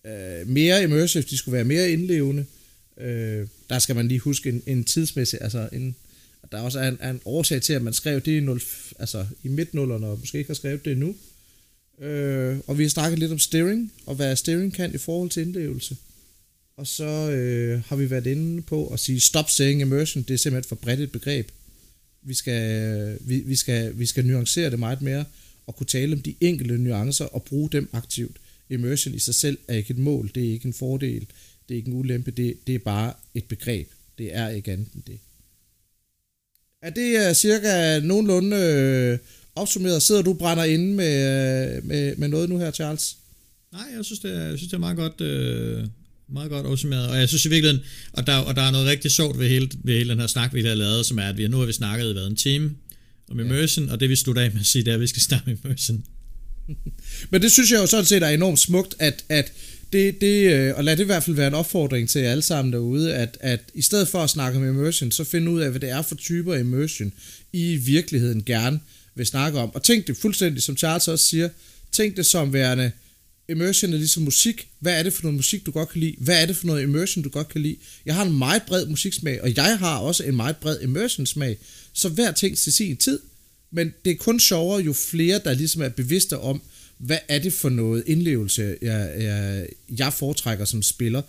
øh, 0.06 0.48
mere 0.48 0.82
immersive, 0.82 1.22
de 1.22 1.36
skulle 1.36 1.52
være 1.52 1.64
mere 1.64 1.90
indlevende. 1.90 2.42
Øh, 2.42 2.57
Øh, 3.00 3.46
der 3.70 3.78
skal 3.78 3.96
man 3.96 4.08
lige 4.08 4.20
huske 4.20 4.48
en, 4.48 4.62
en 4.66 4.84
tidsmæssig, 4.84 5.38
altså 5.42 5.68
en, 5.72 5.96
der 6.52 6.60
også 6.60 6.80
er 6.80 6.88
en, 6.88 6.98
er 7.00 7.10
en 7.10 7.20
årsag 7.24 7.62
til, 7.62 7.72
at 7.72 7.82
man 7.82 7.92
skrev 7.92 8.20
det 8.20 8.32
i, 8.36 8.40
0, 8.40 8.62
altså 8.98 9.26
i 9.44 9.48
midt 9.48 9.74
nullerne, 9.74 10.06
og 10.06 10.18
måske 10.18 10.38
ikke 10.38 10.48
har 10.48 10.54
skrevet 10.54 10.84
det 10.84 10.92
endnu. 10.92 11.16
Øh, 12.00 12.58
og 12.66 12.78
vi 12.78 12.82
har 12.82 12.90
snakket 12.90 13.18
lidt 13.18 13.32
om 13.32 13.38
steering, 13.38 13.92
og 14.06 14.14
hvad 14.14 14.36
steering 14.36 14.74
kan 14.74 14.94
i 14.94 14.98
forhold 14.98 15.30
til 15.30 15.42
indlevelse. 15.42 15.96
Og 16.76 16.86
så 16.86 17.30
øh, 17.30 17.82
har 17.86 17.96
vi 17.96 18.10
været 18.10 18.26
inde 18.26 18.62
på 18.62 18.86
at 18.86 19.00
sige, 19.00 19.20
stop 19.20 19.50
saying 19.50 19.80
immersion, 19.80 20.22
det 20.22 20.34
er 20.34 20.38
simpelthen 20.38 20.68
for 20.68 20.76
bredt 20.76 21.00
et 21.00 21.12
begreb. 21.12 21.48
Vi 22.22 22.34
skal, 22.34 23.18
vi, 23.20 23.38
vi, 23.38 23.56
skal, 23.56 23.98
vi 23.98 24.06
skal 24.06 24.26
nuancere 24.26 24.70
det 24.70 24.78
meget 24.78 25.02
mere, 25.02 25.24
og 25.66 25.76
kunne 25.76 25.86
tale 25.86 26.12
om 26.12 26.22
de 26.22 26.34
enkelte 26.40 26.78
nuancer, 26.78 27.24
og 27.24 27.42
bruge 27.42 27.70
dem 27.72 27.88
aktivt. 27.92 28.36
Immersion 28.70 29.14
i 29.14 29.18
sig 29.18 29.34
selv 29.34 29.58
er 29.68 29.74
ikke 29.74 29.90
et 29.90 29.98
mål, 29.98 30.30
det 30.34 30.48
er 30.48 30.52
ikke 30.52 30.66
en 30.66 30.72
fordel, 30.72 31.26
det 31.68 31.74
er 31.74 31.76
ikke 31.76 31.88
en 31.88 31.94
ulempe, 31.94 32.30
det, 32.30 32.54
det 32.66 32.74
er 32.74 32.78
bare 32.78 33.12
et 33.34 33.44
begreb. 33.44 33.88
Det 34.18 34.36
er 34.36 34.48
ikke 34.48 34.72
andet 34.72 34.88
end 34.94 35.02
det. 35.02 35.18
Er 36.82 36.90
det 36.90 37.28
uh, 37.28 37.34
cirka 37.34 38.00
nogenlunde 38.00 38.56
øh, 38.56 39.18
opsummeret? 39.54 40.02
Sidder 40.02 40.22
du 40.22 40.32
brænder 40.34 40.64
inde 40.64 40.94
med, 40.94 41.76
øh, 41.76 41.84
med, 41.84 42.16
med 42.16 42.28
noget 42.28 42.48
nu 42.48 42.58
her, 42.58 42.70
Charles? 42.70 43.16
Nej, 43.72 43.86
jeg 43.96 44.04
synes, 44.04 44.20
det 44.20 44.36
er, 44.36 44.48
jeg 44.48 44.58
synes, 44.58 44.70
det 44.70 44.76
er 44.76 44.80
meget 44.80 44.96
godt, 44.96 45.20
øh, 45.20 45.86
meget 46.28 46.50
godt 46.50 46.66
opsummeret. 46.66 47.08
Og 47.08 47.18
jeg 47.18 47.28
synes 47.28 47.44
i 47.44 47.48
virkeligheden, 47.48 47.84
og 48.12 48.26
der, 48.26 48.36
og 48.36 48.56
der 48.56 48.62
er 48.62 48.70
noget 48.70 48.86
rigtig 48.86 49.10
sjovt 49.10 49.38
ved 49.38 49.48
hele, 49.48 49.70
ved 49.84 49.94
hele 49.94 50.10
den 50.10 50.20
her 50.20 50.26
snak, 50.26 50.54
vi 50.54 50.62
har 50.62 50.74
lavet, 50.74 51.06
som 51.06 51.18
er, 51.18 51.28
at 51.28 51.36
vi 51.36 51.48
nu 51.48 51.58
har 51.58 51.66
vi 51.66 51.72
snakket 51.72 52.12
i 52.12 52.14
været 52.14 52.26
en 52.26 52.36
time 52.36 52.76
om 53.30 53.40
immersion, 53.40 53.86
ja. 53.86 53.92
og 53.92 54.00
det 54.00 54.08
vi 54.08 54.16
slutter 54.16 54.42
af 54.42 54.50
med 54.50 54.60
at 54.60 54.66
sige, 54.66 54.84
det 54.84 54.90
er, 54.90 54.94
at 54.94 55.00
vi 55.00 55.06
skal 55.06 55.22
snakke 55.22 55.50
om 55.50 55.58
immersion. 55.64 56.04
Men 57.30 57.42
det 57.42 57.52
synes 57.52 57.70
jeg 57.70 57.78
jo 57.78 57.86
sådan 57.86 58.04
set 58.04 58.22
er 58.22 58.28
enormt 58.28 58.58
smukt, 58.58 58.94
at, 58.98 59.24
at 59.28 59.52
det, 59.92 60.20
det, 60.20 60.52
øh, 60.52 60.74
og 60.76 60.84
lad 60.84 60.96
det 60.96 61.02
i 61.02 61.06
hvert 61.06 61.22
fald 61.22 61.36
være 61.36 61.46
en 61.46 61.54
opfordring 61.54 62.08
til 62.08 62.20
jer 62.20 62.30
alle 62.30 62.42
sammen 62.42 62.72
derude, 62.72 63.14
at, 63.14 63.38
at 63.40 63.60
i 63.74 63.82
stedet 63.82 64.08
for 64.08 64.18
at 64.18 64.30
snakke 64.30 64.58
om 64.58 64.68
immersion, 64.68 65.10
så 65.12 65.24
find 65.24 65.48
ud 65.48 65.60
af, 65.60 65.70
hvad 65.70 65.80
det 65.80 65.90
er 65.90 66.02
for 66.02 66.14
typer 66.14 66.54
immersion, 66.54 67.12
I 67.52 67.76
virkeligheden 67.76 68.44
gerne 68.44 68.80
vil 69.14 69.26
snakke 69.26 69.58
om. 69.58 69.74
Og 69.74 69.82
tænk 69.82 70.06
det 70.06 70.16
fuldstændig, 70.16 70.62
som 70.62 70.76
Charles 70.76 71.08
også 71.08 71.24
siger, 71.24 71.48
tænk 71.92 72.16
det 72.16 72.26
som 72.26 72.52
værende, 72.52 72.90
immersion 73.48 73.92
er 73.92 73.96
ligesom 73.96 74.22
musik. 74.22 74.68
Hvad 74.78 74.98
er 74.98 75.02
det 75.02 75.12
for 75.12 75.22
noget 75.22 75.36
musik, 75.36 75.66
du 75.66 75.70
godt 75.70 75.88
kan 75.88 76.00
lide? 76.00 76.14
Hvad 76.18 76.42
er 76.42 76.46
det 76.46 76.56
for 76.56 76.66
noget 76.66 76.82
immersion, 76.82 77.24
du 77.24 77.28
godt 77.28 77.48
kan 77.48 77.60
lide? 77.60 77.76
Jeg 78.06 78.14
har 78.14 78.24
en 78.24 78.38
meget 78.38 78.62
bred 78.66 78.86
musiksmag, 78.86 79.42
og 79.42 79.56
jeg 79.56 79.78
har 79.78 79.98
også 79.98 80.24
en 80.24 80.36
meget 80.36 80.56
bred 80.56 80.80
immersion-smag. 80.80 81.58
Så 81.92 82.08
hver 82.08 82.32
ting 82.32 82.58
til 82.58 82.72
sin 82.72 82.96
tid. 82.96 83.18
Men 83.70 83.94
det 84.04 84.10
er 84.10 84.16
kun 84.16 84.40
sjovere, 84.40 84.82
jo 84.82 84.92
flere, 84.92 85.40
der 85.44 85.54
ligesom 85.54 85.82
er 85.82 85.88
bevidste 85.88 86.38
om, 86.38 86.62
hvad 86.98 87.18
er 87.28 87.38
det 87.38 87.52
for 87.52 87.68
noget 87.68 88.02
indlevelse, 88.06 88.76
jeg, 88.82 89.14
jeg, 89.18 89.66
jeg 89.98 90.12
foretrækker 90.12 90.64
som 90.64 90.82
spiller. 90.82 91.22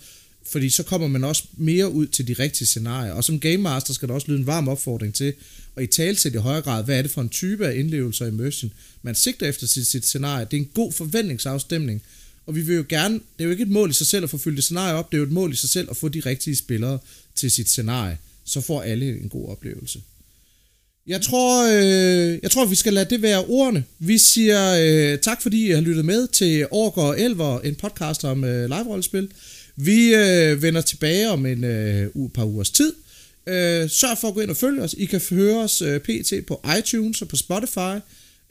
Fordi 0.46 0.70
så 0.70 0.82
kommer 0.82 1.08
man 1.08 1.24
også 1.24 1.44
mere 1.56 1.90
ud 1.90 2.06
til 2.06 2.28
de 2.28 2.32
rigtige 2.32 2.66
scenarier. 2.66 3.12
Og 3.12 3.24
som 3.24 3.40
Game 3.40 3.56
Master 3.56 3.94
skal 3.94 4.08
der 4.08 4.14
også 4.14 4.28
lyde 4.28 4.38
en 4.38 4.46
varm 4.46 4.68
opfordring 4.68 5.14
til, 5.14 5.34
og 5.76 5.82
i 5.82 5.86
tale 5.86 6.16
til 6.16 6.34
i 6.34 6.36
højere 6.36 6.62
grad, 6.62 6.84
hvad 6.84 6.98
er 6.98 7.02
det 7.02 7.10
for 7.10 7.20
en 7.20 7.28
type 7.28 7.66
af 7.66 7.76
indlevelse 7.76 8.24
og 8.24 8.28
immersion, 8.28 8.72
man 9.02 9.14
sigter 9.14 9.48
efter 9.48 9.66
sit, 9.66 9.86
sit 9.86 10.06
scenarie. 10.06 10.46
Det 10.50 10.56
er 10.56 10.60
en 10.60 10.70
god 10.74 10.92
forventningsafstemning, 10.92 12.02
og 12.46 12.54
vi 12.54 12.60
vil 12.60 12.76
jo 12.76 12.84
gerne, 12.88 13.14
det 13.14 13.20
er 13.38 13.44
jo 13.44 13.50
ikke 13.50 13.62
et 13.62 13.68
mål 13.68 13.90
i 13.90 13.92
sig 13.92 14.06
selv 14.06 14.24
at 14.24 14.30
få 14.30 14.38
fyldt 14.38 14.56
det 14.56 14.64
scenarie 14.64 14.94
op, 14.94 15.12
det 15.12 15.16
er 15.16 15.20
jo 15.20 15.26
et 15.26 15.32
mål 15.32 15.52
i 15.52 15.56
sig 15.56 15.68
selv 15.68 15.90
at 15.90 15.96
få 15.96 16.08
de 16.08 16.20
rigtige 16.20 16.56
spillere 16.56 16.98
til 17.34 17.50
sit 17.50 17.68
scenarie. 17.68 18.18
Så 18.44 18.60
får 18.60 18.82
alle 18.82 19.20
en 19.20 19.28
god 19.28 19.48
oplevelse. 19.48 20.00
Jeg 21.06 21.22
tror, 21.22 21.68
øh, 21.72 22.38
jeg 22.42 22.50
tror, 22.50 22.64
vi 22.64 22.74
skal 22.74 22.92
lade 22.92 23.10
det 23.10 23.22
være 23.22 23.44
ordene. 23.44 23.84
Vi 23.98 24.18
siger 24.18 24.74
øh, 24.80 25.18
tak, 25.18 25.42
fordi 25.42 25.66
I 25.68 25.70
har 25.70 25.80
lyttet 25.80 26.04
med 26.04 26.28
til 26.28 26.66
Ork 26.70 26.96
og 26.96 27.20
Elver, 27.20 27.60
en 27.60 27.74
podcast 27.74 28.24
om 28.24 28.44
øh, 28.44 28.68
live-rollespil. 28.68 29.28
Vi 29.76 30.14
øh, 30.14 30.62
vender 30.62 30.80
tilbage 30.80 31.30
om 31.30 31.46
en 31.46 31.64
øh, 31.64 32.10
par 32.34 32.44
ugers 32.44 32.70
tid. 32.70 32.92
Øh, 33.46 33.90
sørg 33.90 34.18
for 34.18 34.28
at 34.28 34.34
gå 34.34 34.40
ind 34.40 34.50
og 34.50 34.56
følge 34.56 34.82
os. 34.82 34.94
I 34.98 35.04
kan 35.04 35.20
høre 35.30 35.56
os 35.56 35.82
øh, 35.82 36.00
pt. 36.00 36.32
på 36.46 36.64
iTunes 36.78 37.22
og 37.22 37.28
på 37.28 37.36
Spotify. 37.36 37.96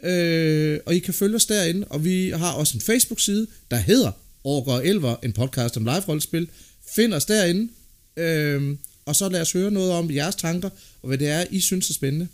Øh, 0.04 0.80
og 0.86 0.96
I 0.96 1.00
kan 1.00 1.14
følge 1.14 1.36
os 1.36 1.46
derinde. 1.46 1.88
Og 1.90 2.06
vi 2.06 2.30
har 2.30 2.52
også 2.52 2.78
en 2.78 2.82
Facebook-side, 2.82 3.48
der 3.72 3.78
hedder 3.78 4.12
Ork 4.44 4.68
og 4.68 4.88
Elver, 4.88 5.16
en 5.24 5.34
podcast 5.34 5.78
om 5.78 5.86
live-rollespil. 5.86 6.48
Find 6.96 7.14
os 7.14 7.26
derinde. 7.26 7.72
Øh, 8.18 8.76
og 9.06 9.16
så 9.16 9.30
lad 9.30 9.42
os 9.42 9.52
høre 9.52 9.72
noget 9.72 9.92
om 9.92 10.12
jeres 10.12 10.36
tanker, 10.36 10.70
og 11.02 11.08
hvad 11.08 11.18
det 11.18 11.28
er, 11.28 11.46
I 11.52 11.60
synes 11.60 11.90
er 11.90 11.94
spændende. 11.94 12.28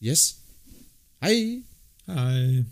Yes. 0.00 0.38
Hi. 1.20 1.62
Hi. 2.06 2.64